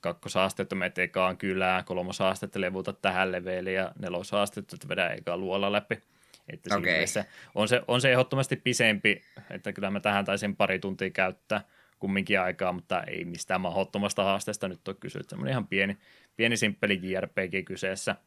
[0.00, 5.98] kakkoshaastetta menet ekaan kylään, kolmoshaastetta levuta tähän leveliin ja neloshaastetta vedä ekaan luola läpi.
[6.48, 7.06] Että okay.
[7.54, 11.60] on, se, on se ehdottomasti pisempi, että kyllä mä tähän taisin pari tuntia käyttää
[12.04, 15.28] kumminkin aikaa, mutta ei mistään mahdottomasta haasteesta nyt ole kysynyt.
[15.28, 15.98] Semmoinen ihan pieni,
[16.36, 18.16] pieni simppeli JRPG kyseessä–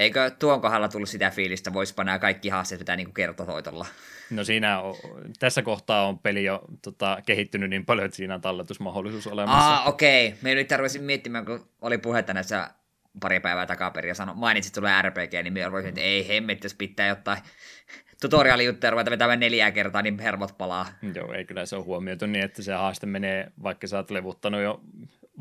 [0.00, 3.86] Eikö tuon kohdalla tullut sitä fiilistä, voisipa nämä kaikki haasteet vetää niin kertotoitolla?
[4.30, 4.94] No siinä on,
[5.38, 9.74] tässä kohtaa on peli jo tota, kehittynyt niin paljon, että siinä on talletusmahdollisuus olemassa.
[9.74, 10.28] Ah, okei.
[10.28, 10.38] Okay.
[10.42, 12.70] Me nyt tarvitsin miettimään, kun oli puhetta näissä
[13.20, 16.74] pari päivää takaperin ja sano, mainitsit tulee RPG, niin me arvoisin, että ei hemmet, jos
[16.74, 17.38] pitää jotain
[18.20, 20.86] tutoriaalijuttuja ruveta vetämään neljää kertaa, niin hermot palaa.
[21.14, 24.60] Joo, ei kyllä se ole huomioitu niin, että se haaste menee, vaikka sä oot levuttanut
[24.60, 24.80] jo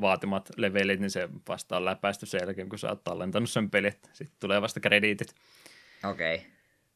[0.01, 3.93] vaatimat levelit, niin se vasta on läpäisty sen jälkeen, kun sä oot tallentanut sen pelin.
[4.13, 5.35] Sitten tulee vasta krediitit.
[6.03, 6.35] Okei.
[6.35, 6.47] Okay.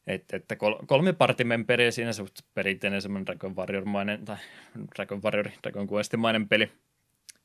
[0.06, 4.36] Et, että kol, kolme partimemberiä siinä se perinteinen semmoinen Dragon Warrior-mainen, tai
[4.96, 6.72] Dragon Warrior, Dragon Quest-mainen peli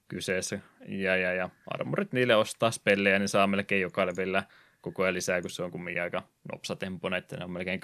[0.08, 0.60] kyseessä.
[0.88, 4.44] Ja, ja, ja armorit niille ostaa spellejä, niin saa melkein joka levelillä
[4.82, 7.80] koko ajan lisää, kun se on kumminkin aika nopsatempoinen, että ne on melkein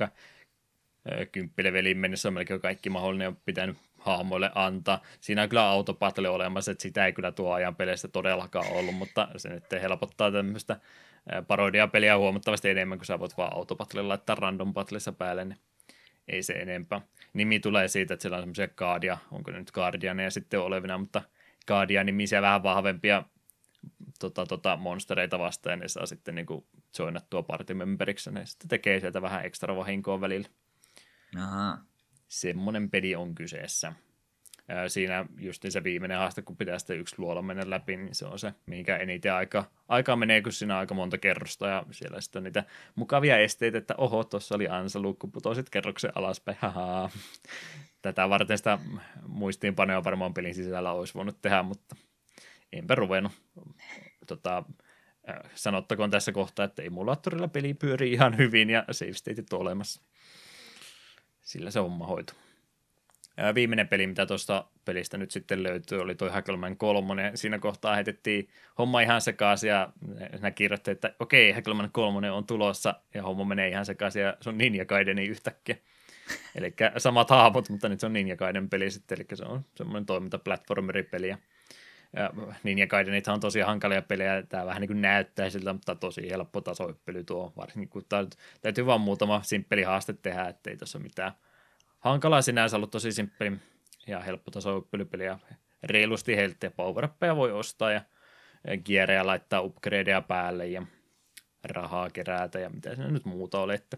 [1.32, 5.02] kymppileveliin mennessä on melkein kaikki mahdollinen on pitänyt hahmoille antaa.
[5.22, 9.28] Siinä on kyllä autopatle olemassa, että sitä ei kyllä tuo ajan peleissä todellakaan ollut, mutta
[9.38, 10.80] se nyt helpottaa tämmöistä
[11.48, 15.58] parodiapeliä huomattavasti enemmän, kun sä voit vaan autopatle laittaa random patlessa päälle, niin
[16.28, 17.02] ei se enempää.
[17.34, 21.22] Nimi tulee siitä, että siellä on semmoisia kaadia, onko ne nyt Guardianeja sitten olevina, mutta
[21.68, 23.24] Guardian-nimisiä vähän vahvempia
[24.20, 26.48] tota, tota, monstereita vastaan, ja ne saa sitten niin
[27.00, 30.48] joinattua partimemberiksi, ne sitten tekee sieltä vähän ekstra vahinkoa välillä.
[31.38, 31.78] Aha.
[32.28, 33.94] Semmoinen peli on kyseessä.
[34.88, 38.40] Siinä just se viimeinen haaste, kun pitää sitten yksi luola mennä läpi, niin se on
[38.40, 42.40] se, mihinkä eniten aika, aikaa menee, kun siinä on aika monta kerrosta ja siellä sitten
[42.40, 42.64] on niitä
[42.96, 47.10] mukavia esteitä, että oho, tuossa oli ansalukku, putosit kerroksen alaspäin, haha.
[48.02, 48.80] Tätä varten sitä
[49.28, 51.96] muistiinpanoja varmaan pelin sisällä olisi voinut tehdä, mutta
[52.74, 53.32] enpä ruvennut.
[54.28, 54.64] Tota,
[55.56, 60.02] sanottakoon tässä kohtaa, että emulaattorilla peli pyörii ihan hyvin ja save stateit on olemassa
[61.52, 62.34] sillä se homma hoitu.
[63.38, 67.32] Ja viimeinen peli, mitä tuosta pelistä nyt sitten löytyy, oli toi Hackelman 3.
[67.36, 69.94] Siinä kohtaa heitettiin homma ihan sekaisin ja
[70.32, 74.50] nämä kirjoitti, että okei, Hackelman 3 on tulossa ja homma menee ihan sekaisin ja se
[74.50, 75.76] on Ninja Gaideni yhtäkkiä.
[76.56, 80.06] Eli samat hahmot, mutta nyt se on Ninja Gaiden peli sitten, eli se on semmoinen
[80.06, 81.38] toimintaplatformeripeli ja
[82.64, 86.62] Ninja Gaidenithan on tosi hankalia pelejä, tämä vähän niin kuin näyttää siltä, mutta tosi helppo
[86.62, 88.26] tasoippely tuo, varsinkin kun tää,
[88.62, 91.32] täytyy vaan muutama simppeli haaste tehdä, ettei ole mitään
[92.00, 93.52] hankalaa sinänsä ollut tosi simppeli
[94.08, 95.40] ja helppo tasoippelypeli ja
[95.84, 98.02] reilusti heiltä ja power voi ostaa ja
[98.84, 100.84] kierejä laittaa upgradeja päälle ja
[101.64, 103.98] rahaa kerätä ja mitä siinä nyt muuta oli, että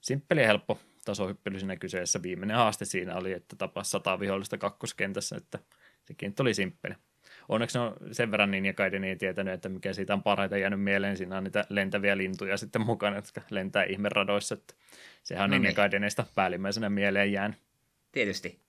[0.00, 2.22] simppeli ja helppo tasohyppely siinä kyseessä.
[2.22, 5.58] Viimeinen haaste siinä oli, että tapas sata vihollista kakkoskentässä, että
[6.04, 6.94] sekin oli simppeli
[7.48, 10.80] onneksi on sen verran niin ja Kaiden niin tietänyt, että mikä siitä on parhaiten jäänyt
[10.82, 11.16] mieleen.
[11.16, 14.54] Siinä on niitä lentäviä lintuja sitten mukana, jotka lentää ihmeradoissa.
[14.54, 14.74] Että
[15.22, 16.26] sehän on no niin, niin.
[16.34, 17.56] Päällimmäisenä mieleen jään.
[18.12, 18.60] Tietysti.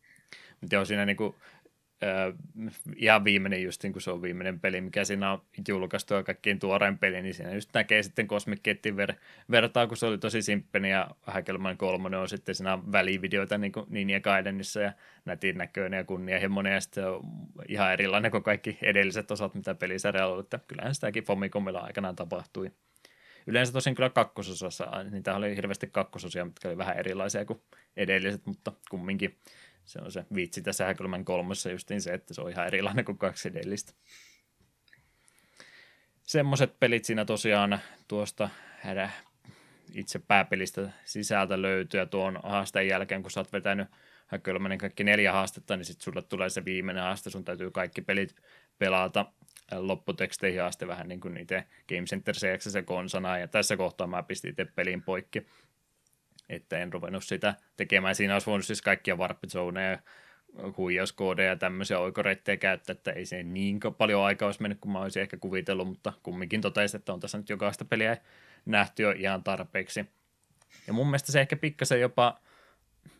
[0.61, 1.35] Mutta joo, siinä niinku
[2.03, 2.33] äh,
[2.95, 6.59] ihan viimeinen just niin kuin se on viimeinen peli, mikä siinä on julkaistu ja kaikkiin
[6.59, 9.15] tuoreen peli, niin siinä just näkee sitten Cosmic ver-
[9.51, 13.85] vertaa, kun se oli tosi simppeni ja Häkelman kolmonen on sitten siinä välivideoita niin kuin
[13.89, 14.93] Ninja Gaidenissa ja
[15.25, 17.21] nätin näköinen ja kunnianhimoinen ja sitten on
[17.69, 22.71] ihan erilainen kuin kaikki edelliset osat, mitä pelisarjalla on, että kyllähän sitäkin Famicomilla aikanaan tapahtui.
[23.47, 27.61] Yleensä tosin kyllä kakkososassa, niitä oli hirveästi kakkososia, mitkä oli vähän erilaisia kuin
[27.97, 29.37] edelliset, mutta kumminkin
[29.85, 33.17] se on se vitsi tässä Häkelmän kolmossa justiin se, että se on ihan erilainen kuin
[33.17, 33.93] kaksi edellistä.
[36.23, 38.49] Semmoiset pelit siinä tosiaan tuosta
[38.79, 39.09] hädä
[39.93, 43.87] itse pääpelistä sisältä löytyy ja tuon haasteen jälkeen, kun sä oot vetänyt
[44.27, 48.35] Häkelmänen kaikki neljä haastetta, niin sitten sulle tulee se viimeinen haaste, sun täytyy kaikki pelit
[48.77, 49.25] pelata
[49.71, 54.49] lopputeksteihin asti vähän niin kuin itse Game Center CX konsana, ja tässä kohtaa mä pistin
[54.51, 55.47] itse pelin poikki,
[56.49, 58.15] että en ruvennut sitä tekemään.
[58.15, 59.99] Siinä olisi voinut siis kaikkia warp zoneja
[60.77, 64.99] huijauskoodeja ja tämmöisiä oikoreittejä käyttää, että ei se niin paljon aikaa olisi mennyt kuin mä
[64.99, 68.17] olisin ehkä kuvitellut, mutta kumminkin totesi, että on tässä nyt jokaista peliä
[68.65, 70.05] nähty jo ihan tarpeeksi.
[70.87, 72.39] Ja mun mielestä se ehkä pikkasen jopa,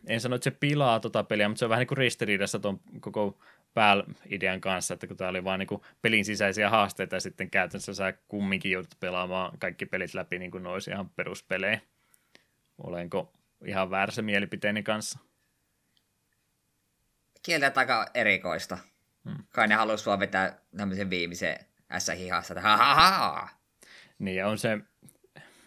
[0.06, 2.80] en sano, että se pilaa tota peliä, mutta se on vähän niin kuin ristiriidassa tuon
[3.00, 3.38] koko
[3.74, 8.14] PAL-idean kanssa, että kun tämä oli vain niin pelin sisäisiä haasteita ja sitten käytännössä sä
[8.28, 11.80] kumminkin joudut pelaamaan kaikki pelit läpi niin kuin ne olisi ihan peruspelejä.
[12.78, 13.32] Olenko
[13.64, 15.18] ihan väärässä mielipiteeni kanssa?
[17.42, 18.78] Kieltä aika erikoista.
[19.24, 19.44] Hmm.
[19.50, 21.56] Kai ne haluaisi sua vetää tämmöisen viimeisen
[21.98, 23.48] S-hihassa, että ha.
[24.18, 24.78] Niin, on se,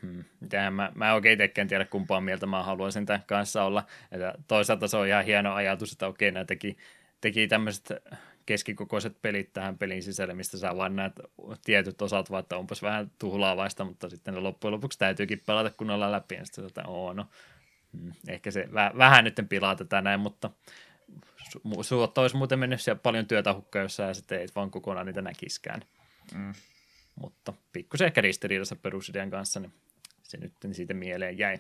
[0.02, 0.24] Hmm.
[0.72, 3.86] Mä, mä en oikein itsekään tiedä kumpaa mieltä mä haluaisin tämän kanssa olla.
[4.12, 6.78] Että toisaalta se on ihan hieno ajatus, että okei, nämä teki,
[7.22, 7.90] teki tämmöiset
[8.50, 11.14] keskikokoiset pelit tähän pelin sisälle, mistä sä vaan näet
[11.66, 16.12] tietyt osat, vaan että onpas vähän tuhlaavaista, mutta sitten ne loppujen lopuksi täytyykin pelata kunnolla
[16.12, 17.26] läpi, ja sitten että oo, no,
[17.98, 20.50] hmm, ehkä se väh, vähän nyt pilaa tätä näin, mutta
[21.52, 25.06] su, suotta olisi muuten mennyt siellä paljon työtä hukkaan, jos sä sitten ei vaan kokonaan
[25.06, 25.82] niitä näkiskään.
[26.34, 26.54] Mm.
[27.16, 29.74] Mutta pikkusen ehkä ristiriidassa perusidean kanssa, niin
[30.24, 31.60] se nyt siitä mieleen jäi.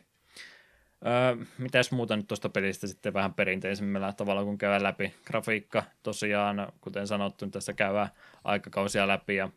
[1.06, 5.14] Öö, mitäs muuta nyt tuosta pelistä sitten vähän perinteisemmällä tavalla, kun käydään läpi.
[5.26, 8.10] Grafiikka tosiaan, kuten sanottu, niin tässä käydään
[8.44, 9.50] aikakausia läpi ja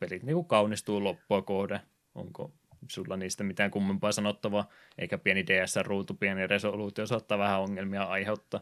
[0.00, 1.80] pelit niin kuin kaunistuu loppua kohde.
[2.14, 2.52] Onko
[2.88, 8.60] sulla niistä mitään kummempaa sanottavaa, eikä pieni DS-ruutu, pieni resoluutio saattaa vähän ongelmia aiheuttaa.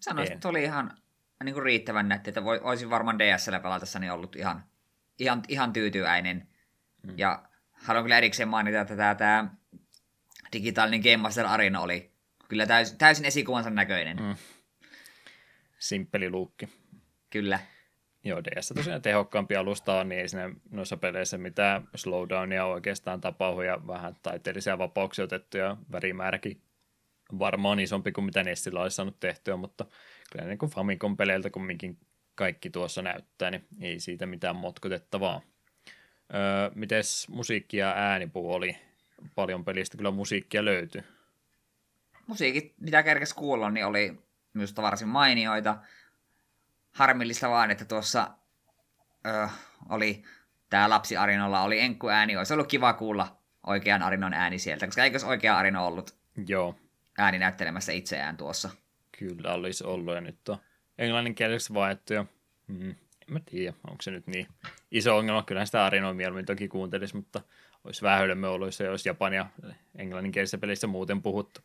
[0.00, 0.90] Sanoisin, että oli ihan
[1.44, 4.64] niin kuin riittävän nätti, että voi, olisin varmaan DSL pelatessani ollut ihan,
[5.18, 6.48] ihan, ihan tyytyväinen.
[7.02, 7.14] Mm.
[7.16, 7.42] Ja
[7.72, 9.48] haluan kyllä erikseen mainita, että tämä, tämä
[10.52, 12.10] digitaalinen Game Master Arena oli
[12.48, 14.16] kyllä täys, täysin esikuvansa näköinen.
[14.16, 14.36] Mm.
[15.78, 16.68] Simppeli luukki.
[17.30, 17.58] Kyllä.
[18.24, 23.60] Joo, DS tosiaan tehokkaampi alusta on, niin ei siinä noissa peleissä mitään slowdownia oikeastaan tapahdu
[23.60, 26.62] ja vähän taiteellisia vapauksia otettu ja värimääräkin
[27.38, 29.86] varmaan isompi kuin mitä Nestillä olisi saanut tehtyä, mutta
[30.32, 31.98] kyllä niin kuin Famicom-peleiltä kumminkin
[32.34, 35.40] kaikki tuossa näyttää, niin ei siitä mitään motkotettavaa.
[36.34, 38.76] Öö, mites musiikki ja äänipuu oli?
[39.34, 41.02] Paljon pelistä kyllä musiikkia löytyi.
[42.26, 44.18] Musiikit, mitä kerkes kuulla, niin oli
[44.54, 45.76] minusta varsin mainioita.
[46.90, 48.30] Harmillista vaan, että tuossa
[49.26, 49.46] öö,
[49.88, 50.24] oli
[50.70, 52.36] tämä lapsi Arinolla oli enkku ääni.
[52.36, 56.16] Olisi ollut kiva kuulla oikean Arinon ääni sieltä, koska eikös oikea Arino ollut
[56.46, 56.74] Joo.
[57.18, 58.70] ääni näyttelemässä itseään tuossa?
[59.18, 60.58] Kyllä olisi ollut ja nyt on
[60.98, 62.24] englanninkieliseksi vaettu ja
[62.66, 62.96] mm, en
[63.28, 64.46] mä tiedä, onko se nyt niin
[64.90, 65.42] iso ongelma.
[65.42, 67.40] Kyllähän sitä Arinoa mieluummin toki kuuntelisi, mutta
[67.88, 69.46] olisi vähän hölmö ollut, jos japania
[69.98, 71.60] englanninkielisissä pelissä muuten puhuttu.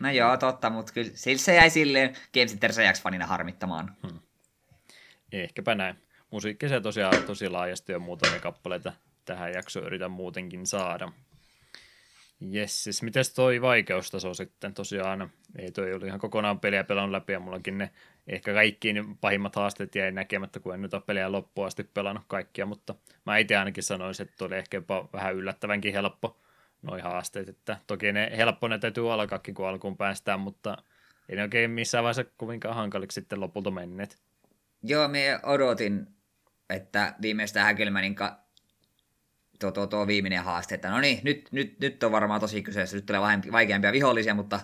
[0.00, 2.72] No joo, totta, mutta kyllä sillä se jäi silleen Game Center
[3.02, 3.96] fanina harmittamaan.
[4.02, 4.18] Hmm.
[5.32, 5.96] Ehkäpä näin.
[6.30, 8.92] Musiikki se tosiaan tosi laajasti ja muutamia kappaleita
[9.24, 11.12] tähän jaksoon yritän muutenkin saada.
[12.40, 17.32] Jes, siis mites toi vaikeustaso sitten tosiaan, ei toi oli ihan kokonaan peliä pelannut läpi
[17.32, 17.90] ja mullakin ne
[18.26, 22.66] ehkä kaikkiin pahimmat haasteet jäi näkemättä, kun en nyt ole peliä loppuun asti pelannut kaikkia,
[22.66, 22.94] mutta
[23.26, 26.40] mä itse ainakin sanoisin, että oli ehkä jopa vähän yllättävänkin helppo
[26.82, 30.76] noi haasteet, että toki ne helppo ne täytyy alkaakin, kun alkuun päästään, mutta
[31.28, 34.18] ei ne oikein missään vaiheessa kovinkaan hankaliksi sitten lopulta menneet.
[34.82, 36.06] Joo, me odotin,
[36.70, 38.14] että viimeistä Häkelmänin
[39.58, 42.96] tuo, tuo, tuo viimeinen haaste, että no niin, nyt, nyt, nyt on varmaan tosi kyseessä,
[42.96, 43.20] nyt tulee
[43.52, 44.60] vaikeampia vihollisia, mutta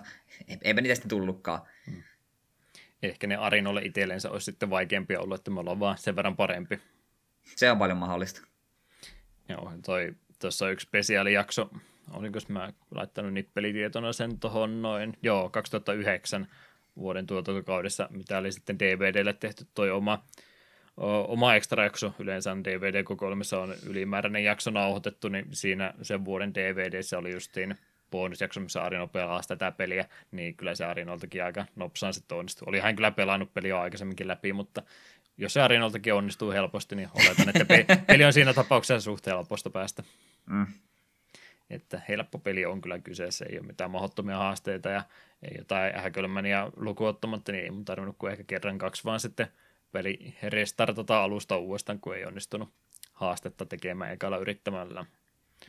[0.61, 1.61] eipä niitä sitten tullutkaan.
[1.85, 2.03] Hmm.
[3.03, 6.79] Ehkä ne Arinolle itsellensä olisi sitten vaikeampia ollut, että me ollaan vaan sen verran parempi.
[7.55, 8.41] Se on paljon mahdollista.
[9.49, 11.69] Joo, toi, tuossa yksi spesiaalijakso,
[12.11, 16.47] olinko mä laittanut nippelitietona sen tuohon noin, joo, 2009
[16.97, 20.25] vuoden tuotantokaudessa, mitä oli sitten DVDlle tehty toi oma
[20.97, 27.31] oma extra jakso, yleensä DVD-kokoelmissa on ylimääräinen jakso nauhoitettu, niin siinä sen vuoden DVDssä oli
[27.31, 27.75] justiin
[28.11, 32.65] bonusjakso, missä Arino pelaa tätä peliä, niin kyllä se Arinoltakin aika nopsaan sitten onnistui.
[32.69, 34.81] Oli hän kyllä pelannut peliä aikaisemminkin läpi, mutta
[35.37, 37.65] jos se Arinoltakin onnistuu helposti, niin oletan, että
[38.07, 40.03] peli on siinä tapauksessa suht helposta päästä.
[40.45, 40.67] Mm.
[41.69, 45.03] Että helppo peli on kyllä kyseessä, ei ole mitään mahdottomia haasteita ja
[45.43, 49.47] ei jotain häkölmäniä lukuottamatta, niin ei mun tarvinnut kuin ehkä kerran kaksi, vaan sitten
[49.93, 52.73] peli restartata alusta uudestaan, kun ei onnistunut
[53.13, 55.05] haastetta tekemään ekalla yrittämällä.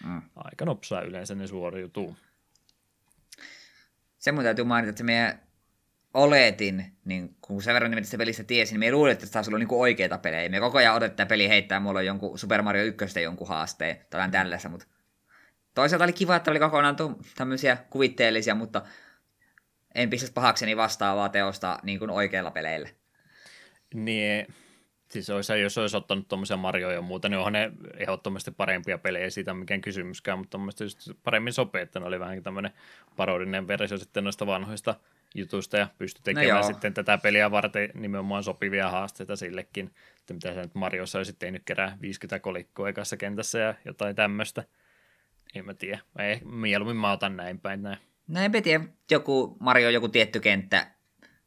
[0.05, 0.23] Mm.
[0.37, 2.17] Aika nopsaa yleensä ne suoriutuu.
[4.19, 5.39] Se mun täytyy mainita, että me
[6.15, 9.69] oletin, niin kun sen verran nimeltä pelistä tiesin, niin me luulin, että taas ollut niin
[9.71, 10.49] oikeita pelejä.
[10.49, 14.31] Me koko ajan odotetaan peli heittää mulla on jonkun Super Mario 1 jonkun haasteen, tai
[14.31, 14.87] tällaista, mutta
[15.75, 16.97] toisaalta oli kiva, että oli kokonaan
[17.37, 18.83] tämmöisiä kuvitteellisia, mutta
[19.95, 22.89] en pistäisi pahakseni vastaavaa teosta niin kuin oikeilla peleillä.
[23.95, 24.47] Niin,
[25.15, 29.31] Siis olisi, jos olisi ottanut tuommoisia Marjoja ja muuta, niin onhan ne ehdottomasti parempia pelejä,
[29.31, 30.91] siitä on mikään kysymyskään, mutta mielestäni
[31.23, 32.73] paremmin sopii, että ne oli vähän tämmöinen
[33.17, 34.95] parodinen versio sitten noista vanhoista
[35.35, 39.91] jutuista ja pystyi no tekemään no sitten tätä peliä varten nimenomaan sopivia haasteita sillekin,
[40.21, 44.65] että mitä se nyt Mariossa olisi tehnyt kerää 50 kolikkoa ekassa kentässä ja jotain tämmöistä.
[45.55, 45.99] En mä tiedä.
[46.19, 47.99] Ei, mieluummin mä otan näin päin näin.
[48.29, 50.94] No en tiedä, joku Mario joku tietty kenttä,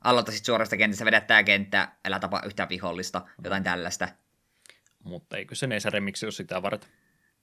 [0.08, 4.08] aloittaisit suorasta kentästä, vedät tää kenttä, älä tapa yhtään vihollista, jotain tällaista.
[5.04, 6.90] Mutta eikö se Remix ole sitä varten?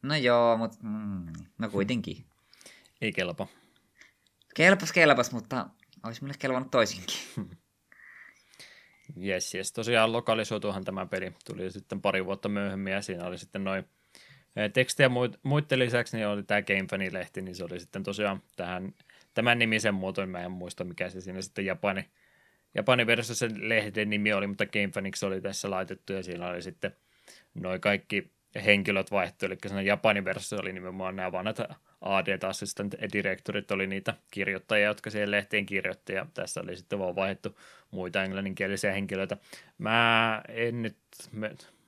[0.02, 1.26] No joo, mutta mm,
[1.59, 2.25] no kuitenkin.
[3.01, 3.47] Ei kelpa.
[4.55, 5.67] Kelpas, kelpas, mutta
[6.07, 7.17] olisi mulle kelvannut toisinkin.
[9.17, 9.73] Jes, jes.
[9.73, 11.33] Tosiaan lokalisoituhan tämä peli.
[11.44, 13.84] Tuli sitten pari vuotta myöhemmin ja siinä oli sitten noin
[14.73, 15.09] tekstiä
[15.43, 18.94] muiden lisäksi, niin oli tämä GameFani-lehti, niin se oli sitten tosiaan tähän,
[19.34, 22.09] tämän nimisen muotoin, mä en muista mikä se siinä sitten Japani,
[22.75, 26.97] Japani versiossa sen lehden nimi oli, mutta GameFanix oli tässä laitettu ja siinä oli sitten
[27.55, 31.59] noin kaikki henkilöt vaihtu, eli siinä Japanin versiossa oli nimenomaan nämä vanhat
[32.01, 37.17] AD Assistant Directorit oli niitä kirjoittajia, jotka siihen lehteen kirjoitti, ja tässä oli sitten vaan
[37.17, 37.59] vaihdettu
[37.91, 39.36] muita englanninkielisiä henkilöitä.
[39.78, 40.97] Mä en nyt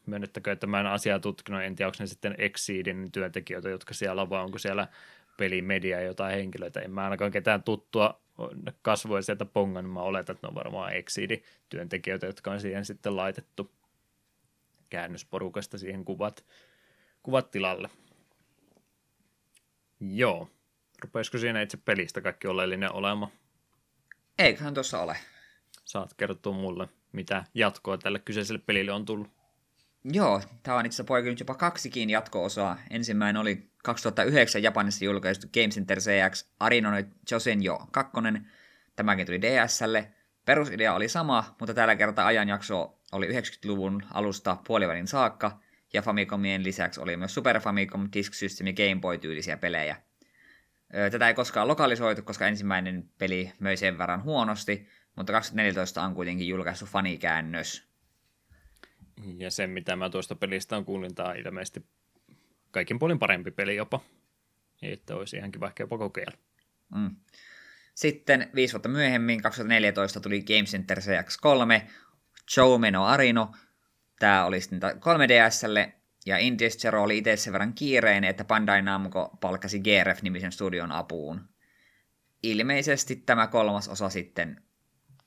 [0.06, 4.22] myönnettäkö, että mä en asiaa tutkinut, en tiedä, onko ne sitten Exceedin työntekijöitä, jotka siellä
[4.22, 4.88] on, vai onko siellä
[5.36, 6.80] pelimedia jotain henkilöitä.
[6.80, 8.20] En mä ainakaan ketään tuttua
[8.82, 12.84] kasvoja sieltä pongan, niin mä oletan, että ne on varmaan Exceedin työntekijöitä, jotka on siihen
[12.84, 13.70] sitten laitettu
[14.90, 16.44] käännösporukasta siihen kuvat,
[17.22, 17.90] kuvat tilalle.
[20.00, 20.50] Joo.
[21.02, 23.30] Rupeisiko siinä itse pelistä kaikki oleellinen olema?
[24.38, 25.16] Eiköhän tuossa ole.
[25.84, 29.35] Saat kertoa mulle, mitä jatkoa tälle kyseiselle pelille on tullut.
[30.12, 32.78] Joo, tämä on itse asiassa jopa kaksikin jatko-osaa.
[32.90, 36.90] Ensimmäinen oli 2009 Japanissa julkaistu Game Center CX Arino
[37.30, 38.12] Josen jo 2.
[38.96, 40.12] Tämäkin tuli DSlle.
[40.44, 45.60] Perusidea oli sama, mutta tällä kertaa ajanjakso oli 90-luvun alusta puolivälin saakka,
[45.92, 49.96] ja Famicomien lisäksi oli myös Super Famicom, Disk System ja Game Boy-tyylisiä pelejä.
[51.10, 56.48] Tätä ei koskaan lokalisoitu, koska ensimmäinen peli möi sen verran huonosti, mutta 2014 on kuitenkin
[56.48, 57.85] julkaistu fanikäännös.
[59.38, 61.86] Ja se, mitä mä tuosta pelistä on kuulin, tämä on ilmeisesti
[62.70, 64.00] kaikin puolin parempi peli jopa.
[64.82, 66.36] Että olisi ihan kiva jopa kokeilla.
[66.94, 67.16] Mm.
[67.94, 71.90] Sitten viisi vuotta myöhemmin, 2014, tuli Game Center CX3,
[72.50, 73.52] Showmeno Arino.
[74.18, 75.92] Tämä oli sitten 3DSlle,
[76.26, 81.48] ja Indies oli itse sen verran kiireinen, että Bandai Namco palkkasi GRF-nimisen studion apuun.
[82.42, 84.62] Ilmeisesti tämä kolmas osa sitten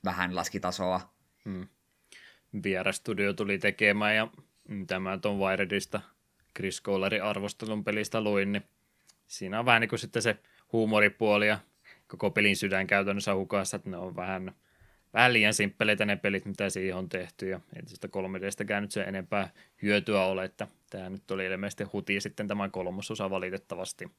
[0.04, 1.14] vähän laski tasoa.
[1.44, 1.68] Hmm.
[2.90, 4.28] Studio tuli tekemään, ja
[4.86, 6.00] tämä tuon Wiredista
[6.56, 8.62] Chris Collarin arvostelun pelistä luin, niin
[9.26, 10.36] siinä on vähän niin kuin sitten se
[10.72, 11.58] huumoripuoli ja
[12.06, 14.54] koko pelin sydän käytännössä hukassa, että ne on vähän,
[15.14, 19.02] vähän liian simppeleitä ne pelit, mitä siihen on tehty, ja ei tästä 3Dstäkään nyt se
[19.02, 19.50] enempää
[19.82, 24.10] hyötyä ole, että tämä nyt oli ilmeisesti huti sitten tämä kolmososa valitettavasti.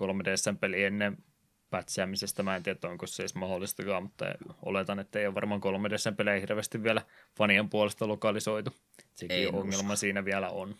[0.00, 1.16] 3DSn peli ennen
[1.70, 4.24] pätsäämisestä, mä en tiedä, onko se edes mahdollistakaan, mutta
[4.62, 7.02] oletan, että ei ole varmaan 3DSn pelejä hirveästi vielä
[7.36, 8.70] fanien puolesta lokalisoitu.
[9.14, 9.96] Sekin ei ongelma usko.
[9.96, 10.76] siinä vielä on.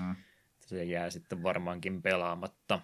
[0.00, 0.16] Mm.
[0.60, 2.80] Se jää sitten varmaankin pelaamatta.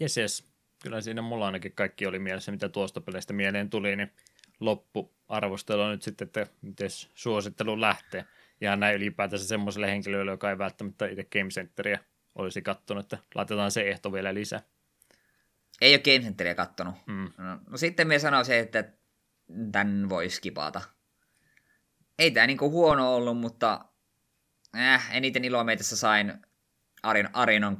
[0.00, 0.44] Jes, jes.
[0.82, 4.12] Kyllä siinä mulla ainakin kaikki oli mielessä, mitä tuosta peleistä mieleen tuli, niin
[4.60, 8.24] loppuarvostelu nyt sitten, että miten suosittelu lähtee.
[8.60, 11.98] Ja näin ylipäätänsä semmoiselle henkilölle, joka ei välttämättä itse Game Centeria
[12.34, 14.62] olisi kattonut, että laitetaan se ehto vielä lisää.
[15.80, 16.94] Ei ole Game Centeria kattonut.
[17.06, 17.32] Mm.
[17.38, 18.92] No, no sitten me sanoisin, että
[19.72, 20.82] tämän voi skipata.
[22.18, 23.84] Ei tämä niinku huono ollut, mutta
[24.76, 26.34] äh, eniten iloa meitässä sain
[27.02, 27.76] Arin, Arinon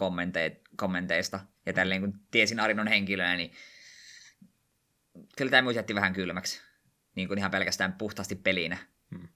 [0.76, 3.52] kommenteista ja tälleen kun tiesin Arinon henkilönä, niin
[5.36, 6.62] kyllä tämä jätti vähän kylmäksi.
[7.14, 8.78] Niin kuin ihan pelkästään puhtaasti pelinä.
[9.10, 9.28] Hmm.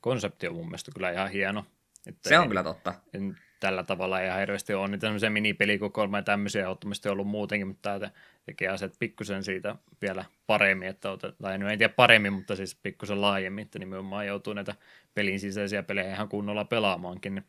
[0.00, 1.66] Konsepti on mun mielestä kyllä ihan hieno.
[2.06, 2.94] Että se on kyllä totta.
[3.14, 7.98] En, tällä tavalla ihan hirveästi on niitä semmoisia minipelikokoelmia ja tämmöisiä ehdottomasti ollut muutenkin, mutta
[7.98, 8.10] tämä
[8.46, 13.20] tekee asiat pikkusen siitä vielä paremmin, että otet, tai en tiedä paremmin, mutta siis pikkusen
[13.20, 14.74] laajemmin, että nimenomaan joutuu näitä
[15.14, 17.34] pelin sisäisiä pelejä ihan kunnolla pelaamaankin.
[17.34, 17.44] Niin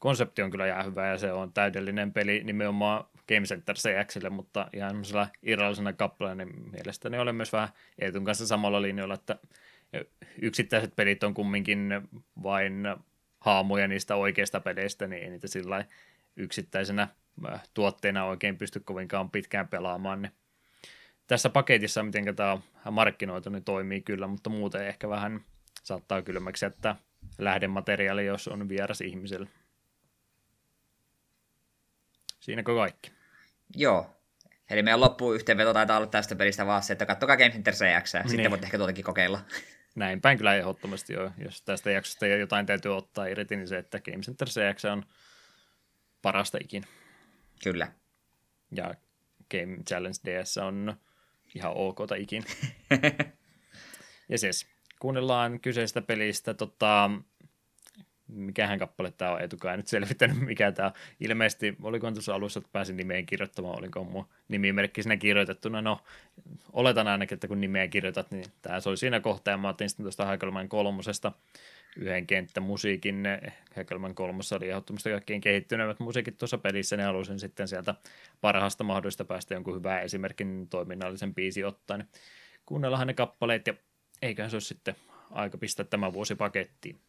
[0.00, 4.68] konsepti on kyllä ihan hyvä ja se on täydellinen peli nimenomaan Game Center CXille, mutta
[4.72, 9.38] ihan semmoisella irrallisena kappaleena niin mielestäni olen myös vähän Eetun kanssa samalla linjalla, että
[10.42, 11.90] yksittäiset pelit on kumminkin
[12.42, 12.86] vain
[13.46, 15.84] haamuja niistä oikeista peleistä, niin ei niitä sillä
[16.36, 17.08] yksittäisenä
[17.52, 20.22] äh, tuotteena oikein pysty kovinkaan pitkään pelaamaan.
[20.22, 20.32] Niin
[21.26, 22.58] tässä paketissa, miten tämä
[22.90, 25.40] markkinoitu, niin toimii kyllä, mutta muuten ehkä vähän
[25.82, 26.96] saattaa kylmäksi jättää
[27.38, 29.48] lähdemateriaali, jos on vieras ihmiselle.
[32.40, 33.12] Siinäkö kaikki?
[33.74, 34.10] Joo.
[34.70, 38.28] Eli meidän loppuyhteenveto taitaa olla tästä pelistä vaan se, että kattokaa Game Center CX, niin.
[38.28, 39.40] sitten voit ehkä tuotakin kokeilla.
[39.96, 41.30] Näin päin kyllä ehdottomasti jo.
[41.38, 45.02] Jos tästä jaksosta jotain täytyy ottaa irti, niin se, että Game Center CX on
[46.22, 46.86] parasta ikinä.
[47.64, 47.92] Kyllä.
[48.72, 48.94] Ja
[49.50, 50.96] Game Challenge DS on
[51.54, 52.46] ihan ok ikinä.
[54.30, 54.66] ja siis,
[54.98, 57.10] kuunnellaan kyseistä pelistä tota,
[58.28, 60.94] mikähän kappale tämä on etukaan nyt selvittänyt, mikä tämä on.
[61.20, 65.82] Ilmeisesti, oliko tuossa alussa, että pääsin nimeen kirjoittamaan, oliko mun nimimerkki siinä kirjoitettuna.
[65.82, 66.00] No,
[66.72, 69.88] oletan ainakin, että kun nimeä kirjoitat, niin tämä se oli siinä kohtaa, ja mä otin
[69.88, 71.32] sitten tuosta Haikelman kolmosesta
[71.96, 73.24] yhden kenttämusiikin.
[73.76, 77.94] Haikelman kolmossa oli ehdottomasti kaikkein kehittyneimmät musiikit tuossa pelissä, niin halusin sitten sieltä
[78.40, 82.08] parhaasta mahdollista päästä jonkun hyvää esimerkin toiminnallisen biisi ottaen.
[82.66, 83.74] Kuunnellahan ne kappaleet, ja
[84.22, 84.96] eiköhän se ole sitten
[85.30, 87.00] aika pistää tämä vuosi pakettiin.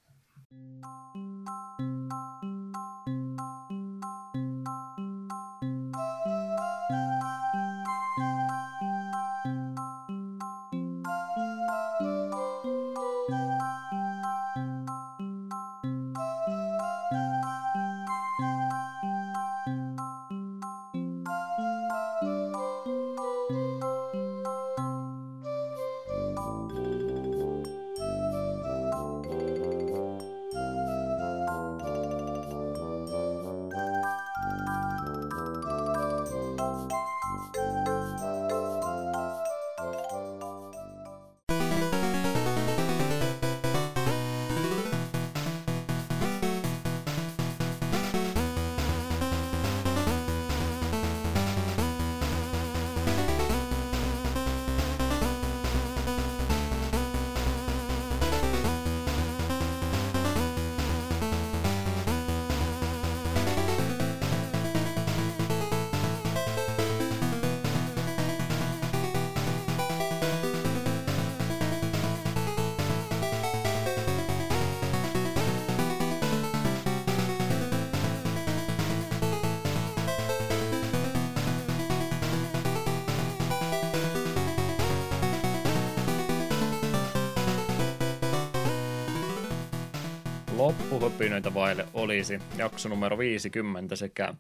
[91.07, 94.33] Loppuhöpinöitä vaille olisi jakso numero 50 sekä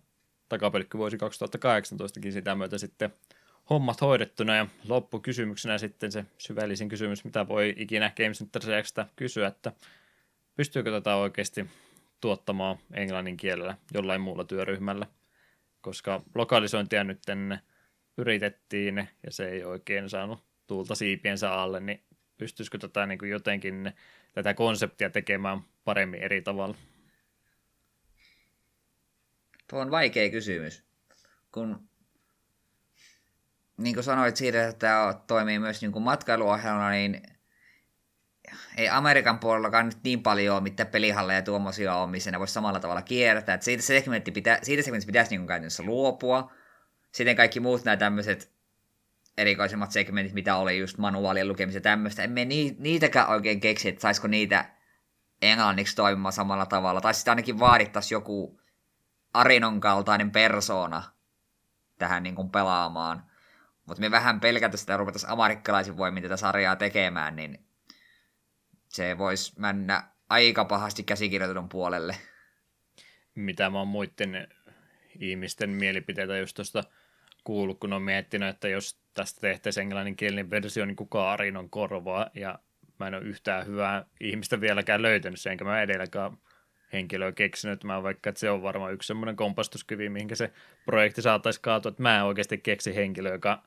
[0.49, 3.13] takapelkky vuosi 2018kin sitä myötä sitten
[3.69, 4.55] hommat hoidettuna.
[4.55, 8.61] Ja loppukysymyksenä sitten se syvällisin kysymys, mitä voi ikinä Game Center
[9.15, 9.71] kysyä, että
[10.55, 11.65] pystyykö tätä oikeasti
[12.21, 15.05] tuottamaan englannin kielellä jollain muulla työryhmällä,
[15.81, 17.21] koska lokalisointia nyt
[18.17, 22.03] yritettiin ja se ei oikein saanut tuulta siipiensä alle, niin
[22.37, 23.93] pystyisikö tätä niin kuin jotenkin
[24.33, 26.75] tätä konseptia tekemään paremmin eri tavalla?
[29.69, 30.83] Tuo on vaikea kysymys,
[31.51, 31.89] kun
[33.77, 37.21] niin kuin sanoit siitä, että tämä toimii myös niin kuin matkailuohjelma, niin
[38.77, 42.79] ei Amerikan puolellakaan nyt niin paljon ole mitään pelihalleja tuommoisia on, missä ne voisi samalla
[42.79, 43.55] tavalla kiertää.
[43.55, 46.51] Että siitä, segmentti pitä, siitä segmentti pitäisi niin käytännössä luopua.
[47.11, 48.51] Sitten kaikki muut nämä tämmöiset
[49.37, 52.23] erikoisemmat segmentit, mitä oli just manuaalien lukemisen tämmöistä.
[52.23, 54.76] Emme ni, niitäkään oikein keksi, että saisiko niitä
[55.41, 57.01] englanniksi toimimaan samalla tavalla.
[57.01, 58.61] Tai sitten ainakin vaadittaisiin joku
[59.33, 61.03] Arinon kaltainen persona
[61.97, 63.23] tähän niin kuin pelaamaan.
[63.85, 67.65] Mutta me vähän pelkätä sitä ruvettaisiin amerikkalaisin voimin tätä sarjaa tekemään, niin
[68.87, 72.17] se voisi mennä aika pahasti käsikirjoitetun puolelle.
[73.35, 74.47] Mitä mä oon muiden
[75.19, 76.83] ihmisten mielipiteitä just tuosta
[77.43, 82.59] kuullut, kun on miettinyt, että jos tästä tehtäisiin englanninkielinen versio, niin kuka Arinon korvaa, ja
[82.99, 86.37] mä en ole yhtään hyvää ihmistä vieläkään löytänyt enkä mä edelläkään
[86.93, 90.51] henkilöä keksinyt, mä vaikka, että se on varmaan yksi semmoinen kompastuskivi, mihinkä se
[90.85, 93.63] projekti saataisiin kaatua, että mä en oikeasti keksi henkilöä, joka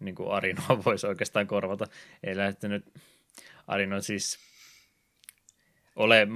[0.00, 1.86] niin kuin Arinoa voisi oikeastaan korvata.
[2.22, 2.84] Ei lähtenyt,
[3.66, 4.38] Arino siis
[5.96, 6.28] ole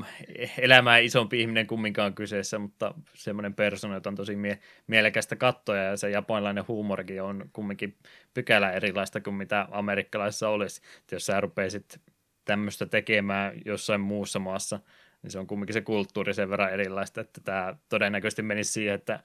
[0.59, 5.97] elämää isompi ihminen kumminkaan kyseessä, mutta semmoinen persona, jota on tosi mie- mielekästä kattoja ja
[5.97, 7.97] se japanilainen huumorikin on kumminkin
[8.34, 10.83] pykälä erilaista kuin mitä amerikkalaisessa olisi.
[10.99, 12.00] Et jos sä rupeisit
[12.44, 14.81] tämmöistä tekemään jossain muussa maassa,
[15.23, 19.20] niin se on kumminkin se kulttuuri sen verran erilaista, että tämä todennäköisesti menisi siihen, että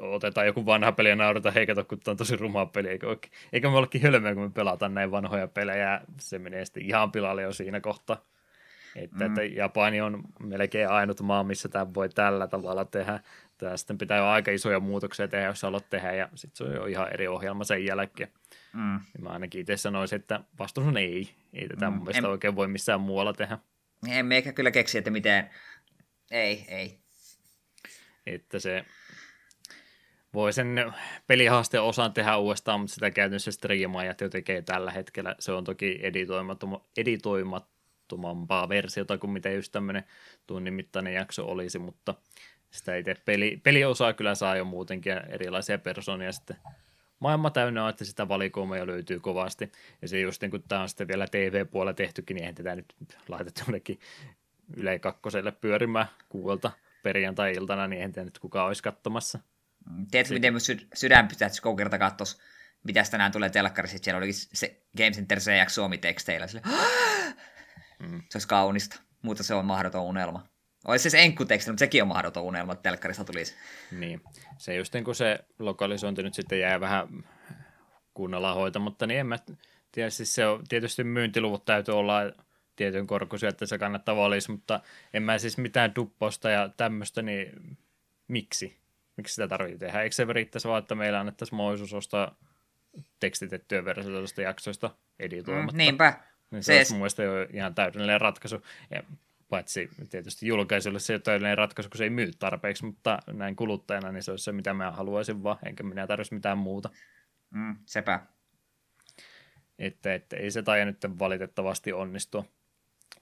[0.00, 3.16] otetaan joku vanha peli ja naurata heikata, kun tämä on tosi rumaa peli, eikö,
[3.52, 7.42] eikä me olekin hölmöä, kun me pelataan näin vanhoja pelejä, se menee sitten ihan pilalle
[7.42, 8.24] jo siinä kohtaa.
[8.96, 9.26] Että, mm.
[9.26, 13.20] että Japani on melkein ainut maa, missä tämä voi tällä tavalla tehdä.
[13.58, 16.74] Tämä sitten pitää jo aika isoja muutoksia tehdä, jos haluat tehdä, ja sitten se on
[16.74, 18.28] jo ihan eri ohjelma sen jälkeen.
[18.72, 19.00] Mm.
[19.20, 21.34] Mä ainakin itse sanoisin, että vastaus on ei.
[21.52, 21.94] Ei tätä mm.
[21.94, 22.30] mun mielestä en...
[22.30, 23.58] oikein voi missään muualla tehdä.
[24.08, 25.50] En meikä kyllä keksi, että miten...
[26.30, 26.98] Ei, ei.
[28.26, 28.84] Että se...
[30.34, 30.92] voi sen
[31.26, 35.36] pelihaasteen osan tehdä uudestaan, mutta sitä käytännössä striimaajat jo tekee tällä hetkellä.
[35.38, 36.00] Se on toki
[36.96, 40.04] editoimattomampaa versiota kuin mitä just tämmöinen
[40.46, 42.14] tunnin mittainen jakso olisi, mutta
[42.70, 46.56] sitä itse peli, peliosaa kyllä saa jo muutenkin ja erilaisia persoonia sitten
[47.22, 49.72] maailma täynnä on, että sitä valikoimaa löytyy kovasti.
[50.02, 52.94] Ja se just niin kun tämä on sitten vielä TV-puolella tehtykin, niin eihän tätä nyt
[53.28, 54.00] laitettu jonnekin
[54.76, 56.70] Yle kakkoselle pyörimään kuuelta
[57.02, 59.38] perjantai-iltana, niin eihän nyt kukaan olisi katsomassa.
[60.10, 62.40] Tiedätkö, miten sy- sydän pysähtyi koko kerta kattos,
[62.84, 66.46] mitä tänään tulee telkkarissa, siellä olikin se Game Center CX Suomi-teksteillä.
[66.46, 66.62] Sille,
[67.98, 68.22] mm.
[68.28, 70.51] Se olisi kaunista, mutta se on mahdoton unelma.
[70.84, 73.54] Olisi se enkkuteksti, mutta sekin on mahdoton unelma, että telkkarista tulisi.
[73.90, 74.20] Niin,
[74.58, 77.24] se just niin kuin se lokalisointi nyt sitten jää vähän
[78.14, 79.38] kunnalla hoita, mutta niin en mä
[79.92, 82.14] tiedä, siis se on, tietysti myyntiluvut täytyy olla
[82.76, 84.80] tietyn korkuisia, että se kannattaa olisi, mutta
[85.14, 87.76] en mä siis mitään dupposta ja tämmöistä, niin
[88.28, 88.76] miksi?
[89.16, 90.02] Miksi sitä tarvitsee tehdä?
[90.02, 92.36] Eikö se riittäisi vaan, että meillä annettaisiin mahdollisuus ostaa
[93.20, 95.72] tekstitettyä versioita jaksoista editoimatta?
[95.72, 96.20] Mm, niinpä.
[96.50, 98.62] Niin se, se olisi mun mielestä jo ihan täydellinen ratkaisu.
[98.90, 99.02] Ja
[99.52, 104.22] paitsi tietysti julkaisulle se täydellinen ratkaisu, kun se ei myy tarpeeksi, mutta näin kuluttajana niin
[104.22, 106.90] se olisi se, mitä mä haluaisin vaan, enkä minä tarvitsisi mitään muuta.
[107.50, 108.20] Mm, sepä.
[109.78, 112.44] Että, että ei se taida nyt valitettavasti onnistua.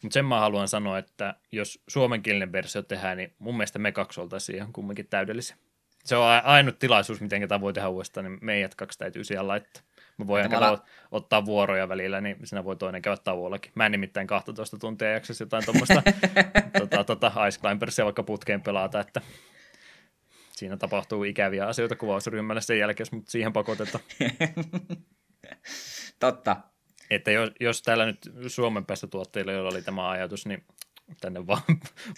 [0.03, 4.21] Mutta sen mä haluan sanoa, että jos suomenkielinen versio tehdään, niin mun mielestä me kaksi
[4.21, 5.57] oltaisiin ihan kumminkin täydellisiä.
[6.05, 9.83] Se on ainut tilaisuus, miten tämä voi tehdä uudestaan, niin meidät kaksi täytyy siellä laittaa.
[10.21, 13.73] Mä voin la- ottaa vuoroja välillä, niin sinä voi toinen käydä tauollakin.
[13.75, 16.03] Mä en nimittäin 12 tuntia jaksaisi jotain tuommoista
[16.79, 19.21] tota, tota, Ice Climbersia vaikka putkeen pelata, että
[20.53, 24.01] siinä tapahtuu ikäviä asioita kuvausryhmällä sen jälkeen, mutta siihen pakoteta.
[26.21, 26.57] Totta.
[27.11, 30.65] Että jos, jos täällä nyt Suomen päästä tuotteilla, joilla oli tämä ajatus, niin
[31.21, 31.63] tänne vaan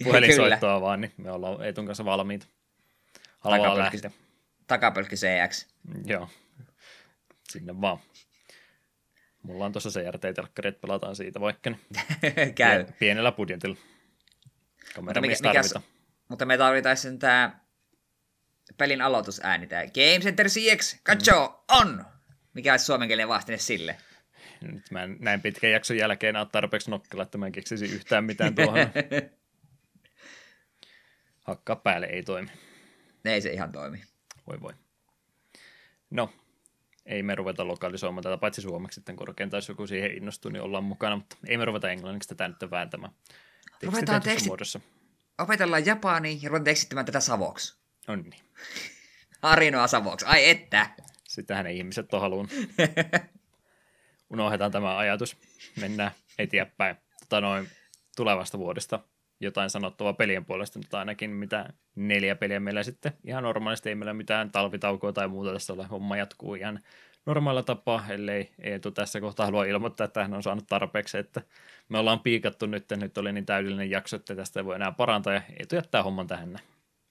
[0.05, 2.47] puhelinsoittoa vaan, niin me ollaan Eetun kanssa valmiita.
[3.43, 3.99] Takapölkki,
[4.67, 5.67] takapölkki CX.
[6.07, 6.29] Joo,
[7.53, 7.99] sinne vaan.
[9.43, 11.71] Mulla on tuossa CRT-telkkari, että pelataan siitä vaikka.
[11.71, 12.55] Niin.
[12.55, 12.87] Käy.
[12.99, 13.77] Pienellä budjetilla.
[14.95, 15.81] Kamera, mutta, mikä, mikä,
[16.29, 17.61] mutta me tarvitaan tämä
[18.79, 21.79] pelin aloitusääni, tämä Game Center CX, katso, mm.
[21.81, 22.05] on!
[22.55, 23.97] Mikä olisi suomenkielinen vastine sille?
[24.61, 28.25] Nyt mä en näin pitkän jakson jälkeen ole tarpeeksi nokkela, että mä en keksisi yhtään
[28.25, 28.79] mitään tuohon.
[31.47, 32.51] Hakkaa päälle ei toimi.
[33.25, 34.03] Ei se ihan toimi.
[34.47, 34.73] Voi voi.
[36.11, 36.33] No,
[37.07, 40.85] ei me ruveta lokalisoimaan tätä, paitsi suomeksi sitten korkeintaan, jos joku siihen innostuu, niin ollaan
[40.85, 43.13] mukana, mutta ei me ruveta englanniksi tätä nyt vääntämään.
[43.83, 44.49] Ruvetaan teksti...
[44.49, 44.81] muodossa.
[45.39, 47.77] Opetellaan japani ja ruvetaan tekstittämään tätä savoksi.
[48.09, 48.43] On niin.
[49.43, 50.87] Arinoa savoksi, ai että.
[51.29, 52.53] Sitähän ei ihmiset ole halunnut.
[54.31, 55.37] Unohdetaan tämä ajatus.
[55.81, 56.97] Mennään eteenpäin.
[57.21, 57.69] Tota noin
[58.17, 59.01] tulevasta vuodesta
[59.43, 64.15] jotain sanottavaa pelien puolesta, mutta ainakin mitä neljä peliä meillä sitten ihan normaalisti ei meillä
[64.15, 65.87] mitään talvitaukoa tai muuta tässä ole.
[65.87, 66.81] Homma jatkuu ihan
[67.27, 71.43] normaalilla tapaa, ellei Eetu tässä kohtaa halua ilmoittaa, että hän on saanut tarpeeksi, että
[71.89, 75.33] me ollaan piikattu nyt, nyt oli niin täydellinen jakso, että tästä ei voi enää parantaa
[75.33, 76.59] ja Eetu jättää homman tähän.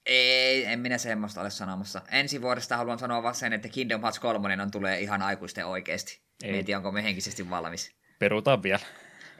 [0.06, 2.02] Ei, en minä semmoista ole sanomassa.
[2.10, 6.20] Ensi vuodesta haluan sanoa vaan sen, että Kingdom Hearts 3 on tulee ihan aikuisten oikeasti.
[6.44, 6.52] Ei.
[6.52, 7.96] Mietin, onko me henkisesti valmis.
[8.18, 8.82] Perutaan vielä.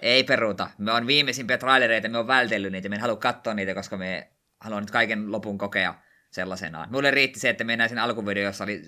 [0.03, 0.71] Ei peruta.
[0.79, 4.31] Me on viimeisimpiä trailereita, me on vältellyt niitä, me en halua katsoa niitä, koska me
[4.61, 5.95] haluan nyt kaiken lopun kokea
[6.31, 6.89] sellaisenaan.
[6.91, 8.83] Mulle riitti se, että mennään siinä alkuvideossa oli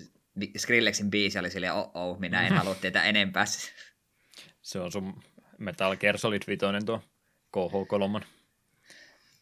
[0.57, 3.45] Skrillexin biisi, oli silleen, oh, oh minä en halua tietää enempää.
[4.61, 5.23] Se on sun
[5.57, 7.01] Metal Gear Solid 5 tuo
[7.57, 8.25] KH3.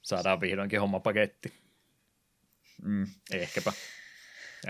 [0.02, 1.53] Saadaan vihdoinkin homma paketti.
[2.82, 3.08] Mm.
[3.32, 3.74] Ehkäpä.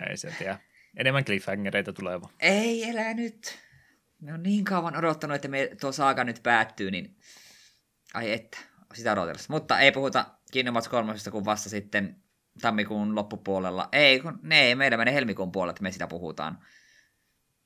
[0.09, 0.59] Ei se tiedä.
[0.98, 2.33] Enemmän cliffhangereita tulee vaan.
[2.40, 3.59] Ei elä nyt
[4.24, 7.18] me on niin kauan odottanut, että me tuo saaga nyt päättyy, niin
[8.14, 8.58] ai että,
[8.93, 9.53] sitä odotellessa.
[9.53, 12.16] Mutta ei puhuta Kingdom 3, kun vasta sitten
[12.61, 13.90] tammikuun loppupuolella.
[13.92, 16.60] Ei, kun ne ei, meidän menee helmikuun puolella, että me sitä puhutaan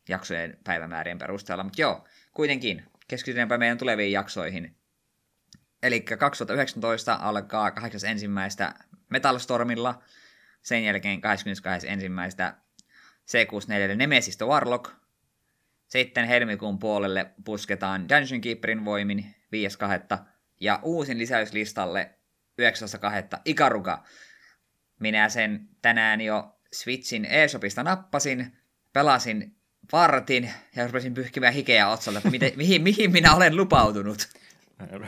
[0.10, 1.64] jaksojen päivämäärien perusteella.
[1.64, 4.76] Mutta joo, kuitenkin keskitytäänpä meidän tuleviin jaksoihin.
[5.84, 8.10] Eli 2019 alkaa 8.
[8.10, 8.74] ensimmäistä
[9.10, 10.04] Metal Stormilla,
[10.62, 11.88] sen jälkeen 22.
[11.88, 12.58] ensimmäistä
[13.28, 14.92] C64 Nemesis Warlock,
[15.88, 19.36] sitten helmikuun puolelle pusketaan Dungeon Keeperin voimin
[20.16, 20.18] 5.2.
[20.60, 22.10] Ja uusin lisäyslistalle
[23.36, 23.40] 19.2.
[23.46, 24.04] Ikaruga.
[25.00, 28.58] Minä sen tänään jo Switchin eShopista nappasin,
[28.94, 29.56] pelasin
[29.92, 34.30] vartin ja rupesin pyyhkimään hikeä otsalle, että miten, mihin, mihin minä olen lupautunut.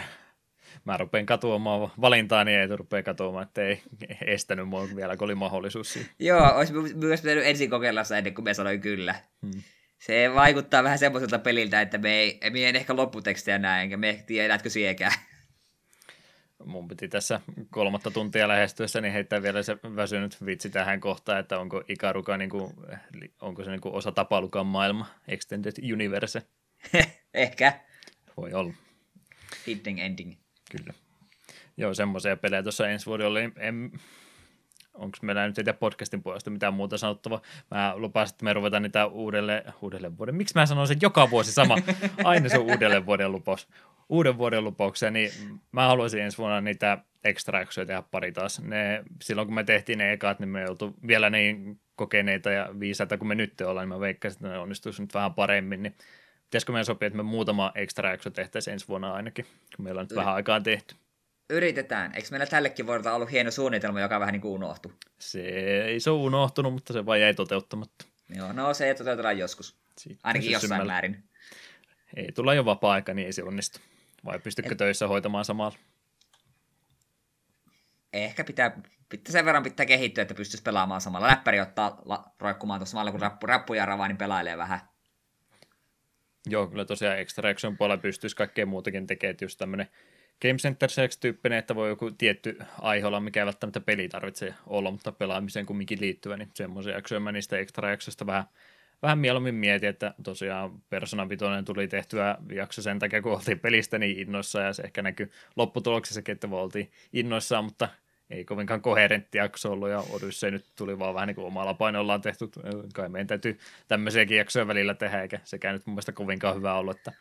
[0.86, 3.82] Mä rupean katuamaan valintaani ja ei rupea katuamaan, että ei
[4.26, 6.12] estänyt mua vielä, kun oli mahdollisuus siihen.
[6.20, 9.16] Joo, olisi myös pitänyt ensin kokeilla ennen kuin me sanoin kyllä.
[9.42, 9.62] Hmm
[10.00, 14.24] se vaikuttaa vähän semmoiselta peliltä, että me ei, me ei ehkä lopputekstejä näe, enkä me
[14.28, 15.14] tiedä, elätkö siekään.
[16.66, 21.60] mun piti tässä kolmatta tuntia lähestyessä niin heittää vielä se väsynyt vitsi tähän kohtaan, että
[21.60, 22.74] onko Ikaruka niin kuin,
[23.42, 26.42] onko se niin kuin osa Tapalukan maailma, Extended Universe.
[27.34, 27.80] Ehkä.
[28.38, 28.74] Voi olla.
[29.68, 30.36] Hidden ending.
[30.72, 30.94] Kyllä.
[31.78, 33.52] Joo, semmoisia pelejä tuossa ensi vuodella oli.
[33.58, 33.92] En,
[35.00, 37.42] onko meillä nyt itse podcastin puolesta mitään muuta sanottavaa.
[37.72, 40.36] Mä lupasin, että me ruvetaan niitä uudelle, uudelle vuoden.
[40.36, 41.78] Miksi mä sanon sen joka vuosi sama?
[42.24, 43.68] Aina se on uudelle vuoden lupaus.
[44.10, 45.32] Uuden vuoden lupauksia, niin
[45.72, 48.62] mä haluaisin ensi vuonna niitä extra tehdä pari taas.
[48.62, 52.70] Ne, silloin kun me tehtiin ne ekat, niin me ei oltu vielä niin kokeneita ja
[52.80, 55.84] viisaita kuin me nyt ollaan, niin mä veikkasin, että ne onnistuisi nyt vähän paremmin.
[55.84, 55.96] Niin
[56.44, 59.46] pitäisikö meidän sopia, että me muutama extra tehtäisiin ensi vuonna ainakin,
[59.76, 60.96] kun meillä on nyt vähän aikaa tehty.
[61.50, 62.16] Yritetään.
[62.16, 64.94] Eikö meillä tällekin vuodelta ollut hieno suunnitelma, joka vähän niin kuin unohtui?
[65.20, 65.42] Se
[65.86, 68.06] ei se ole unohtunut, mutta se vaan jäi toteuttamatta.
[68.36, 69.78] Joo, no se ei toteutetaan joskus.
[69.98, 70.94] Siitä Ainakin jossain symmälä.
[70.94, 71.24] määrin.
[72.16, 73.80] Ei tulla jo vapaa-aika, niin ei se onnistu.
[74.26, 74.78] Vai pystykö Et...
[74.78, 75.78] töissä hoitamaan samalla?
[78.14, 81.28] Ehkä pitää, pitää sen verran pitää kehittyä, että pystyisi pelaamaan samalla.
[81.28, 84.80] Läppäri ottaa la, roikkumaan tuossa samalla, kun rappu, rappuja ravaa, niin pelailee vähän.
[86.46, 89.90] Joo, kyllä tosiaan Extra Action puolella pystyisi kaikkea muutakin tekemään, että just tämmöinen
[90.42, 94.92] Game Center tyyppinen, että voi joku tietty aihe olla, mikä ei välttämättä peli tarvitse olla,
[94.92, 98.44] mutta pelaamiseen kumminkin liittyvä, niin semmoisia jaksoja mä niistä extra jaksoista vähän,
[99.02, 103.98] vähän mieluummin mietin, että tosiaan Persona 5 tuli tehtyä jakso sen takia, kun oltiin pelistä
[103.98, 107.90] niin innoissa, ja se ehkä näkyy lopputuloksessakin, että oltiin innoissaan, mutta
[108.30, 112.22] ei kovinkaan koherentti jakso ollut, ja Odyssey nyt tuli vaan vähän niin kuin omalla painollaan
[112.22, 112.50] tehty,
[112.94, 116.98] kai meidän täytyy tämmöisiäkin jaksoja välillä tehdä, eikä sekään nyt mun mielestä kovinkaan hyvä ollut,
[116.98, 117.12] että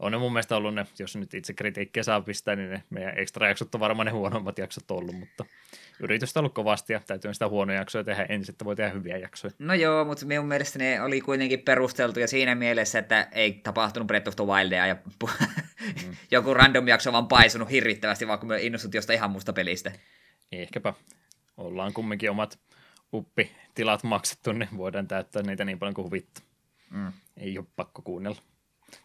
[0.00, 3.18] on ne mun mielestä ollut ne, jos nyt itse kritiikkiä saa pistää, niin ne meidän
[3.18, 5.44] ekstra jaksot on varmaan ne huonommat jaksot ollut, mutta
[6.00, 9.16] yritystä on ollut kovasti ja täytyy sitä huonoja jaksoja tehdä ensin, että voi tehdä hyviä
[9.16, 9.52] jaksoja.
[9.58, 14.06] No joo, mutta minun mielestä ne oli kuitenkin perusteltu ja siinä mielessä, että ei tapahtunut
[14.06, 14.94] Breath of the Wildia ja
[16.06, 16.16] mm.
[16.30, 19.92] joku random jakso vaan paisunut hirvittävästi, vaikka me innostut jostain ihan muusta pelistä.
[20.52, 20.94] Ehkäpä.
[21.56, 22.58] Ollaan kumminkin omat
[23.12, 26.44] uppitilat maksettu, niin voidaan täyttää niitä niin paljon kuin huvittaa.
[26.90, 27.12] Mm.
[27.36, 28.42] Ei ole pakko kuunnella.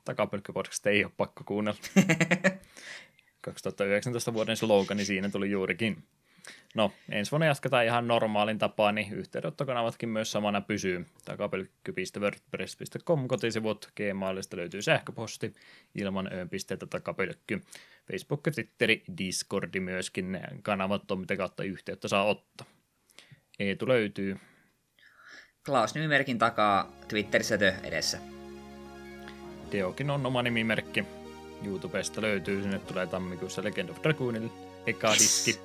[0.06, 1.80] Takapölkkypodcast ei ole pakko kuunnella.
[3.42, 6.04] 2019 vuoden slogani siinä tuli juurikin.
[6.76, 11.06] No, ensi vuonna jatketaan ihan normaalin tapaan, niin yhteydenottokanavatkin myös samana pysyy.
[11.26, 15.54] Takapölkky.wordpress.com kotisivut, Gmailista löytyy sähköposti,
[15.96, 17.62] ilman öönpisteitä takapölkky.
[18.12, 22.68] Facebook, Twitteri, Discordi myöskin, kanavat on mitä kautta yhteyttä saa ottaa.
[23.60, 24.40] Eetu löytyy.
[25.66, 28.45] Klaus nimimerkin takaa Twitterissä tö edessä.
[29.72, 31.06] Deokin on oma nimimerkki.
[31.66, 34.52] YouTubesta löytyy, sinne tulee tammikuussa Legend of Dragoonille
[34.88, 35.60] eka diski.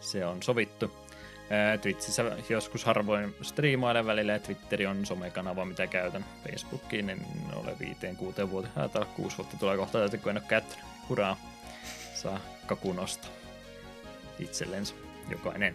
[0.00, 0.90] Se on sovittu.
[1.82, 6.24] Twitchissä joskus harvoin striimailen välillä ja Twitteri on somekanava, mitä käytän.
[6.48, 7.20] Facebookiin en
[7.54, 10.84] ole viiteen, kuuteen vuoteen, ajatella kuusi vuotta tulee kohta täytyy, kun en ole käyttänyt.
[11.08, 11.36] Huraa,
[12.14, 13.28] saa kakunosta
[14.38, 14.94] itsellensä
[15.30, 15.74] jokainen.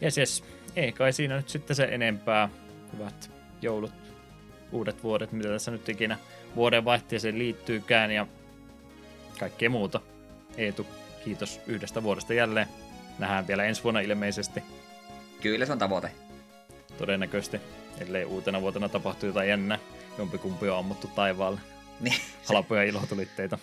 [0.00, 0.44] Jes, jes.
[0.76, 2.48] Ei kai siinä nyt sitten se enempää.
[2.92, 3.30] Hyvät
[3.62, 3.92] joulut
[4.72, 6.18] uudet vuodet, mitä tässä nyt ikinä
[6.56, 8.26] vuodenvaihteeseen liittyykään ja
[9.38, 10.00] kaikkea muuta.
[10.56, 10.86] Eetu,
[11.24, 12.66] kiitos yhdestä vuodesta jälleen.
[13.18, 14.62] Nähdään vielä ensi vuonna ilmeisesti.
[15.40, 16.12] Kyllä se on tavoite.
[16.98, 17.60] Todennäköisesti,
[18.00, 19.78] ellei uutena vuotena tapahtuu jotain jännää.
[20.18, 21.60] Jompikumpi on ammuttu taivaalle.
[22.00, 22.20] Niin.
[22.44, 23.58] Halpoja ilotulitteita.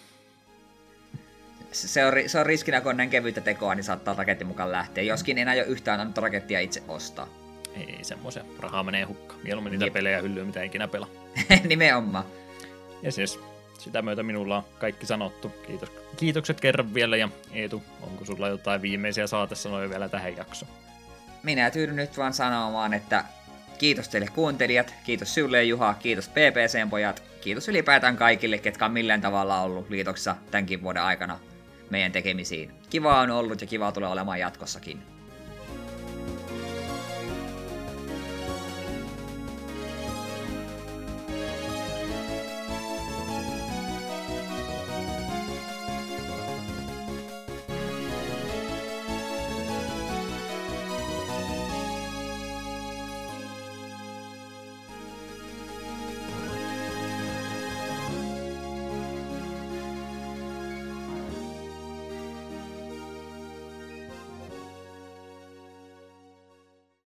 [1.71, 5.03] Se on, se on riskinä, kun on näin kevyttä tekoa, niin saattaa raketti mukaan lähteä.
[5.03, 7.27] Joskin enää jo yhtään annettu rakettia itse ostaa
[7.83, 8.43] ei semmoisia.
[8.59, 9.35] Rahaa menee hukka.
[9.43, 9.93] Mieluummin niitä Jep.
[9.93, 11.09] pelejä hyllyä, mitä ikinä pelaa.
[11.63, 12.25] Nimenomaan.
[13.01, 13.39] Ja siis
[13.79, 15.49] sitä myötä minulla on kaikki sanottu.
[15.67, 15.91] Kiitos.
[16.17, 20.71] Kiitokset kerran vielä ja Eetu, onko sulla jotain viimeisiä saatesanoja vielä tähän jaksoon?
[21.43, 23.23] Minä tyydyn nyt vaan sanomaan, että
[23.77, 29.21] kiitos teille kuuntelijat, kiitos Sylle Juha, kiitos PPCn pojat, kiitos ylipäätään kaikille, ketkä on millään
[29.21, 31.39] tavalla ollut liitoksessa tämänkin vuoden aikana
[31.89, 32.71] meidän tekemisiin.
[32.89, 35.16] Kiva on ollut ja kiva tulee olemaan jatkossakin.